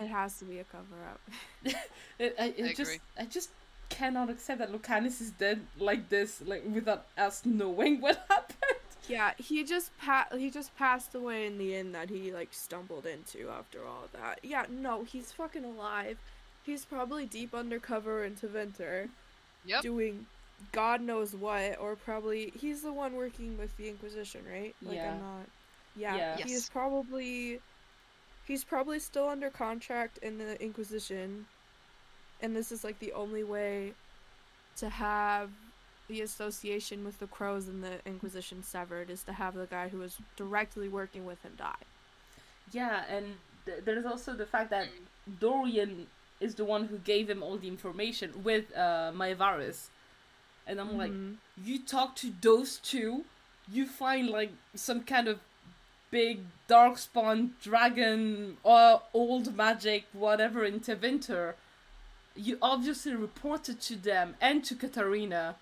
It 0.00 0.08
has 0.08 0.38
to 0.38 0.44
be 0.44 0.58
a 0.58 0.64
cover 0.64 0.96
up. 1.10 1.20
I, 2.20 2.24
I, 2.38 2.54
I 2.60 2.64
I 2.64 2.74
just 2.74 2.80
agree. 2.80 3.00
I 3.18 3.24
just 3.26 3.50
cannot 3.88 4.30
accept 4.30 4.58
that 4.58 4.72
Lucanis 4.72 5.20
is 5.20 5.30
dead 5.32 5.60
like 5.78 6.08
this, 6.08 6.40
like 6.44 6.62
without 6.72 7.06
us 7.16 7.42
knowing 7.44 8.00
what 8.00 8.24
happened. 8.30 8.58
yeah, 9.08 9.32
he 9.38 9.64
just 9.64 9.96
pa- 9.98 10.28
he 10.36 10.50
just 10.50 10.76
passed 10.76 11.14
away 11.14 11.46
in 11.46 11.58
the 11.58 11.74
inn 11.74 11.92
that 11.92 12.10
he 12.10 12.32
like 12.32 12.48
stumbled 12.52 13.06
into 13.06 13.48
after 13.50 13.84
all 13.86 14.04
that. 14.12 14.40
Yeah, 14.42 14.66
no, 14.70 15.04
he's 15.04 15.32
fucking 15.32 15.64
alive. 15.64 16.18
He's 16.64 16.84
probably 16.84 17.24
deep 17.26 17.54
undercover 17.54 18.24
in 18.24 18.34
Tevinter, 18.36 19.08
Yep. 19.64 19.82
doing 19.82 20.26
God 20.72 21.00
knows 21.00 21.34
what, 21.34 21.78
or 21.80 21.96
probably 21.96 22.52
he's 22.58 22.82
the 22.82 22.92
one 22.92 23.14
working 23.14 23.56
with 23.56 23.74
the 23.76 23.88
Inquisition, 23.88 24.42
right? 24.50 24.74
Like 24.82 24.96
Yeah. 24.96 25.12
I'm 25.12 25.20
not. 25.20 25.46
Yeah, 25.96 26.16
Yeah. 26.16 26.36
he's 26.36 26.50
Yes. 26.52 26.68
probably 26.68 27.60
he's 28.46 28.64
probably 28.64 28.98
still 28.98 29.28
under 29.28 29.50
contract 29.50 30.18
in 30.18 30.38
the 30.38 30.60
Inquisition, 30.62 31.46
and 32.40 32.54
this 32.54 32.70
is 32.72 32.84
like 32.84 32.98
the 32.98 33.12
only 33.12 33.44
way 33.44 33.92
to 34.76 34.88
have 34.88 35.50
the 36.08 36.20
association 36.22 37.04
with 37.04 37.18
the 37.18 37.26
crows 37.26 37.68
and 37.68 37.82
the 37.84 37.98
Inquisition 38.06 38.62
severed 38.62 39.10
is 39.10 39.22
to 39.24 39.32
have 39.32 39.54
the 39.54 39.66
guy 39.66 39.88
who 39.88 39.98
was 39.98 40.16
directly 40.36 40.88
working 40.88 41.24
with 41.26 41.42
him 41.42 41.52
die. 41.58 41.74
Yeah, 42.72 43.04
and 43.10 43.34
th- 43.66 43.84
there's 43.84 44.06
also 44.06 44.34
the 44.34 44.46
fact 44.46 44.70
that 44.70 44.88
Dorian 45.40 46.06
is 46.40 46.54
the 46.54 46.64
one 46.64 46.86
who 46.86 46.98
gave 46.98 47.28
him 47.28 47.42
all 47.42 47.56
the 47.58 47.68
information 47.68 48.42
with 48.42 48.74
uh, 48.76 49.12
Maevaris. 49.14 49.88
And 50.66 50.80
I'm 50.80 50.96
like, 50.96 51.10
Mhm. 51.10 51.36
you 51.62 51.78
talk 51.82 52.14
to 52.16 52.32
those 52.40 52.76
two, 52.78 53.24
you 53.70 53.86
find 53.86 54.28
like 54.30 54.52
some 54.74 55.02
kind 55.02 55.28
of 55.28 55.40
big 56.10 56.40
darkspawn 56.68 57.50
dragon 57.62 58.56
or 58.62 59.02
old 59.12 59.54
magic, 59.56 60.04
whatever 60.12 60.64
in 60.64 60.80
Tevinter. 60.80 61.54
You 62.38 62.56
obviously 62.62 63.14
reported 63.16 63.80
to 63.82 63.96
them 63.96 64.36
and 64.40 64.64
to 64.64 64.74
Caterina. 64.76 65.56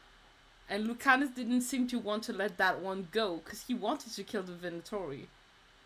And 0.68 0.86
Lucanis 0.86 1.34
didn't 1.34 1.60
seem 1.62 1.86
to 1.88 1.98
want 1.98 2.24
to 2.24 2.32
let 2.32 2.58
that 2.58 2.80
one 2.80 3.08
go 3.12 3.36
because 3.36 3.62
he 3.62 3.72
wanted 3.74 4.12
to 4.14 4.22
kill 4.24 4.42
the 4.42 4.52
Venatori. 4.52 5.26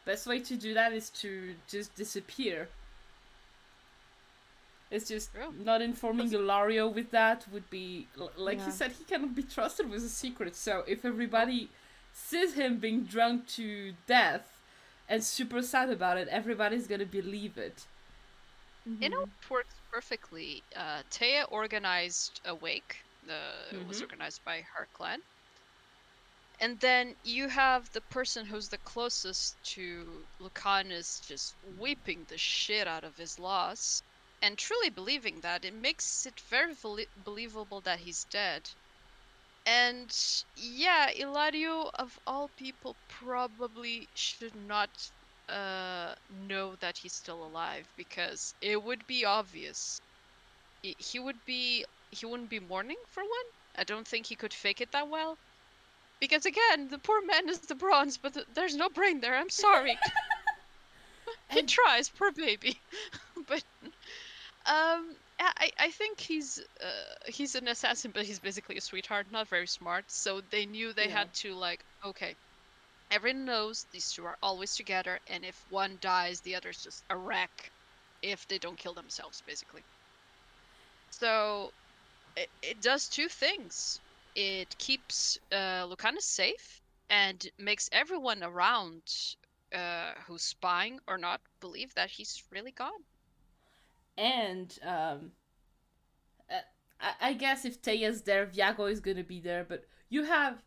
Best 0.06 0.26
way 0.26 0.40
to 0.40 0.56
do 0.56 0.74
that 0.74 0.92
is 0.92 1.10
to 1.10 1.54
just 1.68 1.94
disappear. 1.94 2.68
It's 4.90 5.06
just 5.06 5.30
not 5.64 5.82
informing 5.82 6.32
Ilario 6.32 6.88
with 6.88 7.10
that 7.12 7.46
would 7.52 7.68
be 7.70 8.08
like 8.36 8.58
Yeah. 8.58 8.64
he 8.64 8.70
said 8.72 8.92
he 8.92 9.04
cannot 9.04 9.34
be 9.36 9.42
trusted 9.44 9.88
with 9.88 10.02
a 10.02 10.08
secret. 10.08 10.56
So 10.56 10.82
if 10.88 11.04
everybody 11.04 11.68
sees 12.12 12.54
him 12.54 12.78
being 12.78 13.04
drunk 13.04 13.46
to 13.58 13.92
death 14.06 14.58
and 15.08 15.22
super 15.22 15.62
sad 15.62 15.90
about 15.90 16.16
it, 16.18 16.26
everybody's 16.28 16.88
gonna 16.88 17.06
believe 17.06 17.56
it. 17.56 17.86
You 18.84 19.10
know, 19.10 19.22
it 19.22 19.50
works 19.50 19.74
perfectly. 19.92 20.64
Uh, 20.74 21.02
Teia 21.10 21.44
organized 21.50 22.40
a 22.44 22.54
wake. 22.54 23.04
Uh, 23.28 23.72
It 23.74 23.86
was 23.86 23.98
Mhm. 23.98 24.02
organized 24.02 24.42
by 24.44 24.62
her 24.62 24.88
clan. 24.92 25.22
And 26.60 26.78
then 26.78 27.16
you 27.24 27.48
have 27.48 27.90
the 27.90 28.02
person 28.02 28.46
who's 28.46 28.68
the 28.68 28.78
closest 28.78 29.60
to 29.74 30.28
Lucanis 30.38 31.20
just 31.26 31.56
weeping 31.60 32.24
the 32.26 32.38
shit 32.38 32.86
out 32.86 33.02
of 33.02 33.16
his 33.16 33.36
loss 33.36 34.04
and 34.40 34.56
truly 34.56 34.90
believing 34.90 35.40
that. 35.40 35.64
It 35.64 35.74
makes 35.74 36.24
it 36.26 36.38
very 36.38 36.74
belie- 36.74 37.08
believable 37.16 37.80
that 37.80 37.98
he's 37.98 38.24
dead. 38.26 38.70
And 39.66 40.14
yeah, 40.54 41.10
Ilario, 41.10 41.90
of 41.94 42.18
all 42.26 42.50
people, 42.50 42.98
probably 43.08 44.10
should 44.14 44.54
not 44.54 45.12
uh, 45.50 46.14
know 46.30 46.76
that 46.76 46.98
he's 46.98 47.14
still 47.14 47.44
alive 47.44 47.88
because 47.96 48.54
it 48.60 48.82
would 48.82 49.06
be 49.06 49.24
obvious. 49.26 50.00
He, 50.82 51.18
would 51.20 51.44
be 51.44 51.84
he 52.10 52.26
wouldn't 52.26 52.50
be 52.50 52.60
mourning 52.60 52.98
for 53.10 53.22
one. 53.22 53.48
I 53.76 53.84
don't 53.84 54.06
think 54.08 54.26
he 54.26 54.36
could 54.36 54.54
fake 54.54 54.80
it 54.80 54.92
that 54.92 55.08
well. 55.08 55.38
Because 56.20 56.46
again, 56.46 56.88
the 56.88 56.98
poor 56.98 57.22
man 57.24 57.48
is 57.48 57.60
the 57.60 57.70
bronze, 57.70 58.12
but 58.12 58.28
th- 58.28 58.40
there's 58.46 58.70
no 58.70 58.82
brain 58.82 59.14
there. 59.14 59.30
I'm 59.30 59.44
sorry. 59.50 59.98
he 61.48 61.62
tries, 61.62 62.08
poor 62.10 62.32
baby. 62.32 62.82
but 63.46 63.62
um, 64.66 65.16
I 65.40 65.52
I- 65.58 65.72
I 65.78 65.90
think 65.90 66.20
he's 66.20 66.58
uh, 66.82 67.30
he's 67.30 67.54
an 67.54 67.68
assassin, 67.68 68.12
but 68.12 68.24
he's 68.26 68.40
basically 68.40 68.76
a 68.76 68.80
sweetheart, 68.80 69.30
not 69.30 69.48
very 69.48 69.66
smart. 69.66 70.04
So 70.10 70.40
they 70.40 70.66
knew 70.66 70.92
they 70.92 71.08
Yeah. 71.08 71.10
had 71.10 71.32
to 71.42 71.54
like, 71.54 71.84
okay, 72.04 72.36
everyone 73.10 73.44
knows 73.44 73.86
these 73.92 74.12
two 74.12 74.24
are 74.24 74.38
always 74.42 74.76
together, 74.76 75.20
and 75.28 75.44
if 75.44 75.64
one 75.70 75.98
dies, 76.00 76.40
the 76.40 76.54
other's 76.56 76.82
just 76.82 77.04
a 77.10 77.16
wreck 77.16 77.70
if 78.22 78.46
they 78.48 78.58
don't 78.58 78.76
kill 78.78 78.94
themselves, 78.94 79.42
basically. 79.46 79.82
So 81.10 81.72
it, 82.36 82.48
it 82.62 82.80
does 82.80 83.08
two 83.08 83.28
things. 83.28 84.00
It 84.34 84.76
keeps 84.78 85.38
uh, 85.52 85.86
Lucanis 85.86 86.22
safe 86.22 86.80
and 87.08 87.46
makes 87.58 87.88
everyone 87.92 88.42
around 88.42 89.02
uh, 89.74 90.12
who's 90.26 90.42
spying 90.42 91.00
or 91.08 91.18
not 91.18 91.40
believe 91.60 91.94
that 91.94 92.10
he's 92.10 92.42
really 92.50 92.70
gone. 92.72 93.02
And 94.16 94.78
um, 94.82 95.32
uh, 96.50 96.60
I, 97.00 97.30
I 97.30 97.32
guess 97.34 97.64
if 97.64 97.82
Teia's 97.82 98.22
there, 98.22 98.46
Viago 98.46 98.90
is 98.90 99.00
gonna 99.00 99.24
be 99.24 99.40
there. 99.40 99.64
But 99.68 99.84
you 100.08 100.24
have 100.24 100.62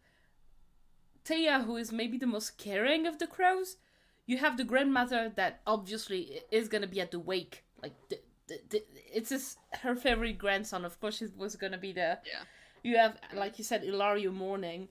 Teia, 1.25 1.65
who 1.65 1.77
is 1.77 1.91
maybe 1.91 2.17
the 2.17 2.27
most 2.27 2.57
caring 2.57 3.05
of 3.05 3.19
the 3.19 3.27
crows. 3.27 3.77
You 4.25 4.37
have 4.37 4.57
the 4.57 4.63
grandmother 4.63 5.31
that 5.35 5.61
obviously 5.67 6.41
is 6.51 6.69
gonna 6.69 6.87
be 6.87 7.01
at 7.01 7.11
the 7.11 7.19
wake. 7.19 7.63
Like 7.81 7.93
the, 8.09 8.19
the, 8.47 8.59
the, 8.69 8.83
it's 9.13 9.29
his, 9.29 9.57
her 9.81 9.95
favorite 9.95 10.37
grandson. 10.37 10.85
Of 10.85 10.99
course, 10.99 11.17
she 11.17 11.27
was 11.35 11.55
gonna 11.55 11.77
be 11.77 11.91
there. 11.91 12.19
Yeah. 12.25 12.43
You 12.83 12.97
have, 12.97 13.17
like 13.33 13.57
you 13.57 13.63
said, 13.63 13.83
Ilario 13.83 14.31
mourning, 14.31 14.89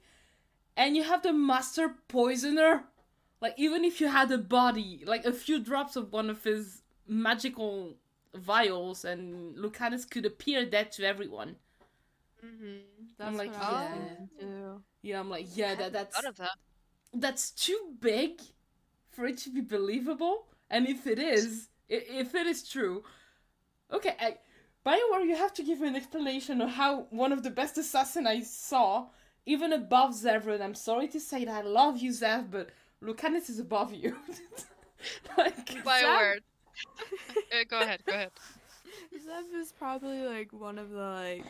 and 0.76 0.96
you 0.96 1.02
have 1.02 1.22
the 1.22 1.32
master 1.32 1.94
poisoner. 2.08 2.84
Like 3.40 3.54
even 3.56 3.84
if 3.84 4.00
you 4.00 4.08
had 4.08 4.30
a 4.30 4.38
body, 4.38 5.02
like 5.06 5.24
a 5.24 5.32
few 5.32 5.58
drops 5.58 5.96
of 5.96 6.12
one 6.12 6.30
of 6.30 6.44
his 6.44 6.82
magical 7.06 7.96
vials, 8.34 9.04
and 9.04 9.56
Lucanis 9.56 10.08
could 10.08 10.24
appear 10.24 10.64
dead 10.64 10.92
to 10.92 11.04
everyone. 11.04 11.56
Mm-hmm. 12.44 12.80
I'm 13.20 13.36
That's 13.36 13.38
like, 13.38 13.52
what 13.52 13.62
I 13.62 13.72
was 13.72 14.28
yeah. 14.40 14.74
Thinking 15.02 15.08
too. 15.08 15.08
Yeah, 15.08 15.20
I'm 15.20 15.30
like, 15.30 15.46
yeah, 15.56 15.74
that 15.74 15.92
that's 15.92 16.24
of 16.24 16.36
that. 16.36 16.50
that's 17.14 17.50
too 17.50 17.94
big 18.00 18.40
for 19.10 19.26
it 19.26 19.38
to 19.38 19.50
be 19.50 19.60
believable. 19.60 20.46
And 20.70 20.88
if 20.88 21.06
it 21.06 21.18
is, 21.18 21.68
if 21.88 22.34
it 22.34 22.46
is 22.46 22.68
true, 22.68 23.04
okay. 23.92 24.16
I, 24.20 24.38
Bioware, 24.84 25.26
you 25.26 25.36
have 25.36 25.52
to 25.54 25.62
give 25.62 25.80
me 25.80 25.88
an 25.88 25.96
explanation 25.96 26.60
of 26.60 26.70
how 26.70 27.06
one 27.10 27.32
of 27.32 27.42
the 27.42 27.50
best 27.50 27.78
assassins 27.78 28.26
I 28.26 28.40
saw, 28.40 29.06
even 29.46 29.72
above 29.72 30.12
Zevran. 30.14 30.60
I'm 30.60 30.74
sorry 30.74 31.08
to 31.08 31.20
say 31.20 31.44
that 31.44 31.64
I 31.64 31.68
love 31.68 31.98
you, 31.98 32.10
Zev, 32.10 32.50
but 32.50 32.70
Lucanis 33.02 33.48
is 33.48 33.60
above 33.60 33.94
you. 33.94 34.16
like, 35.38 35.84
By 35.84 36.00
Zab- 36.00 36.20
word. 36.20 36.42
uh, 37.52 37.64
go 37.68 37.80
ahead, 37.80 38.02
go 38.06 38.12
ahead. 38.14 38.30
Zev 39.14 39.54
is 39.60 39.72
probably 39.72 40.22
like 40.22 40.52
one 40.52 40.78
of 40.78 40.90
the 40.90 40.98
like 40.98 41.44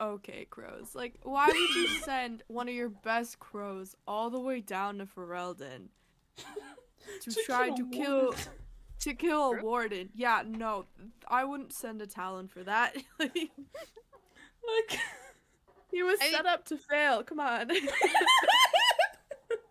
okay 0.00 0.46
crows. 0.50 0.94
Like, 0.94 1.14
why 1.22 1.46
would 1.46 1.54
you 1.56 1.88
send 2.04 2.42
one 2.48 2.68
of 2.68 2.74
your 2.74 2.88
best 2.88 3.38
crows 3.38 3.94
all 4.06 4.30
the 4.30 4.40
way 4.40 4.60
down 4.60 4.98
to 4.98 5.06
Ferelden 5.06 5.88
to, 7.22 7.30
To 7.30 7.42
try 7.44 7.70
to 7.70 7.88
kill 7.90 8.22
warden. 8.26 8.38
to 9.00 9.14
kill 9.14 9.52
a 9.54 9.62
warden? 9.62 10.08
Yeah, 10.14 10.42
no, 10.46 10.86
I 11.28 11.44
wouldn't 11.44 11.72
send 11.72 12.02
a 12.02 12.06
Talon 12.06 12.48
for 12.48 12.62
that. 12.64 12.96
Like, 13.18 13.34
like, 14.90 14.98
he 15.90 16.02
was 16.02 16.18
I- 16.20 16.30
set 16.30 16.46
up 16.46 16.64
to 16.66 16.76
fail. 16.76 17.22
Come 17.22 17.40
on. 17.40 17.70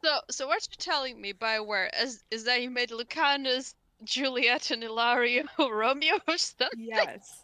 So, 0.03 0.19
so 0.31 0.47
what 0.47 0.65
you're 0.69 0.77
telling 0.77 1.19
me, 1.19 1.33
BioWare 1.33 1.89
is 2.01 2.23
is 2.31 2.45
that 2.45 2.61
you 2.61 2.69
made 2.69 2.89
Lucanis, 2.89 3.73
Juliet, 4.03 4.71
and 4.71 4.83
Ilario 4.83 5.43
Romeo 5.59 6.15
or 6.27 6.37
something? 6.37 6.67
yes. 6.79 7.43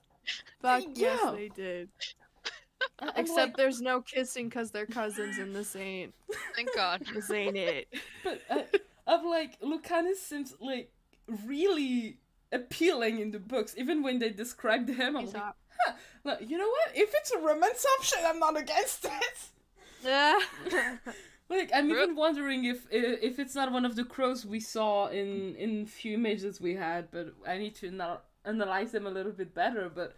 Fuck 0.62 0.84
yes, 0.94 1.20
Yeah. 1.24 1.32
they 1.32 1.50
did. 1.50 1.90
I'm 3.00 3.10
Except 3.16 3.38
like, 3.38 3.58
there's 3.58 3.82
no 3.82 4.02
kissing 4.02 4.50
because 4.50 4.72
they're 4.72 4.86
cousins, 4.86 5.38
and 5.38 5.56
this 5.56 5.76
ain't 5.76 6.14
Thank 6.56 6.76
God. 6.76 7.04
this 7.14 7.30
ain't 7.32 7.58
it. 7.58 7.88
but 8.24 8.42
uh, 8.50 8.62
I'm 9.08 9.26
like, 9.26 9.60
Lucanis 9.62 10.18
seems 10.18 10.54
like 10.60 10.92
really 11.46 12.18
appealing 12.52 13.20
in 13.20 13.32
the 13.32 13.40
books. 13.40 13.76
Even 13.78 14.04
when 14.04 14.20
they 14.20 14.30
described 14.30 14.90
him, 14.90 15.18
I'm 15.18 15.26
He's 15.26 15.34
like, 15.34 15.44
hot. 15.44 15.56
Look, 16.24 16.40
you 16.42 16.58
know 16.58 16.68
what? 16.70 16.96
If 16.96 17.12
it's 17.14 17.32
a 17.32 17.40
romance 17.40 17.86
option, 18.00 18.20
I'm 18.26 18.40
not 18.40 18.58
against 18.58 19.06
it. 19.06 19.40
Yeah. 20.04 20.40
Like, 21.50 21.72
I'm 21.74 21.90
True. 21.90 22.02
even 22.02 22.16
wondering 22.16 22.66
if 22.66 22.88
if 22.90 23.38
it's 23.38 23.54
not 23.54 23.72
one 23.72 23.86
of 23.86 23.96
the 23.96 24.04
crows 24.06 24.46
we 24.46 24.60
saw 24.60 25.08
in 25.08 25.56
in 25.56 25.86
few 25.86 26.16
images 26.16 26.60
we 26.60 26.74
had, 26.76 27.12
but 27.12 27.34
I 27.48 27.58
need 27.58 27.76
to 27.76 27.92
now 27.92 28.22
analyze 28.46 28.92
them 28.92 29.06
a 29.06 29.12
little 29.12 29.32
bit 29.34 29.54
better. 29.54 29.92
But 29.94 30.16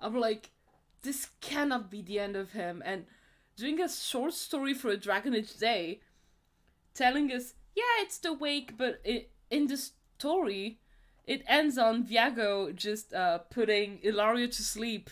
I'm 0.00 0.18
like, 0.18 0.50
this 1.02 1.28
cannot 1.40 1.90
be 1.90 2.02
the 2.02 2.18
end 2.18 2.36
of 2.36 2.52
him. 2.52 2.82
And 2.84 3.04
doing 3.56 3.80
a 3.80 3.88
short 3.88 4.34
story 4.34 4.74
for 4.74 4.88
a 4.88 4.96
Dragon 4.96 5.34
Age 5.34 5.56
Day, 5.56 6.00
telling 6.94 7.30
us, 7.32 7.54
yeah, 7.74 7.82
it's 8.00 8.18
the 8.18 8.32
wake, 8.32 8.76
but 8.76 9.00
it, 9.04 9.30
in 9.50 9.66
the 9.66 9.76
story, 9.76 10.80
it 11.26 11.42
ends 11.46 11.76
on 11.78 12.04
Viago 12.04 12.74
just 12.74 13.12
uh, 13.12 13.38
putting 13.38 13.98
Ilario 14.02 14.46
to 14.46 14.62
sleep 14.62 15.10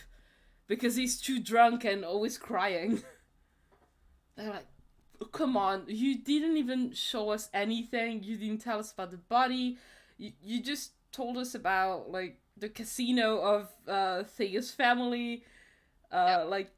because 0.67 0.97
he's 0.97 1.21
too 1.21 1.39
drunk 1.39 1.85
and 1.85 2.05
always 2.05 2.39
crying. 2.39 3.03
They're 4.37 4.51
like, 4.51 4.67
come 5.33 5.57
on, 5.57 5.85
you 5.89 6.19
didn't 6.19 6.57
even 6.57 6.93
show 6.93 7.31
us 7.31 7.49
anything. 7.55 8.23
You 8.23 8.37
didn't 8.37 8.63
tell 8.63 8.79
us 8.79 8.93
about 8.93 9.11
the 9.11 9.19
body. 9.19 9.79
You, 10.19 10.33
you 10.43 10.63
just 10.63 10.93
told 11.13 11.37
us 11.37 11.55
about 11.55 12.11
like 12.11 12.39
the 12.57 12.69
casino 12.69 13.39
of 13.41 13.69
uh, 13.87 14.25
Teia's 14.37 14.71
family, 14.71 15.45
uh, 16.13 16.39
Yep. 16.41 16.49
like 16.49 16.71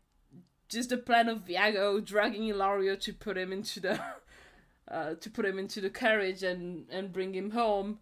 just 0.69 0.91
the 0.91 0.97
plan 0.99 1.29
of 1.29 1.45
Viago 1.47 2.05
dragging 2.05 2.45
Ilario 2.49 2.97
to 2.97 3.13
put 3.13 3.37
him 3.39 3.53
into 3.53 3.81
the 3.81 4.01
uh, 4.91 5.15
to 5.15 5.31
put 5.31 5.45
him 5.45 5.59
into 5.59 5.81
the 5.81 5.91
carriage 5.91 6.43
and 6.43 6.87
and 6.91 7.13
bring 7.13 7.35
him 7.35 7.51
home. 7.51 7.99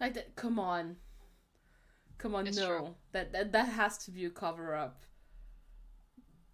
Like 0.00 0.14
that, 0.14 0.34
come 0.36 0.58
on, 0.58 0.96
come 2.18 2.34
on, 2.34 2.46
It's 2.46 2.58
no, 2.58 2.66
true. 2.66 2.94
that 3.12 3.32
that 3.32 3.52
that 3.52 3.68
has 3.68 3.96
to 4.04 4.10
be 4.10 4.24
a 4.24 4.30
cover 4.30 4.74
up. 4.74 5.02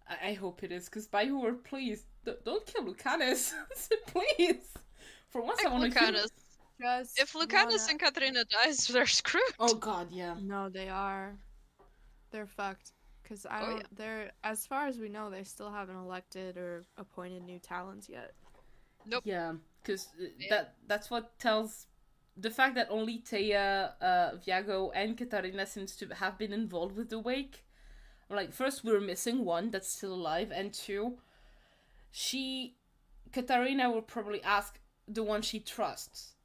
I, 0.07 0.29
I 0.29 0.33
hope 0.33 0.63
it 0.63 0.71
is, 0.71 0.85
because 0.85 1.07
BioWare 1.07 1.63
please 1.63 2.05
d- 2.25 2.33
don't 2.45 2.65
kill 2.65 2.83
Lucanis, 2.85 3.51
please. 4.07 4.73
For 5.29 5.41
once, 5.41 5.59
I 5.61 5.69
Like 5.69 5.73
want 5.73 5.93
to 5.93 5.99
kill. 5.99 6.09
Lucanis. 6.13 6.27
Just 6.79 7.19
If 7.19 7.33
Lucanis 7.33 7.53
wanna- 7.65 7.77
and 7.89 7.99
Caterina 7.99 8.43
dies, 8.45 8.87
they're 8.93 9.05
screwed. 9.05 9.43
Oh 9.59 9.75
God, 9.75 10.07
yeah. 10.11 10.35
No, 10.41 10.69
they 10.69 10.89
are. 10.89 11.35
They're 12.31 12.47
fucked. 12.47 12.91
Cause 13.31 13.45
I 13.45 13.61
Oh, 13.61 13.65
don't. 13.67 13.77
yeah. 13.77 13.87
They're 13.93 14.31
as 14.43 14.65
far 14.67 14.87
as 14.87 14.99
we 14.99 15.07
know, 15.07 15.29
they 15.29 15.45
still 15.45 15.71
haven't 15.71 15.95
elected 15.95 16.57
or 16.57 16.83
appointed 16.97 17.43
new 17.43 17.59
Talons 17.59 18.09
yet. 18.09 18.33
Nope. 19.05 19.23
Yeah, 19.25 19.53
because 19.81 20.09
Yeah. 20.37 20.49
that 20.49 20.75
that's 20.85 21.09
what 21.09 21.39
tells 21.39 21.87
the 22.35 22.51
fact 22.51 22.75
that 22.75 22.87
only 22.89 23.19
Teia, 23.19 23.93
uh, 24.01 24.31
Viago, 24.37 24.91
and 24.93 25.17
Caterina 25.17 25.65
seems 25.65 25.95
to 25.97 26.07
have 26.15 26.37
been 26.37 26.51
involved 26.53 26.97
with 26.97 27.09
the 27.09 27.19
wake. 27.19 27.65
Like, 28.29 28.53
first 28.53 28.83
we're 28.83 29.01
missing 29.01 29.45
one 29.45 29.71
that's 29.71 29.89
still 29.89 30.13
alive, 30.13 30.51
and 30.51 30.73
two, 30.73 31.19
she, 32.11 32.77
Caterina 33.31 33.91
will 33.91 34.01
probably 34.01 34.41
ask 34.43 34.79
the 35.07 35.23
one 35.23 35.41
she 35.41 35.59
trusts, 35.59 36.35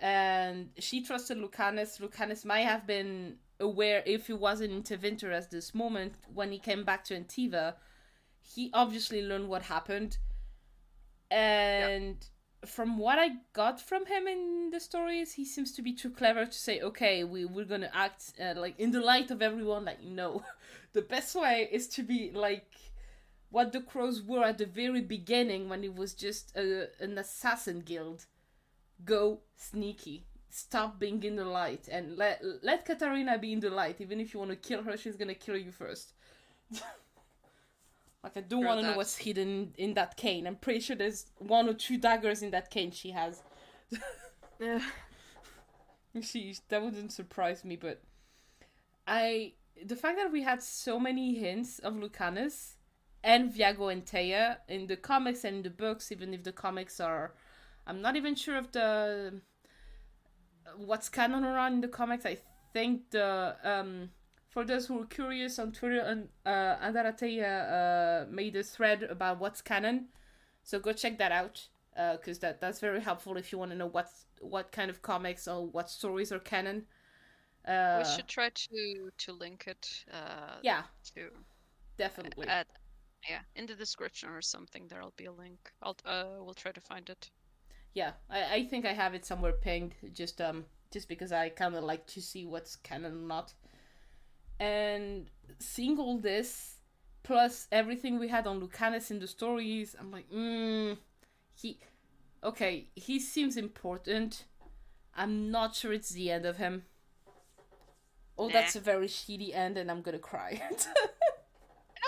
and 0.00 0.70
she 0.78 1.02
trusted 1.04 1.38
Lucanis. 1.38 2.00
Lucanis 2.00 2.44
might 2.44 2.66
have 2.66 2.86
been 2.86 3.38
aware 3.60 4.02
if 4.06 4.26
he 4.28 4.32
wasn't 4.32 4.72
in 4.72 4.82
Tevinter 4.82 5.32
at 5.32 5.50
this 5.50 5.74
moment 5.74 6.14
when 6.32 6.52
he 6.52 6.58
came 6.58 6.84
back 6.84 7.04
to 7.04 7.18
Antiva. 7.18 7.74
He 8.40 8.70
obviously 8.72 9.22
learned 9.22 9.48
what 9.48 9.62
happened 9.62 10.18
and 11.30 12.24
from 12.66 12.98
what 12.98 13.18
I 13.18 13.30
got 13.52 13.80
from 13.80 14.06
him 14.06 14.26
in 14.26 14.70
the 14.70 14.80
stories, 14.80 15.32
he 15.32 15.44
seems 15.44 15.72
to 15.72 15.82
be 15.82 15.92
too 15.92 16.10
clever 16.10 16.44
to 16.46 16.52
say, 16.52 16.80
"Okay, 16.80 17.24
we 17.24 17.44
we're 17.44 17.64
gonna 17.64 17.90
act 17.92 18.32
uh, 18.40 18.54
like 18.56 18.78
in 18.78 18.90
the 18.90 19.00
light 19.00 19.30
of 19.30 19.42
everyone." 19.42 19.84
Like, 19.84 20.02
no, 20.02 20.42
the 20.92 21.02
best 21.02 21.34
way 21.34 21.68
is 21.70 21.88
to 21.88 22.02
be 22.02 22.30
like 22.32 22.74
what 23.50 23.72
the 23.72 23.80
crows 23.80 24.22
were 24.22 24.44
at 24.44 24.58
the 24.58 24.66
very 24.66 25.00
beginning 25.00 25.68
when 25.68 25.84
it 25.84 25.94
was 25.94 26.14
just 26.14 26.54
a, 26.56 26.88
an 27.00 27.18
assassin 27.18 27.80
guild. 27.80 28.26
Go 29.04 29.42
sneaky. 29.56 30.26
Stop 30.50 30.98
being 30.98 31.22
in 31.22 31.36
the 31.36 31.44
light 31.44 31.88
and 31.90 32.16
let 32.16 32.42
let 32.62 32.84
Caterina 32.84 33.38
be 33.38 33.52
in 33.52 33.60
the 33.60 33.70
light. 33.70 34.00
Even 34.00 34.20
if 34.20 34.32
you 34.32 34.40
want 34.40 34.50
to 34.50 34.56
kill 34.56 34.82
her, 34.82 34.96
she's 34.96 35.16
gonna 35.16 35.34
kill 35.34 35.56
you 35.56 35.70
first. 35.70 36.14
Like 38.22 38.36
I 38.36 38.40
don't 38.40 38.64
want 38.64 38.80
to 38.80 38.86
know 38.90 38.96
what's 38.96 39.16
hidden 39.16 39.72
in 39.78 39.94
that 39.94 40.16
cane. 40.16 40.46
I'm 40.46 40.56
pretty 40.56 40.80
sure 40.80 40.96
there's 40.96 41.26
one 41.38 41.68
or 41.68 41.72
two 41.74 41.96
daggers 41.96 42.42
in 42.42 42.50
that 42.50 42.68
cane 42.68 42.90
she 42.90 43.12
has. 43.12 43.42
Eh, 44.60 44.80
She 46.22 46.56
that 46.68 46.82
wouldn't 46.82 47.12
surprise 47.12 47.64
me, 47.64 47.76
but 47.76 48.02
I 49.06 49.52
the 49.82 49.94
fact 49.96 50.18
that 50.18 50.32
we 50.32 50.42
had 50.42 50.62
so 50.62 50.98
many 50.98 51.36
hints 51.36 51.78
of 51.78 51.94
Lucanis 51.94 52.74
and 53.22 53.52
Viago 53.52 53.92
and 53.92 54.04
Teia 54.04 54.58
in 54.68 54.88
the 54.88 54.96
comics 54.96 55.44
and 55.44 55.58
in 55.58 55.62
the 55.62 55.70
books, 55.70 56.10
even 56.10 56.34
if 56.34 56.42
the 56.42 56.52
comics 56.52 56.98
are 56.98 57.34
I'm 57.86 58.02
not 58.02 58.16
even 58.16 58.34
sure 58.34 58.56
of 58.56 58.72
the 58.72 59.40
what's 60.76 61.08
canon 61.08 61.44
around 61.44 61.74
in 61.74 61.80
the 61.80 61.88
comics. 61.88 62.26
I 62.26 62.38
think 62.72 63.10
the 63.10 63.56
um 63.64 64.10
for 64.48 64.64
those 64.64 64.86
who 64.86 65.00
are 65.02 65.06
curious 65.06 65.58
on 65.58 65.72
Twitter 65.72 66.00
and 66.00 66.28
uh 66.46 66.76
Andarateya 66.78 68.24
uh 68.26 68.30
made 68.30 68.56
a 68.56 68.62
thread 68.62 69.02
about 69.02 69.38
what's 69.40 69.62
canon. 69.62 70.08
So 70.62 70.78
go 70.80 70.92
check 70.92 71.18
that 71.18 71.32
out 71.32 71.68
Uh, 71.98 72.16
because 72.16 72.38
that 72.38 72.60
that's 72.60 72.78
very 72.80 73.00
helpful 73.00 73.36
if 73.36 73.50
you 73.52 73.58
want 73.58 73.72
to 73.72 73.76
know 73.76 73.88
what 73.90 74.08
what 74.40 74.70
kind 74.72 74.90
of 74.90 75.02
comics 75.02 75.48
or 75.48 75.66
what 75.66 75.90
stories 75.90 76.30
are 76.32 76.38
canon. 76.40 76.86
Uh, 77.66 77.98
we 77.98 78.04
should 78.04 78.26
try 78.28 78.48
to 78.50 79.10
to 79.18 79.32
link 79.32 79.66
it. 79.66 80.04
Uh, 80.10 80.60
yeah, 80.62 80.84
To 81.14 81.30
definitely. 81.98 82.46
at 82.46 82.66
yeah 83.28 83.42
in 83.54 83.66
the 83.66 83.74
description 83.76 84.30
or 84.30 84.42
something. 84.42 84.88
There'll 84.88 85.12
be 85.16 85.26
a 85.26 85.32
link. 85.32 85.72
I'll 85.82 85.96
uh 86.04 86.36
we'll 86.40 86.54
try 86.54 86.72
to 86.72 86.80
find 86.80 87.08
it. 87.10 87.30
Yeah, 87.94 88.12
I, 88.30 88.54
I 88.56 88.64
think 88.64 88.84
I 88.86 88.92
have 88.92 89.14
it 89.14 89.24
somewhere 89.24 89.52
pinged. 89.52 89.94
Just 90.12 90.40
um, 90.40 90.64
just 90.92 91.08
because 91.08 91.32
I 91.32 91.48
kind 91.48 91.74
of 91.74 91.84
like 91.84 92.06
to 92.08 92.20
see 92.22 92.44
what's 92.44 92.76
canon 92.76 93.12
or 93.12 93.26
not. 93.26 93.52
And 94.60 95.30
seeing 95.58 95.98
all 95.98 96.18
this, 96.18 96.76
plus 97.22 97.68
everything 97.70 98.18
we 98.18 98.28
had 98.28 98.46
on 98.46 98.60
Lucanis 98.60 99.10
in 99.10 99.18
the 99.20 99.26
stories, 99.28 99.94
I'm 99.98 100.10
like, 100.10 100.28
mm, 100.30 100.96
he, 101.54 101.78
okay, 102.42 102.88
he 102.96 103.20
seems 103.20 103.56
important. 103.56 104.44
I'm 105.14 105.50
not 105.50 105.74
sure 105.74 105.92
it's 105.92 106.10
the 106.10 106.30
end 106.30 106.44
of 106.46 106.56
him. 106.56 106.84
Oh, 108.36 108.46
Nah. 108.46 108.52
that's 108.52 108.76
a 108.76 108.80
very 108.80 109.08
shitty 109.08 109.54
end, 109.54 109.76
and 109.78 109.90
I'm 109.90 110.02
gonna 110.02 110.18
cry. 110.18 110.62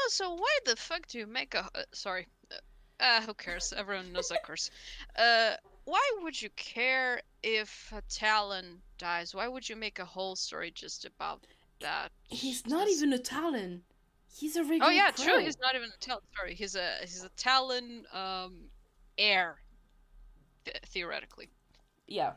Oh, 0.03 0.09
so 0.11 0.33
why 0.35 0.59
the 0.65 0.77
fuck 0.77 1.07
do 1.09 1.19
you 1.19 1.27
make 1.27 1.55
a? 1.55 1.65
Uh, 1.75 1.83
sorry. 1.93 2.27
Uh, 2.51 3.03
uh, 3.03 3.21
who 3.23 3.35
cares? 3.35 3.75
Everyone 3.77 4.13
knows 4.13 4.29
that 4.29 4.45
curse. 4.45 4.71
Uh, 5.19 5.57
why 5.91 6.11
would 6.23 6.41
you 6.41 6.51
care 6.57 7.21
if 7.43 7.93
a 7.97 8.03
Talon 8.03 8.81
dies? 8.99 9.35
Why 9.35 9.49
would 9.49 9.69
you 9.69 9.77
make 9.77 9.99
a 9.99 10.05
whole 10.05 10.37
story 10.37 10.71
just 10.71 11.05
about 11.05 11.45
that? 11.81 12.11
He's 12.29 12.67
not 12.67 12.87
Just- 12.87 12.99
even 12.99 13.13
a 13.13 13.19
Talon. 13.19 13.83
He's 14.33 14.55
a 14.57 14.63
regular 14.63 14.87
Oh 14.87 14.91
yeah, 14.91 15.11
crow. 15.11 15.25
true. 15.25 15.39
He's 15.45 15.59
not 15.59 15.75
even 15.75 15.89
a 15.89 15.99
Talon. 15.99 16.23
Sorry, 16.37 16.55
he's 16.55 16.77
a 16.77 16.89
he's 17.01 17.25
a 17.25 17.29
Talon 17.31 18.05
um 18.13 18.71
heir. 19.19 19.59
th- 20.65 20.79
theoretically. 20.87 21.49
Yeah. 22.07 22.33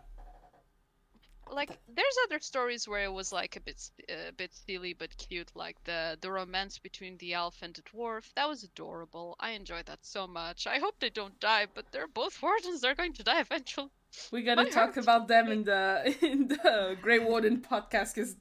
Like 1.51 1.69
there's 1.87 2.17
other 2.25 2.39
stories 2.39 2.87
where 2.87 3.03
it 3.03 3.11
was 3.13 3.31
like 3.31 3.55
a 3.55 3.59
bit 3.59 3.75
s- 3.75 3.91
a 4.09 4.31
bit 4.31 4.53
silly 4.53 4.93
but 4.93 5.15
cute, 5.17 5.51
like 5.55 5.77
the 5.83 6.17
the 6.21 6.31
romance 6.31 6.79
between 6.79 7.17
the 7.17 7.33
elf 7.33 7.57
and 7.61 7.73
the 7.73 7.81
dwarf. 7.83 8.33
That 8.35 8.47
was 8.49 8.63
adorable. 8.63 9.35
I 9.39 9.51
enjoyed 9.51 9.85
that 9.85 9.99
so 10.05 10.25
much. 10.27 10.65
I 10.67 10.79
hope 10.79 10.95
they 10.99 11.09
don't 11.09 11.39
die, 11.39 11.67
but 11.73 11.85
they're 11.91 12.07
both 12.07 12.41
wardens. 12.41 12.81
They're 12.81 12.95
going 12.95 13.13
to 13.13 13.23
die 13.23 13.41
eventually. 13.41 13.89
We're 14.31 14.43
gonna 14.43 14.63
My 14.63 14.69
talk 14.69 14.93
heart. 14.93 14.97
about 14.97 15.27
them 15.27 15.47
in 15.51 15.63
the 15.63 16.15
in 16.21 16.47
the 16.47 16.97
Grey 17.01 17.19
Warden 17.19 17.57
podcast 17.61 18.15
because 18.15 18.35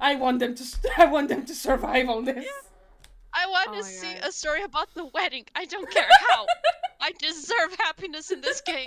I 0.00 0.16
want 0.16 0.38
them 0.40 0.54
to 0.54 0.64
I 0.98 1.06
want 1.06 1.28
them 1.28 1.44
to 1.46 1.54
survive 1.54 2.08
on 2.08 2.24
this. 2.24 2.44
yeah. 2.44 2.68
I 3.32 3.46
want 3.46 3.68
Oh 3.70 3.74
to 3.76 3.84
see 3.84 4.12
God. 4.14 4.28
a 4.28 4.32
story 4.32 4.62
about 4.64 4.92
the 4.94 5.04
wedding. 5.06 5.44
I 5.54 5.64
don't 5.64 5.88
care 5.90 6.08
how. 6.30 6.46
I 7.00 7.12
deserve 7.18 7.76
happiness 7.78 8.30
in 8.32 8.40
this 8.40 8.60
game. 8.60 8.86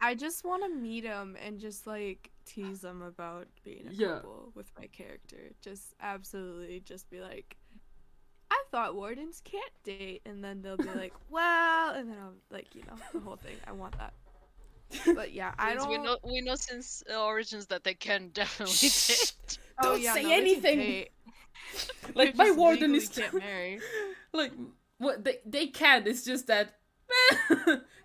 I 0.00 0.14
just 0.14 0.44
want 0.44 0.62
to 0.64 0.68
meet 0.68 1.04
him 1.04 1.36
and 1.42 1.58
just 1.58 1.86
like 1.86 2.30
tease 2.44 2.84
him 2.84 3.02
about 3.02 3.48
being 3.64 3.86
a 3.88 3.92
Yeah. 3.92 4.20
couple 4.22 4.52
with 4.54 4.70
my 4.78 4.86
character. 4.88 5.52
Just 5.62 5.94
absolutely, 6.00 6.80
just 6.80 7.10
be 7.10 7.20
like, 7.20 7.56
I 8.50 8.62
thought 8.70 8.94
wardens 8.94 9.40
can't 9.44 9.72
date, 9.84 10.22
and 10.26 10.44
then 10.44 10.62
they'll 10.62 10.76
be 10.78 10.92
like, 10.92 11.14
well, 11.28 11.94
and 11.94 12.08
then 12.10 12.18
I'll 12.18 12.34
like, 12.50 12.74
you 12.74 12.82
know, 12.84 13.00
the 13.12 13.20
whole 13.20 13.36
thing. 13.36 13.60
I 13.66 13.72
want 13.72 13.96
that. 13.98 14.14
But 15.14 15.32
yeah, 15.32 15.54
I 15.58 15.74
don't. 15.74 15.88
We 15.88 15.98
know 15.98 16.18
we 16.24 16.40
know 16.40 16.54
since 16.56 17.02
uh, 17.12 17.22
Origins 17.24 17.66
that 17.68 17.84
they 17.84 17.94
can 17.94 18.28
definitely 18.32 18.90
date. 19.06 19.58
oh, 19.78 19.94
Don't 19.94 19.96
yeah, 19.96 20.14
say 20.14 20.22
no, 20.22 20.30
anything. 20.32 21.06
Like 22.14 22.34
my 22.34 22.50
just 22.50 22.56
warden 22.56 22.94
is 22.94 23.08
can't 23.08 23.34
marry. 23.34 23.82
like 24.32 24.52
what 24.98 25.24
they 25.24 25.38
they 25.46 25.66
can. 25.68 26.06
It's 26.06 26.24
just 26.24 26.46
that 26.48 26.74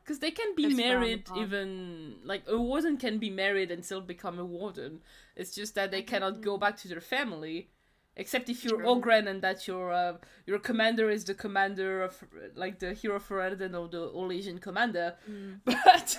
because 0.10 0.20
they 0.20 0.32
can 0.32 0.56
be 0.56 0.66
It's 0.66 0.76
married 0.76 1.24
even 1.38 2.16
like 2.24 2.42
a 2.48 2.58
warden 2.58 2.98
can 2.98 3.20
be 3.20 3.30
married 3.30 3.70
and 3.70 3.86
still 3.86 4.02
become 4.02 4.40
a 4.40 4.44
warden. 4.44 5.02
It's 5.36 5.54
just 5.54 5.76
that 5.76 5.92
they 5.92 6.02
cannot 6.02 6.42
go 6.42 6.58
back 6.58 6.78
to 6.78 6.88
their 6.88 7.00
family. 7.02 7.70
Except 8.16 8.50
if 8.50 8.66
you're 8.66 8.80
True. 8.80 8.90
Ogren 8.90 9.28
and 9.28 9.42
that 9.44 9.68
your 9.68 9.94
uh, 9.94 10.18
your 10.48 10.58
commander 10.58 11.12
is 11.12 11.24
the 11.26 11.36
commander 11.36 12.02
of 12.02 12.24
like 12.56 12.80
the 12.80 12.94
hero 12.94 13.20
for 13.20 13.40
Erden 13.40 13.76
or 13.76 13.88
the 13.88 14.10
Orlesian 14.10 14.60
commander, 14.60 15.16
Mm. 15.30 15.60
but 15.66 16.18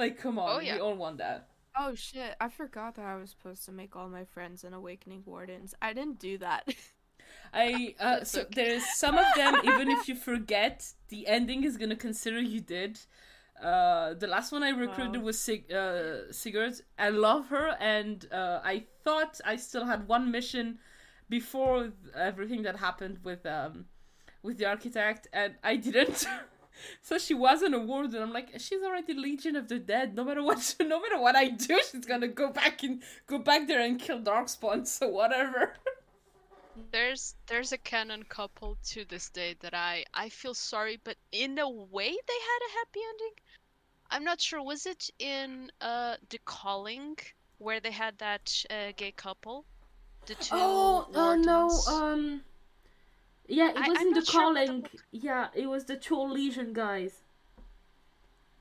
like 0.00 0.18
come 0.18 0.36
on, 0.38 0.56
Oh, 0.56 0.60
yeah. 0.60 0.74
we 0.74 0.80
all 0.80 0.96
want 0.96 1.18
that. 1.18 1.48
Oh 1.78 1.94
shit! 1.94 2.34
I 2.40 2.48
forgot 2.50 2.96
that 2.96 3.06
I 3.06 3.14
was 3.16 3.30
supposed 3.30 3.64
to 3.66 3.72
make 3.72 3.94
all 3.96 4.08
my 4.08 4.24
friends 4.24 4.64
an 4.64 4.74
awakening 4.74 5.22
wardens. 5.24 5.74
I 5.80 5.92
didn't 5.94 6.18
do 6.18 6.38
that. 6.38 6.64
I 7.52 7.94
uh, 8.00 8.24
so 8.24 8.42
okay. 8.42 8.50
there's 8.54 8.84
some 8.96 9.18
of 9.18 9.26
them 9.36 9.56
even 9.64 9.90
if 9.90 10.08
you 10.08 10.14
forget 10.14 10.92
the 11.08 11.26
ending 11.26 11.64
is 11.64 11.76
gonna 11.76 11.96
consider 11.96 12.40
you 12.40 12.60
did. 12.60 12.98
Uh, 13.62 14.14
the 14.14 14.26
last 14.26 14.50
one 14.50 14.62
I 14.62 14.70
recruited 14.70 15.18
Wow. 15.18 15.26
was 15.26 15.38
Sig- 15.38 15.70
uh, 15.72 16.30
Sigrun. 16.32 16.80
I 16.98 17.10
love 17.10 17.48
her, 17.48 17.76
and 17.78 18.26
uh, 18.32 18.60
I 18.64 18.84
thought 19.04 19.40
I 19.44 19.56
still 19.56 19.84
had 19.84 20.08
one 20.08 20.30
mission 20.32 20.78
before 21.28 21.92
everything 22.16 22.62
that 22.62 22.76
happened 22.76 23.18
with 23.22 23.46
um 23.46 23.86
with 24.42 24.58
the 24.58 24.66
architect, 24.66 25.28
and 25.32 25.54
I 25.62 25.76
didn't. 25.76 26.26
so 27.02 27.18
she 27.18 27.34
wasn't 27.34 27.74
a 27.74 27.78
warden. 27.78 28.22
I'm 28.22 28.32
like, 28.32 28.48
she's 28.58 28.82
already 28.82 29.14
Legion 29.14 29.54
of 29.56 29.68
the 29.68 29.78
Dead. 29.78 30.14
No 30.16 30.24
matter 30.24 30.42
what, 30.42 30.74
no 30.80 31.00
matter 31.00 31.20
what 31.20 31.36
I 31.36 31.48
do, 31.48 31.78
she's 31.90 32.04
gonna 32.06 32.28
go 32.28 32.50
back 32.50 32.82
and 32.82 33.02
go 33.26 33.38
back 33.38 33.68
there 33.68 33.80
and 33.80 34.00
kill 34.00 34.20
Darkspawn. 34.20 34.86
So 34.86 35.08
whatever. 35.08 35.74
There's 36.90 37.34
there's 37.46 37.72
a 37.72 37.78
canon 37.78 38.22
couple 38.22 38.78
to 38.90 39.04
this 39.04 39.28
day 39.30 39.56
that 39.60 39.74
I 39.74 40.04
I 40.14 40.28
feel 40.28 40.54
sorry, 40.54 40.98
but 41.02 41.16
in 41.30 41.58
a 41.58 41.68
way 41.68 42.10
they 42.10 42.40
had 42.50 42.60
a 42.68 42.72
happy 42.78 43.00
ending. 43.10 43.34
I'm 44.10 44.24
not 44.24 44.40
sure. 44.40 44.62
Was 44.62 44.86
it 44.86 45.10
in 45.18 45.70
uh 45.80 46.16
the 46.30 46.38
calling 46.44 47.16
where 47.58 47.80
they 47.80 47.90
had 47.90 48.18
that 48.18 48.64
uh, 48.70 48.92
gay 48.96 49.12
couple? 49.12 49.64
The 50.26 50.34
two. 50.34 50.54
Oh, 50.54 51.08
oh 51.14 51.34
no. 51.36 51.68
Um. 51.92 52.42
Yeah, 53.48 53.70
it 53.70 53.76
wasn't 53.76 53.98
I'm 53.98 54.10
the 54.10 54.20
not 54.20 54.26
sure 54.26 54.54
the 54.54 54.66
calling. 54.66 54.86
Yeah, 55.10 55.48
it 55.54 55.66
was 55.66 55.84
the 55.84 55.96
two 55.96 56.20
Legion 56.22 56.72
guys. 56.72 57.21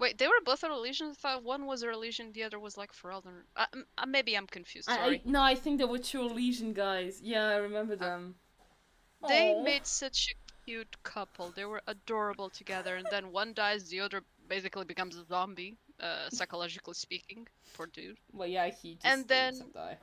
Wait, 0.01 0.17
they 0.17 0.27
were 0.27 0.41
both 0.43 0.63
a 0.63 0.67
Legion. 0.75 1.11
I 1.11 1.13
thought 1.13 1.43
one 1.43 1.67
was 1.67 1.83
a 1.83 1.87
religion, 1.87 2.31
the 2.33 2.43
other 2.43 2.59
was 2.59 2.75
like. 2.75 2.89
Uh, 3.05 3.21
m- 3.73 3.85
uh, 3.99 4.05
maybe 4.07 4.35
I'm 4.35 4.47
confused. 4.47 4.89
Sorry. 4.89 5.21
I 5.25 5.29
no, 5.29 5.41
I 5.43 5.53
think 5.53 5.77
they 5.77 5.85
were 5.85 5.99
two 5.99 6.23
Legion 6.23 6.73
guys. 6.73 7.21
Yeah, 7.21 7.45
I 7.47 7.57
remember 7.57 7.95
them. 7.95 8.33
They 9.27 9.61
made 9.61 9.85
such 9.85 10.29
a 10.33 10.65
cute 10.65 10.95
couple. 11.03 11.53
They 11.55 11.65
were 11.65 11.83
adorable 11.85 12.49
together, 12.49 12.95
and 12.95 13.05
then 13.11 13.31
one 13.31 13.53
dies, 13.53 13.89
the 13.89 13.99
other 13.99 14.23
basically 14.47 14.85
becomes 14.85 15.15
a 15.15 15.23
zombie, 15.25 15.77
uh, 15.99 16.29
psychologically 16.31 16.95
speaking. 16.95 17.47
Poor 17.75 17.85
dude. 17.85 18.17
Well, 18.33 18.47
yeah, 18.47 18.69
he 18.69 18.95
just 18.95 19.05
And 19.05 19.27
then- 19.27 19.61
die. 19.71 19.97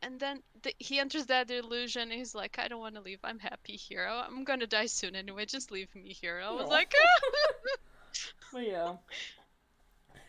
And 0.00 0.18
then 0.18 0.42
the, 0.62 0.72
he 0.78 0.98
enters 1.00 1.26
that 1.26 1.50
illusion. 1.50 2.02
And 2.02 2.12
he's 2.12 2.34
like, 2.34 2.58
"I 2.58 2.68
don't 2.68 2.80
want 2.80 2.94
to 2.94 3.02
leave. 3.02 3.18
I'm 3.22 3.40
happy 3.40 3.76
here. 3.76 4.06
I- 4.06 4.24
I'm 4.26 4.44
gonna 4.44 4.66
die 4.66 4.86
soon 4.86 5.14
anyway. 5.14 5.44
Just 5.44 5.70
leave 5.70 5.94
me 5.94 6.12
here." 6.14 6.40
I 6.40 6.50
was 6.52 6.68
Aw. 6.68 6.78
like, 6.78 6.94
But 8.52 8.66
yeah. 8.66 8.96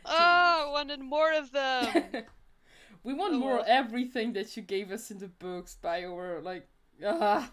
"Oh, 0.06 0.66
I 0.68 0.70
wanted 0.72 1.00
more 1.02 1.34
of 1.34 1.52
them." 1.52 2.06
we 3.04 3.14
want 3.14 3.34
Oh, 3.34 3.40
more 3.40 3.56
well. 3.58 3.66
everything 3.68 4.34
that 4.34 4.56
you 4.56 4.64
gave 4.64 4.92
us 4.92 5.12
in 5.12 5.20
the 5.20 5.28
books, 5.28 5.78
BioWare. 5.84 6.44
Like, 6.44 6.68
ah. 7.06 7.52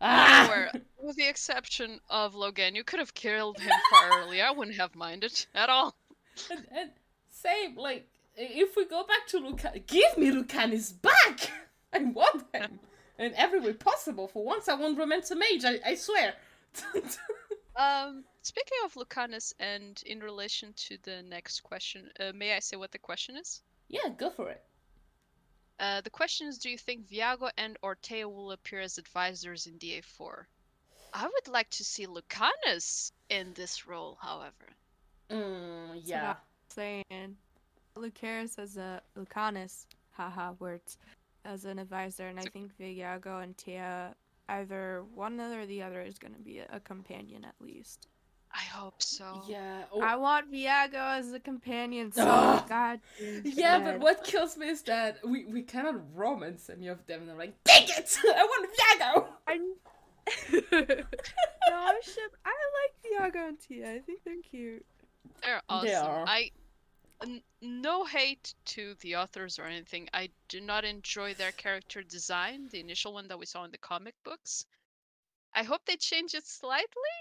Ah! 0.00 0.70
With 1.02 1.16
the 1.16 1.28
exception 1.28 2.00
of 2.10 2.34
Loghain, 2.34 2.74
you 2.74 2.84
could 2.84 2.98
have 2.98 3.14
killed 3.14 3.58
him 3.60 3.72
far 3.90 4.20
earlier. 4.22 4.44
I 4.44 4.50
wouldn't 4.50 4.76
have 4.76 4.94
minded 4.94 5.46
at 5.54 5.68
all. 5.68 5.94
and, 6.50 6.66
and 6.76 6.90
same, 7.30 7.76
like, 7.76 8.06
if 8.36 8.76
we 8.76 8.84
go 8.86 9.04
back 9.04 9.26
to 9.28 9.38
Lucan, 9.38 9.82
give 9.86 10.18
me 10.18 10.30
Lucanis 10.30 10.92
back! 11.00 11.50
I 11.92 11.98
want 11.98 12.44
him! 12.52 12.80
In 13.18 13.32
every 13.34 13.60
way 13.60 13.72
possible. 13.74 14.26
For 14.26 14.44
once, 14.44 14.68
I 14.68 14.74
want 14.74 14.98
Romance 14.98 15.30
Mage, 15.34 15.64
I, 15.64 15.78
I 15.90 15.94
swear. 15.94 16.34
Um, 17.76 18.24
speaking 18.44 18.78
of 18.84 18.94
Lucanis, 18.94 19.52
and 19.58 20.00
in 20.06 20.20
relation 20.20 20.72
to 20.74 20.98
the 21.02 21.22
next 21.22 21.60
question, 21.60 22.10
uh, 22.20 22.32
may 22.34 22.54
I 22.54 22.60
say 22.60 22.76
what 22.76 22.92
the 22.92 22.98
question 22.98 23.36
is? 23.36 23.62
yeah, 23.88 24.08
go 24.16 24.30
for 24.30 24.50
it. 24.50 24.62
Uh, 25.80 26.00
the 26.00 26.10
question 26.10 26.46
is, 26.46 26.58
do 26.58 26.70
you 26.70 26.78
think 26.78 27.08
Viago 27.08 27.50
and 27.58 27.76
Ortega 27.82 28.28
will 28.28 28.52
appear 28.52 28.80
as 28.80 28.98
advisors 28.98 29.66
in 29.66 29.74
DA4? 29.78 30.44
I 31.12 31.24
would 31.24 31.48
like 31.48 31.70
to 31.70 31.84
see 31.84 32.06
Lucanis 32.06 33.12
in 33.28 33.52
this 33.54 33.86
role, 33.86 34.18
however. 34.20 34.68
Mm, 35.30 35.88
That's 35.88 35.96
what 35.96 36.06
yeah. 36.06 36.30
I'm 36.30 37.02
saying. 37.10 37.36
Lucaris 37.96 38.58
as 38.58 38.76
a 38.76 39.00
Lucanis, 39.16 39.86
haha, 40.12 40.52
words, 40.58 40.98
as 41.44 41.64
an 41.64 41.78
advisor, 41.78 42.26
and 42.26 42.38
I 42.38 42.44
think 42.44 42.76
Viago 42.78 43.42
and 43.42 43.56
Teia, 43.56 44.14
either 44.48 45.04
one 45.14 45.40
or 45.40 45.66
the 45.66 45.82
other 45.82 46.02
is 46.02 46.18
going 46.18 46.34
to 46.34 46.40
be 46.40 46.58
a, 46.58 46.66
a 46.72 46.80
companion 46.80 47.44
at 47.44 47.54
least. 47.60 48.08
I 48.54 48.62
hope 48.62 49.02
so. 49.02 49.42
Yeah. 49.48 49.82
oh, 49.92 50.00
I 50.00 50.14
want 50.14 50.52
Viago 50.52 51.18
as 51.18 51.32
a 51.32 51.40
companion 51.40 52.12
so 52.12 52.24
Ugh. 52.24 52.68
god. 52.68 53.00
yeah, 53.42 53.80
but 53.80 53.98
what 53.98 54.22
kills 54.22 54.56
me 54.56 54.68
is 54.68 54.82
that 54.82 55.18
we, 55.26 55.44
we 55.46 55.62
cannot 55.62 55.96
romance 56.16 56.70
any 56.70 56.86
of 56.86 57.04
them. 57.06 57.22
And 57.22 57.32
I'm 57.32 57.38
like, 57.38 57.54
dang 57.64 57.82
it! 57.88 58.16
I 58.24 58.44
want 58.44 58.70
Viago! 58.78 59.26
I 59.48 59.56
no, 60.62 61.76
I 61.76 62.00
should. 62.02 62.30
I 62.44 62.54
like 62.80 63.32
Viago 63.34 63.48
and 63.48 63.58
Teia. 63.58 63.96
I 63.96 63.98
think 63.98 64.20
they're 64.24 64.40
cute. 64.48 64.86
They're 65.42 65.60
awesome. 65.68 65.88
They 65.88 65.94
are. 65.94 66.24
I 66.26 66.50
n- 67.22 67.42
no 67.60 68.04
hate 68.04 68.54
to 68.66 68.94
the 69.00 69.16
authors 69.16 69.58
or 69.58 69.64
anything. 69.64 70.08
I 70.14 70.30
do 70.48 70.60
not 70.60 70.84
enjoy 70.84 71.34
their 71.34 71.52
character 71.52 72.02
design, 72.02 72.68
the 72.70 72.80
initial 72.80 73.12
one 73.12 73.28
that 73.28 73.38
we 73.38 73.46
saw 73.46 73.64
in 73.64 73.70
the 73.70 73.78
comic 73.78 74.14
books. 74.24 74.66
I 75.54 75.62
hope 75.62 75.82
they 75.84 75.96
change 75.96 76.34
it 76.34 76.46
slightly, 76.46 77.16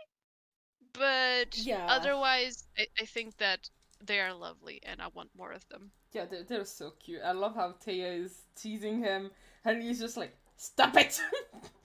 but 0.94 1.57
Yeah. 1.57 1.86
otherwise, 1.90 2.65
I, 2.78 2.88
I 2.99 3.06
think 3.06 3.38
that 3.38 3.70
they 4.03 4.20
are 4.20 4.34
lovely, 4.34 4.80
and 4.84 5.02
I 5.02 5.07
want 5.14 5.30
more 5.38 5.52
of 5.52 5.68
them. 5.70 5.91
Yeah, 6.11 6.26
they're, 6.26 6.44
they're 6.44 6.65
so 6.65 6.91
cute. 6.99 7.22
I 7.24 7.32
love 7.32 7.56
how 7.56 7.76
Teia 7.86 8.20
is 8.24 8.44
teasing 8.56 8.99
him, 8.99 9.32
and 9.65 9.82
he's 9.82 9.99
just 9.99 10.18
like, 10.18 10.36
stop 10.57 10.95
it! 10.98 11.20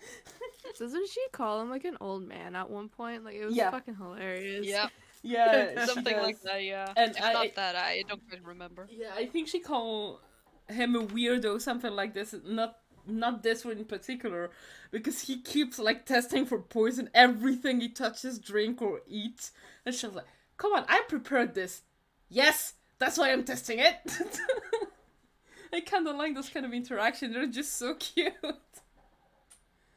Doesn't 0.79 1.09
she 1.09 1.21
call 1.33 1.61
him 1.61 1.71
like 1.71 1.85
an 1.85 1.97
old 2.01 2.23
man 2.23 2.55
at 2.55 2.69
one 2.71 2.89
point? 2.89 3.25
Like 3.25 3.35
it 3.37 3.45
was 3.47 3.57
Yeah. 3.57 3.71
fucking 3.71 3.97
hilarious. 3.97 4.67
Yeah, 4.67 4.89
yeah, 5.23 5.85
something 5.87 6.17
like 6.19 6.41
that. 6.43 6.63
Yeah, 6.63 6.93
And 6.97 7.17
if 7.17 7.23
I- 7.23 7.33
not 7.33 7.55
that, 7.57 7.75
I 7.77 8.05
don't 8.09 8.23
quite 8.29 8.45
remember. 8.45 8.87
Yeah, 8.91 9.11
I 9.17 9.27
think 9.27 9.49
she 9.49 9.61
called 9.61 10.21
him 10.69 10.95
a 10.95 11.05
weirdo, 11.07 11.61
something 11.61 11.93
like 11.93 12.15
this. 12.15 12.35
Not 12.45 12.77
not 13.09 13.43
this 13.43 13.65
one 13.65 13.79
in 13.79 13.85
particular, 13.85 14.51
because 14.91 15.23
he 15.23 15.41
keeps 15.41 15.79
like 15.79 16.07
testing 16.07 16.47
for 16.47 16.59
poison 16.59 17.11
everything 17.15 17.81
he 17.81 17.89
touches, 17.89 18.39
drink 18.39 18.83
or 18.83 19.01
eat. 19.09 19.51
And 19.87 19.95
she's 19.95 20.13
like, 20.13 20.27
"Come 20.57 20.73
on, 20.75 20.85
I 20.89 21.03
prepared 21.09 21.55
this. 21.55 21.83
Yes, 22.29 22.75
that's 22.99 23.19
why 23.19 23.33
I'm 23.33 23.45
testing 23.45 23.79
it." 23.79 23.99
I 25.73 25.81
kind 25.81 26.07
of 26.09 26.17
like 26.17 26.35
those 26.35 26.49
kind 26.51 26.67
of 26.67 26.73
interaction. 26.73 27.33
They're 27.33 27.47
just 27.47 27.75
so 27.79 27.95
cute. 27.99 28.35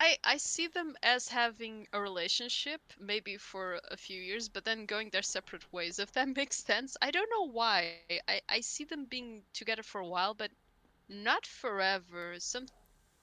I 0.01 0.17
I 0.23 0.37
see 0.37 0.67
them 0.67 0.97
as 1.01 1.29
having 1.29 1.87
a 1.93 2.01
relationship, 2.01 2.81
maybe 2.99 3.37
for 3.37 3.79
a 3.89 3.95
few 3.95 4.21
years, 4.21 4.49
but 4.49 4.65
then 4.65 4.85
going 4.85 5.09
their 5.11 5.21
separate 5.21 5.71
ways. 5.71 5.97
If 5.99 6.11
that 6.13 6.27
makes 6.35 6.57
sense. 6.63 6.97
I 7.01 7.11
don't 7.11 7.29
know 7.29 7.47
why. 7.47 8.01
I 8.27 8.41
I 8.49 8.59
see 8.61 8.83
them 8.83 9.05
being 9.05 9.43
together 9.53 9.83
for 9.83 10.01
a 10.01 10.07
while, 10.07 10.33
but 10.33 10.51
not 11.09 11.45
forever. 11.45 12.39
Some 12.39 12.67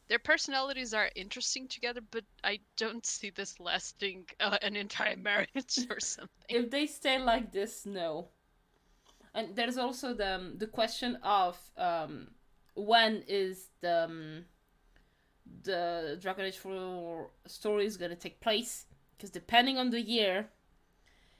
their 0.08 0.18
personalities 0.18 0.94
are 0.94 1.10
interesting 1.14 1.68
together, 1.68 2.00
but 2.10 2.24
I 2.44 2.60
don't 2.76 3.04
see 3.06 3.30
this 3.30 3.60
lasting 3.60 4.26
uh, 4.40 4.58
an 4.62 4.76
entire 4.76 5.16
marriage 5.30 5.78
or 5.90 6.00
something. 6.00 6.28
if 6.48 6.70
they 6.70 6.86
stay 6.86 7.18
like 7.18 7.52
this, 7.52 7.86
no. 7.86 8.28
And 9.34 9.54
there's 9.54 9.76
also 9.78 10.14
the 10.14 10.34
um, 10.36 10.58
the 10.58 10.66
question 10.66 11.16
of 11.22 11.58
um, 11.76 12.28
when 12.74 13.24
is 13.28 13.68
the 13.80 14.04
um, 14.04 14.44
the 15.64 16.18
Dragon 16.20 16.46
Age 16.46 16.58
4 16.58 17.30
story 17.46 17.86
is 17.86 17.96
gonna 17.96 18.16
take 18.16 18.40
place? 18.40 18.86
Because 19.16 19.30
depending 19.30 19.78
on 19.78 19.90
the 19.90 20.00
year, 20.00 20.48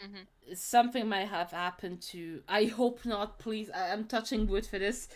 Mhm. 0.01 0.27
something 0.55 1.09
might 1.09 1.28
have 1.28 1.51
happened 1.51 2.03
to. 2.03 2.43
I 2.49 2.65
hope 2.66 3.05
not. 3.05 3.39
Please, 3.39 3.70
I, 3.70 3.93
I'm 3.93 4.07
touching 4.07 4.47
wood 4.47 4.66
for 4.66 4.78
this. 4.78 5.09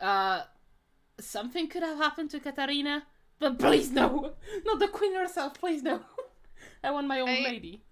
Uh, 0.00 0.44
something 1.20 1.68
could 1.68 1.82
have 1.82 1.98
happened 1.98 2.30
to 2.30 2.40
Caterina, 2.40 3.06
but 3.38 3.58
please 3.58 3.90
no, 3.90 4.34
not 4.64 4.78
the 4.78 4.88
queen 4.88 5.14
herself. 5.14 5.54
Please 5.54 5.82
no. 5.82 6.00
I 6.84 6.90
want 6.90 7.06
my 7.08 7.20
own 7.20 7.28
I- 7.28 7.40
lady. 7.42 7.82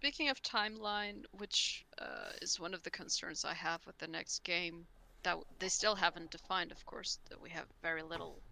Speaking 0.00 0.28
of 0.30 0.42
timeline, 0.42 1.24
which 1.30 1.86
uh, 1.98 2.32
is 2.42 2.58
one 2.58 2.74
of 2.74 2.82
the 2.82 2.90
concerns 2.90 3.44
I 3.44 3.54
have 3.54 3.86
with 3.86 3.96
the 3.98 4.08
next 4.08 4.42
game, 4.42 4.84
that 5.22 5.36
they 5.60 5.68
still 5.68 5.94
haven't 5.94 6.32
defined, 6.32 6.72
of 6.72 6.84
course, 6.86 7.18
that 7.30 7.40
we 7.40 7.50
have 7.50 7.66
very 7.82 8.02
little 8.02 8.42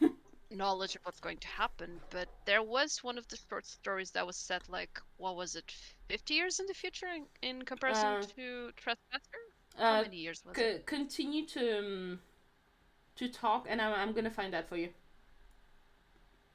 knowledge 0.50 0.96
of 0.96 1.00
what's 1.04 1.20
going 1.20 1.38
to 1.38 1.48
happen. 1.48 2.00
But 2.10 2.28
there 2.44 2.62
was 2.62 2.98
one 3.02 3.16
of 3.16 3.26
the 3.28 3.38
short 3.48 3.66
stories 3.66 4.10
that 4.10 4.26
was 4.26 4.36
set 4.36 4.68
like, 4.68 5.00
what 5.16 5.36
was 5.36 5.56
it, 5.56 5.72
50 6.08 6.34
years 6.34 6.60
in 6.60 6.66
the 6.66 6.74
future 6.74 7.06
in, 7.06 7.24
in 7.40 7.62
comparison 7.62 8.10
Uh, 8.10 8.22
to 8.36 8.70
Trespasser? 8.76 9.38
How 9.76 9.96
Uh, 9.96 10.02
many 10.02 10.18
years 10.18 10.42
was 10.44 10.56
C- 10.56 10.62
it? 10.62 10.86
continue 10.86 11.46
to 11.46 11.78
um, 11.78 12.20
to 13.20 13.28
talk, 13.28 13.66
and 13.70 13.80
I'm, 13.80 13.94
I'm 13.94 14.12
gonna 14.14 14.30
find 14.30 14.52
that 14.54 14.68
for 14.68 14.76
you. 14.76 14.90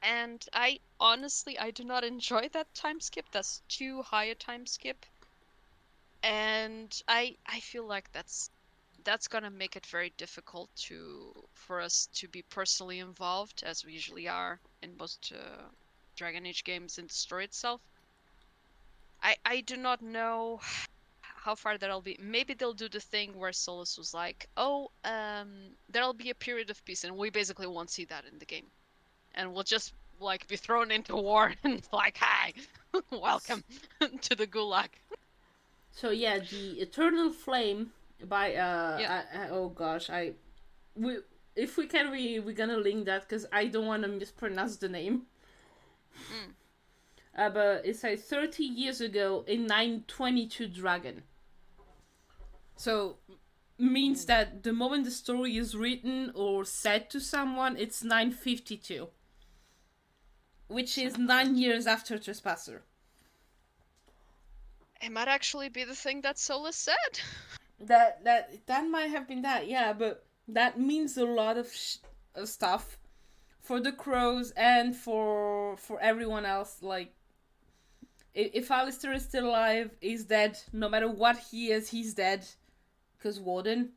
And 0.02 0.46
I 0.52 0.80
honestly, 1.00 1.58
I 1.58 1.70
do 1.70 1.84
not 1.84 2.04
enjoy 2.04 2.48
that 2.50 2.74
time 2.74 3.00
skip. 3.00 3.30
That's 3.32 3.62
too 3.68 4.02
high 4.02 4.24
a 4.24 4.34
time 4.36 4.66
skip. 4.66 5.06
And 6.22 7.00
I 7.08 7.38
I 7.46 7.60
feel 7.60 7.86
like 7.86 8.12
that's 8.12 8.50
that's 9.04 9.28
gonna 9.28 9.50
make 9.50 9.76
it 9.76 9.86
very 9.86 10.10
difficult 10.10 10.70
to 10.88 11.48
for 11.54 11.80
us 11.80 12.06
to 12.14 12.28
be 12.28 12.42
personally 12.42 12.98
involved 13.00 13.62
as 13.64 13.84
we 13.84 13.92
usually 13.94 14.28
are 14.28 14.60
in 14.82 14.96
most 14.96 15.32
uh, 15.32 15.70
Dragon 16.16 16.46
Age 16.46 16.64
games 16.64 16.98
in 16.98 17.06
the 17.08 17.14
story 17.14 17.44
itself. 17.44 17.82
I 19.22 19.36
I 19.44 19.60
do 19.60 19.76
not 19.76 20.00
know 20.02 20.60
how 21.46 21.54
far 21.54 21.74
that'll 21.78 22.06
be. 22.10 22.14
Maybe 22.36 22.52
they'll 22.54 22.80
do 22.84 22.90
the 22.96 23.04
thing 23.12 23.28
where 23.40 23.54
Solas 23.64 23.92
was 24.02 24.10
like, 24.22 24.38
"Oh, 24.56 24.90
um, 25.16 25.50
there'll 25.92 26.20
be 26.26 26.30
a 26.30 26.38
period 26.46 26.68
of 26.70 26.78
peace," 26.86 27.04
and 27.04 27.12
we 27.22 27.28
basically 27.40 27.68
won't 27.74 27.90
see 27.96 28.06
that 28.12 28.24
in 28.30 28.38
the 28.38 28.50
game 28.54 28.68
and 29.36 29.52
we'll 29.52 29.62
just 29.62 29.92
like 30.18 30.46
be 30.48 30.56
thrown 30.56 30.90
into 30.90 31.14
war 31.14 31.52
and 31.64 31.74
it's 31.74 31.92
like, 31.92 32.16
hi, 32.18 32.52
welcome 33.12 33.62
to 34.22 34.34
the 34.34 34.46
gulag. 34.46 34.88
So 35.92 36.10
yeah, 36.10 36.38
the 36.38 36.80
Eternal 36.80 37.32
Flame 37.32 37.90
by 38.24 38.54
uh, 38.54 38.98
Yeah. 39.00 39.22
I, 39.32 39.44
I, 39.44 39.48
oh 39.50 39.68
gosh, 39.68 40.10
I 40.10 40.32
we 40.94 41.18
if 41.54 41.76
we 41.76 41.86
can 41.86 42.10
we 42.10 42.38
we're 42.40 42.54
gonna 42.54 42.76
link 42.76 43.06
that 43.06 43.28
because 43.28 43.46
I 43.52 43.66
don't 43.66 43.86
want 43.86 44.02
to 44.02 44.08
mispronounce 44.08 44.76
the 44.76 44.88
name. 44.88 45.22
Mm. 46.14 46.52
Uh, 47.38 47.50
but 47.50 47.84
it 47.84 47.96
says 47.96 48.22
30 48.22 48.64
years 48.64 49.02
ago 49.02 49.44
in 49.46 49.66
922 49.66 50.68
Dragon. 50.68 51.22
So 52.76 53.16
means 53.78 54.24
that 54.26 54.62
the 54.62 54.72
moment 54.72 55.04
the 55.04 55.10
story 55.10 55.56
is 55.56 55.74
written 55.74 56.32
or 56.34 56.64
said 56.64 57.10
to 57.10 57.20
someone, 57.20 57.76
it's 57.76 58.02
952, 58.02 59.08
which 60.68 60.96
is 60.98 61.18
nine 61.18 61.56
years 61.56 61.86
after 61.86 62.18
Trespasser. 62.18 62.82
It 65.02 65.12
might 65.12 65.28
actually 65.28 65.68
be 65.68 65.84
the 65.84 65.94
thing 65.94 66.22
that 66.22 66.36
Solas 66.36 66.74
said. 66.74 67.20
That 67.78 68.24
that 68.24 68.66
that 68.66 68.88
might 68.88 69.10
have 69.10 69.28
been 69.28 69.42
that, 69.42 69.68
yeah, 69.68 69.92
but 69.92 70.24
that 70.48 70.80
means 70.80 71.18
a 71.18 71.26
lot 71.26 71.58
of 71.58 71.70
sh- 71.72 71.96
of 72.34 72.48
stuff 72.48 72.98
for 73.60 73.78
the 73.80 73.92
crows 73.92 74.52
and 74.56 74.96
for 74.96 75.76
for 75.76 76.00
everyone 76.00 76.46
else. 76.46 76.82
Like, 76.82 77.12
i- 78.34 78.50
if 78.54 78.70
Alistair 78.70 79.12
is 79.12 79.24
still 79.24 79.46
alive, 79.50 79.90
he's 80.00 80.24
dead. 80.24 80.58
No 80.72 80.88
matter 80.88 81.08
what 81.10 81.36
he 81.50 81.70
is, 81.70 81.90
he's 81.90 82.14
dead. 82.14 82.46
Cause 83.26 83.40
Warden. 83.40 83.90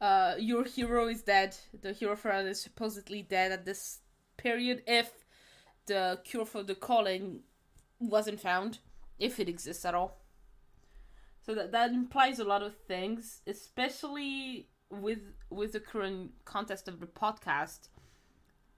Uh, 0.00 0.34
your 0.40 0.64
hero 0.64 1.06
is 1.06 1.22
dead. 1.22 1.56
The 1.80 1.92
hero 1.92 2.16
for 2.16 2.32
is 2.32 2.60
supposedly 2.60 3.22
dead 3.22 3.52
at 3.52 3.64
this 3.64 4.00
period 4.36 4.82
if 4.88 5.24
the 5.86 6.20
cure 6.24 6.44
for 6.44 6.64
the 6.64 6.74
calling 6.74 7.44
wasn't 8.00 8.40
found, 8.40 8.80
if 9.20 9.38
it 9.38 9.48
exists 9.48 9.84
at 9.84 9.94
all. 9.94 10.18
So 11.42 11.54
that 11.54 11.70
that 11.70 11.92
implies 11.92 12.40
a 12.40 12.44
lot 12.44 12.64
of 12.64 12.74
things, 12.76 13.42
especially 13.46 14.66
with 14.90 15.20
with 15.48 15.70
the 15.70 15.78
current 15.78 16.32
context 16.44 16.88
of 16.88 16.98
the 16.98 17.06
podcast. 17.06 17.86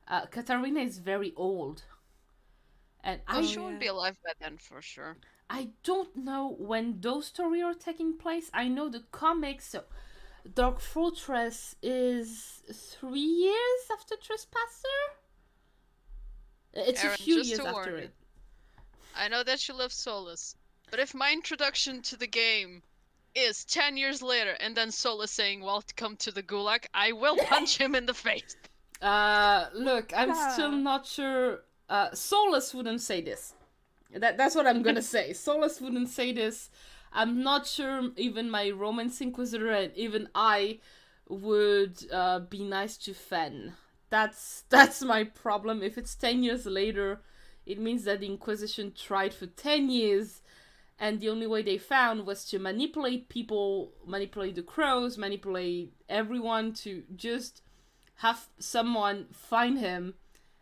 Uh, 0.06 0.26
Caterina 0.26 0.80
is 0.80 0.98
very 0.98 1.32
old, 1.34 1.82
and 3.02 3.22
Oh, 3.26 3.38
I 3.38 3.42
she 3.42 3.58
won't 3.58 3.80
be 3.80 3.86
alive 3.86 4.18
by 4.22 4.32
then 4.38 4.58
for 4.58 4.82
sure. 4.82 5.16
I 5.50 5.68
don't 5.82 6.14
know 6.16 6.56
when 6.58 7.00
those 7.00 7.26
stories 7.26 7.62
are 7.62 7.74
taking 7.74 8.16
place. 8.18 8.50
I 8.52 8.68
know 8.68 8.88
the 8.88 9.04
comics. 9.12 9.68
So 9.68 9.84
Dark 10.54 10.80
Fortress 10.80 11.74
is 11.82 12.62
three 12.72 13.20
years 13.20 13.80
after 13.92 14.14
Trespasser. 14.16 14.88
It's 16.74 17.02
Aaron, 17.02 17.14
a 17.14 17.16
few 17.16 17.36
just 17.36 17.48
years 17.48 17.60
to 17.60 17.64
warn 17.64 17.76
after 17.88 17.96
it. 17.96 18.14
I 19.16 19.28
know 19.28 19.42
that 19.42 19.66
you 19.66 19.74
love 19.74 19.90
Solas, 19.90 20.54
but 20.90 21.00
if 21.00 21.14
my 21.14 21.32
introduction 21.32 22.02
to 22.02 22.16
the 22.16 22.26
game 22.26 22.82
is 23.34 23.64
10 23.64 23.96
years 23.96 24.22
later 24.22 24.52
and 24.60 24.76
then 24.76 24.88
Solas 24.88 25.28
saying, 25.30 25.62
Welcome 25.62 26.16
to 26.16 26.30
the 26.30 26.42
Gulag, 26.42 26.84
I 26.94 27.12
will 27.12 27.36
punch 27.48 27.78
him 27.78 27.94
in 27.94 28.06
the 28.06 28.14
face. 28.14 28.56
Uh, 29.00 29.66
look, 29.74 30.12
I'm 30.14 30.28
Yeah. 30.28 30.52
still 30.52 30.72
not 30.72 31.06
sure. 31.06 31.64
Uh, 31.88 32.10
Solas 32.10 32.74
wouldn't 32.74 33.00
say 33.00 33.20
this. 33.22 33.54
That 34.12 34.36
that's 34.36 34.54
what 34.54 34.66
I'm 34.66 34.82
gonna 34.82 35.02
say. 35.16 35.30
Solas 35.30 35.80
wouldn't 35.80 36.08
say 36.08 36.32
this. 36.32 36.70
I'm 37.12 37.42
not 37.42 37.66
sure 37.66 38.10
even 38.16 38.50
my 38.50 38.70
Romance 38.70 39.20
Inquisitor 39.20 39.70
and 39.70 39.96
even 39.96 40.28
I 40.34 40.80
would 41.28 42.04
uh, 42.12 42.40
be 42.40 42.62
nice 42.64 42.96
to 42.98 43.14
Fen. 43.14 43.74
That's 44.10 44.64
that's 44.68 45.02
my 45.02 45.24
problem. 45.24 45.82
If 45.82 45.98
it's 45.98 46.14
ten 46.14 46.42
years 46.42 46.66
later, 46.66 47.20
it 47.66 47.78
means 47.78 48.04
that 48.04 48.20
the 48.20 48.26
Inquisition 48.26 48.92
tried 48.92 49.34
for 49.34 49.46
ten 49.46 49.90
years, 49.90 50.42
and 50.98 51.20
the 51.20 51.28
only 51.28 51.46
way 51.46 51.62
they 51.62 51.78
found 51.78 52.26
was 52.26 52.44
to 52.46 52.58
manipulate 52.58 53.28
people, 53.28 53.92
manipulate 54.06 54.54
the 54.54 54.62
crows, 54.62 55.18
manipulate 55.18 55.92
everyone 56.08 56.72
to 56.72 57.02
just 57.14 57.62
have 58.16 58.48
someone 58.58 59.26
find 59.30 59.78
him 59.78 60.14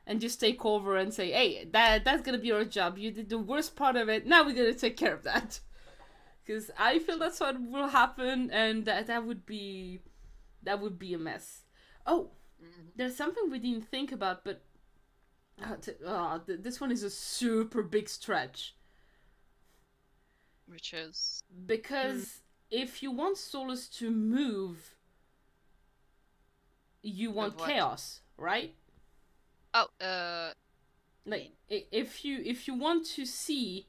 and 0.06 0.20
just 0.20 0.40
take 0.40 0.64
over 0.64 0.96
and 0.96 1.12
say, 1.12 1.32
"Hey, 1.32 1.64
that 1.72 2.04
that's 2.04 2.22
gonna 2.22 2.38
be 2.38 2.52
our 2.52 2.64
job. 2.64 2.98
You 2.98 3.10
did 3.10 3.28
the 3.28 3.38
worst 3.38 3.76
part 3.76 3.96
of 3.96 4.08
it. 4.08 4.26
Now 4.26 4.44
we're 4.44 4.54
gonna 4.54 4.74
take 4.74 4.96
care 4.96 5.14
of 5.14 5.22
that." 5.24 5.60
Because 6.44 6.70
I 6.78 7.00
feel 7.00 7.18
that's 7.18 7.40
what 7.40 7.60
will 7.60 7.88
happen, 7.88 8.50
and 8.52 8.84
that 8.84 9.08
that 9.08 9.24
would 9.26 9.44
be 9.46 10.00
that 10.62 10.80
would 10.80 10.98
be 10.98 11.12
a 11.14 11.18
mess. 11.18 11.64
Oh, 12.06 12.30
there's 12.96 13.16
something 13.16 13.50
we 13.50 13.58
didn't 13.58 13.88
think 13.88 14.12
about, 14.12 14.44
but 14.44 14.62
uh, 15.62 15.76
t- 15.76 15.92
uh, 16.06 16.38
th- 16.40 16.60
this 16.62 16.80
one 16.80 16.92
is 16.92 17.02
a 17.02 17.10
super 17.10 17.82
big 17.82 18.08
stretch 18.08 18.74
Which 20.66 20.92
is. 20.94 21.42
because 21.66 22.42
if 22.70 23.02
you 23.02 23.10
want 23.10 23.36
Solas 23.36 23.90
to 23.98 24.10
move, 24.10 24.94
you 27.02 27.30
want 27.30 27.58
chaos, 27.58 28.20
right? 28.36 28.74
Oh, 29.78 29.88
uh. 30.04 30.52
like 31.26 31.52
if 31.68 32.24
you 32.24 32.40
if 32.44 32.66
you 32.66 32.74
want 32.74 33.06
to 33.16 33.26
see 33.26 33.86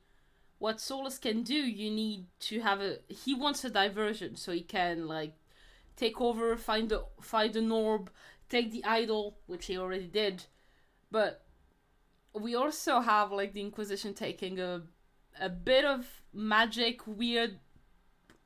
what 0.59 0.77
Solas 0.77 1.21
can 1.21 1.43
do, 1.43 1.53
you 1.53 1.89
need 1.91 2.25
to 2.41 2.61
have 2.61 2.81
a 2.81 2.99
he 3.09 3.33
wants 3.33 3.63
a 3.63 3.69
diversion 3.69 4.35
so 4.35 4.51
he 4.51 4.61
can 4.61 5.07
like 5.07 5.33
take 5.95 6.19
over, 6.19 6.55
find 6.57 6.89
the 6.89 7.05
find 7.21 7.53
the 7.53 7.61
Norb, 7.61 8.07
take 8.49 8.71
the 8.71 8.83
idol, 8.85 9.37
which 9.47 9.67
he 9.67 9.77
already 9.77 10.07
did. 10.07 10.45
But 11.11 11.45
we 12.33 12.55
also 12.55 12.99
have 12.99 13.31
like 13.31 13.53
the 13.53 13.61
Inquisition 13.61 14.13
taking 14.13 14.59
a 14.59 14.81
a 15.39 15.49
bit 15.49 15.85
of 15.85 16.05
magic 16.33 17.01
weird 17.07 17.59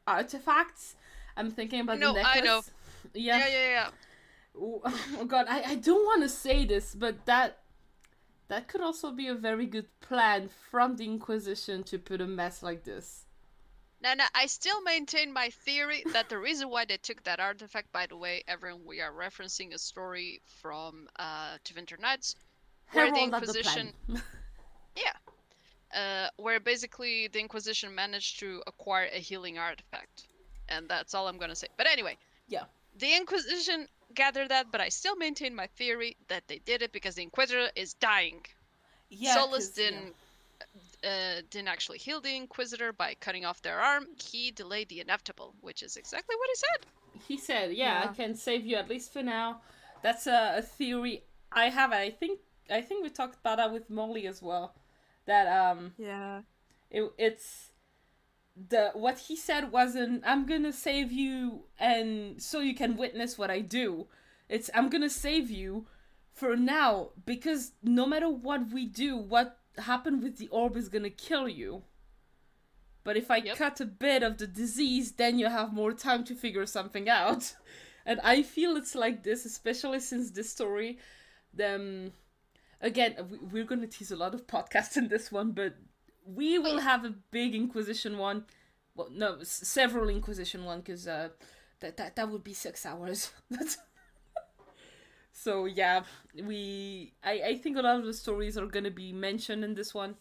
artifacts. 0.08 0.96
I'm 1.38 1.50
thinking 1.52 1.82
about 1.82 2.00
No, 2.00 2.14
the 2.14 2.20
I 2.22 2.36
necklace. 2.36 2.46
know. 2.46 2.62
Yeah. 3.14 3.38
Yeah, 3.40 3.48
yeah, 3.48 3.70
yeah. 3.70 3.90
Oh 4.58 4.82
oh 5.20 5.26
god, 5.26 5.48
I, 5.50 5.64
I 5.64 5.76
don't 5.76 6.06
want 6.06 6.24
to 6.24 6.30
say 6.30 6.66
this, 6.66 6.96
but 6.96 7.26
that 7.26 7.60
that 8.48 8.68
could 8.68 8.82
also 8.82 9.12
be 9.12 9.28
a 9.28 9.36
very 9.36 9.66
good 9.66 9.88
plan 10.02 10.50
from 10.70 10.98
the 10.98 11.06
Inquisition 11.06 11.84
to 11.84 11.98
put 11.98 12.22
a 12.22 12.28
mess 12.28 12.62
like 12.62 12.84
this. 12.84 13.26
No, 14.04 14.14
no, 14.16 14.24
I 14.34 14.48
still 14.48 14.82
maintain 14.82 15.32
my 15.32 15.50
theory 15.50 16.04
that 16.12 16.28
the 16.28 16.38
reason 16.38 16.70
why 16.70 16.86
they 16.86 16.98
took 16.98 17.24
that 17.24 17.40
artifact, 17.40 17.92
by 17.92 18.08
the 18.08 18.18
way, 18.18 18.44
everyone, 18.48 18.82
we 18.84 19.00
are 19.00 19.12
referencing 19.12 19.74
a 19.76 19.78
story 19.78 20.42
from 20.60 21.08
uh, 21.20 21.58
Tevinter 21.64 22.00
Nights, 22.00 22.36
where 22.94 23.12
the 23.12 23.16
Herald 23.16 23.32
the 23.32 23.36
Inquisition, 23.38 23.94
plan. 24.08 24.22
uh, 25.96 26.28
where 26.38 26.60
basically 26.60 27.28
the 27.28 27.40
Inquisition 27.40 27.94
managed 27.94 28.40
to 28.40 28.62
acquire 28.68 29.08
a 29.14 29.20
healing 29.20 29.58
artifact, 29.58 30.28
and 30.70 30.88
that's 30.90 31.14
all 31.14 31.28
I'm 31.28 31.38
gonna 31.38 31.56
say. 31.56 31.68
But 31.78 31.88
anyway, 31.88 32.18
Yeah. 32.48 32.64
the 32.98 33.16
Inquisition 33.16 33.88
gathered 34.16 34.50
that, 34.50 34.72
but 34.72 34.82
I 34.82 34.90
still 34.90 35.16
maintain 35.16 35.56
my 35.56 35.68
theory 35.68 36.18
that 36.28 36.48
they 36.48 36.60
did 36.60 36.82
it 36.82 36.92
because 36.92 37.16
the 37.16 37.24
Inquisitor 37.24 37.70
is 37.76 37.94
dying. 37.96 38.46
yeah, 39.10 39.36
Solas 39.36 39.52
'cause, 39.52 39.78
yeah. 39.78 39.90
didn't 39.90 40.16
uh, 41.04 41.42
didn't 41.50 41.68
actually 41.68 41.98
heal 41.98 42.22
the 42.22 42.36
Inquisitor 42.36 42.94
by 42.94 43.16
cutting 43.16 43.46
off 43.46 43.62
their 43.62 43.80
arm. 43.80 44.08
He 44.24 44.52
delayed 44.52 44.90
the 44.90 45.00
inevitable, 45.02 45.56
which 45.62 45.84
is 45.84 45.98
exactly 45.98 46.36
what 46.36 46.50
he 46.50 46.56
said. 46.56 46.88
He 47.28 47.38
said, 47.38 47.74
"Yeah, 47.74 48.02
I 48.04 48.08
can 48.08 48.36
save 48.36 48.66
you 48.66 48.78
at 48.78 48.90
least 48.90 49.12
for 49.14 49.24
now." 49.24 49.62
That's 50.02 50.28
a, 50.28 50.56
a 50.58 50.62
theory 50.62 51.24
I 51.52 51.70
have. 51.70 51.92
I 51.92 52.10
think 52.10 52.40
I 52.70 52.82
think 52.82 53.04
we 53.04 53.10
talked 53.10 53.38
about 53.40 53.58
that 53.58 53.72
with 53.74 53.90
Molly 53.90 54.28
as 54.28 54.42
well. 54.42 54.76
That 55.26 55.48
um, 55.48 55.94
Yeah. 55.98 56.42
it, 56.90 57.12
it's 57.18 57.71
the 58.56 58.92
what 58.94 59.18
he 59.18 59.36
said 59.36 59.72
wasn't 59.72 60.22
i'm 60.26 60.46
gonna 60.46 60.74
save 60.74 61.12
you 61.12 61.64
and 61.80 62.42
so 62.42 62.60
you 62.60 62.76
can 62.76 62.98
witness 62.98 63.38
what 63.38 63.50
i 63.50 63.60
do. 63.62 64.08
It's 64.50 64.70
i'm 64.74 64.90
gonna 64.90 65.10
save 65.10 65.50
you 65.50 65.88
for 66.34 66.56
now 66.58 67.12
because 67.26 67.72
no 67.82 68.06
matter 68.06 68.30
what 68.30 68.72
we 68.72 68.86
do 68.86 69.16
what 69.18 69.58
happened 69.78 70.22
with 70.22 70.38
the 70.38 70.50
orb 70.50 70.76
is 70.76 70.90
gonna 70.90 71.10
kill 71.10 71.48
you. 71.48 71.84
But 73.04 73.18
if 73.18 73.32
i 73.32 73.38
Yep. 73.38 73.58
cut 73.58 73.80
a 73.82 73.86
bit 73.86 74.22
of 74.24 74.38
the 74.38 74.48
disease 74.48 75.14
then 75.14 75.40
you 75.40 75.48
have 75.48 75.74
more 75.74 75.94
time 75.94 76.24
to 76.26 76.36
figure 76.36 76.66
something 76.66 77.10
out. 77.10 77.56
And 78.06 78.20
i 78.24 78.42
feel 78.42 78.76
it's 78.78 78.96
like 78.96 79.22
this 79.24 79.46
especially 79.46 80.00
since 80.00 80.32
this 80.32 80.50
story 80.52 80.98
them 81.54 82.14
again 82.82 83.16
we- 83.30 83.38
we're 83.38 83.64
gonna 83.66 83.88
tease 83.88 84.12
a 84.12 84.16
lot 84.16 84.34
of 84.34 84.48
podcasts 84.48 84.98
in 84.98 85.08
this 85.08 85.32
one 85.32 85.52
but 85.52 85.76
we 86.26 86.58
will 86.60 86.80
have 86.80 87.06
a 87.06 87.14
big 87.32 87.56
Inquisition 87.56 88.18
one. 88.18 88.46
Well, 88.96 89.10
no, 89.12 89.38
s- 89.40 89.50
several 89.68 90.10
Inquisition 90.10 90.66
one 90.66 90.80
because 90.82 91.08
uh, 91.08 91.30
that 91.80 91.98
that 91.98 92.16
that 92.16 92.30
would 92.30 92.44
be 92.44 92.54
six 92.54 92.86
hours. 92.86 93.32
So 95.34 95.66
yeah, 95.66 96.04
we 96.36 97.14
I 97.24 97.42
I 97.46 97.58
think 97.58 97.78
a 97.78 97.82
lot 97.82 97.98
of 98.00 98.06
the 98.06 98.14
stories 98.14 98.58
are 98.58 98.66
gonna 98.66 98.92
be 98.92 99.12
mentioned 99.14 99.64
in 99.64 99.74
this 99.76 99.94
one, 99.94 100.16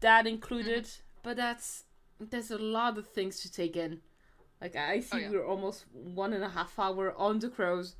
that 0.00 0.26
included. 0.26 0.88
But 1.22 1.36
that's 1.36 1.84
there's 2.18 2.50
a 2.50 2.58
lot 2.58 2.98
of 2.98 3.06
things 3.08 3.40
to 3.40 3.52
take 3.52 3.76
in. 3.76 4.00
Like 4.60 4.74
I 4.74 5.00
see, 5.00 5.16
Oh, 5.16 5.20
yeah. 5.20 5.30
we're 5.30 5.46
almost 5.46 5.84
one 5.92 6.32
and 6.32 6.42
a 6.42 6.48
half 6.48 6.78
hour 6.78 7.14
on 7.16 7.38
the 7.40 7.50
crows, 7.50 7.94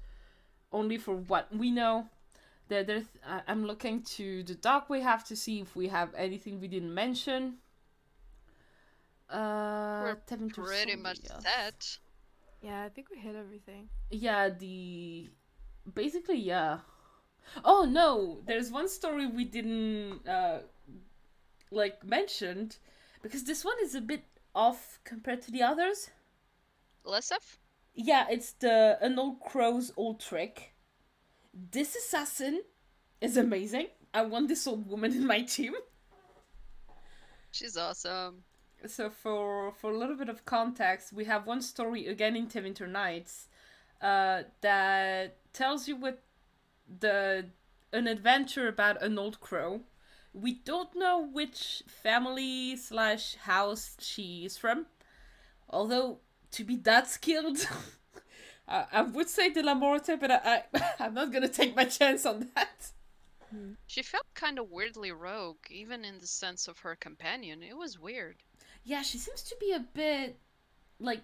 only 0.72 0.96
for 0.96 1.14
what 1.14 1.54
we 1.54 1.70
know. 1.70 2.08
There, 2.68 2.84
there. 2.84 3.02
I'm 3.46 3.64
looking 3.64 4.02
to 4.16 4.42
the 4.42 4.54
doc 4.54 4.88
we 4.90 5.00
have 5.00 5.24
to 5.24 5.36
see 5.36 5.60
if 5.60 5.76
we 5.76 5.88
have 5.88 6.14
anything 6.16 6.60
we 6.60 6.68
didn't 6.68 6.92
mention. 6.94 7.58
Uh, 9.30 10.00
We're 10.02 10.16
Pretty 10.52 10.96
much 10.96 11.18
yes. 11.24 11.42
set. 11.42 11.98
Yeah, 12.62 12.84
I 12.84 12.88
think 12.88 13.08
we 13.10 13.18
hit 13.18 13.34
everything. 13.36 13.88
Yeah, 14.10 14.48
the 14.48 15.30
basically 15.94 16.38
yeah. 16.38 16.78
Oh 17.64 17.86
no, 17.88 18.40
there's 18.46 18.70
one 18.70 18.88
story 18.88 19.26
we 19.26 19.44
didn't 19.44 20.26
uh 20.26 20.60
like 21.70 22.04
mentioned 22.04 22.78
because 23.22 23.44
this 23.44 23.64
one 23.64 23.76
is 23.82 23.94
a 23.94 24.00
bit 24.00 24.24
off 24.54 24.98
compared 25.04 25.42
to 25.42 25.50
the 25.50 25.62
others. 25.62 26.10
Lesef? 27.04 27.58
Yeah, 27.94 28.26
it's 28.30 28.52
the 28.52 28.98
an 29.00 29.18
old 29.18 29.40
crow's 29.40 29.92
old 29.96 30.20
trick. 30.20 30.72
This 31.58 31.96
assassin 31.96 32.60
is 33.18 33.38
amazing. 33.38 33.86
I 34.12 34.22
want 34.22 34.48
this 34.48 34.66
old 34.66 34.86
woman 34.86 35.12
in 35.12 35.26
my 35.26 35.40
team. 35.40 35.72
She's 37.50 37.78
awesome. 37.78 38.44
So 38.86 39.08
for 39.08 39.72
for 39.72 39.90
a 39.90 39.96
little 39.96 40.16
bit 40.16 40.28
of 40.28 40.44
context, 40.44 41.14
we 41.14 41.24
have 41.24 41.46
one 41.46 41.62
story 41.62 42.06
again 42.08 42.36
in 42.36 42.48
Tevinter 42.48 42.86
Nights 42.86 43.48
uh, 44.02 44.42
that 44.60 45.38
tells 45.54 45.88
you 45.88 45.96
what 45.96 46.22
the 47.00 47.46
an 47.90 48.06
adventure 48.06 48.68
about 48.68 49.02
an 49.02 49.18
old 49.18 49.40
crow. 49.40 49.80
We 50.34 50.52
don't 50.52 50.94
know 50.94 51.26
which 51.26 51.82
family 51.86 52.76
slash 52.76 53.36
house 53.36 53.96
she 53.98 54.44
is 54.44 54.58
from, 54.58 54.84
although 55.70 56.18
to 56.50 56.64
be 56.64 56.76
that 56.76 57.08
skilled, 57.08 57.66
I, 58.68 58.84
I 58.92 59.02
would 59.02 59.28
say 59.28 59.50
Dellamorte, 59.50 60.18
but 60.18 60.30
I, 60.30 60.64
I 60.74 60.92
I'm 61.00 61.14
not 61.14 61.32
gonna 61.32 61.48
take 61.48 61.76
my 61.76 61.84
chance 61.84 62.26
on 62.26 62.48
that. 62.54 62.90
She 63.86 64.02
felt 64.02 64.26
kind 64.34 64.58
of 64.58 64.70
weirdly 64.70 65.12
rogue, 65.12 65.70
even 65.70 66.04
in 66.04 66.18
the 66.18 66.26
sense 66.26 66.68
of 66.68 66.80
her 66.80 66.96
companion. 66.96 67.62
It 67.62 67.76
was 67.76 67.98
weird. 67.98 68.36
Yeah, 68.84 69.02
she 69.02 69.18
seems 69.18 69.42
to 69.44 69.56
be 69.60 69.72
a 69.72 69.80
bit 69.80 70.36
like 70.98 71.22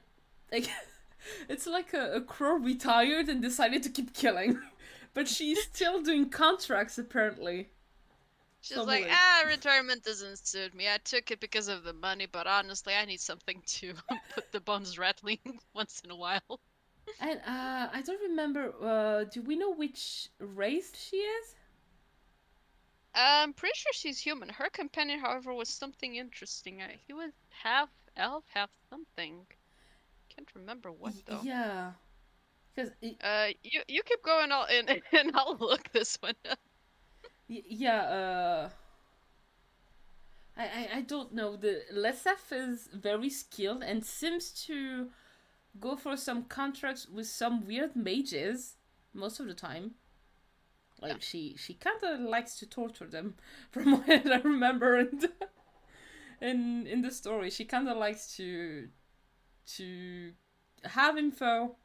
like 0.51 0.69
it's 1.48 1.66
like 1.66 1.93
a, 1.94 2.14
a 2.14 2.20
crow 2.20 2.56
retired 2.56 3.28
and 3.28 3.43
decided 3.43 3.82
to 3.85 3.89
keep 3.90 4.14
killing. 4.14 4.59
But 5.14 5.28
she's 5.28 5.62
still 5.64 6.01
doing 6.01 6.31
contracts 6.31 6.97
apparently. 6.97 7.69
She's 8.62 8.77
Something 8.77 9.02
like, 9.02 9.09
like- 9.09 9.12
ah, 9.12 9.43
retirement 9.47 10.02
doesn't 10.05 10.39
suit 10.39 10.74
me. 10.74 10.89
I 10.89 10.97
took 11.05 11.31
it 11.31 11.39
because 11.39 11.69
of 11.69 11.85
the 11.85 11.93
money, 11.93 12.24
but 12.24 12.47
honestly, 12.47 12.94
I 12.94 13.05
need 13.05 13.20
something 13.20 13.60
to 13.66 13.93
put 14.35 14.51
the 14.52 14.60
bones 14.60 14.97
rattling 14.98 15.39
once 15.74 16.01
in 16.02 16.10
a 16.10 16.16
while. 16.16 16.60
And 17.20 17.40
uh 17.47 17.89
I 17.93 18.02
don't 18.05 18.20
remember 18.20 18.74
uh 18.82 19.24
do 19.24 19.43
we 19.43 19.56
know 19.56 19.72
which 19.72 20.28
race 20.39 20.93
she 20.97 21.16
is? 21.16 21.55
I'm 23.14 23.55
pretty 23.55 23.74
sure 23.78 23.93
she's 23.94 24.18
human. 24.18 24.51
Her 24.51 24.68
companion, 24.68 25.20
however, 25.20 25.55
was 25.55 25.70
something 25.70 26.16
interesting. 26.16 26.82
Uh, 26.82 26.89
he 27.06 27.14
was 27.14 27.32
half 27.48 27.89
elf, 28.16 28.44
half 28.48 28.70
something. 28.90 29.47
Can't 30.28 30.55
remember 30.55 30.93
what 30.93 31.14
though. 31.26 31.44
Yeah. 31.44 31.93
Cuz 32.76 32.90
Uh, 33.22 33.48
you 33.62 33.82
you 33.89 34.02
keep 34.02 34.22
going 34.22 34.52
all 34.52 34.66
in, 34.66 34.89
and 35.12 35.32
I'll 35.34 35.56
look 35.56 35.90
this 35.93 36.16
one 36.16 36.34
up. 36.48 36.59
Yeah, 37.48 38.02
uh 38.02 38.70
I, 40.56 40.64
I 40.64 40.89
I 40.98 41.01
don't 41.02 41.32
know. 41.32 41.56
The 41.56 41.84
Lesef 41.93 42.52
is 42.52 42.89
very 42.93 43.30
skilled 43.30 43.82
and 43.82 44.05
seems 44.05 44.51
to 44.66 45.10
go 45.78 45.97
for 45.97 46.16
some 46.16 46.44
contracts 46.44 47.09
with 47.09 47.27
some 47.27 47.66
weird 47.66 47.97
mages 47.97 48.77
most 49.15 49.40
of 49.40 49.47
the 49.47 49.55
time. 49.55 49.94
Like 51.01 51.16
Yeah. 51.16 51.19
she 51.20 51.57
she 51.57 51.74
kind 51.74 52.03
of 52.03 52.20
likes 52.20 52.59
to 52.61 52.66
torture 52.66 53.07
them, 53.07 53.36
from 53.70 53.93
what 53.93 54.27
I 54.27 54.39
remember 54.40 54.99
in 54.99 55.19
the, 55.19 55.32
in 56.40 56.86
in 56.86 57.03
the 57.03 57.11
story. 57.11 57.51
She 57.51 57.65
kind 57.65 57.89
of 57.89 57.97
likes 57.97 58.36
to 58.36 58.89
to 59.77 60.32
have 60.85 61.19
info, 61.19 61.77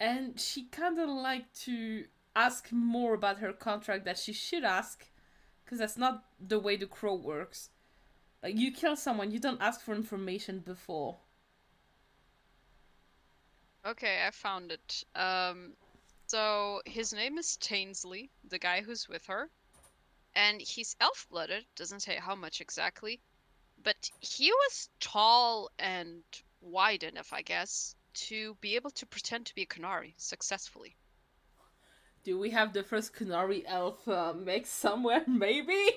and 0.00 0.38
she 0.40 0.64
kind 0.66 0.98
of 0.98 1.08
like 1.08 1.52
to 1.52 2.04
ask 2.36 2.70
more 2.72 3.14
about 3.14 3.38
her 3.38 3.52
contract 3.52 4.04
that 4.04 4.18
she 4.18 4.32
should 4.32 4.64
ask, 4.64 5.10
because 5.64 5.78
that's 5.78 5.96
not 5.96 6.24
the 6.40 6.58
way 6.58 6.76
the 6.76 6.86
crow 6.86 7.14
works. 7.14 7.70
Like 8.42 8.58
you 8.58 8.72
kill 8.72 8.96
someone, 8.96 9.30
you 9.32 9.40
don't 9.40 9.60
ask 9.62 9.80
for 9.82 9.94
information 9.94 10.60
before. 10.60 11.18
Okay, 13.86 14.22
I 14.26 14.30
found 14.30 14.72
it. 14.72 15.04
Um, 15.14 15.72
so 16.26 16.82
his 16.84 17.12
name 17.12 17.38
is 17.38 17.56
Tainsley, 17.60 18.28
the 18.48 18.58
guy 18.58 18.82
who's 18.82 19.08
with 19.08 19.24
her, 19.26 19.48
and 20.34 20.60
he's 20.60 20.96
elf-blooded. 21.00 21.64
Doesn't 21.76 22.00
say 22.00 22.16
how 22.16 22.34
much 22.34 22.60
exactly, 22.60 23.20
but 23.82 23.96
he 24.20 24.50
was 24.52 24.88
tall 25.00 25.70
and 25.78 26.22
wide 26.60 27.02
enough, 27.02 27.32
I 27.32 27.42
guess, 27.42 27.94
to 28.14 28.56
be 28.60 28.74
able 28.76 28.90
to 28.90 29.06
pretend 29.06 29.46
to 29.46 29.54
be 29.54 29.62
a 29.62 29.66
Qunari 29.66 30.14
successfully. 30.16 30.96
Do 32.24 32.38
we 32.38 32.50
have 32.50 32.72
the 32.72 32.82
first 32.82 33.14
Qunari 33.14 33.62
elf 33.66 34.06
uh, 34.06 34.34
mix 34.36 34.68
somewhere? 34.70 35.22
Maybe. 35.26 35.90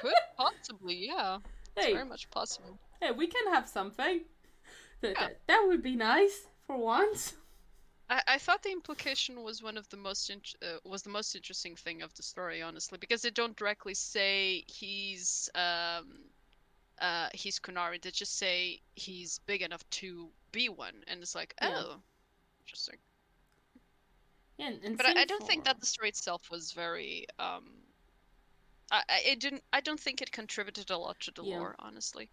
Could 0.00 0.12
possibly, 0.36 1.06
yeah. 1.06 1.38
It's 1.76 1.86
very 1.86 2.04
much 2.04 2.28
possible. 2.30 2.78
hey, 3.00 3.12
we 3.12 3.26
can 3.26 3.52
have 3.54 3.68
something. 3.68 4.20
That, 5.00 5.12
Yeah. 5.12 5.28
that, 5.28 5.40
that 5.46 5.64
would 5.66 5.82
be 5.82 5.96
nice 5.96 6.46
for 6.70 6.76
once. 6.78 7.34
I, 8.08 8.22
I 8.28 8.38
thought 8.38 8.62
the 8.62 8.70
implication 8.72 9.42
was 9.42 9.62
one 9.62 9.76
of 9.76 9.88
the 9.88 9.96
most 9.96 10.30
int- 10.30 10.54
uh, 10.62 10.78
was 10.84 11.02
the 11.02 11.10
most 11.10 11.34
interesting 11.34 11.74
thing 11.76 12.02
of 12.02 12.14
the 12.14 12.22
story, 12.22 12.62
honestly, 12.62 12.98
because 12.98 13.22
they 13.22 13.30
don't 13.30 13.56
directly 13.56 13.94
say 13.94 14.64
he's 14.66 15.48
um 15.54 16.06
uh 17.00 17.28
he's 17.34 17.58
Qunari. 17.58 18.00
They 18.00 18.10
just 18.10 18.38
say 18.38 18.80
he's 18.94 19.40
big 19.46 19.62
enough 19.62 19.88
to 19.90 20.28
be 20.52 20.68
one, 20.68 21.02
and 21.08 21.22
it's 21.22 21.34
like, 21.34 21.54
Yeah. 21.60 21.68
oh, 21.70 21.96
interesting. 22.60 22.98
Yeah, 24.58 24.68
and, 24.68 24.84
and 24.84 24.96
But 24.96 25.06
I, 25.06 25.22
I 25.22 25.24
don't 25.24 25.44
think 25.46 25.64
that 25.64 25.80
the 25.80 25.86
story 25.86 26.08
itself 26.10 26.50
was 26.50 26.72
very 26.72 27.26
um. 27.38 27.64
I, 28.92 29.02
I 29.08 29.20
it 29.26 29.40
didn't. 29.40 29.64
I 29.72 29.80
don't 29.80 30.00
think 30.00 30.20
it 30.22 30.30
contributed 30.30 30.90
a 30.90 30.98
lot 30.98 31.18
to 31.20 31.32
the 31.32 31.42
Yeah. 31.42 31.58
lore, 31.58 31.74
honestly. 31.78 32.30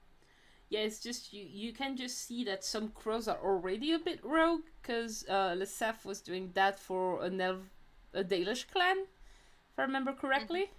Yeah, 0.69 0.81
it's 0.81 0.99
just 0.99 1.31
you. 1.31 1.45
You 1.49 1.71
can 1.71 1.95
just 1.95 2.27
see 2.27 2.43
that 2.43 2.63
some 2.63 2.89
crows 2.89 3.27
are 3.27 3.39
already 3.41 3.93
a 3.93 3.99
bit 3.99 4.19
rogue, 4.23 4.63
because 4.81 5.25
uh, 5.29 5.55
Lesef 5.57 6.03
was 6.03 6.21
doing 6.21 6.51
that 6.55 6.77
for 6.77 7.23
an 7.23 7.39
elf, 7.39 7.61
a 8.13 8.23
Dalish 8.23 8.67
clan, 8.67 8.97
if 8.97 9.79
I 9.79 9.83
remember 9.83 10.11
correctly. 10.13 10.69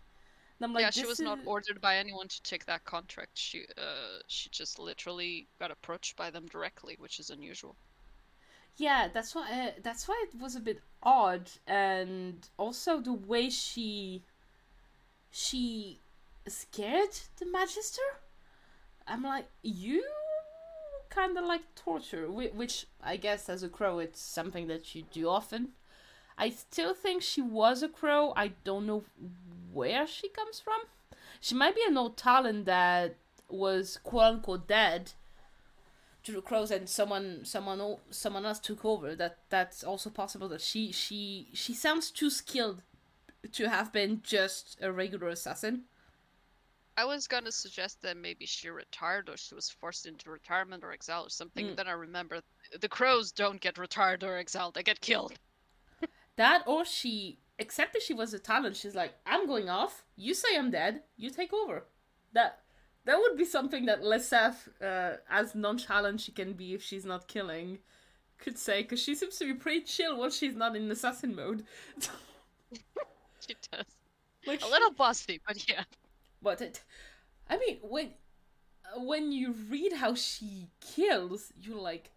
And 0.60 0.64
I'm 0.66 0.74
like, 0.74 0.82
yeah, 0.82 0.90
she 0.90 1.06
was 1.06 1.20
not 1.20 1.38
ordered 1.46 1.80
by 1.80 1.96
anyone 1.96 2.28
to 2.28 2.42
take 2.42 2.66
that 2.66 2.84
contract. 2.84 3.38
She 3.38 3.64
uh 3.78 4.18
she 4.26 4.50
just 4.50 4.78
literally 4.78 5.46
got 5.58 5.70
approached 5.70 6.16
by 6.16 6.30
them 6.30 6.46
directly, 6.46 6.96
which 6.98 7.20
is 7.20 7.30
unusual. 7.30 7.76
Yeah, 8.76 9.08
that's 9.12 9.34
why. 9.34 9.50
Uh, 9.50 9.70
that's 9.82 10.06
why 10.06 10.24
it 10.28 10.40
was 10.40 10.54
a 10.54 10.60
bit 10.60 10.80
odd, 11.02 11.50
and 11.66 12.48
also 12.58 13.00
the 13.00 13.12
way 13.12 13.50
she 13.50 14.22
she 15.30 16.00
scared 16.46 17.14
the 17.38 17.46
magister. 17.46 18.02
I'm 19.08 19.22
like, 19.22 19.46
you 19.62 20.04
kind 21.10 21.36
of 21.38 21.44
like 21.44 21.62
torture, 21.74 22.30
which 22.30 22.86
I 23.02 23.16
guess 23.16 23.48
as 23.48 23.62
a 23.62 23.68
crow, 23.68 23.98
it's 23.98 24.20
something 24.20 24.66
that 24.68 24.94
you 24.94 25.04
do 25.10 25.28
often. 25.28 25.70
I 26.36 26.50
still 26.50 26.94
think 26.94 27.22
she 27.22 27.42
was 27.42 27.82
a 27.82 27.88
crow. 27.88 28.32
I 28.36 28.52
don't 28.64 28.86
know 28.86 29.04
where 29.72 30.06
she 30.06 30.28
comes 30.28 30.60
from. 30.60 30.80
She 31.40 31.54
might 31.54 31.74
be 31.74 31.82
an 31.88 31.96
old 31.96 32.16
Talon 32.16 32.64
that 32.64 33.16
was 33.48 33.98
quote 34.02 34.34
unquote 34.34 34.68
dead 34.68 35.12
to 36.22 36.32
the 36.32 36.42
crows 36.42 36.70
and 36.70 36.88
someone 36.88 37.40
someone 37.44 37.96
someone 38.10 38.44
else 38.44 38.58
took 38.58 38.84
over 38.84 39.14
that 39.14 39.38
that's 39.48 39.82
also 39.82 40.10
possible 40.10 40.48
that 40.48 40.60
she 40.60 40.92
she 40.92 41.48
she 41.54 41.72
sounds 41.72 42.10
too 42.10 42.28
skilled 42.28 42.82
to 43.52 43.68
have 43.68 43.90
been 43.92 44.20
just 44.22 44.76
a 44.82 44.92
regular 44.92 45.28
assassin 45.28 45.84
I 46.98 47.04
was 47.04 47.28
gonna 47.28 47.52
suggest 47.52 48.02
that 48.02 48.16
maybe 48.16 48.44
she 48.44 48.68
retired 48.70 49.28
or 49.28 49.36
she 49.36 49.54
was 49.54 49.70
forced 49.70 50.04
into 50.06 50.30
retirement 50.30 50.82
or 50.82 50.90
exile 50.92 51.26
or 51.26 51.30
something. 51.30 51.66
Mm. 51.66 51.76
Then 51.76 51.86
I 51.86 51.92
remember 51.92 52.40
the 52.80 52.88
crows 52.88 53.30
don't 53.30 53.60
get 53.60 53.78
retired 53.78 54.24
or 54.24 54.36
exiled; 54.36 54.74
they 54.74 54.82
get 54.82 55.00
killed. 55.00 55.34
that 56.36 56.64
or 56.66 56.84
she 56.84 57.38
accepted 57.60 58.02
she 58.02 58.14
was 58.14 58.32
a 58.34 58.38
Talon 58.38 58.72
she's 58.72 58.94
like 58.94 59.12
i'm 59.26 59.46
going 59.46 59.68
off 59.68 60.04
you 60.14 60.32
say 60.32 60.56
i'm 60.56 60.70
dead 60.70 61.02
you 61.16 61.28
take 61.28 61.52
over 61.52 61.84
that 62.32 62.60
that 63.04 63.18
would 63.18 63.36
be 63.36 63.44
something 63.44 63.86
that 63.86 64.02
Lesef, 64.02 64.54
uh, 64.80 65.16
as 65.28 65.54
nonchalant 65.56 66.20
she 66.20 66.30
can 66.30 66.52
be 66.52 66.74
if 66.74 66.82
she's 66.82 67.04
not 67.04 67.26
killing 67.26 67.78
could 68.38 68.56
say 68.56 68.82
because 68.82 69.02
she 69.02 69.14
seems 69.16 69.36
to 69.38 69.44
be 69.44 69.54
pretty 69.54 69.80
chill 69.80 70.16
when 70.20 70.30
she's 70.30 70.54
not 70.54 70.76
in 70.76 70.88
assassin 70.90 71.34
mode 71.34 71.64
She 73.46 73.54
does 73.72 73.86
like 74.46 74.60
a 74.60 74.64
she- 74.64 74.70
little 74.70 74.92
bossy, 74.92 75.40
but 75.46 75.68
yeah. 75.68 75.84
But 76.42 76.60
it, 76.60 76.82
I 77.48 77.58
mean, 77.58 77.78
when 77.82 78.14
when 78.96 79.32
you 79.32 79.52
read 79.52 79.94
how 79.94 80.14
she 80.14 80.68
kills, 80.80 81.52
you're 81.60 81.80
like, 81.80 82.10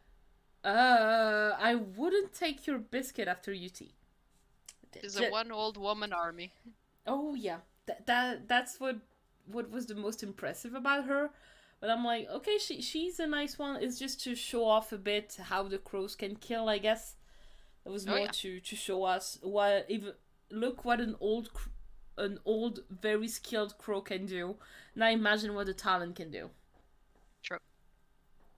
uh, 0.64 1.52
I 1.60 1.76
wouldn't 1.76 2.34
take 2.34 2.68
your 2.68 2.78
biscuit 2.80 3.28
after 3.28 3.52
UT. 3.52 3.82
She's 5.02 5.16
Ju- 5.16 5.26
a 5.26 5.32
one 5.32 5.52
old 5.52 5.78
woman 5.78 6.14
army. 6.14 6.54
Oh 7.08 7.34
yeah, 7.34 7.58
that 7.88 8.06
that 8.06 8.48
that's 8.48 8.80
what 8.80 8.98
what 9.46 9.70
was 9.72 9.88
the 9.88 9.96
most 9.96 10.24
impressive 10.24 10.76
about 10.76 11.06
her. 11.06 11.32
But 11.80 11.90
I'm 11.90 12.06
like, 12.06 12.28
okay, 12.30 12.58
she 12.60 12.82
she's 12.82 13.20
a 13.20 13.26
nice 13.28 13.58
one. 13.58 13.82
It's 13.82 13.98
just 13.98 14.22
to 14.24 14.36
show 14.36 14.66
off 14.66 14.92
a 14.92 14.98
bit 14.98 15.38
how 15.42 15.64
the 15.64 15.80
crows 15.80 16.16
can 16.16 16.36
kill, 16.36 16.70
I 16.70 16.78
guess. 16.78 17.16
It 17.86 17.90
was 17.90 18.08
Oh, 18.08 18.12
more 18.12 18.20
yeah. 18.20 18.32
to 18.32 18.60
to 18.60 18.76
show 18.76 19.04
us 19.04 19.40
what 19.42 19.86
even 19.90 20.14
look 20.52 20.86
what 20.86 21.00
an 21.02 21.16
old 21.20 21.50
an 22.18 22.40
old 22.46 22.82
very 22.90 23.28
skilled 23.28 23.78
crow 23.78 24.02
can 24.02 24.26
do. 24.26 24.56
Now 24.96 25.10
imagine 25.10 25.54
what 25.56 25.68
a 25.70 25.74
Talon 25.74 26.14
can 26.14 26.30
do. 26.32 26.50
True. 27.44 27.60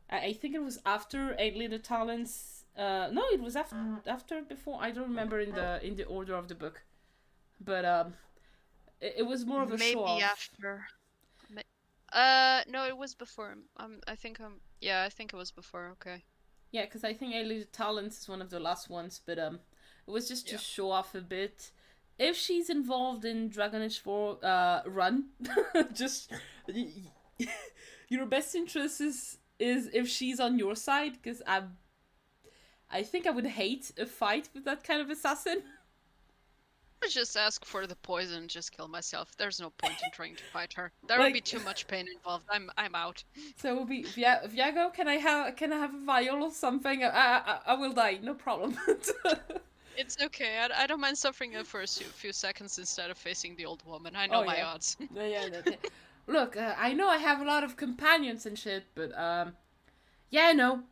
I, 0.09 0.17
I 0.17 0.34
think 0.34 0.55
it 0.55 0.61
was 0.63 0.80
after 0.85 1.35
Eight 1.39 1.55
Little 1.55 1.80
Talons. 1.80 2.65
Uh, 2.77 3.09
no, 3.11 3.23
it 3.31 3.39
was 3.41 3.55
after 3.55 3.77
after 4.07 4.41
before. 4.41 4.80
I 4.81 4.91
don't 4.91 5.09
remember 5.09 5.39
in 5.39 5.53
the 5.53 5.85
in 5.85 5.95
the 5.95 6.05
order 6.05 6.34
of 6.35 6.47
the 6.47 6.55
book, 6.55 6.81
but 7.63 7.85
um, 7.85 8.15
it, 8.99 9.15
it 9.19 9.23
was 9.23 9.45
more 9.45 9.61
of 9.61 9.71
a 9.71 9.77
Maybe 9.77 9.93
show 9.93 10.03
off. 10.05 10.21
after. 10.23 10.85
Uh, 12.11 12.61
no, 12.67 12.85
it 12.85 12.95
was 12.97 13.15
before. 13.15 13.55
Um, 13.77 13.99
I 14.07 14.15
think 14.15 14.39
um, 14.39 14.55
yeah, 14.81 15.03
I 15.03 15.09
think 15.09 15.34
it 15.34 15.38
was 15.38 15.51
before. 15.51 15.89
Okay. 15.93 16.23
Yeah, 16.71 16.85
because 16.85 17.03
I 17.03 17.13
think 17.13 17.34
Elite 17.35 17.71
Talents 17.71 18.21
is 18.21 18.27
one 18.30 18.41
of 18.41 18.49
the 18.49 18.59
last 18.59 18.89
ones, 18.89 19.21
but 19.25 19.38
um, 19.39 19.59
it 20.07 20.11
was 20.11 20.27
just 20.27 20.47
to 20.47 20.53
Yeah. 20.55 20.59
show 20.59 20.91
off 20.91 21.15
a 21.15 21.21
bit. 21.21 21.71
If 22.24 22.38
she's 22.38 22.70
involved 22.70 23.26
in 23.26 23.50
Dragon 23.50 23.82
Age 23.82 24.00
4, 24.00 24.38
uh, 24.45 24.82
run. 24.86 25.26
just 25.94 26.32
your 28.08 28.26
best 28.26 28.56
interest 28.56 29.02
is 29.02 29.40
is 29.60 29.90
if 29.94 30.08
she's 30.08 30.40
on 30.40 30.58
your 30.58 30.76
side, 30.76 31.14
because 31.22 31.41
I, 31.45 31.64
I 32.90 33.04
think 33.04 33.28
I 33.28 33.32
would 33.32 33.45
hate 33.45 33.91
a 33.98 34.06
fight 34.06 34.50
with 34.54 34.64
that 34.64 34.86
kind 34.86 35.02
of 35.02 35.10
assassin. 35.10 35.64
I 37.04 37.10
just 37.10 37.36
ask 37.36 37.66
for 37.66 37.86
the 37.86 37.98
poison, 37.98 38.48
just 38.48 38.72
kill 38.72 38.88
myself. 38.88 39.36
There's 39.38 39.60
no 39.60 39.72
point 39.72 39.98
in 40.02 40.10
trying 40.12 40.38
to 40.38 40.44
fight 40.54 40.72
her. 40.76 40.94
There 41.10 41.20
would 41.20 41.34
be 41.34 41.41
too 41.41 41.60
much 41.60 41.88
pain 41.88 42.08
involved. 42.16 42.45
I'm 42.50 42.72
I'm 42.78 42.95
out. 42.95 43.22
So 43.58 43.70
it 43.70 43.78
would 43.78 43.90
be 43.90 44.04
Via- 44.04 44.44
Viago. 44.48 44.94
Can 44.94 45.10
I 45.10 45.18
have 45.18 45.58
can 45.58 45.74
I 45.74 45.78
have 45.78 45.94
a 45.94 46.06
vial 46.06 46.41
or 46.44 46.52
something? 46.52 47.04
I 47.04 47.10
I, 47.10 47.60
I 47.66 47.74
will 47.74 47.91
die, 47.91 48.20
no 48.24 48.34
problem. 48.34 48.78
It's 49.98 50.18
okay. 50.22 50.60
I, 50.60 50.84
I 50.84 50.88
don't 50.88 50.99
mind 50.99 51.18
suffering 51.18 51.53
it 51.53 51.68
for 51.68 51.82
a 51.82 51.88
few, 51.88 52.06
few 52.07 52.34
seconds 52.34 52.78
instead 52.78 53.10
of 53.10 53.18
facing 53.18 53.56
the 53.56 53.65
old 53.65 53.86
woman. 53.86 54.15
I 54.15 54.28
know 54.28 54.41
Oh, 54.41 54.45
my 54.45 54.57
yeah. 54.57 54.68
odds. 54.68 54.98
Yeah, 55.15 55.26
yeah, 55.28 55.49
that's 55.52 55.68
it. 55.68 55.91
Look, 56.28 56.56
uh, 56.56 56.76
I 56.78 56.94
know 56.94 57.07
I 57.07 57.18
have 57.18 57.41
a 57.41 57.45
lot 57.45 57.64
of 57.64 57.76
companions 57.76 58.45
and 58.45 58.57
shit, 58.57 58.86
but 58.95 59.18
um, 59.18 59.53
yeah, 60.30 60.52
no. 60.53 60.84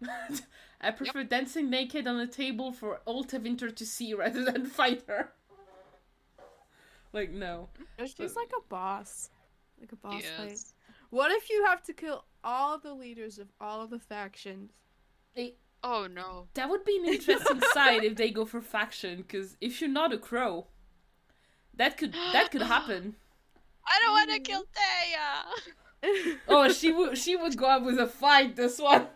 I 0.82 0.92
prefer 0.98 1.24
dancing 1.24 1.70
naked 1.70 2.06
on 2.06 2.20
a 2.20 2.28
table 2.28 2.72
for 2.72 3.02
all 3.06 3.26
Winter 3.32 3.72
to 3.72 3.86
see 3.86 4.14
rather 4.24 4.44
than 4.44 4.66
fight 4.66 5.04
her. 5.08 5.32
Like 7.14 7.32
no. 7.32 7.70
No, 8.00 8.06
she's 8.06 8.36
like 8.36 8.52
a 8.58 8.62
boss. 8.70 9.30
Like 9.80 9.92
a 9.92 9.96
boss 9.96 10.24
fight. 10.38 10.60
What 11.10 11.32
if 11.32 11.50
you 11.50 11.66
have 11.66 11.84
to 11.84 11.94
kill 11.94 12.26
all 12.44 12.78
the 12.78 12.94
leaders 12.94 13.38
of 13.38 13.50
all 13.60 13.82
of 13.82 13.90
the 13.90 14.00
factions? 14.00 14.72
Oh 15.84 16.08
no. 16.12 16.48
That 16.54 16.70
would 16.70 16.86
be 16.86 16.98
an 16.98 17.06
interesting 17.06 17.62
side 17.74 18.04
if 18.04 18.16
they 18.16 18.32
go 18.32 18.46
for 18.46 18.62
faction, 18.62 19.18
because 19.18 19.58
if 19.62 19.82
you're 19.82 19.90
not 19.90 20.14
a 20.14 20.18
crow, 20.18 20.68
that 21.76 21.98
could 21.98 22.14
that 22.34 22.52
could 22.52 22.62
happen. 22.62 23.16
I 23.86 24.00
don't 24.04 24.12
want 24.12 24.32
to 24.32 24.40
mm. 24.40 24.46
kill 24.46 24.64
Teia. 24.64 26.38
Oh, 26.48 26.68
she 26.72 26.92
would 26.92 27.16
she 27.16 27.36
would 27.36 27.56
go 27.56 27.68
out 27.68 27.86
with 27.86 28.00
a 28.00 28.08
fight. 28.08 28.56
This 28.56 28.80
one. 28.80 29.08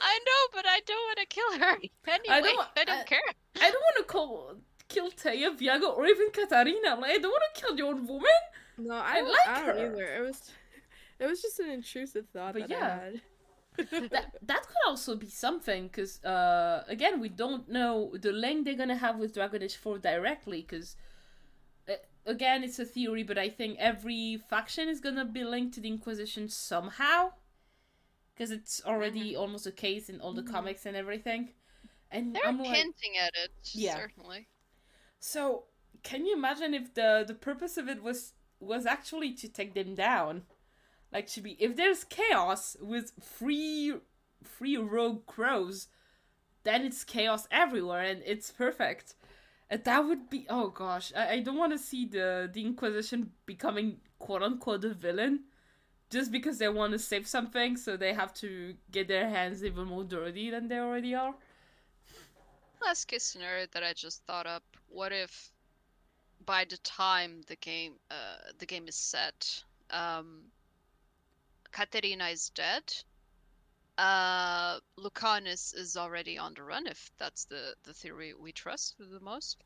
I 0.00 0.18
know, 0.26 0.42
but 0.54 0.64
I 0.66 0.80
don't 0.86 1.04
want 1.08 1.18
to 1.18 1.26
kill 1.26 1.58
her. 1.58 1.76
Anyway, 2.08 2.34
I 2.34 2.40
don't 2.40 2.86
don't, 2.86 3.00
I- 3.00 3.02
care. 3.04 3.20
I 3.56 3.70
don't 3.70 3.82
want 3.88 3.96
to 3.98 4.04
call 4.04 4.54
kill 4.88 5.10
Teia, 5.10 5.56
Viago, 5.56 5.96
or 5.96 6.06
even 6.06 6.30
Caterina. 6.30 6.96
Like, 6.98 7.10
I 7.10 7.18
don't 7.18 7.30
want 7.30 7.42
to 7.54 7.60
kill 7.60 7.76
the 7.76 7.82
old 7.82 8.08
woman. 8.08 8.40
no, 8.78 8.94
I 8.94 9.18
I, 9.18 9.20
like 9.20 9.48
I 9.48 9.66
don't 9.66 9.76
her. 9.76 9.86
either. 9.86 10.04
It 10.16 10.20
was, 10.26 10.50
it 11.18 11.26
was 11.26 11.42
just 11.42 11.60
an 11.60 11.70
intrusive 11.70 12.26
thought 12.32 12.54
But 12.54 12.68
that 12.68 12.70
yeah. 12.70 13.10
That 14.10 14.34
that 14.42 14.66
could 14.66 14.82
also 14.88 15.14
be 15.16 15.28
something 15.28 15.84
because 15.88 16.22
uh 16.24 16.84
again 16.88 17.20
we 17.20 17.28
don't 17.28 17.68
know 17.68 18.12
the 18.20 18.32
link 18.32 18.64
they're 18.64 18.74
gonna 18.76 18.96
have 18.96 19.18
with 19.18 19.34
Dragon 19.34 19.62
Age 19.62 19.76
4 19.76 19.98
directly 19.98 20.62
because 20.62 20.96
uh, 21.88 21.94
again 22.26 22.64
it's 22.64 22.78
a 22.78 22.84
theory 22.84 23.22
but 23.22 23.38
I 23.38 23.48
think 23.50 23.78
every 23.78 24.38
faction 24.50 24.88
is 24.88 25.00
gonna 25.00 25.24
be 25.24 25.44
linked 25.44 25.74
to 25.74 25.80
the 25.80 25.88
Inquisition 25.88 26.48
somehow 26.48 27.32
because 28.34 28.50
it's 28.50 28.82
already 28.84 29.34
almost 29.36 29.66
a 29.66 29.72
case 29.72 30.08
in 30.08 30.20
all 30.20 30.32
the 30.32 30.42
comics 30.42 30.86
and 30.86 30.96
everything 30.96 31.50
and 32.10 32.34
They're 32.34 32.42
I'm 32.46 32.58
like 32.58 32.68
hinting 32.76 33.16
at 33.18 33.32
it, 33.36 33.52
Yeah. 33.74 33.96
certainly. 33.96 34.48
so 35.20 35.64
can 36.02 36.24
you 36.24 36.34
imagine 36.36 36.74
if 36.74 36.94
the 36.94 37.24
the 37.26 37.34
purpose 37.34 37.76
of 37.76 37.88
it 37.88 38.02
was 38.02 38.32
was 38.60 38.86
actually 38.86 39.32
to 39.34 39.48
take 39.48 39.74
them 39.74 39.94
down 39.94 40.42
like 41.12 41.26
to 41.26 41.40
be 41.40 41.56
if 41.58 41.76
there's 41.76 42.04
chaos 42.04 42.76
with 42.80 43.12
free 43.22 43.94
free 44.42 44.76
rogue 44.76 45.26
crows 45.26 45.88
then 46.64 46.82
it's 46.82 47.04
chaos 47.04 47.46
everywhere 47.50 48.02
and 48.02 48.22
it's 48.24 48.50
perfect 48.50 49.14
and 49.70 49.84
that 49.84 50.04
would 50.04 50.28
be 50.30 50.46
oh 50.48 50.68
gosh 50.68 51.12
i, 51.16 51.34
I 51.34 51.40
don't 51.40 51.56
want 51.56 51.72
to 51.72 51.78
see 51.78 52.06
the 52.06 52.50
the 52.52 52.62
inquisition 52.64 53.32
becoming 53.46 53.98
quote 54.18 54.42
unquote 54.42 54.84
a 54.84 54.94
villain 54.94 55.40
just 56.10 56.32
because 56.32 56.58
they 56.58 56.68
want 56.68 56.92
to 56.92 56.98
save 56.98 57.26
something 57.26 57.76
so 57.76 57.96
they 57.96 58.14
have 58.14 58.32
to 58.34 58.74
get 58.90 59.08
their 59.08 59.28
hands 59.28 59.62
even 59.64 59.86
more 59.88 60.04
dirty 60.04 60.50
than 60.50 60.68
they 60.68 60.78
already 60.78 61.14
are 61.14 61.34
Last 62.80 63.06
case 63.06 63.24
scenario 63.24 63.66
that 63.72 63.82
I 63.82 63.92
just 63.92 64.22
thought 64.24 64.46
up. 64.46 64.62
What 64.88 65.12
if, 65.12 65.50
by 66.44 66.64
the 66.64 66.76
time 66.78 67.42
the 67.48 67.56
game, 67.56 67.94
uh, 68.10 68.52
the 68.58 68.66
game 68.66 68.86
is 68.86 68.94
set, 68.94 69.64
um, 69.90 70.42
Caterina 71.72 72.28
is 72.28 72.50
dead. 72.50 72.82
Uh, 73.96 74.78
Lucanis 74.96 75.74
is 75.76 75.96
already 75.96 76.38
on 76.38 76.54
the 76.54 76.62
run, 76.62 76.86
if 76.86 77.10
that's 77.18 77.44
the 77.46 77.74
the 77.82 77.92
theory 77.92 78.32
we 78.34 78.52
trust 78.52 78.96
the 78.98 79.20
most. 79.20 79.64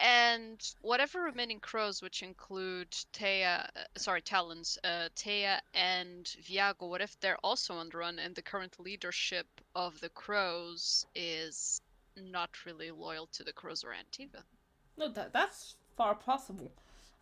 And 0.00 0.60
whatever 0.82 1.22
remaining 1.22 1.60
crows, 1.60 2.02
which 2.02 2.22
include 2.22 2.90
Teia, 3.12 3.68
uh, 3.76 3.84
sorry, 3.96 4.22
Talons, 4.22 4.76
uh, 4.82 5.08
Teia 5.14 5.60
and 5.72 6.24
Viago, 6.42 6.88
what 6.88 7.00
if 7.00 7.18
they're 7.20 7.38
also 7.44 7.74
on 7.74 7.90
the 7.90 7.98
run 7.98 8.18
and 8.18 8.34
the 8.34 8.42
current 8.42 8.80
leadership 8.80 9.46
of 9.76 10.00
the 10.00 10.08
crows 10.08 11.06
is 11.14 11.80
not 12.16 12.50
really 12.66 12.90
loyal 12.90 13.28
to 13.28 13.44
the 13.44 13.52
crows 13.52 13.84
or 13.84 13.90
Antiva? 13.90 14.42
No, 14.96 15.08
that 15.08 15.32
that's 15.32 15.76
far 15.96 16.14
possible. 16.14 16.72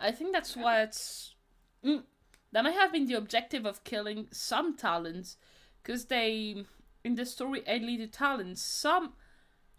I 0.00 0.10
think 0.10 0.32
that's 0.32 0.56
why 0.56 0.82
it's 0.82 1.34
mm, 1.84 2.02
that 2.52 2.64
might 2.64 2.74
have 2.74 2.92
been 2.92 3.06
the 3.06 3.14
objective 3.14 3.66
of 3.66 3.84
killing 3.84 4.28
some 4.30 4.76
Talons, 4.76 5.36
because 5.82 6.06
they 6.06 6.64
in 7.04 7.14
the 7.16 7.26
story 7.26 7.62
only 7.66 7.96
the 7.96 8.06
Talons 8.06 8.62
some 8.62 9.14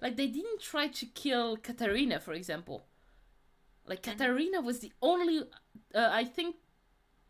like 0.03 0.17
they 0.17 0.27
didn't 0.27 0.59
try 0.59 0.87
to 0.87 1.05
kill 1.05 1.55
Caterina, 1.55 2.19
for 2.19 2.33
example. 2.33 2.83
Like 3.87 4.03
Caterina 4.03 4.59
was 4.59 4.79
the 4.79 4.91
only. 5.01 5.43
Uh, 5.95 6.09
I 6.11 6.25
think 6.25 6.57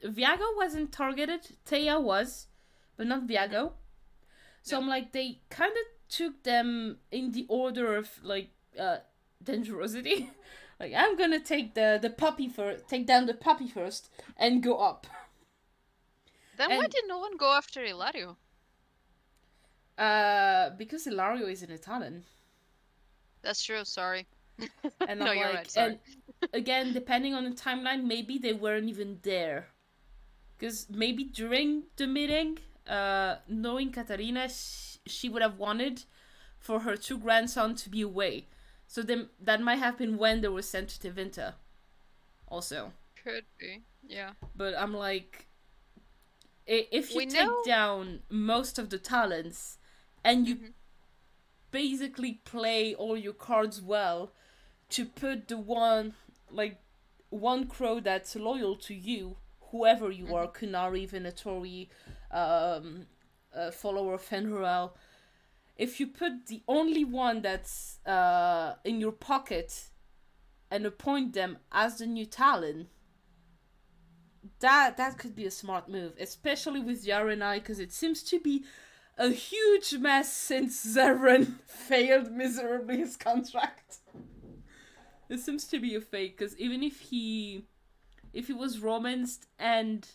Viago 0.03 0.55
wasn't 0.57 0.91
targeted. 0.91 1.55
Teia 1.67 2.01
was, 2.01 2.47
but 2.97 3.05
not 3.05 3.27
Viago. 3.27 3.73
So 4.63 4.79
I'm 4.79 4.87
like 4.87 5.11
they 5.11 5.41
kind 5.49 5.71
of 5.71 5.85
took 6.09 6.43
them 6.43 6.97
in 7.11 7.31
the 7.31 7.45
order 7.47 7.95
of 7.95 8.09
like 8.23 8.49
uh 8.79 8.97
dangerosity. 9.43 10.29
like 10.79 10.93
I'm 10.95 11.15
gonna 11.15 11.39
take 11.39 11.75
the 11.75 11.99
the 12.01 12.09
puppy 12.09 12.49
first, 12.49 12.87
take 12.87 13.05
down 13.05 13.27
the 13.27 13.35
puppy 13.35 13.67
first, 13.67 14.09
and 14.35 14.63
go 14.63 14.77
up. 14.77 15.05
Then 16.67 16.77
why 16.77 16.83
And- 16.85 16.93
did 16.93 17.03
no 17.07 17.17
one 17.19 17.35
go 17.37 17.51
after 17.53 17.83
Ilario? 17.83 18.37
Uh, 19.97 20.71
because 20.71 21.05
Ilario 21.07 21.47
is 21.47 21.61
an 21.61 21.71
Italian, 21.71 22.23
That's 23.43 23.63
true. 23.63 23.83
Sorry. 23.83 24.25
and 25.07 25.19
No, 25.19 25.27
I'm 25.27 25.37
you're 25.37 25.45
like, 25.47 25.55
right, 25.55 25.71
sorry. 25.71 25.99
and 26.41 26.49
again, 26.53 26.93
depending 26.93 27.33
on 27.35 27.43
the 27.43 27.51
timeline, 27.51 28.05
maybe 28.05 28.37
they 28.37 28.53
weren't 28.53 28.87
even 28.89 29.19
there, 29.23 29.67
because 30.57 30.87
maybe 30.89 31.25
during 31.25 31.83
the 31.97 32.07
meeting, 32.07 32.57
uh, 32.87 33.35
knowing 33.47 33.91
Caterina, 33.91 34.47
she, 34.49 34.99
she 35.05 35.29
would 35.29 35.41
have 35.41 35.57
wanted 35.59 36.05
for 36.59 36.79
her 36.81 36.95
two 36.95 37.17
grandsons 37.17 37.83
to 37.83 37.89
be 37.89 38.01
away, 38.01 38.47
so 38.87 39.01
then 39.03 39.29
that 39.41 39.59
might 39.61 39.79
have 39.79 39.97
been 39.97 40.17
when 40.17 40.41
they 40.41 40.47
were 40.47 40.61
sent 40.61 40.89
to 40.89 40.99
Tevinter. 40.99 41.53
Also. 42.47 42.93
Could 43.21 43.45
be. 43.59 43.81
Yeah. 44.07 44.31
but 44.55 44.73
I'm 44.77 44.93
like, 44.93 45.47
if 46.65 47.11
you 47.11 47.17
We 47.17 47.25
take 47.27 47.45
know- 47.45 47.63
down 47.65 48.23
most 48.29 48.79
of 48.79 48.89
the 48.89 48.97
Talons 48.99 49.77
and 50.23 50.47
you 50.47 50.55
Mhm. 50.55 50.73
basically 51.71 52.33
play 52.45 52.93
all 52.95 53.17
your 53.17 53.33
cards 53.33 53.81
well 53.81 54.31
to 54.89 55.05
put 55.05 55.47
the 55.47 55.57
one 55.57 56.13
like 56.49 56.77
one 57.29 57.67
crow 57.67 57.99
that's 57.99 58.35
loyal 58.35 58.75
to 58.75 58.93
you, 58.93 59.37
whoever 59.71 60.11
you 60.11 60.35
are, 60.35 60.47
Qunari, 60.47 61.09
Venatori, 61.09 61.89
um, 62.29 63.07
a 63.51 63.71
follower 63.71 64.13
of 64.13 64.21
Fen'Harel. 64.21 64.93
If 65.75 65.99
you 65.99 66.05
put 66.05 66.45
the 66.45 66.61
only 66.67 67.03
one 67.03 67.41
that's 67.41 67.99
uh, 68.05 68.75
in 68.83 68.99
your 68.99 69.11
pocket 69.13 69.89
and 70.69 70.85
appoint 70.85 71.33
them 71.33 71.57
as 71.71 71.97
the 71.97 72.05
new 72.05 72.27
Talon, 72.27 72.87
that 74.59 74.97
that 74.97 75.17
could 75.17 75.35
be 75.35 75.45
a 75.45 75.51
smart 75.51 75.89
move, 75.89 76.13
especially 76.19 76.79
with 76.79 77.05
Arainai, 77.05 77.55
because 77.55 77.79
it 77.79 77.91
seems 77.91 78.23
to 78.23 78.39
be 78.39 78.63
a 79.17 79.29
huge 79.29 79.93
mess 79.95 80.31
since 80.31 80.85
Zevran 80.95 81.59
failed 81.65 82.31
miserably 82.31 82.97
his 82.97 83.15
contract. 83.15 83.97
It 85.29 85.39
seems 85.39 85.65
to 85.65 85.79
be 85.79 85.95
a 85.95 86.01
fake, 86.01 86.37
because 86.37 86.57
even 86.57 86.83
if 86.83 86.99
he, 86.99 87.65
if 88.33 88.47
he 88.47 88.53
was 88.53 88.79
romanced 88.79 89.47
and 89.57 90.07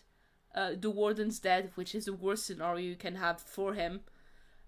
uh, 0.55 0.71
the 0.79 0.89
warden's 0.89 1.39
dead, 1.39 1.71
which 1.75 1.95
is 1.95 2.05
the 2.05 2.13
worst 2.13 2.45
scenario 2.45 2.85
you 2.85 2.95
can 2.95 3.15
have 3.15 3.41
for 3.41 3.73
him, 3.73 4.01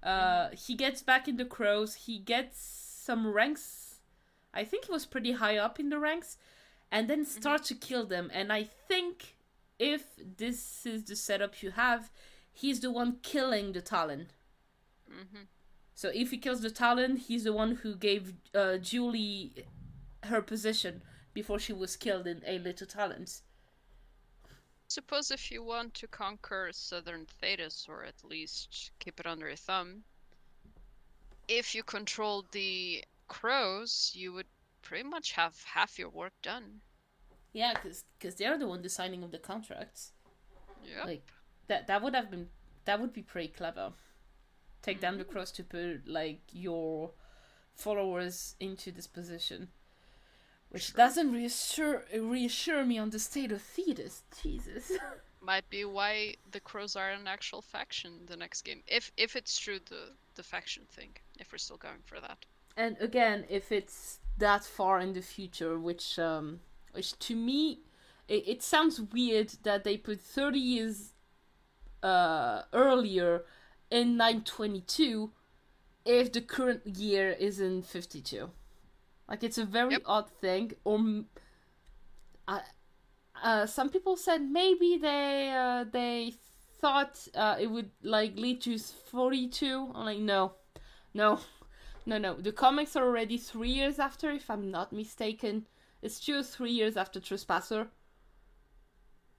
uh, 0.04 0.50
he 0.54 0.76
gets 0.76 1.04
back 1.04 1.28
in 1.28 1.38
the 1.38 1.46
crows. 1.46 1.94
He 1.94 2.18
gets 2.18 2.60
some 2.60 3.32
ranks. 3.32 4.00
I 4.54 4.64
think 4.64 4.86
he 4.86 4.92
was 4.92 5.06
pretty 5.06 5.34
high 5.34 5.58
up 5.58 5.80
in 5.80 5.90
the 5.90 6.00
ranks, 6.00 6.38
and 6.92 7.10
then 7.10 7.24
start 7.26 7.64
to 7.66 7.76
kill 7.76 8.06
them. 8.06 8.30
And 8.34 8.52
I 8.52 8.64
think 8.64 9.36
if 9.82 10.04
this 10.38 10.86
is 10.86 11.06
the 11.06 11.16
setup 11.16 11.64
you 11.64 11.72
have, 11.72 12.12
he's 12.54 12.80
the 12.82 12.92
one 12.92 13.18
killing 13.24 13.74
the 13.74 13.82
Talon. 13.82 14.32
hmm 15.10 15.44
So 15.96 16.10
if 16.14 16.32
he 16.32 16.38
kills 16.38 16.62
the 16.62 16.70
Talon, 16.70 17.18
he's 17.18 17.44
the 17.46 17.54
one 17.54 17.78
who 17.78 17.96
gave 17.96 18.34
uh, 18.54 18.78
Julie 18.78 19.66
her 20.24 20.42
position 20.42 21.02
before 21.34 21.60
she 21.60 21.74
was 21.74 21.96
killed 21.96 22.28
in 22.28 22.44
Eight 22.46 22.64
Little 22.64 22.88
Talons. 22.88 23.44
Suppose 24.90 25.32
if 25.32 25.50
you 25.50 25.64
want 25.64 25.96
to 25.96 26.08
conquer 26.08 26.72
southern 26.72 27.26
Thedas, 27.26 27.90
or 27.90 28.04
at 28.04 28.24
least 28.24 28.92
keep 29.00 29.20
it 29.20 29.26
under 29.26 29.48
your 29.48 29.56
thumb, 29.56 30.04
if 31.48 31.76
you 31.76 31.84
controlled 31.84 32.52
the 32.52 33.04
crows, 33.28 34.12
you 34.16 34.34
would 34.34 34.48
pretty 34.82 35.04
much 35.08 35.32
have 35.34 35.64
half 35.64 36.00
your 36.00 36.10
work 36.10 36.34
done. 36.42 36.82
Yeah, 37.54 37.74
because 37.74 38.04
cause 38.20 38.36
they're 38.36 38.58
the 38.58 38.68
one 38.68 38.82
designing 38.82 39.24
of 39.24 39.32
the 39.32 39.38
contracts. 39.40 40.12
Yeah. 40.86 41.04
Like 41.06 41.28
that 41.68 41.88
that 41.88 42.02
would 42.02 42.16
have 42.16 42.30
been 42.32 42.48
that 42.86 43.00
would 43.00 43.14
be 43.14 43.22
pretty 43.22 43.50
clever. 43.50 43.94
Take 44.82 45.00
down 45.00 45.18
the 45.18 45.24
cross 45.26 45.52
to 45.52 45.64
put 45.64 46.08
like 46.08 46.42
your 46.52 47.12
followers 47.76 48.56
into 48.60 48.92
this 48.92 49.08
position. 49.08 49.70
Which 50.70 50.84
Sure. 50.88 50.98
doesn't 50.98 51.34
reassure 51.34 52.06
reassure 52.14 52.86
me 52.86 52.98
on 52.98 53.10
the 53.10 53.20
state 53.20 53.52
of 53.52 53.62
Thedas. 53.62 54.22
Jesus. 54.42 54.92
Might 55.42 55.68
be 55.70 55.84
why 55.86 56.36
the 56.52 56.60
crows 56.60 56.96
are 56.96 57.10
an 57.10 57.28
actual 57.28 57.62
faction 57.62 58.26
the 58.28 58.38
next 58.38 58.62
game. 58.62 58.82
If 58.88 59.12
if 59.18 59.36
it's 59.36 59.58
true 59.58 59.80
the 59.80 60.14
the 60.36 60.44
faction 60.44 60.84
thing. 60.90 61.18
If 61.40 61.52
we're 61.52 61.58
still 61.58 61.78
going 61.78 62.04
for 62.06 62.20
that. 62.22 62.46
and 62.78 62.96
again, 63.02 63.46
if 63.50 63.72
it's 63.72 64.20
that 64.38 64.64
far 64.64 65.00
in 65.02 65.14
the 65.14 65.22
future, 65.22 65.78
which 65.78 66.18
um 66.18 66.62
which 66.94 67.18
to 67.20 67.36
me 67.36 67.82
it, 68.28 68.48
it 68.48 68.64
sounds 68.64 69.00
weird 69.02 69.50
that 69.64 69.84
they 69.84 69.98
put 69.98 70.22
30 70.22 70.60
years 70.60 71.14
uh 72.04 72.64
earlier 72.74 73.44
in 73.92 74.18
922 74.18 75.32
if 76.06 76.32
the 76.32 76.42
current 76.42 76.86
year 76.88 77.32
is 77.32 77.60
in 77.60 77.82
52 77.84 78.50
like 79.30 79.44
it's 79.44 79.58
a 79.58 79.66
very 79.66 79.92
Yep. 79.92 80.04
odd 80.06 80.30
thing 80.42 80.74
or 80.84 81.00
I, 82.48 82.62
uh, 83.44 83.66
some 83.66 83.90
people 83.90 84.16
said 84.18 84.42
maybe 84.42 84.98
they 84.98 85.52
uh, 85.56 85.86
they 85.92 86.34
thought 86.80 87.28
uh, 87.36 87.58
it 87.60 87.68
would 87.68 87.92
like 88.04 88.38
lead 88.38 88.62
to 88.62 88.78
42 88.78 89.92
i'm 89.96 90.06
like 90.06 90.20
no. 90.20 90.54
No. 91.14 91.40
No 92.06 92.18
no. 92.18 92.36
The 92.36 92.52
comics 92.52 92.96
are 92.96 93.04
already 93.06 93.38
three 93.38 93.70
years 93.72 94.00
after 94.00 94.32
if 94.32 94.50
i'm 94.50 94.72
not 94.72 94.92
mistaken 94.94 95.68
it's 96.02 96.20
two 96.20 96.40
or 96.40 96.44
three 96.44 96.72
years 96.72 96.98
after 96.98 97.20
trespasser. 97.20 97.88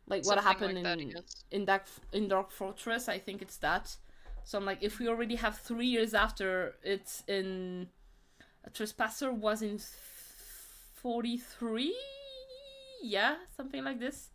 Like 0.07 0.25
what 0.27 0.43
happened 0.43 0.75
like 0.75 0.85
that, 0.85 1.01
in 1.01 1.11
yes. 1.11 1.45
in 1.51 1.65
dark 1.65 1.85
in 2.13 2.29
dark 2.29 2.51
fortress 2.51 3.09
i 3.09 3.19
think 3.19 3.41
it's 3.41 3.57
that. 3.59 3.97
So 4.45 4.59
i'm 4.59 4.65
like 4.65 4.83
if 4.83 4.99
we 4.99 5.09
already 5.09 5.37
have 5.37 5.59
three 5.59 5.87
years 5.87 6.13
after 6.15 6.75
it's 6.83 7.23
in 7.29 7.89
trespasser 8.75 9.33
was 9.33 9.63
in 9.63 9.79
43 10.95 11.95
yeah 13.03 13.37
something 13.57 13.85
like 13.85 14.01
this. 14.01 14.31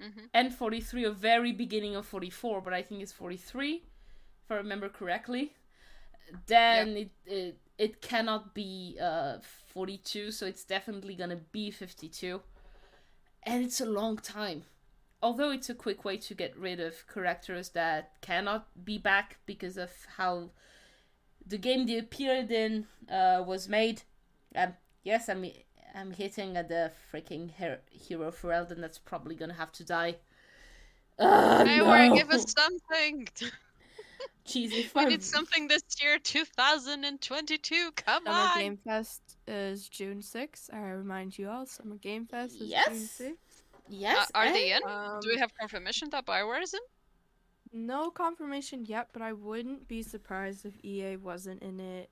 Hmm 0.00 0.26
and 0.34 0.54
43 0.54 1.04
a 1.04 1.10
very 1.10 1.52
beginning 1.52 1.96
of 1.96 2.04
44 2.04 2.60
but 2.60 2.74
i 2.74 2.82
think 2.82 3.00
it's 3.00 3.12
43 3.12 3.82
if 4.44 4.50
i 4.50 4.54
remember 4.56 4.90
correctly 4.90 5.54
then 6.46 6.96
it, 6.96 7.10
it 7.26 7.58
it 7.78 8.00
cannot 8.00 8.54
be 8.54 8.96
uh 9.00 9.38
42 9.66 10.30
so 10.30 10.46
it's 10.46 10.64
definitely 10.64 11.14
gonna 11.14 11.40
be 11.52 11.70
52 11.70 12.40
and 13.42 13.64
it's 13.64 13.80
a 13.80 13.86
long 13.86 14.16
time. 14.16 14.64
Although 15.22 15.50
it's 15.50 15.70
a 15.70 15.74
quick 15.74 16.04
way 16.04 16.16
to 16.18 16.34
get 16.34 16.56
rid 16.58 16.78
of 16.80 17.06
characters 17.12 17.70
that 17.70 18.20
cannot 18.20 18.84
be 18.84 18.98
back 18.98 19.38
because 19.46 19.76
of 19.76 19.90
how 20.16 20.50
the 21.46 21.58
game 21.58 21.86
they 21.86 21.98
appeared 21.98 22.50
in 22.50 22.86
uh, 23.10 23.42
was 23.46 23.68
made. 23.68 24.02
Um, 24.54 24.74
yes 25.04 25.28
i'm 25.28 25.44
i'm 25.94 26.10
hitting 26.12 26.56
at 26.56 26.68
the 26.68 26.90
freaking 27.12 27.52
her- 27.56 27.80
hero 27.90 28.30
Ferelden. 28.30 28.80
That's 28.80 28.98
probably 28.98 29.34
gonna 29.34 29.54
have 29.54 29.72
to 29.72 29.84
die. 29.84 30.16
Uh, 31.18 31.64
Hey, 31.64 31.78
no. 31.78 32.14
Give 32.14 32.30
us 32.30 32.52
something. 32.52 33.28
cheesy 34.46 34.76
we 34.76 34.82
fun 34.84 35.08
need 35.08 35.22
something 35.22 35.68
this 35.68 35.82
year, 36.02 36.18
2022. 36.18 37.90
Come 37.96 38.24
Summer 38.24 38.38
on. 38.38 38.58
Game 38.58 38.76
Fest 38.78 39.36
is 39.46 39.88
June 39.88 40.20
6th. 40.20 40.72
I 40.72 40.78
remind 40.90 41.38
you 41.38 41.48
all, 41.50 41.66
Summer 41.66 41.96
Game 41.96 42.26
Fest 42.26 42.56
is 42.60 42.68
Yes. 42.68 42.86
June 43.18 43.36
6th. 43.36 43.62
yes 43.88 44.28
Uh, 44.34 44.38
are 44.38 44.44
and- 44.46 44.54
they 44.54 44.72
in? 44.72 44.80
Um, 44.86 45.20
Do 45.20 45.28
we 45.28 45.38
have 45.38 45.52
confirmation 45.58 46.10
that 46.10 46.26
Bioware 46.26 46.62
is 46.62 46.74
in? 46.74 46.80
No 47.72 48.10
confirmation 48.10 48.84
yet, 48.86 49.10
but 49.12 49.22
I 49.22 49.32
wouldn't 49.32 49.88
be 49.88 50.02
surprised 50.02 50.64
if 50.64 50.74
EA 50.84 51.16
wasn't 51.16 51.62
in 51.62 51.80
it. 51.80 52.10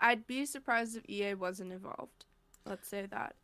I'd 0.00 0.26
be 0.26 0.46
surprised 0.46 0.96
if 0.96 1.04
EA 1.08 1.34
wasn't 1.34 1.72
involved. 1.72 2.24
Let's 2.64 2.86
say 2.88 3.06
that. 3.06 3.34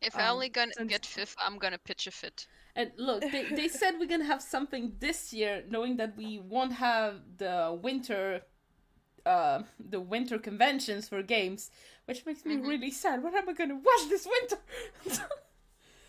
If 0.00 0.16
I 0.16 0.26
Um, 0.26 0.34
only 0.34 0.48
gonna 0.48 0.72
since- 0.74 0.90
get 0.90 1.06
fifth, 1.06 1.36
I'm 1.38 1.58
gonna 1.58 1.78
pitch 1.78 2.06
a 2.06 2.10
fit. 2.10 2.46
And 2.76 2.92
look, 2.96 3.22
they, 3.22 3.44
they 3.44 3.68
said 3.80 3.98
we're 3.98 4.06
gonna 4.08 4.24
have 4.24 4.42
something 4.42 4.96
this 4.98 5.32
year, 5.32 5.64
knowing 5.68 5.96
that 5.96 6.16
we 6.16 6.38
won't 6.40 6.72
have 6.74 7.20
the 7.38 7.78
winter, 7.80 8.42
uh, 9.24 9.62
the 9.78 10.00
winter 10.00 10.38
conventions 10.38 11.08
for 11.08 11.22
games, 11.22 11.70
which 12.06 12.26
makes 12.26 12.44
me 12.44 12.56
Mhm. 12.56 12.66
really 12.68 12.90
sad. 12.90 13.22
What 13.22 13.34
am 13.34 13.48
I 13.48 13.52
gonna 13.52 13.76
watch 13.76 14.08
this 14.08 14.26
winter? 14.26 14.58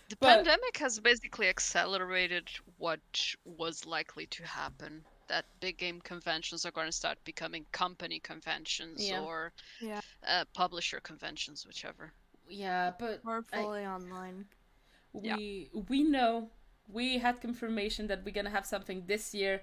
The 0.08 0.16
But- 0.18 0.36
pandemic 0.36 0.78
has 0.78 1.00
basically 1.00 1.48
accelerated 1.50 2.48
what 2.78 3.00
was 3.44 3.88
likely 3.88 4.28
to 4.28 4.46
happen. 4.46 5.04
That 5.30 5.46
big 5.60 5.78
game 5.80 6.00
conventions 6.00 6.64
are 6.64 6.70
going 6.72 6.86
to 6.86 6.92
start 6.92 7.18
becoming 7.24 7.66
company 7.72 8.20
conventions 8.20 9.02
Yeah. 9.10 9.22
or 9.22 9.52
Yeah. 9.82 10.02
uh, 10.22 10.46
publisher 10.54 11.00
conventions, 11.00 11.66
whichever. 11.66 12.14
Yeah, 12.50 12.92
but 13.00 13.22
Or 13.26 13.44
I- 13.54 13.62
fully 13.62 13.86
online. 13.86 14.46
Yeah. 15.22 15.38
we 15.38 15.70
we 15.90 16.04
know 16.04 16.50
we 16.88 17.18
had 17.20 17.40
confirmation 17.42 18.08
that 18.08 18.24
we're 18.26 18.34
gonna 18.34 18.50
have 18.50 18.66
something 18.66 19.06
this 19.08 19.34
year, 19.34 19.62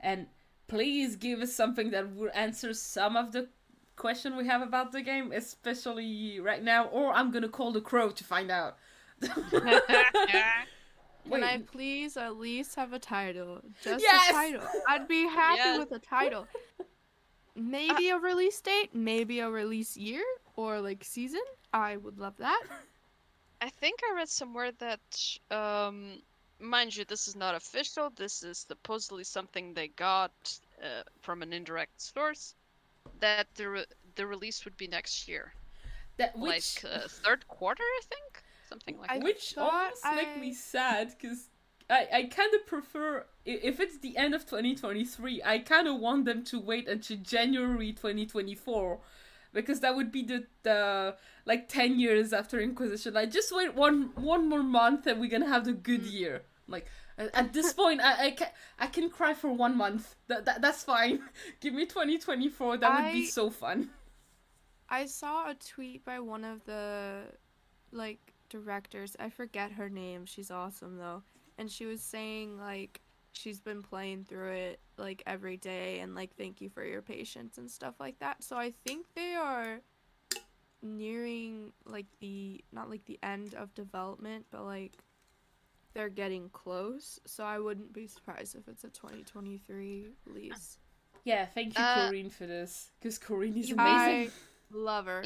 and 0.00 0.26
please 0.66 1.16
give 1.16 1.40
us 1.40 1.54
something 1.54 1.90
that 1.92 2.14
will 2.14 2.30
answer 2.34 2.74
some 2.74 3.16
of 3.16 3.32
the 3.32 3.48
question 3.96 4.36
we 4.36 4.46
have 4.46 4.60
about 4.62 4.92
the 4.92 5.02
game, 5.02 5.32
especially 5.32 6.40
right 6.40 6.62
now. 6.62 6.86
Or 6.86 7.12
I'm 7.12 7.30
gonna 7.30 7.48
call 7.48 7.72
the 7.72 7.80
crow 7.80 8.10
to 8.10 8.24
find 8.24 8.50
out. 8.50 8.76
Can 11.30 11.44
I 11.44 11.58
please 11.58 12.16
at 12.16 12.36
least 12.36 12.74
have 12.76 12.92
a 12.92 12.98
title? 12.98 13.60
Just 13.82 14.02
Yes! 14.02 14.30
a 14.30 14.32
title. 14.32 14.66
I'd 14.88 15.06
be 15.08 15.26
happy 15.28 15.58
Yes. 15.58 15.78
with 15.78 15.92
a 15.92 15.98
title. 15.98 16.46
Maybe 17.54 18.08
a 18.10 18.18
release 18.18 18.60
date, 18.60 18.94
maybe 18.94 19.40
a 19.40 19.50
release 19.50 19.96
year 19.96 20.22
or 20.56 20.80
like 20.80 21.04
season. 21.04 21.42
I 21.72 21.96
would 21.96 22.18
love 22.18 22.36
that. 22.38 22.62
I 23.60 23.70
think 23.70 24.00
I 24.08 24.14
read 24.14 24.28
somewhere 24.28 24.70
that, 24.78 25.38
um, 25.50 26.22
mind 26.60 26.96
you, 26.96 27.04
this 27.04 27.26
is 27.28 27.34
not 27.36 27.54
official. 27.54 28.10
This 28.10 28.42
is 28.42 28.58
supposedly 28.58 29.24
something 29.24 29.74
they 29.74 29.88
got 29.88 30.32
uh, 30.82 31.02
from 31.20 31.42
an 31.42 31.52
indirect 31.52 32.00
source. 32.00 32.54
That 33.20 33.46
the 33.56 33.68
re- 33.68 33.86
the 34.14 34.26
release 34.26 34.64
would 34.64 34.76
be 34.76 34.86
next 34.86 35.26
year, 35.28 35.52
That 36.18 36.36
which 36.38 36.84
like 36.84 36.92
uh, 36.92 37.08
third 37.08 37.48
quarter, 37.48 37.82
I 37.82 38.00
think, 38.08 38.42
something 38.68 38.98
like 38.98 39.10
I 39.10 39.18
that. 39.18 39.24
which 39.24 39.52
thought 39.54 39.84
almost 39.84 40.04
make 40.14 40.28
I- 40.36 40.40
me 40.40 40.52
sad 40.52 41.14
because 41.20 41.48
I 41.90 42.08
I 42.12 42.22
kind 42.24 42.54
of 42.54 42.66
prefer 42.66 43.26
if 43.44 43.80
it's 43.80 43.98
the 43.98 44.16
end 44.16 44.34
of 44.34 44.46
2023. 44.46 45.42
I 45.44 45.58
kind 45.58 45.88
of 45.88 45.98
want 45.98 46.24
them 46.26 46.44
to 46.44 46.60
wait 46.60 46.86
until 46.88 47.16
January 47.18 47.92
2024 47.92 49.00
because 49.52 49.80
that 49.80 49.96
would 49.96 50.10
be 50.12 50.22
the 50.22 50.46
the 50.62 51.16
like 51.46 51.68
10 51.68 51.98
years 51.98 52.32
after 52.32 52.60
Inquisition. 52.60 53.16
I 53.16 53.26
just 53.26 53.54
wait 53.54 53.74
one 53.74 54.10
one 54.16 54.48
more 54.48 54.62
month 54.62 55.06
and 55.06 55.20
we're 55.20 55.30
gonna 55.30 55.48
have 55.48 55.64
the 55.64 55.72
good 55.72 56.02
Mm. 56.02 56.12
year. 56.12 56.42
Like 56.66 56.86
at 57.16 57.52
this 57.52 57.72
point, 57.80 58.00
I 58.00 58.26
I 58.26 58.30
can 58.32 58.48
I 58.78 58.86
can 58.86 59.10
cry 59.10 59.34
for 59.34 59.50
one 59.52 59.76
month. 59.76 60.14
That, 60.28 60.44
that 60.44 60.60
that's 60.62 60.84
fine. 60.84 61.20
Give 61.60 61.74
me 61.74 61.86
2024. 61.86 62.76
That 62.78 63.04
would 63.04 63.12
be 63.12 63.26
so 63.26 63.50
fun. 63.50 63.90
I 64.88 65.06
saw 65.06 65.50
a 65.50 65.54
tweet 65.54 66.04
by 66.04 66.20
one 66.20 66.44
of 66.44 66.64
the 66.64 67.24
like 67.92 68.34
directors. 68.48 69.16
I 69.18 69.28
forget 69.30 69.72
her 69.72 69.88
name. 69.88 70.24
She's 70.26 70.50
awesome 70.50 70.96
though. 70.96 71.22
And 71.58 71.70
she 71.70 71.86
was 71.86 72.02
saying 72.02 72.58
like 72.58 73.00
she's 73.32 73.60
been 73.60 73.82
playing 73.82 74.24
through 74.24 74.50
it 74.52 74.80
like 74.96 75.22
every 75.26 75.56
day 75.56 76.00
and 76.00 76.14
like 76.14 76.34
thank 76.36 76.60
you 76.60 76.68
for 76.68 76.84
your 76.84 77.02
patience 77.02 77.58
and 77.58 77.70
stuff 77.70 77.94
like 78.00 78.18
that. 78.20 78.42
So 78.42 78.56
I 78.56 78.72
think 78.86 79.06
they 79.14 79.34
are 79.34 79.80
nearing 80.82 81.72
like 81.84 82.06
the 82.20 82.64
not 82.72 82.88
like 82.90 83.04
the 83.06 83.18
end 83.22 83.54
of 83.54 83.74
development, 83.74 84.46
but 84.50 84.64
like 84.64 84.92
they're 85.94 86.08
getting 86.08 86.48
close. 86.50 87.18
So 87.26 87.44
I 87.44 87.58
wouldn't 87.58 87.92
be 87.92 88.06
surprised 88.06 88.54
if 88.54 88.68
it's 88.68 88.84
a 88.84 88.88
2023 88.88 90.06
release. 90.26 90.78
Yeah, 91.24 91.46
thank 91.46 91.76
you, 91.76 91.84
Uh, 91.84 92.06
Corinne, 92.08 92.30
for 92.30 92.46
this. 92.46 92.90
Because 93.00 93.18
Corinne 93.18 93.56
is 93.56 93.70
amazing. 93.70 93.88
I 93.98 94.10
amazing. 94.10 94.32
love 94.72 95.06
her. 95.06 95.24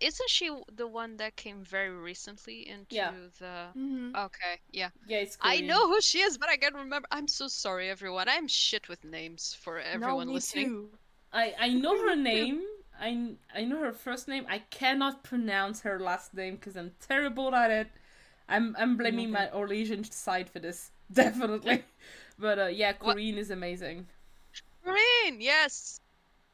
Isn't 0.00 0.30
she 0.30 0.50
the 0.74 0.86
one 0.86 1.16
that 1.18 1.36
came 1.36 1.62
very 1.62 1.90
recently 1.90 2.68
into 2.68 2.96
Yeah. 2.96 3.12
the? 3.38 3.68
hmm 3.74 4.16
Okay, 4.16 4.60
yeah. 4.72 4.90
Yeah, 5.06 5.18
it's 5.18 5.38
I 5.40 5.60
know 5.60 5.86
who 5.88 6.00
she 6.00 6.20
is, 6.20 6.38
but 6.38 6.48
I 6.48 6.56
can't 6.56 6.74
remember. 6.74 7.06
I'm 7.12 7.28
so 7.28 7.46
sorry, 7.46 7.88
everyone. 7.88 8.28
I'm 8.28 8.48
shit 8.48 8.88
with 8.88 9.04
names 9.04 9.54
for 9.54 9.78
everyone 9.78 10.26
no, 10.26 10.32
me 10.32 10.34
listening. 10.34 10.66
Too. 10.66 10.90
I, 11.32 11.54
I 11.58 11.68
know 11.68 11.96
her 12.08 12.16
name. 12.16 12.62
I, 13.00 13.34
I 13.54 13.64
know 13.64 13.78
her 13.80 13.92
first 13.92 14.26
name. 14.26 14.44
I 14.48 14.58
cannot 14.70 15.22
pronounce 15.22 15.82
her 15.82 16.00
last 16.00 16.34
name 16.34 16.56
because 16.56 16.76
I'm 16.76 16.92
terrible 17.06 17.54
at 17.54 17.70
it. 17.70 17.88
I'm 18.48 18.74
I'm 18.78 18.96
blaming 18.96 19.30
my 19.30 19.48
Eurasian 19.52 20.04
side 20.04 20.48
for 20.48 20.60
this, 20.60 20.90
definitely. 21.12 21.84
But 22.38 22.58
uh, 22.58 22.66
yeah, 22.66 22.92
What- 23.00 23.14
Corinne 23.14 23.38
is 23.38 23.50
amazing. 23.50 24.06
Corinne, 24.84 25.40
yes. 25.40 26.00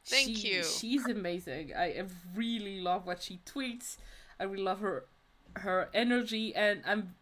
Thank 0.05 0.37
She- 0.39 0.49
you. 0.55 0.65
She's 0.65 1.07
amazing. 1.07 1.73
I 1.77 2.03
really 2.35 2.81
love 2.81 3.07
what 3.07 3.23
she 3.23 3.41
tweets. 3.47 3.97
I 4.41 4.45
really 4.45 4.63
love 4.65 4.81
her 4.81 5.05
her 5.57 5.91
energy, 5.93 6.55
and 6.55 6.83
I'm 6.87 7.15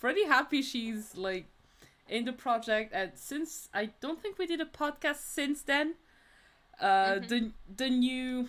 pretty 0.00 0.24
happy 0.24 0.62
she's 0.62 1.16
like 1.16 1.46
in 2.08 2.24
the 2.24 2.32
project. 2.32 2.92
And 2.94 3.12
since 3.16 3.68
I 3.74 3.86
don't 4.00 4.20
think 4.22 4.38
we 4.38 4.46
did 4.46 4.60
a 4.60 4.64
podcast 4.66 5.16
since 5.34 5.62
then, 5.62 5.94
uh, 6.80 7.16
Mhm. 7.16 7.28
the 7.28 7.52
the 7.76 7.90
new 7.90 8.48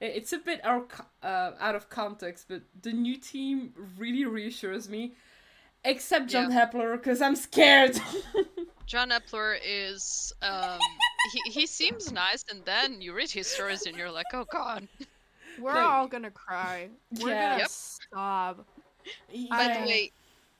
it's 0.00 0.32
a 0.32 0.38
bit 0.38 0.60
out 0.64 0.90
uh, 1.22 1.52
out 1.60 1.74
of 1.74 1.88
context, 1.88 2.46
but 2.48 2.62
the 2.82 2.92
new 2.92 3.16
team 3.16 3.72
really 3.98 4.24
reassures 4.24 4.88
me. 4.88 5.12
Except 5.84 6.28
John 6.28 6.52
Epler, 6.52 6.92
because 6.96 7.20
I'm 7.20 7.34
scared. 7.36 7.98
John 8.86 9.10
Epler 9.10 9.58
is 9.64 10.32
um 10.42 10.78
he, 11.32 11.50
he 11.50 11.66
seems 11.66 12.10
nice 12.12 12.44
and 12.50 12.64
then 12.64 13.00
you 13.00 13.12
read 13.14 13.30
his 13.30 13.46
stories 13.46 13.86
and 13.86 13.96
you're 13.96 14.10
like, 14.10 14.26
oh 14.32 14.44
god. 14.50 14.88
We're 15.58 15.74
Like- 15.74 15.82
all 15.84 16.08
gonna 16.08 16.30
cry. 16.30 16.88
We're 17.20 17.30
Yeah. 17.30 17.42
gonna 17.50 17.58
Yep. 17.60 17.68
sob. 17.70 18.66
By 19.50 19.56
I- 19.56 19.80
the 19.80 19.86
way, 19.86 20.12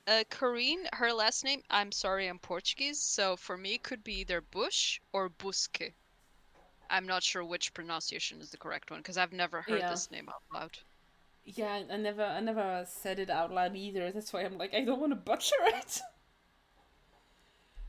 uh 0.07 0.23
Corinne, 0.29 0.87
her 0.93 1.11
last 1.13 1.43
name, 1.43 1.61
I'm 1.69 1.91
sorry, 1.91 2.27
I'm 2.27 2.39
Portuguese, 2.39 2.99
so 2.99 3.35
for 3.35 3.57
me 3.57 3.73
it 3.75 3.83
could 3.83 4.03
be 4.03 4.19
either 4.19 4.41
Bush 4.41 4.99
or 5.13 5.29
Busque. 5.29 5.93
I'm 6.89 7.07
not 7.07 7.23
sure 7.23 7.43
which 7.43 7.73
pronunciation 7.73 8.39
is 8.41 8.49
the 8.51 8.57
correct 8.57 8.91
one 8.91 8.99
because 8.99 9.17
I've 9.17 9.33
never 9.33 9.61
heard 9.61 9.79
Yeah. 9.79 9.89
this 9.89 10.11
name 10.11 10.29
out 10.29 10.43
loud. 10.53 10.77
Yeah, 11.45 11.81
I 11.91 11.97
never, 11.97 12.23
I 12.23 12.39
never 12.39 12.85
said 12.87 13.19
it 13.19 13.29
out 13.29 13.51
loud 13.51 13.75
either. 13.75 14.11
That's 14.11 14.31
why 14.31 14.41
I'm 14.43 14.57
like, 14.57 14.73
I 14.73 14.81
don't 14.85 14.99
want 14.99 15.11
to 15.11 15.15
butcher 15.17 15.55
it. 15.61 16.01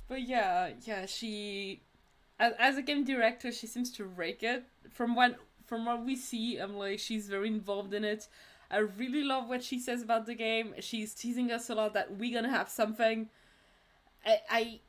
But 0.08 0.22
yeah, 0.22 0.72
yeah, 0.82 1.06
she, 1.06 1.80
as, 2.38 2.52
as 2.58 2.76
a 2.76 2.82
game 2.82 3.04
director, 3.04 3.52
she 3.52 3.66
seems 3.66 3.90
to 3.92 4.04
rake 4.04 4.42
it. 4.42 4.64
From 4.90 5.14
what, 5.14 5.36
from 5.66 5.86
what 5.86 6.04
we 6.04 6.16
see, 6.16 6.58
I'm 6.58 6.74
like, 6.76 6.98
she's 6.98 7.28
very 7.28 7.48
involved 7.48 7.94
in 7.94 8.04
it. 8.04 8.28
I 8.70 8.78
really 8.78 9.22
love 9.22 9.48
what 9.48 9.62
she 9.62 9.78
says 9.78 10.02
about 10.02 10.26
the 10.26 10.34
game. 10.34 10.74
She's 10.80 11.14
teasing 11.14 11.52
us 11.52 11.70
a 11.70 11.74
lot 11.74 11.94
that 11.94 12.16
we're 12.16 12.34
gonna 12.34 12.50
have 12.50 12.68
something. 12.68 13.28
I, 14.26 14.38
I, 14.50 14.80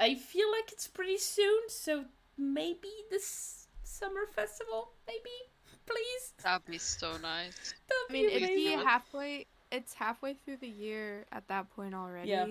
I 0.00 0.14
feel 0.14 0.50
like 0.50 0.72
it's 0.72 0.88
pretty 0.88 1.18
soon, 1.18 1.68
so 1.68 2.04
maybe 2.38 2.88
this 3.10 3.66
summer 3.82 4.26
festival, 4.34 4.92
maybe, 5.06 5.30
please. 5.86 6.32
That'd 6.42 6.66
be 6.66 6.78
so 6.78 7.16
nice. 7.18 7.74
That'd 7.88 8.10
I 8.10 8.12
mean, 8.12 8.26
be 8.28 8.32
it'd 8.32 8.48
be 8.48 8.84
halfway. 8.84 9.46
It's 9.70 9.94
halfway 9.94 10.34
through 10.34 10.58
the 10.58 10.68
year 10.68 11.26
at 11.32 11.48
that 11.48 11.68
point 11.74 11.94
already. 11.94 12.30
Yeah. 12.30 12.46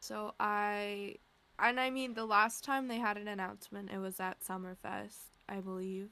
So 0.00 0.34
I, 0.38 1.16
and 1.58 1.80
I 1.80 1.90
mean, 1.90 2.14
the 2.14 2.24
last 2.26 2.64
time 2.64 2.88
they 2.88 2.98
had 2.98 3.16
an 3.16 3.28
announcement, 3.28 3.90
it 3.90 3.98
was 3.98 4.20
at 4.20 4.40
Summerfest, 4.40 5.38
I 5.48 5.60
believe. 5.60 6.10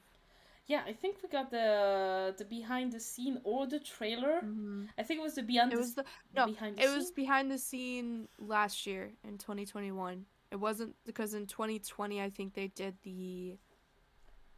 Yeah, 0.67 0.83
I 0.87 0.93
think 0.93 1.17
we 1.21 1.29
got 1.29 1.51
the 1.51 2.33
the 2.37 2.45
behind 2.45 2.91
the 2.93 2.99
scene 2.99 3.41
or 3.43 3.67
the 3.67 3.79
trailer. 3.79 4.41
hmm 4.41 4.85
I 4.97 5.03
think 5.03 5.19
it 5.19 5.23
was 5.23 5.35
the 5.35 5.43
beyond 5.43 5.71
It 5.71 5.75
the, 5.75 5.77
was 5.77 5.93
the 5.95 6.05
the 6.33 6.39
no, 6.39 6.45
behind 6.45 6.77
the 6.77 6.83
it 6.83 6.83
scene. 6.83 6.97
was 6.97 7.11
behind 7.11 7.51
the 7.51 7.57
scene 7.57 8.27
last 8.39 8.85
year 8.85 9.11
in 9.23 9.37
2021. 9.37 10.25
It 10.51 10.57
wasn't 10.57 10.95
because 11.05 11.33
in 11.33 11.47
2020 11.47 12.21
I 12.21 12.29
think 12.29 12.53
they 12.53 12.67
did 12.67 12.95
the 13.03 13.57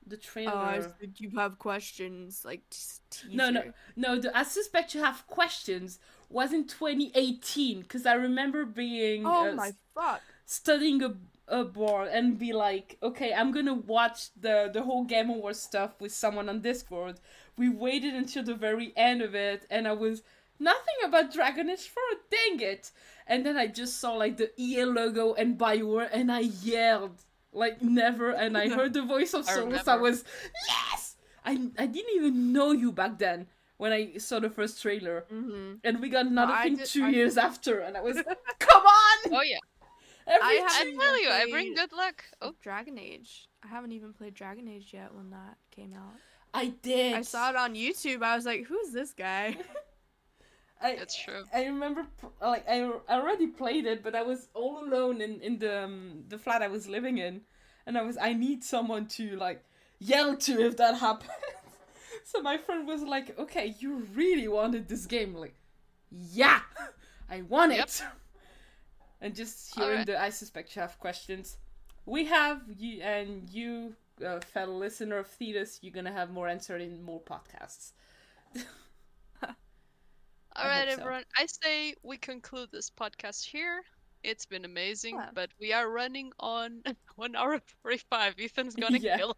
the 0.06 0.18
oh 0.46 0.52
trailer. 0.58 0.58
I 0.60 0.82
think 1.00 1.20
you 1.20 1.32
have 1.38 1.60
questions 1.60 2.44
like 2.46 2.62
teaser. 3.10 3.36
No, 3.36 3.50
no. 3.50 3.74
no, 3.96 4.20
the 4.20 4.36
I 4.38 4.44
suspect 4.44 4.94
you 4.94 5.04
have 5.04 5.26
questions 5.28 6.00
was 6.30 6.54
in 6.54 6.68
2018 6.68 7.82
because 7.82 8.06
I 8.06 8.14
remember 8.14 8.66
being 8.66 9.26
Oh 9.26 9.44
uh, 9.44 9.54
my 9.56 9.74
fuck. 9.96 10.33
Studying 10.46 11.02
a 11.04 11.14
a 11.50 11.64
board 11.66 12.08
and 12.08 12.40
be 12.40 12.54
like, 12.54 12.98
okay, 13.04 13.34
I'm 13.34 13.52
gonna 13.52 13.74
watch 13.74 14.30
the 14.40 14.70
the 14.74 14.82
whole 14.84 15.04
Game 15.04 15.30
Awards 15.30 15.60
stuff 15.60 16.00
with 16.00 16.12
someone 16.14 16.48
on 16.50 16.62
Discord. 16.62 17.20
We 17.58 17.70
waited 17.70 18.14
until 18.14 18.44
the 18.44 18.56
very 18.56 18.94
end 18.96 19.22
of 19.22 19.36
it, 19.36 19.66
and 19.70 19.88
I 19.88 19.92
was 19.94 20.24
nothing 20.60 20.96
about 21.06 21.34
Dragon 21.34 21.70
Age 21.70 21.88
4, 21.90 22.04
dang 22.32 22.60
it! 22.62 22.92
And 23.28 23.46
then 23.46 23.58
I 23.58 23.68
just 23.68 24.00
saw 24.00 24.14
like 24.14 24.38
the 24.38 24.52
EA 24.58 24.86
logo 24.86 25.34
and 25.34 25.58
Bioware, 25.58 26.10
and 26.14 26.32
I 26.32 26.40
yelled 26.40 27.22
like 27.52 27.82
never. 27.82 28.32
And 28.32 28.58
I 28.58 28.70
heard 28.78 28.94
the 28.94 29.04
voice 29.04 29.34
of 29.34 29.48
I 29.48 29.52
Solas. 29.52 29.58
I 29.88 29.96
remember. 29.96 30.00
was 30.02 30.24
yes. 30.70 31.16
I 31.46 31.52
I 31.78 31.86
didn't 31.88 32.16
even 32.16 32.54
know 32.54 32.72
you 32.72 32.92
back 32.92 33.20
then 33.20 33.48
when 33.78 33.92
I 33.92 34.18
saw 34.18 34.40
the 34.40 34.50
first 34.50 34.82
trailer, 34.82 35.26
Mm-hmm. 35.32 35.76
and 35.84 36.00
we 36.00 36.08
got 36.10 36.26
another 36.26 36.54
I 36.54 36.64
thing 36.64 36.78
did- 36.78 36.88
two 36.88 37.04
I- 37.06 37.10
years 37.10 37.38
after, 37.38 37.80
and 37.80 37.98
I 37.98 38.02
was 38.02 38.16
come 38.60 38.84
on. 38.86 39.34
Oh 39.34 39.42
yeah. 39.42 39.58
Every 40.28 40.42
I 40.42 40.66
I 40.66 40.72
haven't 40.74 41.00
tell 41.00 41.22
you, 41.22 41.30
I 41.30 41.46
bring 41.50 41.74
good 41.74 41.92
luck. 41.92 42.24
Oh, 42.42 42.54
Dragon 42.62 42.98
Age. 42.98 43.48
I 43.64 43.68
haven't 43.68 43.92
even 43.92 44.14
played 44.14 44.34
Dragon 44.34 44.68
Age 44.68 44.94
yet 44.94 45.14
when 45.14 45.30
that 45.32 45.58
came 45.72 45.94
out. 45.94 46.14
I 46.54 46.68
did. 46.82 47.16
I 47.16 47.22
saw 47.24 47.50
it 47.50 47.56
on 47.56 47.74
YouTube. 47.76 48.24
I 48.24 48.36
was 48.36 48.46
like, 48.46 48.66
"Who's 48.66 48.92
this 48.92 49.14
guy?" 49.14 49.58
I, 50.82 50.96
that's 50.98 51.16
true. 51.22 51.44
I 51.54 51.66
remember, 51.66 52.06
like, 52.42 52.68
I 52.70 52.82
I 53.08 53.16
already 53.20 53.48
played 53.48 53.86
it, 53.86 54.04
but 54.04 54.16
I 54.16 54.22
was 54.24 54.50
all 54.54 54.84
alone 54.84 55.22
in 55.22 55.40
in 55.42 55.60
the 55.60 55.84
um, 55.84 56.24
the 56.28 56.38
flat 56.38 56.62
I 56.62 56.68
was 56.68 56.88
living 56.88 57.18
in, 57.18 57.42
and 57.86 57.98
I 57.98 58.02
was 58.02 58.18
I 58.18 58.34
need 58.34 58.64
someone 58.64 59.08
to 59.18 59.36
like 59.38 59.64
yell 60.00 60.36
to 60.38 60.62
if 60.62 60.78
that 60.78 60.96
happens. 61.00 61.32
so 62.24 62.42
my 62.42 62.58
friend 62.58 62.88
was 62.88 63.02
like, 63.04 63.38
"Okay, 63.40 63.76
you 63.80 64.06
really 64.14 64.48
wanted 64.48 64.88
this 64.88 65.06
game?" 65.06 65.34
Like, 65.36 65.56
yeah, 66.12 66.62
I 67.30 67.42
want 67.44 67.74
Yep. 67.74 67.88
it. 67.88 68.04
And 69.24 69.34
just 69.34 69.74
hearing 69.74 69.92
Alright. 69.92 70.06
the 70.08 70.22
I 70.22 70.30
suspect 70.30 70.76
you 70.76 70.82
have 70.82 71.00
questions. 71.00 71.58
We 72.06 72.26
have 72.26 72.62
you 72.78 73.02
and 73.02 73.50
you, 73.50 73.96
uh, 74.24 74.42
fellow 74.42 74.76
listener 74.76 75.18
of 75.18 75.28
Thedas, 75.40 75.80
you're 75.82 75.94
gonna 75.94 76.12
have 76.12 76.30
more 76.32 76.48
answer 76.50 76.76
in 76.78 77.02
more 77.02 77.22
podcasts. 77.22 77.94
All 79.44 79.50
I 80.56 80.68
right, 80.68 80.88
so. 80.94 81.00
everyone. 81.02 81.24
I 81.36 81.46
say 81.48 81.96
we 82.04 82.18
conclude 82.18 82.70
this 82.72 82.90
podcast 82.92 83.44
here. 83.46 83.82
It's 84.24 84.46
been 84.46 84.66
amazing, 84.66 85.16
Yeah. 85.16 85.30
but 85.34 85.50
we 85.60 85.74
are 85.74 85.90
running 85.90 86.32
on 86.40 86.84
one 87.16 87.36
hour 87.36 87.54
and 87.54 87.62
forty-five. 87.82 88.36
Ethan's 88.40 88.76
gonna 88.76 88.98
Yeah. 89.02 89.18
kill 89.18 89.38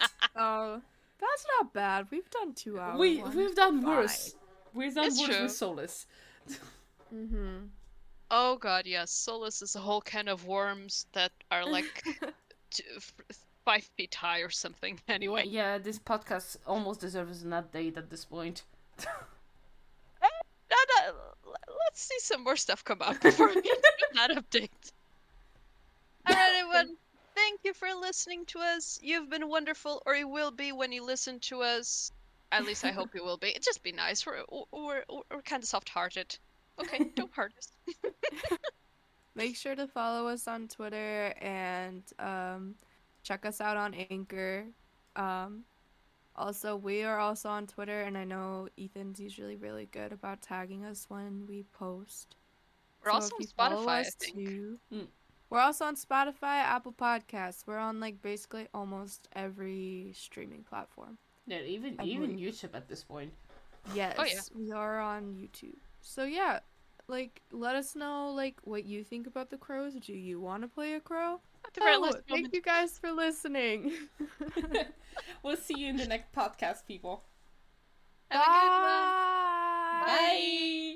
us. 0.00 0.10
Oh, 0.36 0.80
that's 1.18 1.46
not 1.58 1.72
bad. 1.72 2.06
We've 2.10 2.28
done 2.30 2.52
two 2.54 2.78
hours. 2.78 2.98
we 2.98 3.22
we've 3.22 3.56
done 3.56 3.82
worse. 3.84 4.34
We've 4.74 4.94
done 4.94 5.06
It's 5.06 5.18
worse 5.18 5.28
true. 5.28 5.42
with 5.44 5.52
Solas. 5.52 6.06
Mm-hmm. 7.14 7.66
Oh 8.30 8.56
god, 8.56 8.86
yes. 8.86 9.12
Solas 9.12 9.62
is 9.62 9.76
a 9.76 9.80
whole 9.80 10.00
can 10.00 10.28
of 10.28 10.46
worms 10.46 11.06
that 11.12 11.32
are 11.50 11.64
like 11.64 12.02
t- 12.70 12.84
f- 12.96 13.12
five 13.64 13.84
feet 13.96 14.14
high 14.14 14.40
or 14.40 14.50
something. 14.50 14.98
Anyway, 15.08 15.44
Yeah, 15.46 15.78
this 15.78 15.98
podcast 15.98 16.56
almost 16.66 17.00
deserves 17.00 17.42
an 17.42 17.50
update 17.50 17.96
at 17.96 18.10
this 18.10 18.24
point. 18.24 18.62
Uh, 18.98 19.04
no, 20.70 20.76
no, 20.98 21.12
let's 21.86 22.02
see 22.02 22.18
some 22.18 22.42
more 22.44 22.56
stuff 22.56 22.84
come 22.84 23.02
out 23.02 23.20
before 23.20 23.48
we 23.48 23.54
get 23.60 23.82
to 23.82 24.06
that 24.14 24.30
update. 24.38 24.92
All 26.26 26.34
right, 26.34 26.52
everyone. 26.58 26.96
Thank 27.34 27.60
you 27.64 27.74
for 27.74 27.88
listening 28.00 28.46
to 28.46 28.58
us. 28.60 28.98
You've 29.02 29.28
been 29.28 29.48
wonderful, 29.48 30.02
or 30.06 30.14
you 30.14 30.28
will 30.28 30.50
be 30.50 30.72
when 30.72 30.92
you 30.92 31.04
listen 31.04 31.40
to 31.40 31.62
us. 31.62 32.10
At 32.52 32.64
least 32.64 32.84
I 32.84 32.92
hope 32.92 33.14
you 33.14 33.24
will 33.24 33.36
be. 33.36 33.56
Just 33.60 33.82
be 33.82 33.90
nice. 33.92 34.24
We're 34.24 34.44
we're, 34.72 35.02
we're 35.08 35.42
kind 35.42 35.62
of 35.62 35.68
soft-hearted. 35.68 36.38
Okay, 36.80 37.10
don't 37.14 37.32
hurt 37.32 37.52
us. 37.58 37.72
Make 39.34 39.56
sure 39.56 39.74
to 39.74 39.86
follow 39.88 40.28
us 40.28 40.46
on 40.46 40.68
Twitter 40.68 41.34
and 41.40 42.02
um, 42.20 42.74
check 43.24 43.44
us 43.44 43.60
out 43.60 43.76
on 43.76 43.94
Anchor. 44.10 44.64
Um, 45.16 45.64
Also, 46.36 46.74
we 46.76 47.02
are 47.04 47.18
also 47.18 47.48
on 47.48 47.66
Twitter, 47.66 48.02
and 48.02 48.18
I 48.18 48.24
know 48.24 48.68
Ethan's 48.78 49.20
usually 49.20 49.54
really 49.56 49.86
good 49.92 50.10
about 50.12 50.42
tagging 50.42 50.84
us 50.84 51.06
when 51.08 51.46
we 51.48 51.64
post. 51.72 52.34
We're 53.04 53.10
So 53.10 53.14
also 53.14 53.34
on 53.36 53.40
you 53.40 53.46
follow 53.56 53.86
Spotify, 53.86 53.88
I 53.88 54.02
think. 54.04 54.34
too- 54.36 54.78
Mm. 54.92 55.06
We're 55.50 55.60
also 55.60 55.84
on 55.84 55.94
Spotify, 55.94 56.58
Apple 56.74 56.92
Podcasts. 56.92 57.64
We're 57.66 57.78
on 57.78 58.00
like 58.00 58.20
basically 58.22 58.66
almost 58.74 59.28
every 59.36 60.10
streaming 60.16 60.64
platform. 60.64 61.18
Yeah, 61.46 61.60
even 61.60 61.94
I 62.00 62.04
even 62.04 62.30
believe- 62.34 62.54
YouTube 62.54 62.74
at 62.74 62.88
this 62.88 63.04
point. 63.04 63.32
Yes, 63.94 64.16
Oh, 64.18 64.24
yeah. 64.24 64.40
we 64.56 64.72
are 64.72 64.98
on 65.00 65.34
YouTube. 65.34 65.78
So 66.04 66.24
yeah, 66.24 66.60
like 67.08 67.42
let 67.50 67.74
us 67.76 67.96
know 67.96 68.30
like 68.30 68.56
what 68.64 68.84
you 68.84 69.02
think 69.04 69.26
about 69.26 69.50
the 69.50 69.56
crows. 69.56 69.94
Do 69.94 70.12
you 70.12 70.40
want 70.40 70.62
to 70.62 70.68
play 70.68 70.94
a 70.94 71.00
crow? 71.00 71.40
At 71.66 71.72
the 71.74 71.80
very 71.80 71.96
Oh, 71.96 72.12
thank 72.28 72.28
moment. 72.28 72.54
you 72.54 72.62
guys 72.62 72.98
for 72.98 73.10
listening. 73.12 73.92
we'll 75.42 75.56
see 75.56 75.78
you 75.78 75.88
in 75.88 75.96
the 75.96 76.06
next 76.06 76.32
podcast, 76.32 76.86
people. 76.86 77.24
Have 78.30 78.42
a 78.42 78.44
good 78.44 78.82
one. 78.82 79.12
Bye. 80.00 80.06
Bye. 80.06 80.93